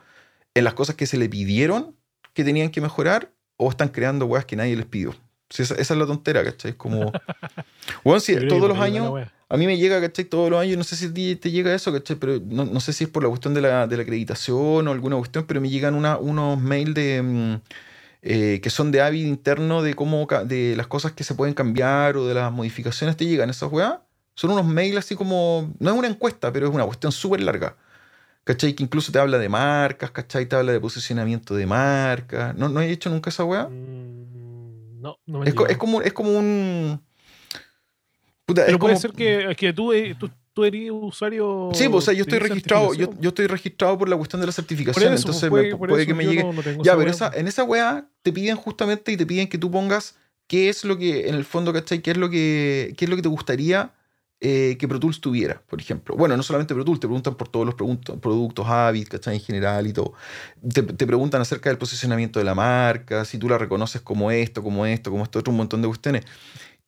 en 0.54 0.64
las 0.64 0.74
cosas 0.74 0.96
que 0.96 1.06
se 1.06 1.16
le 1.18 1.28
pidieron 1.28 1.96
que 2.34 2.44
tenían 2.44 2.70
que 2.70 2.80
mejorar 2.80 3.32
o 3.56 3.70
están 3.70 3.88
creando 3.88 4.26
weas 4.26 4.44
que 4.44 4.56
nadie 4.56 4.76
les 4.76 4.86
pidió. 4.86 5.14
esa, 5.56 5.74
es 5.74 5.90
la 5.90 6.06
tontera, 6.06 6.44
¿cachai? 6.44 6.72
Es 6.72 6.76
como. 6.76 7.12
Bueno, 8.02 8.18
si 8.18 8.34
todos 8.48 8.68
los 8.68 8.78
años. 8.78 9.28
A 9.48 9.56
mí 9.56 9.66
me 9.66 9.76
llega, 9.78 10.00
¿cachai? 10.00 10.24
Todos 10.24 10.50
los 10.50 10.60
años, 10.60 10.76
no 10.76 10.82
sé 10.82 10.96
si 10.96 11.36
te 11.36 11.50
llega 11.52 11.72
eso, 11.72 11.92
¿cachai? 11.92 12.16
Pero 12.16 12.40
no, 12.44 12.64
no 12.64 12.80
sé 12.80 12.92
si 12.92 13.04
es 13.04 13.10
por 13.10 13.22
la 13.22 13.28
cuestión 13.28 13.54
de 13.54 13.60
la, 13.60 13.86
de 13.86 13.96
la 13.96 14.02
acreditación 14.02 14.88
o 14.88 14.90
alguna 14.90 15.16
cuestión, 15.16 15.44
pero 15.46 15.60
me 15.60 15.68
llegan 15.70 15.94
una, 15.94 16.16
unos 16.18 16.60
mails 16.60 16.94
de. 16.94 17.22
Mm, 17.22 17.54
eh, 18.22 18.60
que 18.60 18.70
son 18.70 18.90
de 18.90 19.00
Avid 19.02 19.24
interno 19.24 19.82
de 19.82 19.94
cómo 19.94 20.26
de 20.26 20.74
las 20.76 20.88
cosas 20.88 21.12
que 21.12 21.22
se 21.22 21.34
pueden 21.34 21.54
cambiar 21.54 22.16
o 22.16 22.26
de 22.26 22.34
las 22.34 22.50
modificaciones 22.50 23.16
te 23.16 23.24
llegan 23.24 23.50
esas 23.50 23.70
weas. 23.70 23.98
Son 24.34 24.50
unos 24.50 24.66
mails 24.66 24.96
así 24.96 25.14
como. 25.14 25.72
No 25.78 25.92
es 25.92 25.96
una 25.96 26.08
encuesta, 26.08 26.52
pero 26.52 26.66
es 26.66 26.74
una 26.74 26.84
cuestión 26.84 27.12
súper 27.12 27.40
larga. 27.40 27.76
¿Cachai? 28.46 28.74
Que 28.74 28.84
incluso 28.84 29.10
te 29.10 29.18
habla 29.18 29.38
de 29.38 29.48
marcas, 29.48 30.12
¿cachai? 30.12 30.46
Te 30.46 30.54
habla 30.54 30.70
de 30.70 30.78
posicionamiento 30.78 31.56
de 31.56 31.66
marcas. 31.66 32.56
¿No, 32.56 32.68
¿No 32.68 32.80
he 32.80 32.92
hecho 32.92 33.10
nunca 33.10 33.28
esa 33.28 33.42
weá? 33.42 33.64
Mm, 33.64 35.00
no, 35.00 35.18
no 35.26 35.40
me 35.40 35.48
es, 35.48 35.54
es, 35.68 35.76
como, 35.76 36.00
es 36.00 36.12
como 36.12 36.30
un. 36.30 37.02
Pero 38.46 38.78
puede 38.78 38.94
ser 38.98 39.10
que, 39.10 39.52
que 39.58 39.72
tú, 39.72 39.92
eh, 39.92 40.14
tú, 40.16 40.30
tú, 40.52 40.64
eres 40.64 40.92
usuario. 40.92 41.70
Sí, 41.72 41.88
pues, 41.88 42.04
o 42.04 42.06
sea, 42.06 42.14
yo 42.14 42.22
estoy 42.22 42.38
registrado, 42.38 42.94
yo, 42.94 43.10
yo, 43.18 43.30
estoy 43.30 43.48
registrado 43.48 43.98
por 43.98 44.08
la 44.08 44.16
cuestión 44.16 44.40
de 44.40 44.46
la 44.46 44.52
certificación. 44.52 45.12
entonces 45.12 45.50
puede, 45.50 46.06
que 46.06 46.14
me 46.14 46.24
llegue. 46.24 46.48
ya, 46.84 46.96
pero 46.96 47.10
esa, 47.10 47.32
en 47.34 47.48
esa 47.48 47.64
weá 47.64 48.08
te 48.22 48.32
piden 48.32 48.54
justamente 48.54 49.10
y 49.10 49.16
te 49.16 49.26
piden 49.26 49.48
que 49.48 49.58
tú 49.58 49.72
pongas 49.72 50.14
qué 50.46 50.68
es 50.68 50.84
lo 50.84 50.96
que, 50.96 51.28
en 51.28 51.34
el 51.34 51.44
fondo, 51.44 51.72
¿cachai? 51.72 52.00
¿Qué 52.00 52.12
es 52.12 52.16
lo 52.16 52.30
que, 52.30 52.94
qué 52.96 53.06
es 53.06 53.08
lo 53.10 53.16
que 53.16 53.22
te 53.22 53.28
gustaría 53.28 53.90
eh, 54.40 54.76
que 54.78 54.86
Pro 54.86 55.00
tuviera, 55.00 55.62
por 55.66 55.80
ejemplo. 55.80 56.14
Bueno, 56.14 56.36
no 56.36 56.42
solamente 56.42 56.74
Pro 56.74 56.84
Tools, 56.84 57.00
te 57.00 57.06
preguntan 57.06 57.36
por 57.36 57.48
todos 57.48 57.64
los 57.64 57.74
productos 57.74 58.66
Avid, 58.66 59.08
¿cachai? 59.08 59.36
En 59.36 59.40
general 59.40 59.86
y 59.86 59.94
todo. 59.94 60.12
Te, 60.72 60.82
preguntan 60.82 61.40
acerca 61.40 61.70
del 61.70 61.78
posicionamiento 61.78 62.38
de 62.38 62.44
la 62.44 62.54
marca, 62.54 63.24
si 63.24 63.38
tú 63.38 63.48
la 63.48 63.56
reconoces 63.56 64.02
como 64.02 64.30
esto, 64.30 64.62
como 64.62 64.84
esto, 64.84 65.10
como 65.10 65.24
esto, 65.24 65.38
otro, 65.38 65.52
un 65.52 65.56
montón 65.56 65.80
de 65.80 65.88
cuestiones. 65.88 66.24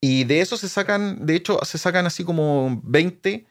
Y 0.01 0.25
de 0.25 0.41
eso 0.43 0.57
se 0.59 0.69
sacan, 0.69 1.25
de 1.25 1.37
hecho, 1.37 1.59
se 1.65 1.79
sacan 1.79 2.07
así 2.07 2.23
como 2.23 2.81
20 2.85 3.47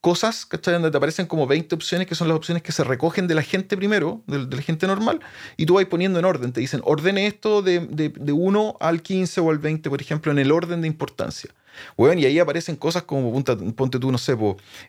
cosas, 0.00 0.46
¿cachai? 0.46 0.74
Donde 0.74 0.90
te 0.90 0.96
aparecen 0.96 1.26
como 1.26 1.46
20 1.46 1.74
opciones 1.74 2.06
que 2.06 2.14
son 2.14 2.28
las 2.28 2.36
opciones 2.38 2.62
que 2.62 2.72
se 2.72 2.84
recogen 2.84 3.28
de 3.28 3.34
la 3.34 3.42
gente 3.42 3.76
primero, 3.76 4.22
de, 4.26 4.56
la 4.56 4.62
gente 4.62 4.86
normal, 4.86 5.20
y 5.58 5.66
tú 5.66 5.74
vas 5.74 5.84
poniendo 5.84 6.18
en 6.18 6.24
orden. 6.24 6.52
Te 6.52 6.60
dicen, 6.60 6.80
ordene 6.84 7.26
esto 7.26 7.60
de, 7.60 7.80
de, 7.80 8.08
de 8.08 8.32
1 8.32 8.78
al 8.80 9.02
15 9.02 9.40
o 9.42 9.50
al 9.50 9.58
20, 9.58 9.90
por 9.90 10.00
ejemplo, 10.00 10.32
en 10.32 10.38
el 10.38 10.50
orden 10.52 10.80
de 10.80 10.88
importancia. 10.88 11.50
Bueno, 11.96 12.20
y 12.20 12.26
ahí 12.26 12.38
aparecen 12.38 12.76
cosas 12.76 13.02
como, 13.04 13.32
ponte 13.32 13.98
tú, 13.98 14.12
no 14.12 14.18
sé, 14.18 14.36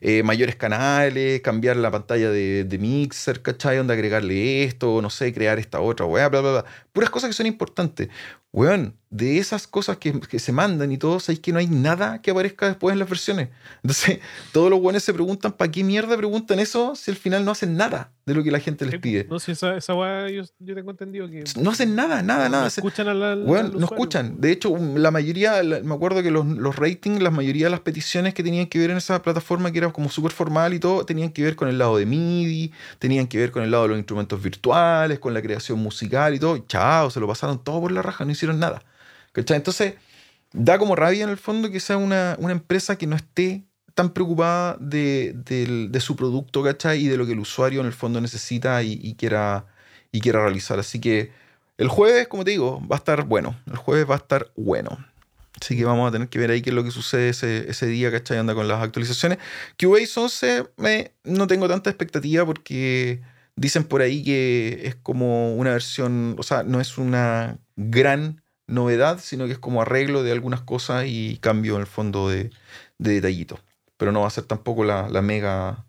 eh, 0.01 0.23
mayores 0.23 0.55
canales, 0.55 1.41
cambiar 1.41 1.77
la 1.77 1.91
pantalla 1.91 2.29
de, 2.29 2.63
de 2.63 2.77
mixer, 2.77 3.41
¿cachai? 3.41 3.77
Donde 3.77 3.93
agregarle 3.93 4.63
esto, 4.63 5.01
no 5.01 5.09
sé, 5.09 5.33
crear 5.33 5.59
esta 5.59 5.79
otra, 5.79 6.05
weá, 6.05 6.29
bla, 6.29 6.41
bla, 6.41 6.51
bla. 6.51 6.65
Puras 6.91 7.09
cosas 7.09 7.29
que 7.29 7.33
son 7.33 7.45
importantes. 7.45 8.09
Weón, 8.53 8.95
de 9.09 9.39
esas 9.39 9.65
cosas 9.65 9.97
que, 9.97 10.19
que, 10.19 10.37
se 10.37 10.51
mandan 10.51 10.91
y 10.91 10.99
todo, 10.99 11.19
sabéis 11.19 11.39
que 11.39 11.51
no 11.51 11.57
hay 11.57 11.65
nada 11.65 12.21
que 12.21 12.29
aparezca 12.29 12.67
después 12.67 12.93
en 12.93 12.99
las 12.99 13.09
versiones. 13.09 13.49
Entonces, 13.83 14.19
todos 14.51 14.69
los 14.69 14.79
buenos 14.79 15.01
se 15.01 15.11
preguntan, 15.11 15.53
¿para 15.53 15.71
qué 15.71 15.83
mierda 15.83 16.15
preguntan 16.15 16.59
eso 16.59 16.95
si 16.95 17.09
al 17.09 17.17
final 17.17 17.45
no 17.45 17.51
hacen 17.51 17.75
nada 17.75 18.11
de 18.27 18.35
lo 18.35 18.43
que 18.43 18.51
la 18.51 18.59
gente 18.59 18.85
les 18.85 18.99
pide? 18.99 19.25
No, 19.27 19.39
si 19.39 19.53
esa, 19.53 19.75
esa 19.75 19.95
weá 19.95 20.29
yo, 20.29 20.43
yo, 20.59 20.75
tengo 20.75 20.91
entendido 20.91 21.27
que. 21.27 21.43
No 21.59 21.71
hacen 21.71 21.95
nada, 21.95 22.21
nada, 22.21 22.47
nada. 22.47 22.63
No 22.63 22.67
escuchan 22.67 23.07
a 23.07 23.15
la. 23.15 23.35
no 23.35 23.85
escuchan. 23.85 24.39
De 24.39 24.51
hecho, 24.51 24.77
la 24.77 25.09
mayoría, 25.09 25.63
me 25.63 25.95
acuerdo 25.95 26.21
que 26.21 26.29
los, 26.29 26.45
los 26.45 26.72
ratings, 26.75 27.21
la 27.21 27.31
mayoría 27.31 27.65
de 27.65 27.71
las 27.71 27.79
peticiones 27.79 28.33
que 28.33 28.43
tenían 28.43 28.67
que 28.67 28.79
ver 28.79 28.91
en 28.91 28.97
esa 28.97 29.21
plataforma, 29.21 29.71
que 29.71 29.79
era 29.79 29.91
como 29.91 30.09
súper 30.09 30.31
formal 30.31 30.73
y 30.73 30.79
todo, 30.79 31.05
tenían 31.05 31.31
que 31.31 31.43
ver 31.43 31.55
con 31.55 31.67
el 31.67 31.77
lado 31.77 31.97
de 31.97 32.05
MIDI, 32.05 32.71
tenían 32.99 33.27
que 33.27 33.37
ver 33.37 33.51
con 33.51 33.63
el 33.63 33.71
lado 33.71 33.83
de 33.83 33.89
los 33.89 33.97
instrumentos 33.97 34.41
virtuales, 34.41 35.19
con 35.19 35.33
la 35.33 35.41
creación 35.41 35.79
musical 35.79 36.33
y 36.35 36.39
todo. 36.39 36.57
chao, 36.67 37.09
se 37.09 37.19
lo 37.19 37.27
pasaron 37.27 37.63
todo 37.63 37.81
por 37.81 37.91
la 37.91 38.01
raja, 38.01 38.25
no 38.25 38.31
hicieron 38.31 38.59
nada. 38.59 38.83
Entonces, 39.35 39.95
da 40.51 40.77
como 40.77 40.95
rabia 40.95 41.23
en 41.23 41.29
el 41.29 41.37
fondo 41.37 41.71
que 41.71 41.79
sea 41.79 41.97
una, 41.97 42.35
una 42.39 42.51
empresa 42.51 42.97
que 42.97 43.07
no 43.07 43.15
esté 43.15 43.63
tan 43.95 44.11
preocupada 44.11 44.77
de, 44.79 45.33
de 45.33 45.99
su 45.99 46.15
producto, 46.15 46.63
¿cachai? 46.63 47.05
Y 47.05 47.07
de 47.07 47.17
lo 47.17 47.25
que 47.25 47.33
el 47.33 47.39
usuario 47.39 47.81
en 47.81 47.87
el 47.87 47.93
fondo 47.93 48.21
necesita 48.21 48.81
y 48.83 49.15
quiera, 49.15 49.65
y 50.11 50.21
quiera 50.21 50.41
realizar. 50.41 50.79
Así 50.79 50.99
que 50.99 51.31
el 51.77 51.87
jueves, 51.87 52.27
como 52.27 52.43
te 52.43 52.51
digo, 52.51 52.81
va 52.87 52.95
a 52.95 52.99
estar 52.99 53.23
bueno. 53.23 53.55
El 53.65 53.77
jueves 53.77 54.09
va 54.09 54.15
a 54.15 54.17
estar 54.17 54.51
bueno. 54.55 55.05
Así 55.63 55.77
que 55.77 55.85
vamos 55.85 56.09
a 56.09 56.11
tener 56.11 56.27
que 56.27 56.39
ver 56.39 56.51
ahí 56.51 56.61
qué 56.61 56.71
es 56.71 56.75
lo 56.75 56.83
que 56.83 56.91
sucede 56.91 57.29
ese, 57.29 57.69
ese 57.69 57.85
día, 57.85 58.11
¿cachai? 58.11 58.37
Anda 58.37 58.53
con 58.53 58.67
las 58.67 58.83
actualizaciones. 58.83 59.37
Cubase 59.79 60.19
11 60.19 60.65
me, 60.75 61.13
no 61.23 61.47
tengo 61.47 61.69
tanta 61.69 61.89
expectativa 61.89 62.45
porque 62.45 63.21
dicen 63.55 63.85
por 63.85 64.01
ahí 64.01 64.25
que 64.25 64.81
es 64.83 64.95
como 64.95 65.55
una 65.55 65.69
versión, 65.69 66.35
o 66.37 66.43
sea, 66.43 66.63
no 66.63 66.81
es 66.81 66.97
una 66.97 67.59
gran 67.77 68.43
novedad, 68.67 69.21
sino 69.21 69.45
que 69.45 69.53
es 69.53 69.57
como 69.57 69.81
arreglo 69.81 70.21
de 70.21 70.33
algunas 70.33 70.59
cosas 70.59 71.05
y 71.07 71.37
cambio 71.39 71.75
en 71.75 71.81
el 71.81 71.87
fondo 71.87 72.27
de, 72.27 72.49
de 72.97 73.13
detallitos. 73.13 73.61
Pero 73.95 74.11
no 74.11 74.19
va 74.19 74.27
a 74.27 74.31
ser 74.31 74.43
tampoco 74.43 74.83
la, 74.83 75.07
la 75.07 75.21
mega, 75.21 75.85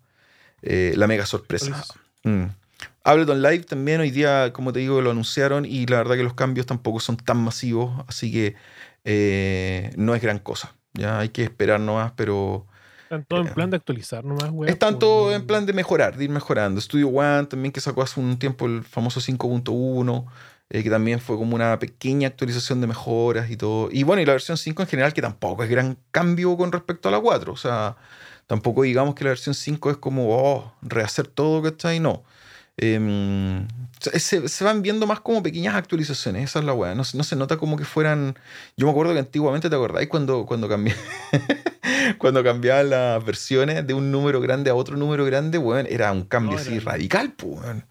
eh, 0.61 0.93
la 0.95 1.07
mega 1.07 1.25
sorpresa. 1.25 1.83
Mm. 2.23 2.45
Ableton 3.03 3.41
Live 3.41 3.65
también 3.65 3.99
hoy 3.99 4.11
día, 4.11 4.53
como 4.53 4.71
te 4.71 4.79
digo, 4.79 5.01
lo 5.01 5.11
anunciaron 5.11 5.65
y 5.65 5.85
la 5.85 5.97
verdad 5.97 6.15
que 6.15 6.23
los 6.23 6.33
cambios 6.33 6.65
tampoco 6.65 7.01
son 7.01 7.17
tan 7.17 7.43
masivos, 7.43 8.05
así 8.07 8.31
que 8.31 8.55
eh, 9.05 9.91
no 9.95 10.15
es 10.15 10.21
gran 10.21 10.39
cosa. 10.39 10.75
Ya 10.93 11.19
hay 11.19 11.29
que 11.29 11.43
esperar 11.43 11.79
nomás, 11.79 12.13
pero 12.15 12.65
Están 13.03 13.23
todos 13.25 13.47
en 13.47 13.53
plan 13.53 13.69
de 13.69 13.77
actualizar 13.77 14.25
nomás, 14.25 14.49
weón. 14.49 14.67
están 14.67 14.97
todos 14.97 15.35
en 15.35 15.45
plan 15.45 15.65
de 15.65 15.73
mejorar, 15.73 16.17
de 16.17 16.23
ir 16.23 16.29
mejorando. 16.29 16.81
Studio 16.81 17.09
One 17.09 17.45
también 17.45 17.71
que 17.71 17.79
sacó 17.79 18.01
hace 18.01 18.19
un 18.19 18.37
tiempo 18.39 18.65
el 18.65 18.83
famoso 18.83 19.19
5.1, 19.19 20.25
eh, 20.69 20.83
que 20.83 20.89
también 20.89 21.19
fue 21.19 21.37
como 21.37 21.55
una 21.55 21.77
pequeña 21.77 22.27
actualización 22.29 22.81
de 22.81 22.87
mejoras 22.87 23.51
y 23.51 23.57
todo. 23.57 23.89
Y 23.91 24.03
bueno, 24.03 24.21
y 24.21 24.25
la 24.25 24.33
versión 24.33 24.57
5 24.57 24.81
en 24.81 24.87
general, 24.87 25.13
que 25.13 25.21
tampoco 25.21 25.63
es 25.63 25.69
gran 25.69 25.97
cambio 26.11 26.57
con 26.57 26.71
respecto 26.71 27.07
a 27.09 27.11
la 27.11 27.19
4. 27.19 27.53
O 27.53 27.57
sea, 27.57 27.97
tampoco 28.47 28.81
digamos 28.81 29.13
que 29.13 29.23
la 29.23 29.29
versión 29.29 29.53
5 29.53 29.91
es 29.91 29.97
como, 29.97 30.35
oh, 30.35 30.73
rehacer 30.81 31.27
todo, 31.27 31.61
¿cachai? 31.61 31.99
No. 31.99 32.23
Em, 32.77 33.67
se, 34.01 34.63
van 34.63 34.81
viendo 34.81 35.07
más 35.07 35.21
como 35.21 35.41
pequeñas 35.41 35.75
actualizaciones, 35.75 36.43
esa 36.43 36.59
es 36.59 36.65
la 36.65 36.73
weá. 36.73 36.93
No, 36.93 37.03
se- 37.03 37.17
no 37.17 37.23
se 37.23 37.35
nota 37.35 37.57
como 37.57 37.77
que 37.77 37.85
fueran. 37.85 38.35
Yo 38.75 38.85
me 38.85 38.91
acuerdo 38.91 39.13
que 39.13 39.19
antiguamente, 39.19 39.69
¿te 39.69 39.75
acordáis 39.75 40.09
cuando, 40.09 40.45
cuando 40.45 40.67
cambié? 40.67 40.93
cuando 42.17 42.43
cambiaban 42.43 42.89
las 42.89 43.23
versiones 43.25 43.85
de 43.87 43.93
un 43.93 44.11
número 44.11 44.41
grande 44.41 44.69
a 44.69 44.75
otro 44.75 44.97
número 44.97 45.25
grande, 45.25 45.57
weón, 45.57 45.87
era 45.89 46.11
un 46.11 46.23
cambio 46.23 46.53
No, 46.55 46.57
así 46.59 46.75
era- 46.75 46.91
radical, 46.91 47.31
pues, 47.33 47.59
weón. 47.61 47.85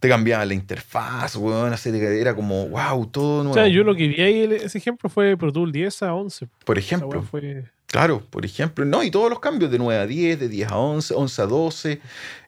Te 0.00 0.08
cambiaban 0.10 0.48
la 0.48 0.54
interfaz, 0.54 1.36
weón, 1.36 1.72
así 1.72 1.88
era 1.90 2.34
como, 2.34 2.68
wow, 2.68 3.06
todo 3.06 3.40
O 3.40 3.44
nuevo. 3.44 3.54
sea, 3.54 3.66
yo 3.68 3.82
lo 3.82 3.94
que 3.94 4.08
vi 4.08 4.20
ahí, 4.20 4.42
ese 4.62 4.78
ejemplo 4.78 5.08
fue 5.08 5.36
Pro 5.38 5.52
Tool 5.52 5.72
10 5.72 6.02
a 6.02 6.14
11. 6.14 6.48
Por 6.64 6.78
ejemplo. 6.78 7.22
fue... 7.22 7.64
Claro, 7.96 8.22
por 8.28 8.44
ejemplo. 8.44 8.84
No, 8.84 9.02
y 9.02 9.10
todos 9.10 9.30
los 9.30 9.40
cambios 9.40 9.70
de 9.70 9.78
9 9.78 10.02
a 10.02 10.06
10, 10.06 10.38
de 10.38 10.48
10 10.50 10.70
a 10.70 10.76
11, 10.76 11.14
11 11.14 11.40
a 11.40 11.46
12. 11.46 12.00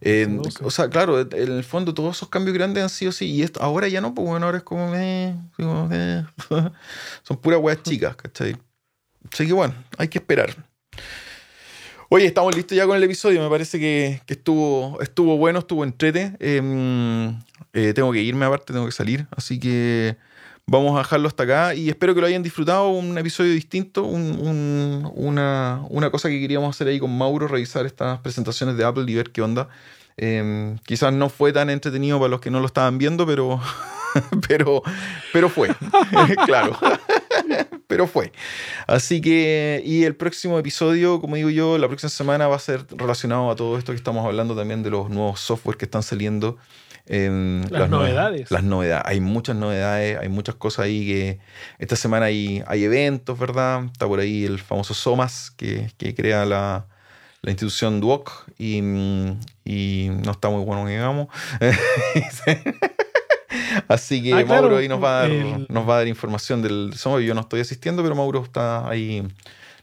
eh, 0.02 0.26
12. 0.28 0.62
O 0.62 0.70
sea, 0.70 0.90
claro, 0.90 1.20
en 1.20 1.32
el 1.32 1.64
fondo 1.64 1.94
todos 1.94 2.18
esos 2.18 2.28
cambios 2.28 2.52
grandes 2.54 2.82
han 2.82 2.90
sido 2.90 3.08
así. 3.08 3.24
Y 3.24 3.42
esto, 3.42 3.62
ahora 3.62 3.88
ya 3.88 4.02
no, 4.02 4.14
pues 4.14 4.28
bueno, 4.28 4.44
ahora 4.44 4.58
es 4.58 4.64
como... 4.64 4.94
eh, 4.94 5.34
como, 5.56 5.88
eh. 5.90 6.22
Son 7.22 7.38
puras 7.38 7.60
weas 7.62 7.82
chicas, 7.82 8.14
¿cachai? 8.16 8.58
Así 9.32 9.46
que 9.46 9.54
bueno, 9.54 9.72
hay 9.96 10.08
que 10.08 10.18
esperar. 10.18 10.54
Oye, 12.10 12.26
estamos 12.26 12.54
listos 12.54 12.76
ya 12.76 12.84
con 12.86 12.98
el 12.98 13.04
episodio. 13.04 13.42
Me 13.42 13.48
parece 13.48 13.80
que, 13.80 14.20
que 14.26 14.34
estuvo, 14.34 15.00
estuvo 15.00 15.38
bueno, 15.38 15.60
estuvo 15.60 15.82
entrete. 15.82 16.36
Em, 16.40 17.30
eh, 17.72 17.94
tengo 17.94 18.12
que 18.12 18.20
irme 18.20 18.44
aparte, 18.44 18.74
tengo 18.74 18.84
que 18.84 18.92
salir. 18.92 19.26
Así 19.30 19.58
que 19.58 20.18
vamos 20.70 20.94
a 20.94 20.98
dejarlo 20.98 21.28
hasta 21.28 21.44
acá 21.44 21.74
y 21.74 21.88
espero 21.88 22.14
que 22.14 22.20
lo 22.20 22.26
hayan 22.26 22.42
disfrutado. 22.42 22.90
Un 22.90 23.16
episodio 23.18 23.52
distinto, 23.52 24.04
un- 24.04 24.38
un- 24.46 25.10
una, 25.14 25.82
una 25.88 26.10
cosa 26.10 26.28
que 26.28 26.38
queríamos 26.38 26.76
hacer 26.76 26.86
ahí 26.88 26.98
con 27.00 27.16
Mauro, 27.16 27.48
revisar 27.48 27.86
estas 27.86 28.18
presentaciones 28.20 28.76
de 28.76 28.84
Apple 28.84 29.04
y 29.08 29.14
ver 29.14 29.30
qué 29.30 29.42
onda. 29.42 29.68
Em, 30.16 30.76
quizás 30.78 31.12
no 31.12 31.28
fue 31.28 31.52
tan 31.52 31.70
entretenido 31.70 32.18
para 32.18 32.28
los 32.28 32.40
que 32.40 32.50
no 32.50 32.60
lo 32.60 32.66
estaban 32.66 32.98
viendo, 32.98 33.24
pero, 33.26 33.60
pero, 34.48 34.82
pero 35.32 35.48
fue. 35.48 35.70
claro. 36.46 36.76
pero 37.86 38.06
fue. 38.06 38.32
Así 38.86 39.20
que, 39.20 39.80
y 39.84 40.04
el 40.04 40.14
próximo 40.16 40.58
episodio, 40.58 41.20
como 41.20 41.36
digo 41.36 41.50
yo, 41.50 41.78
la 41.78 41.88
próxima 41.88 42.10
semana 42.10 42.46
va 42.48 42.56
a 42.56 42.58
ser 42.58 42.84
relacionado 42.90 43.50
a 43.50 43.56
todo 43.56 43.78
esto 43.78 43.92
que 43.92 43.96
estamos 43.96 44.26
hablando 44.26 44.54
también 44.54 44.82
de 44.82 44.90
los 44.90 45.08
nuevos 45.08 45.40
software 45.40 45.76
que 45.78 45.86
están 45.86 46.02
saliendo. 46.02 46.58
Em, 47.08 47.62
Las 47.70 47.88
novedades. 47.90 48.50
Las 48.50 48.62
novedades. 48.62 49.04
Hay 49.06 49.20
muchas 49.20 49.56
novedades, 49.56 50.18
hay 50.20 50.28
muchas 50.28 50.54
cosas 50.54 50.84
ahí 50.86 51.06
que 51.06 51.38
esta 51.78 51.96
semana 51.96 52.26
hay, 52.26 52.62
hay 52.66 52.84
eventos, 52.84 53.38
¿verdad? 53.38 53.84
Está 53.86 54.06
por 54.06 54.20
ahí 54.20 54.44
el 54.44 54.58
famoso 54.58 54.94
SOMAS 54.94 55.50
que, 55.56 55.90
que 55.98 56.14
crea 56.14 56.44
la, 56.44 56.86
la 57.42 57.50
institución 57.50 58.00
Duoc 58.00 58.30
y, 58.58 58.78
y 59.64 60.10
no 60.24 60.30
está 60.32 60.48
muy 60.50 60.64
bueno 60.64 60.84
que 60.84 60.92
digamos. 60.92 61.28
Así 63.88 64.22
que 64.22 64.34
Ah, 64.34 64.44
claro, 64.44 64.62
Mauro 64.62 64.76
ahí 64.78 64.88
nos 64.88 65.02
va, 65.02 65.18
a 65.20 65.22
dar, 65.22 65.30
el- 65.30 65.66
nos 65.68 65.88
va 65.88 65.94
a 65.94 65.98
dar 65.98 66.08
información 66.08 66.62
del 66.62 66.92
SOMAS. 66.94 67.22
Yo 67.22 67.34
no 67.34 67.40
estoy 67.42 67.60
asistiendo, 67.60 68.02
pero 68.02 68.14
Mauro 68.14 68.42
está 68.42 68.88
ahí 68.88 69.26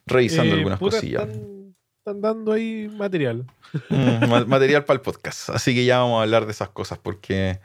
revisando 0.06 0.54
Eh, 0.54 0.58
algunas 0.58 0.80
puta, 0.80 0.98
cosillas. 0.98 1.24
Están, 1.24 1.76
están 2.00 2.22
dando 2.22 2.52
ahí 2.52 2.88
material. 2.96 3.46
Mm, 3.90 4.30
ma- 4.30 4.46
material 4.46 4.86
para 4.86 4.96
el 4.96 5.02
podcast. 5.02 5.50
Así 5.50 5.74
que 5.76 5.86
ya 5.86 6.00
vamos 6.00 6.20
a 6.20 6.24
hablar 6.24 6.46
de 6.46 6.52
esas 6.52 6.70
cosas 6.70 6.98
porque... 6.98 7.60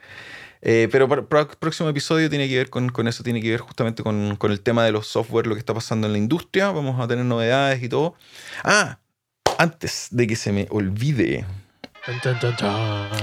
eh, 0.63 0.89
pero 0.93 1.09
para 1.09 1.43
el 1.43 1.49
próximo 1.59 1.89
episodio 1.89 2.29
tiene 2.29 2.49
que 2.49 2.57
ver 2.57 2.71
con, 2.71 2.89
con 2.91 3.09
eso, 3.09 3.23
tiene 3.23 3.41
que 3.41 3.51
ver 3.51 3.61
justamente 3.61 4.03
con, 4.03 4.37
con 4.37 4.53
el 4.53 4.61
tema 4.61 4.85
de 4.85 4.93
los 4.93 5.07
software, 5.07 5.47
lo 5.47 5.55
que 5.55 5.61
está 5.61 5.73
pasando 5.75 6.07
en 6.07 6.13
la 6.13 6.19
industria. 6.19 6.71
Vamos 6.71 7.01
a 7.01 7.09
tener 7.09 7.25
novedades 7.25 7.83
y 7.83 7.89
todo. 7.89 8.15
Ah, 8.65 8.99
antes 9.59 10.09
de 10.11 10.27
que 10.27 10.37
se 10.37 10.53
me 10.53 10.67
olvide. 10.71 11.45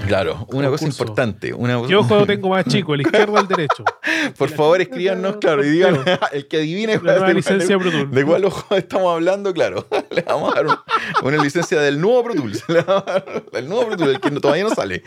Claro, 0.05 0.45
una 0.51 0.69
cosa 0.69 0.85
importante. 0.85 1.51
Una, 1.53 1.81
¿Qué 1.87 1.95
ojo 1.95 2.25
tengo 2.27 2.49
más 2.49 2.63
chico, 2.65 2.93
el 2.93 3.01
izquierdo 3.01 3.33
o 3.33 3.39
el 3.39 3.47
derecho? 3.47 3.83
Por 4.37 4.49
favor, 4.49 4.81
escríbanos, 4.81 5.37
claro, 5.41 5.63
y 5.65 5.69
digan, 5.69 5.99
el 6.31 6.47
que 6.47 6.57
adivine 6.57 6.95
La 6.95 7.13
nueva 7.13 7.27
de, 7.29 7.33
licencia 7.35 7.77
Pro 7.77 7.91
de, 7.91 8.05
de 8.05 8.25
cuál 8.25 8.45
ojo 8.45 8.75
estamos 8.75 9.13
hablando, 9.13 9.53
claro. 9.53 9.87
Le 10.09 10.21
vamos 10.23 10.53
a 10.53 10.55
dar 10.57 10.67
un- 10.67 10.77
una 11.23 11.43
licencia 11.43 11.79
del 11.81 11.99
nuevo 11.99 12.23
Pro 12.23 12.35
Tools. 12.35 12.63
Le 12.67 12.81
vamos 12.81 13.03
a 13.07 13.11
dar 13.13 13.43
El 13.53 13.67
nuevo 13.69 13.87
Pro 13.87 13.97
Tools, 13.97 14.15
el 14.15 14.19
que 14.21 14.31
no- 14.31 14.41
todavía 14.41 14.63
no 14.63 14.69
sale. 14.75 15.03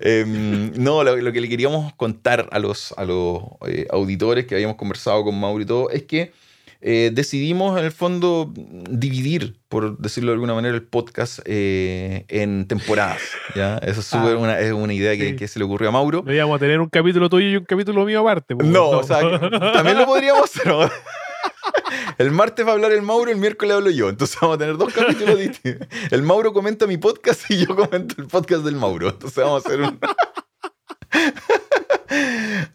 Em, 0.00 0.72
no, 0.76 1.02
lo, 1.04 1.16
lo 1.16 1.32
que 1.32 1.40
le 1.40 1.48
queríamos 1.48 1.92
contar 1.94 2.48
a 2.52 2.58
los, 2.58 2.92
a 2.96 3.04
los 3.04 3.42
eh, 3.66 3.86
auditores 3.90 4.46
que 4.46 4.54
habíamos 4.54 4.76
conversado 4.76 5.24
con 5.24 5.38
Mauro 5.38 5.62
y 5.62 5.66
todo, 5.66 5.90
es 5.90 6.04
que 6.04 6.32
eh, 6.82 7.10
decidimos 7.12 7.78
en 7.78 7.84
el 7.84 7.92
fondo 7.92 8.50
dividir, 8.54 9.56
por 9.68 9.98
decirlo 9.98 10.30
de 10.30 10.34
alguna 10.34 10.54
manera, 10.54 10.74
el 10.74 10.82
podcast 10.82 11.40
eh, 11.44 12.24
en 12.28 12.66
temporadas. 12.66 13.20
¿ya? 13.54 13.78
Eso 13.78 14.00
es, 14.00 14.14
Ah, 14.14 14.34
una, 14.38 14.58
es 14.58 14.72
una 14.72 14.92
idea 14.94 15.16
que, 15.16 15.30
sí. 15.30 15.36
que 15.36 15.48
se 15.48 15.58
le 15.58 15.64
ocurrió 15.64 15.88
a 15.90 15.92
Mauro. 15.92 16.22
No 16.24 16.32
íbamos 16.32 16.56
a 16.56 16.58
tener 16.58 16.80
un 16.80 16.88
capítulo 16.88 17.28
tuyo 17.28 17.48
y 17.48 17.56
un 17.56 17.64
capítulo 17.64 18.04
mío 18.04 18.20
aparte. 18.20 18.56
po, 18.56 18.62
No, 18.64 18.88
o 18.90 19.02
sea, 19.02 19.20
que 19.20 19.50
también 19.72 19.98
lo 19.98 20.06
podríamos 20.06 20.44
hacer. 20.44 20.66
¿no? 20.66 20.88
El 22.18 22.30
martes 22.30 22.66
va 22.66 22.70
a 22.70 22.74
hablar 22.74 22.92
el 22.92 23.02
Mauro, 23.02 23.30
el 23.30 23.38
miércoles 23.38 23.74
hablo 23.74 23.90
yo. 23.90 24.08
Entonces 24.10 24.36
vamos 24.40 24.56
a 24.56 24.58
tener 24.58 24.76
dos 24.76 24.92
capítulos 24.92 25.38
distintos. 25.38 25.88
El 26.10 26.22
Mauro 26.22 26.52
comenta 26.52 26.86
mi 26.86 26.96
podcast 26.98 27.50
y 27.50 27.64
yo 27.66 27.74
comento 27.74 28.14
el 28.18 28.26
podcast 28.26 28.62
del 28.64 28.76
Mauro. 28.76 29.08
Entonces 29.08 29.42
vamos 29.42 29.64
a 29.64 29.68
hacer 29.68 29.80
un. 29.80 29.98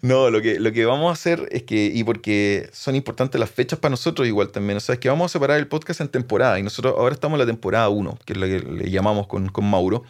No, 0.02 0.30
lo 0.30 0.42
que, 0.42 0.60
lo 0.60 0.72
que 0.72 0.86
vamos 0.86 1.10
a 1.10 1.14
hacer 1.14 1.48
es 1.52 1.64
que, 1.64 1.92
y 1.94 2.04
porque 2.04 2.70
son 2.74 2.96
importantes 2.96 3.40
las 3.40 3.50
fechas 3.50 3.80
para 3.80 3.92
nosotros 3.92 4.28
igual 4.28 4.52
también, 4.52 4.78
o 4.78 4.80
sea, 4.80 4.94
es 4.94 5.00
que 5.00 5.10
vamos 5.10 5.32
a 5.32 5.34
separar 5.34 5.58
el 5.58 5.68
podcast 5.68 6.02
en 6.02 6.10
temporada 6.10 6.60
y 6.60 6.64
nosotros 6.64 6.96
ahora 6.98 7.14
estamos 7.14 7.36
en 7.36 7.40
la 7.40 7.46
temporada 7.46 7.90
1, 7.90 8.20
que 8.26 8.34
es 8.34 8.40
la 8.40 8.48
que 8.48 8.60
le 8.60 8.90
llamamos 8.90 9.28
con, 9.28 9.50
con 9.50 9.70
Mauro, 9.70 10.04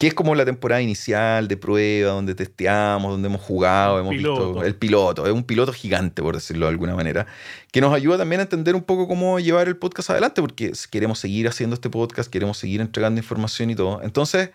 que 0.00 0.06
es 0.06 0.14
como 0.14 0.34
la 0.34 0.46
temporada 0.46 0.80
inicial 0.80 1.46
de 1.46 1.58
prueba, 1.58 2.12
donde 2.12 2.34
testeamos, 2.34 3.12
donde 3.12 3.28
hemos 3.28 3.42
jugado, 3.42 4.00
hemos 4.00 4.14
piloto. 4.14 4.46
visto 4.46 4.64
el 4.64 4.74
piloto, 4.74 5.26
es 5.26 5.32
un 5.32 5.44
piloto 5.44 5.74
gigante, 5.74 6.22
por 6.22 6.34
decirlo 6.34 6.64
de 6.64 6.70
alguna 6.70 6.94
manera, 6.94 7.26
que 7.70 7.82
nos 7.82 7.92
ayuda 7.92 8.16
también 8.16 8.40
a 8.40 8.44
entender 8.44 8.74
un 8.74 8.82
poco 8.82 9.06
cómo 9.06 9.38
llevar 9.40 9.68
el 9.68 9.76
podcast 9.76 10.08
adelante, 10.08 10.40
porque 10.40 10.72
queremos 10.90 11.18
seguir 11.18 11.48
haciendo 11.48 11.74
este 11.74 11.90
podcast, 11.90 12.30
queremos 12.30 12.56
seguir 12.56 12.80
entregando 12.80 13.20
información 13.20 13.68
y 13.68 13.74
todo. 13.74 14.00
Entonces, 14.02 14.50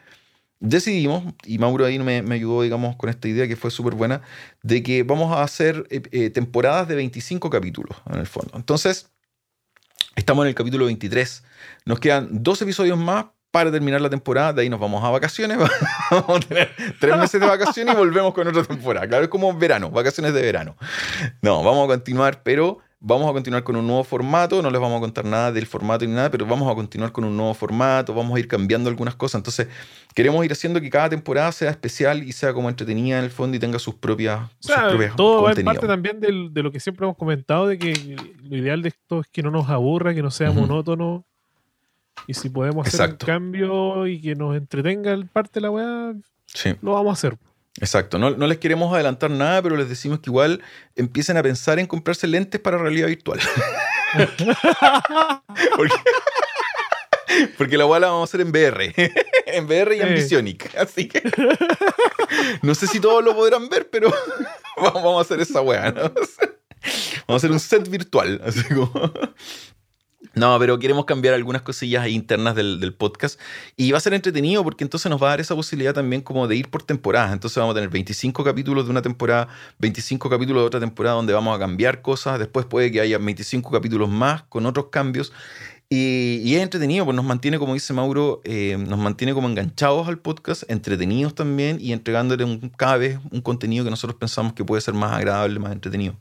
decidimos, 0.66 1.24
y 1.46 1.58
Mauro 1.58 1.86
ahí 1.86 2.00
me, 2.00 2.22
ayudó, 2.34 2.64
digamos, 2.64 2.96
con 2.96 3.10
esta 3.10 3.28
idea 3.28 3.48
que 3.48 3.56
fue 3.56 3.72
súper 3.72 3.96
buena, 3.96 4.22
de 4.64 4.84
que 4.84 5.04
vamos 5.04 5.36
a 5.36 5.44
hacer 5.44 5.88
eh, 5.90 6.02
eh, 6.12 6.30
temporadas 6.30 6.88
de 6.88 6.96
25 6.96 7.50
capítulos, 7.50 7.98
en 8.10 8.20
el 8.20 8.28
fondo. 8.28 8.52
Entonces, 8.56 9.12
estamos 10.16 10.44
en 10.44 10.50
el 10.50 10.56
capítulo 10.56 10.86
23. 10.86 11.44
Nos 11.86 12.00
quedan 12.00 12.30
dos 12.32 12.62
episodios 12.62 12.98
más 12.98 13.26
para 13.52 13.72
terminar 13.72 14.02
la 14.02 14.10
temporada. 14.10 14.52
De 14.52 14.64
ahí 14.64 14.70
nos 14.70 14.80
vamos 14.80 15.02
a 15.04 15.10
vacaciones. 15.10 15.58
Vamos 16.12 16.38
a 16.38 16.40
tener 16.48 16.76
tres 17.00 17.18
meses 17.18 17.40
de 17.40 17.48
vacaciones 17.48 17.96
y 17.96 17.98
volvemos 17.98 18.34
con 18.34 18.46
otra 18.48 18.64
temporada. 18.64 19.08
Claro, 19.08 19.24
es 19.24 19.30
como 19.30 19.58
verano, 19.58 19.90
vacaciones 19.90 20.34
de 20.34 20.42
verano. 20.42 20.76
No, 21.42 21.64
vamos 21.64 21.86
a 21.86 21.94
continuar, 21.94 22.44
pero 22.44 22.80
vamos 23.08 23.30
a 23.30 23.34
continuar 23.34 23.64
con 23.64 23.76
un 23.76 23.86
nuevo 23.86 24.04
formato. 24.04 24.62
No 24.64 24.72
les 24.72 24.82
vamos 24.82 24.98
a 24.98 25.00
contar 25.00 25.26
nada 25.26 25.52
del 25.52 25.68
formato 25.68 26.06
ni 26.06 26.12
nada, 26.12 26.32
pero 26.32 26.46
vamos 26.46 26.70
a 26.72 26.74
continuar 26.76 27.12
con 27.12 27.24
un 27.24 27.38
nuevo 27.38 27.54
formato. 27.54 28.14
Vamos 28.14 28.36
a 28.36 28.40
ir 28.40 28.48
cambiando 28.48 28.90
algunas 28.90 29.14
cosas. 29.16 29.40
Entonces, 29.40 29.68
queremos 30.16 30.44
ir 30.44 30.52
haciendo 30.52 30.82
que 30.82 30.90
cada 30.90 31.10
temporada 31.10 31.52
sea 31.52 31.70
especial 31.70 32.24
y 32.24 32.32
sea 32.32 32.52
como 32.54 32.68
entretenida 32.68 33.20
en 33.20 33.26
el 33.26 33.30
fondo 33.30 33.56
y 33.56 33.60
tenga 33.60 33.78
sus 33.78 33.94
propias, 33.96 34.40
O 34.40 34.50
sus 34.60 34.74
sea, 34.74 34.90
propias 34.90 35.16
todo 35.16 35.44
va 35.44 35.52
en 35.54 35.64
parte 35.64 35.86
también 35.88 36.20
del- 36.20 36.52
de 36.54 36.64
lo 36.64 36.72
que 36.72 36.80
siempre 36.80 37.06
hemos 37.06 37.16
comentado, 37.18 37.68
de 37.68 37.78
que 37.78 38.16
lo 38.50 38.58
ideal 38.58 38.82
de 38.82 38.90
esto 38.90 39.22
es 39.22 39.28
que 39.28 39.44
no 39.44 39.52
nos 39.52 39.70
aburra, 39.70 40.14
que 40.16 40.24
no 40.24 40.32
sea 40.32 40.50
Ujú. 40.50 40.62
monótono. 40.62 41.24
Y 42.28 42.34
si 42.34 42.50
podemos 42.50 42.88
hacer 42.88 43.02
Exacto. 43.02 43.26
un 43.26 43.28
cambio 43.28 44.08
y 44.08 44.20
que 44.22 44.34
nos 44.36 44.56
entretenga 44.56 45.12
el 45.14 45.28
parte 45.28 45.52
de 45.56 45.62
la 45.62 45.70
weá, 45.70 46.14
Sí. 46.48 46.74
lo 46.82 46.94
vamos 46.94 47.10
a 47.10 47.14
hacer. 47.14 47.38
Exacto, 47.82 48.18
no, 48.18 48.32
no 48.32 48.48
les 48.48 48.58
queremos 48.58 48.94
adelantar 48.94 49.30
nada, 49.30 49.62
pero 49.62 49.76
les 49.76 49.90
decimos 49.90 50.20
que 50.20 50.30
igual 50.30 50.64
empiecen 50.96 51.36
a 51.36 51.44
pensar 51.44 51.78
en 51.78 51.88
comprarse 51.88 52.26
lentes 52.26 52.62
para 52.62 52.78
realidad 52.78 53.08
virtual. 53.08 53.40
porque, 55.76 55.96
porque 57.58 57.78
la 57.78 57.86
weá 57.86 58.00
la 58.00 58.08
vamos 58.08 58.30
a 58.30 58.32
hacer 58.32 58.42
en 58.42 58.52
VR. 58.52 58.94
en 59.46 59.66
VR 59.66 59.96
y 59.96 60.02
en. 60.02 60.16
Visionic. 60.16 60.74
Así 60.78 61.08
que 61.08 61.22
no 62.62 62.76
sé 62.76 62.88
si 62.88 63.00
todos 63.00 63.24
lo 63.24 63.36
podrán 63.36 63.68
ver, 63.68 63.90
pero 63.90 64.14
vamos 64.78 64.94
vamos 65.04 65.18
a 65.18 65.22
hacer 65.22 65.42
esa 65.42 65.62
weá. 65.62 65.92
¿no? 65.92 66.04
Vamos 66.04 66.40
a 67.28 67.36
hacer 67.36 67.52
un 67.52 67.60
set 67.60 67.90
virtual. 67.90 68.42
Así 68.46 68.64
como... 68.64 68.92
No, 70.36 70.60
pero 70.60 70.78
queremos 70.80 71.06
cambiar 71.06 71.34
algunas 71.34 71.62
cosillas 71.62 72.08
internas 72.10 72.56
del, 72.56 72.80
del 72.82 72.94
podcast 72.94 73.40
y 73.78 73.92
va 73.92 73.98
a 74.00 74.02
ser 74.02 74.14
entretenido 74.14 74.64
porque 74.66 74.84
entonces 74.84 75.10
nos 75.10 75.22
va 75.24 75.28
a 75.28 75.30
dar 75.32 75.40
esa 75.40 75.56
posibilidad 75.56 75.94
también 75.94 76.22
como 76.22 76.48
de 76.50 76.58
ir 76.58 76.70
por 76.70 76.84
temporadas. 76.84 77.32
Entonces 77.32 77.58
vamos 77.58 77.72
a 77.72 77.76
tener 77.76 77.90
25 77.90 78.44
capítulos 78.44 78.84
de 78.86 78.92
una 78.92 79.02
temporada, 79.02 79.48
25 79.80 80.30
capítulos 80.30 80.64
de 80.64 80.68
otra 80.68 80.80
temporada 80.82 81.16
donde 81.16 81.32
vamos 81.34 81.56
a 81.56 81.60
cambiar 81.60 82.02
cosas. 82.02 82.38
Después 82.38 82.66
puede 82.66 82.92
que 82.92 83.00
haya 83.00 83.18
25 83.18 83.72
capítulos 83.72 84.10
más 84.10 84.44
con 84.44 84.66
otros 84.66 84.88
cambios. 84.92 85.32
Y, 85.90 86.42
y 86.44 86.56
es 86.56 86.64
entretenido, 86.64 87.06
pues 87.06 87.16
nos 87.16 87.24
mantiene, 87.26 87.60
como 87.60 87.74
dice 87.76 87.94
Mauro, 87.94 88.42
eh, 88.44 88.76
nos 88.78 88.98
mantiene 89.00 89.34
como 89.36 89.48
enganchados 89.48 90.08
al 90.08 90.18
podcast, 90.18 90.64
entretenidos 90.68 91.36
también 91.36 91.78
y 91.80 91.94
entregándole 91.94 92.44
un- 92.44 92.70
cada 92.76 92.98
vez 92.98 93.20
un 93.32 93.40
contenido 93.42 93.86
que 93.86 93.92
nosotros 93.92 94.18
pensamos 94.20 94.54
que 94.54 94.66
puede 94.66 94.82
ser 94.82 94.96
más 94.96 95.14
agradable, 95.14 95.60
más 95.60 95.72
entretenido. 95.72 96.16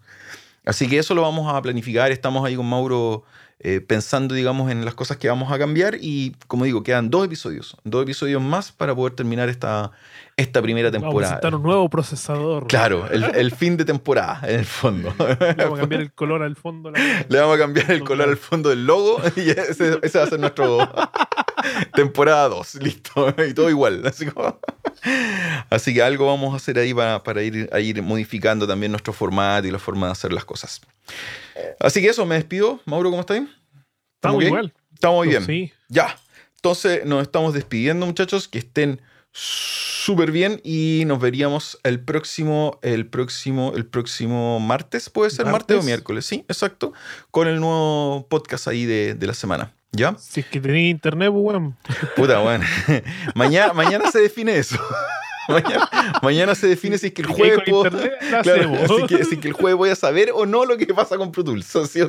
Así 0.67 0.89
que 0.89 0.99
eso 0.99 1.15
lo 1.15 1.23
vamos 1.23 1.53
a 1.53 1.61
planificar. 1.63 2.11
Estamos 2.13 2.45
ahí 2.47 2.57
con 2.57 2.67
Mauro 2.69 3.25
eh, 3.65 3.81
pensando, 3.81 4.35
digamos, 4.35 4.71
en 4.71 4.85
las 4.85 4.95
cosas 4.95 5.17
que 5.17 5.29
vamos 5.29 5.51
a 5.51 5.59
cambiar. 5.59 5.97
Y 6.01 6.37
como 6.47 6.67
digo, 6.67 6.83
quedan 6.83 7.09
dos 7.11 7.25
episodios, 7.25 7.77
dos 7.83 8.03
episodios 8.03 8.43
más 8.43 8.71
para 8.73 8.95
poder 8.95 9.15
terminar 9.15 9.49
esta, 9.49 9.91
esta 10.37 10.61
primera 10.63 10.91
Vamos 10.91 11.03
a 11.03 11.07
temporada. 11.09 11.33
presentar 11.35 11.55
un 11.55 11.63
nuevo 11.63 11.89
procesador. 11.89 12.67
Claro, 12.67 13.07
el, 13.11 13.23
el 13.37 13.51
fin 13.53 13.77
de 13.77 13.85
temporada, 13.85 14.41
en 14.49 14.59
el 14.61 14.65
fondo. 14.67 15.15
Le 15.19 15.55
vamos 15.65 15.79
a 15.79 15.81
cambiar 15.83 16.01
el 16.03 16.13
color 16.13 16.43
al 16.43 16.57
fondo. 16.57 16.91
la. 16.91 16.99
Le 17.29 17.39
vamos 17.41 17.57
a 17.57 17.59
cambiar 17.59 17.91
el 17.93 18.03
color 18.05 18.29
al 18.29 18.37
fondo 18.37 18.69
del 18.71 18.85
logo 18.87 19.21
y 19.37 19.51
ese, 19.51 19.99
ese 20.03 20.19
va 20.19 20.25
a 20.25 20.29
ser 20.29 20.41
nuestro 20.41 20.79
temporada 21.95 22.49
2, 22.49 22.75
listo. 22.77 23.35
Y 23.49 23.55
todo 23.55 23.71
igual. 23.71 24.07
Así, 24.07 24.27
como- 24.27 24.59
así 25.71 25.95
que 25.95 26.03
algo 26.03 26.27
vamos 26.27 26.53
a 26.53 26.57
hacer 26.57 26.79
ahí 26.79 26.93
para, 26.95 27.23
para 27.23 27.43
ir, 27.43 27.69
a 27.73 27.81
ir 27.81 28.03
modificando 28.03 28.67
también 28.67 28.93
nuestro 28.93 29.13
formato 29.13 29.67
y 29.67 29.71
la 29.71 29.79
forma 29.79 30.07
de 30.07 30.13
hacer 30.13 30.33
las 30.33 30.45
cosas. 30.45 30.81
Así 31.81 32.01
que 32.01 32.09
eso, 32.09 32.25
me 32.27 32.35
despido. 32.37 32.81
Mauro, 32.87 33.11
¿cómo 33.11 33.21
estáis? 33.21 33.45
Estamos 34.17 34.39
bien? 34.39 34.49
igual. 34.53 34.73
Estamos 34.95 35.27
bien. 35.27 35.45
Sí. 35.45 35.73
Ya. 35.89 36.17
Entonces 36.57 37.05
nos 37.05 37.23
estamos 37.23 37.53
despidiendo, 37.53 38.07
muchachos. 38.07 38.49
Que 38.49 38.59
estén 38.59 39.01
súper 39.37 40.31
bien 40.31 40.61
y 40.65 41.03
nos 41.07 41.19
veríamos 41.21 41.79
el 41.83 42.01
próximo, 42.01 42.79
el 42.83 43.07
próximo, 43.07 43.73
el 43.75 43.85
próximo 43.85 44.61
martes, 44.61 45.11
puede 45.11 45.31
ser 45.31 45.47
martes, 45.47 45.75
o 45.75 45.79
Martes. 45.79 45.85
miércoles, 45.85 46.25
sí, 46.25 46.45
exacto, 46.49 46.93
con 47.33 47.49
el 47.49 47.59
nuevo 47.61 48.27
podcast 48.31 48.69
ahí 48.69 48.87
de, 48.87 49.15
de 49.15 49.27
la 49.27 49.35
semana. 49.35 49.75
¿Ya? 49.93 50.17
Si 50.19 50.41
es 50.41 50.47
que 50.47 50.61
tenéis 50.61 50.91
internet, 50.91 51.31
pues 51.31 51.45
weón. 51.45 51.77
Puta, 52.17 52.39
bueno. 52.41 52.65
mañana, 53.35 53.73
mañana 53.73 54.11
se 54.11 54.21
define 54.21 54.57
eso. 54.57 54.77
mañana, 55.49 55.89
mañana 56.23 56.55
se 56.55 56.67
define 56.67 56.97
si 56.99 57.09
es 57.09 57.13
que 57.13 57.23
el 57.23 57.29
jueves 57.29 57.61
puedo- 57.67 57.91
claro, 58.43 58.73
que, 59.07 59.39
que 59.41 59.49
el 59.49 59.53
jueves 59.53 59.77
voy 59.77 59.91
a 59.91 59.95
saber 59.97 60.31
o 60.35 60.47
no 60.47 60.65
lo 60.65 60.77
que 60.79 60.87
pasa 60.95 61.17
con 61.17 61.31
Pro 61.33 61.45
Tools. 61.45 61.67
¿sí 61.91 62.01
o? 62.01 62.09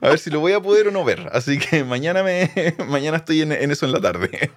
A 0.00 0.08
ver 0.10 0.18
si 0.18 0.28
lo 0.30 0.40
voy 0.40 0.52
a 0.52 0.60
poder 0.60 0.88
o 0.88 0.90
no 0.90 1.04
ver. 1.04 1.26
Así 1.32 1.58
que 1.58 1.84
mañana, 1.84 2.22
me, 2.22 2.50
mañana 2.88 3.16
estoy 3.18 3.40
en, 3.42 3.52
en 3.52 3.70
eso 3.70 3.86
en 3.86 3.92
la 3.92 4.00
tarde. 4.00 4.50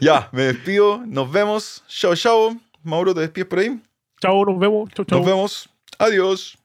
Ya, 0.00 0.28
me 0.32 0.42
despido. 0.42 1.02
Nos 1.06 1.30
vemos. 1.30 1.82
Chao, 1.88 2.14
chao. 2.14 2.56
Mauro, 2.82 3.14
¿te 3.14 3.20
despides 3.20 3.48
por 3.48 3.58
ahí? 3.58 3.80
Chao, 4.20 4.44
nos 4.44 4.58
vemos. 4.58 4.90
Chao, 4.94 5.04
chao. 5.04 5.18
Nos 5.18 5.26
vemos. 5.26 5.68
Adiós. 5.98 6.58